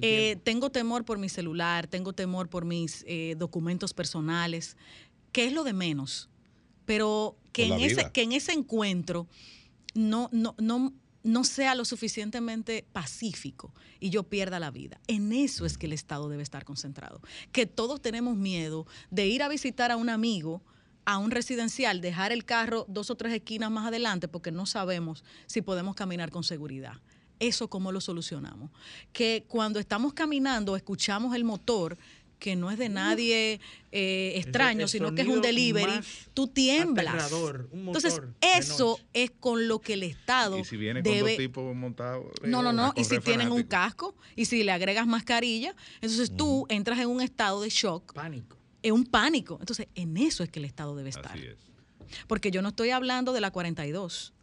Eh, 0.00 0.36
tengo 0.44 0.70
temor 0.70 1.04
por 1.04 1.18
mi 1.18 1.28
celular, 1.28 1.86
tengo 1.86 2.12
temor 2.12 2.48
por 2.48 2.64
mis 2.64 3.04
eh, 3.06 3.34
documentos 3.38 3.92
personales, 3.94 4.76
que 5.32 5.46
es 5.46 5.52
lo 5.52 5.64
de 5.64 5.72
menos. 5.72 6.28
Pero 6.84 7.36
que 7.52 7.66
en, 7.66 7.80
ese, 7.80 8.10
que 8.12 8.22
en 8.22 8.32
ese 8.32 8.52
encuentro 8.52 9.26
no, 9.94 10.28
no, 10.32 10.54
no, 10.58 10.92
no 11.22 11.44
sea 11.44 11.74
lo 11.74 11.84
suficientemente 11.84 12.84
pacífico 12.92 13.72
y 13.98 14.10
yo 14.10 14.24
pierda 14.24 14.60
la 14.60 14.70
vida. 14.70 15.00
En 15.06 15.32
eso 15.32 15.64
es 15.64 15.78
que 15.78 15.86
el 15.86 15.94
Estado 15.94 16.28
debe 16.28 16.42
estar 16.42 16.64
concentrado. 16.64 17.20
Que 17.52 17.66
todos 17.66 18.02
tenemos 18.02 18.36
miedo 18.36 18.86
de 19.10 19.26
ir 19.26 19.42
a 19.42 19.48
visitar 19.48 19.90
a 19.90 19.96
un 19.96 20.10
amigo 20.10 20.62
a 21.04 21.18
un 21.18 21.30
residencial, 21.30 22.00
dejar 22.00 22.32
el 22.32 22.44
carro 22.44 22.86
dos 22.88 23.10
o 23.10 23.14
tres 23.14 23.32
esquinas 23.32 23.70
más 23.70 23.86
adelante 23.86 24.28
porque 24.28 24.50
no 24.50 24.66
sabemos 24.66 25.24
si 25.46 25.62
podemos 25.62 25.94
caminar 25.94 26.30
con 26.30 26.44
seguridad. 26.44 27.00
Eso 27.40 27.68
cómo 27.68 27.92
lo 27.92 28.00
solucionamos. 28.00 28.70
Que 29.12 29.44
cuando 29.48 29.78
estamos 29.78 30.12
caminando 30.12 30.76
escuchamos 30.76 31.34
el 31.34 31.44
motor 31.44 31.98
que 32.38 32.56
no 32.56 32.70
es 32.70 32.76
de 32.76 32.90
nadie 32.90 33.58
eh, 33.90 34.32
extraño, 34.36 34.86
sino 34.86 35.14
que 35.14 35.22
es 35.22 35.28
un 35.28 35.40
delivery, 35.40 36.00
tú 36.34 36.46
tiemblas. 36.46 37.32
Entonces, 37.72 38.20
eso 38.42 39.00
es 39.14 39.30
con 39.30 39.66
lo 39.66 39.80
que 39.80 39.94
el 39.94 40.02
Estado 40.02 40.58
¿Y 40.58 40.64
si 40.64 40.76
viene 40.76 41.02
con 41.02 41.18
dos 41.20 41.36
tipos 41.36 41.74
montados? 41.74 42.26
No, 42.42 42.62
no, 42.62 42.72
no. 42.72 42.92
Y 42.96 43.04
si 43.04 43.18
tienen 43.20 43.50
un 43.50 43.62
casco, 43.62 44.14
y 44.36 44.44
si 44.44 44.62
le 44.62 44.72
agregas 44.72 45.06
mascarilla, 45.06 45.74
entonces 46.02 46.36
tú 46.36 46.66
entras 46.68 46.98
en 46.98 47.08
un 47.08 47.22
estado 47.22 47.62
de 47.62 47.70
shock. 47.70 48.12
Pánico 48.12 48.58
es 48.84 48.92
un 48.92 49.04
pánico. 49.06 49.56
Entonces, 49.58 49.88
en 49.94 50.16
eso 50.18 50.44
es 50.44 50.50
que 50.50 50.58
el 50.58 50.66
Estado 50.66 50.94
debe 50.94 51.08
estar. 51.08 51.32
Así 51.32 51.46
es. 51.46 51.56
Porque 52.28 52.50
yo 52.50 52.60
no 52.60 52.68
estoy 52.68 52.90
hablando 52.90 53.32
de 53.32 53.40
la 53.40 53.50
42. 53.50 54.34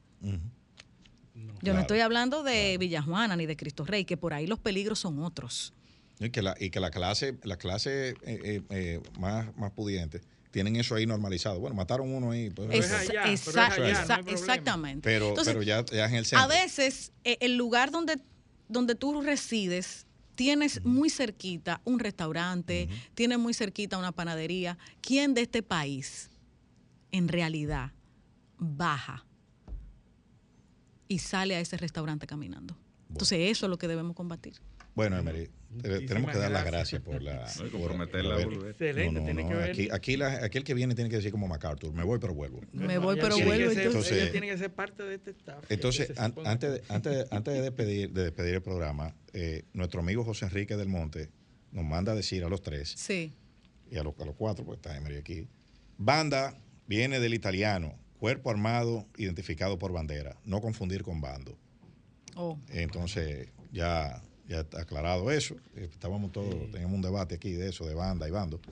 yo 1.61 1.73
no 1.73 1.79
estoy 1.79 1.99
hablando 1.99 2.41
de 2.43 2.77
Villajuana 2.79 3.35
ni 3.35 3.45
de 3.45 3.55
Cristo 3.55 3.85
Rey, 3.85 4.03
que 4.03 4.17
por 4.17 4.33
ahí 4.33 4.47
los 4.47 4.57
peligros 4.59 4.97
son 4.99 5.19
otros. 5.23 5.73
Y 6.19 6.31
que 6.31 6.41
la, 6.41 6.55
y 6.59 6.71
que 6.71 6.79
la 6.79 6.89
clase, 6.89 7.37
la 7.43 7.57
clase 7.57 8.09
eh, 8.09 8.15
eh, 8.23 8.61
eh, 8.69 8.99
más, 9.19 9.55
más 9.57 9.71
pudiente 9.71 10.21
tienen 10.49 10.75
eso 10.75 10.95
ahí 10.95 11.05
normalizado. 11.05 11.59
Bueno, 11.59 11.75
mataron 11.75 12.11
uno 12.11 12.31
ahí. 12.31 12.49
Pues, 12.49 12.91
exactamente. 14.25 15.01
Pero, 15.03 15.35
pero 15.45 15.61
ya, 15.61 15.85
ya, 15.85 16.05
en 16.05 16.15
el 16.15 16.25
centro. 16.25 16.43
A 16.43 16.47
veces, 16.47 17.13
el 17.23 17.55
lugar 17.57 17.91
donde, 17.91 18.17
donde 18.67 18.95
tú 18.95 19.21
resides 19.21 20.07
tienes 20.35 20.83
muy 20.85 21.09
cerquita 21.09 21.81
un 21.85 21.99
restaurante, 21.99 22.89
tienes 23.13 23.39
muy 23.39 23.53
cerquita 23.53 23.97
una 23.97 24.11
panadería. 24.11 24.77
¿Quién 25.01 25.33
de 25.33 25.41
este 25.41 25.63
país 25.63 26.29
en 27.11 27.27
realidad 27.27 27.91
baja 28.57 29.25
y 31.07 31.19
sale 31.19 31.55
a 31.55 31.59
ese 31.59 31.77
restaurante 31.77 32.27
caminando? 32.27 32.77
Entonces 33.09 33.51
eso 33.51 33.65
es 33.65 33.69
lo 33.69 33.77
que 33.77 33.87
debemos 33.87 34.15
combatir. 34.15 34.55
Bueno, 34.95 35.17
Emery, 35.17 35.49
tenemos 35.79 36.31
que 36.31 36.37
dar 36.37 36.51
las 36.51 36.65
gracias 36.65 37.01
por 37.01 37.21
la. 37.21 37.45
por, 37.71 37.91
Excelente, 38.69 39.21
tiene 39.21 39.47
que 39.47 39.53
ver. 39.53 39.69
Aquí, 39.71 39.89
aquí, 39.91 40.21
aquí, 40.21 40.57
el 40.57 40.63
que 40.63 40.73
viene 40.73 40.95
tiene 40.95 41.09
que 41.09 41.17
decir 41.17 41.31
como 41.31 41.47
MacArthur: 41.47 41.93
me 41.93 42.03
voy, 42.03 42.19
pero 42.19 42.33
vuelvo. 42.33 42.61
Me 42.73 42.97
voy, 42.97 43.17
pero 43.19 43.37
vuelvo. 43.37 43.71
entonces, 43.71 44.31
tiene 44.31 44.47
que 44.47 44.57
ser 44.57 44.73
parte 44.73 45.03
de 45.03 45.15
este 45.15 45.31
staff. 45.31 45.63
Entonces, 45.69 46.11
antes, 46.17 46.71
de, 46.71 46.83
antes, 46.89 47.31
antes 47.31 47.53
de, 47.53 47.61
despedir, 47.61 48.11
de 48.11 48.23
despedir 48.23 48.55
el 48.55 48.61
programa, 48.61 49.15
eh, 49.33 49.63
nuestro 49.73 50.01
amigo 50.01 50.23
José 50.23 50.45
Enrique 50.45 50.75
del 50.75 50.87
Monte 50.87 51.29
nos 51.71 51.85
manda 51.85 52.11
a 52.11 52.15
decir 52.15 52.43
a 52.43 52.49
los 52.49 52.61
tres. 52.61 52.93
Sí. 52.97 53.33
Y 53.89 53.97
a 53.97 54.03
los, 54.03 54.17
a 54.19 54.25
los 54.25 54.35
cuatro, 54.35 54.65
pues 54.65 54.77
está 54.77 54.95
Emery 54.95 55.17
aquí. 55.17 55.47
Banda 55.97 56.57
viene 56.87 57.19
del 57.19 57.33
italiano, 57.33 57.93
cuerpo 58.19 58.49
armado 58.49 59.07
identificado 59.17 59.77
por 59.77 59.91
bandera. 59.91 60.37
No 60.45 60.61
confundir 60.61 61.03
con 61.03 61.21
bando. 61.21 61.57
Oh. 62.35 62.57
Entonces, 62.69 63.49
ya 63.71 64.21
ya 64.51 64.61
está 64.61 64.81
aclarado 64.81 65.31
eso. 65.31 65.55
Eh, 65.75 65.87
estábamos 65.91 66.31
todos, 66.31 66.53
teníamos 66.71 66.95
un 66.95 67.01
debate 67.01 67.35
aquí 67.35 67.53
de 67.53 67.69
eso, 67.69 67.85
de 67.87 67.95
banda 67.95 68.27
y 68.27 68.31
bando. 68.31 68.59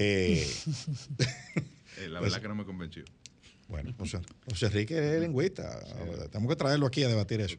Eh, 0.00 0.46
eh, 1.96 2.08
la 2.08 2.20
verdad 2.20 2.40
que 2.40 2.46
no 2.46 2.54
me 2.54 2.64
convenció. 2.64 3.02
Bueno, 3.66 3.92
José, 3.98 4.20
Enrique 4.66 5.16
es 5.16 5.20
lingüista. 5.20 5.80
Tenemos 6.30 6.50
que 6.50 6.56
traerlo 6.56 6.86
aquí 6.86 7.02
a 7.02 7.08
debatir 7.08 7.40
eso. 7.40 7.56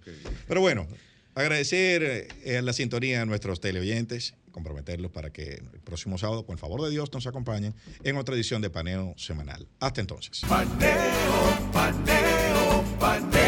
Pero 0.47 0.61
bueno, 0.61 0.87
agradecer 1.35 2.29
la 2.45 2.71
sintonía 2.71 3.23
a 3.23 3.25
nuestros 3.25 3.59
teleoyentes, 3.59 4.35
comprometerlos 4.51 5.11
para 5.11 5.31
que 5.31 5.55
el 5.55 5.81
próximo 5.83 6.17
sábado, 6.17 6.45
con 6.45 6.53
el 6.53 6.59
favor 6.59 6.81
de 6.83 6.91
Dios, 6.91 7.11
nos 7.11 7.27
acompañen 7.27 7.73
en 8.03 8.15
otra 8.15 8.35
edición 8.35 8.61
de 8.61 8.69
Paneo 8.69 9.15
Semanal. 9.17 9.67
Hasta 9.79 9.99
entonces. 9.99 10.41
Paneo, 10.47 11.71
paneo. 11.73 13.38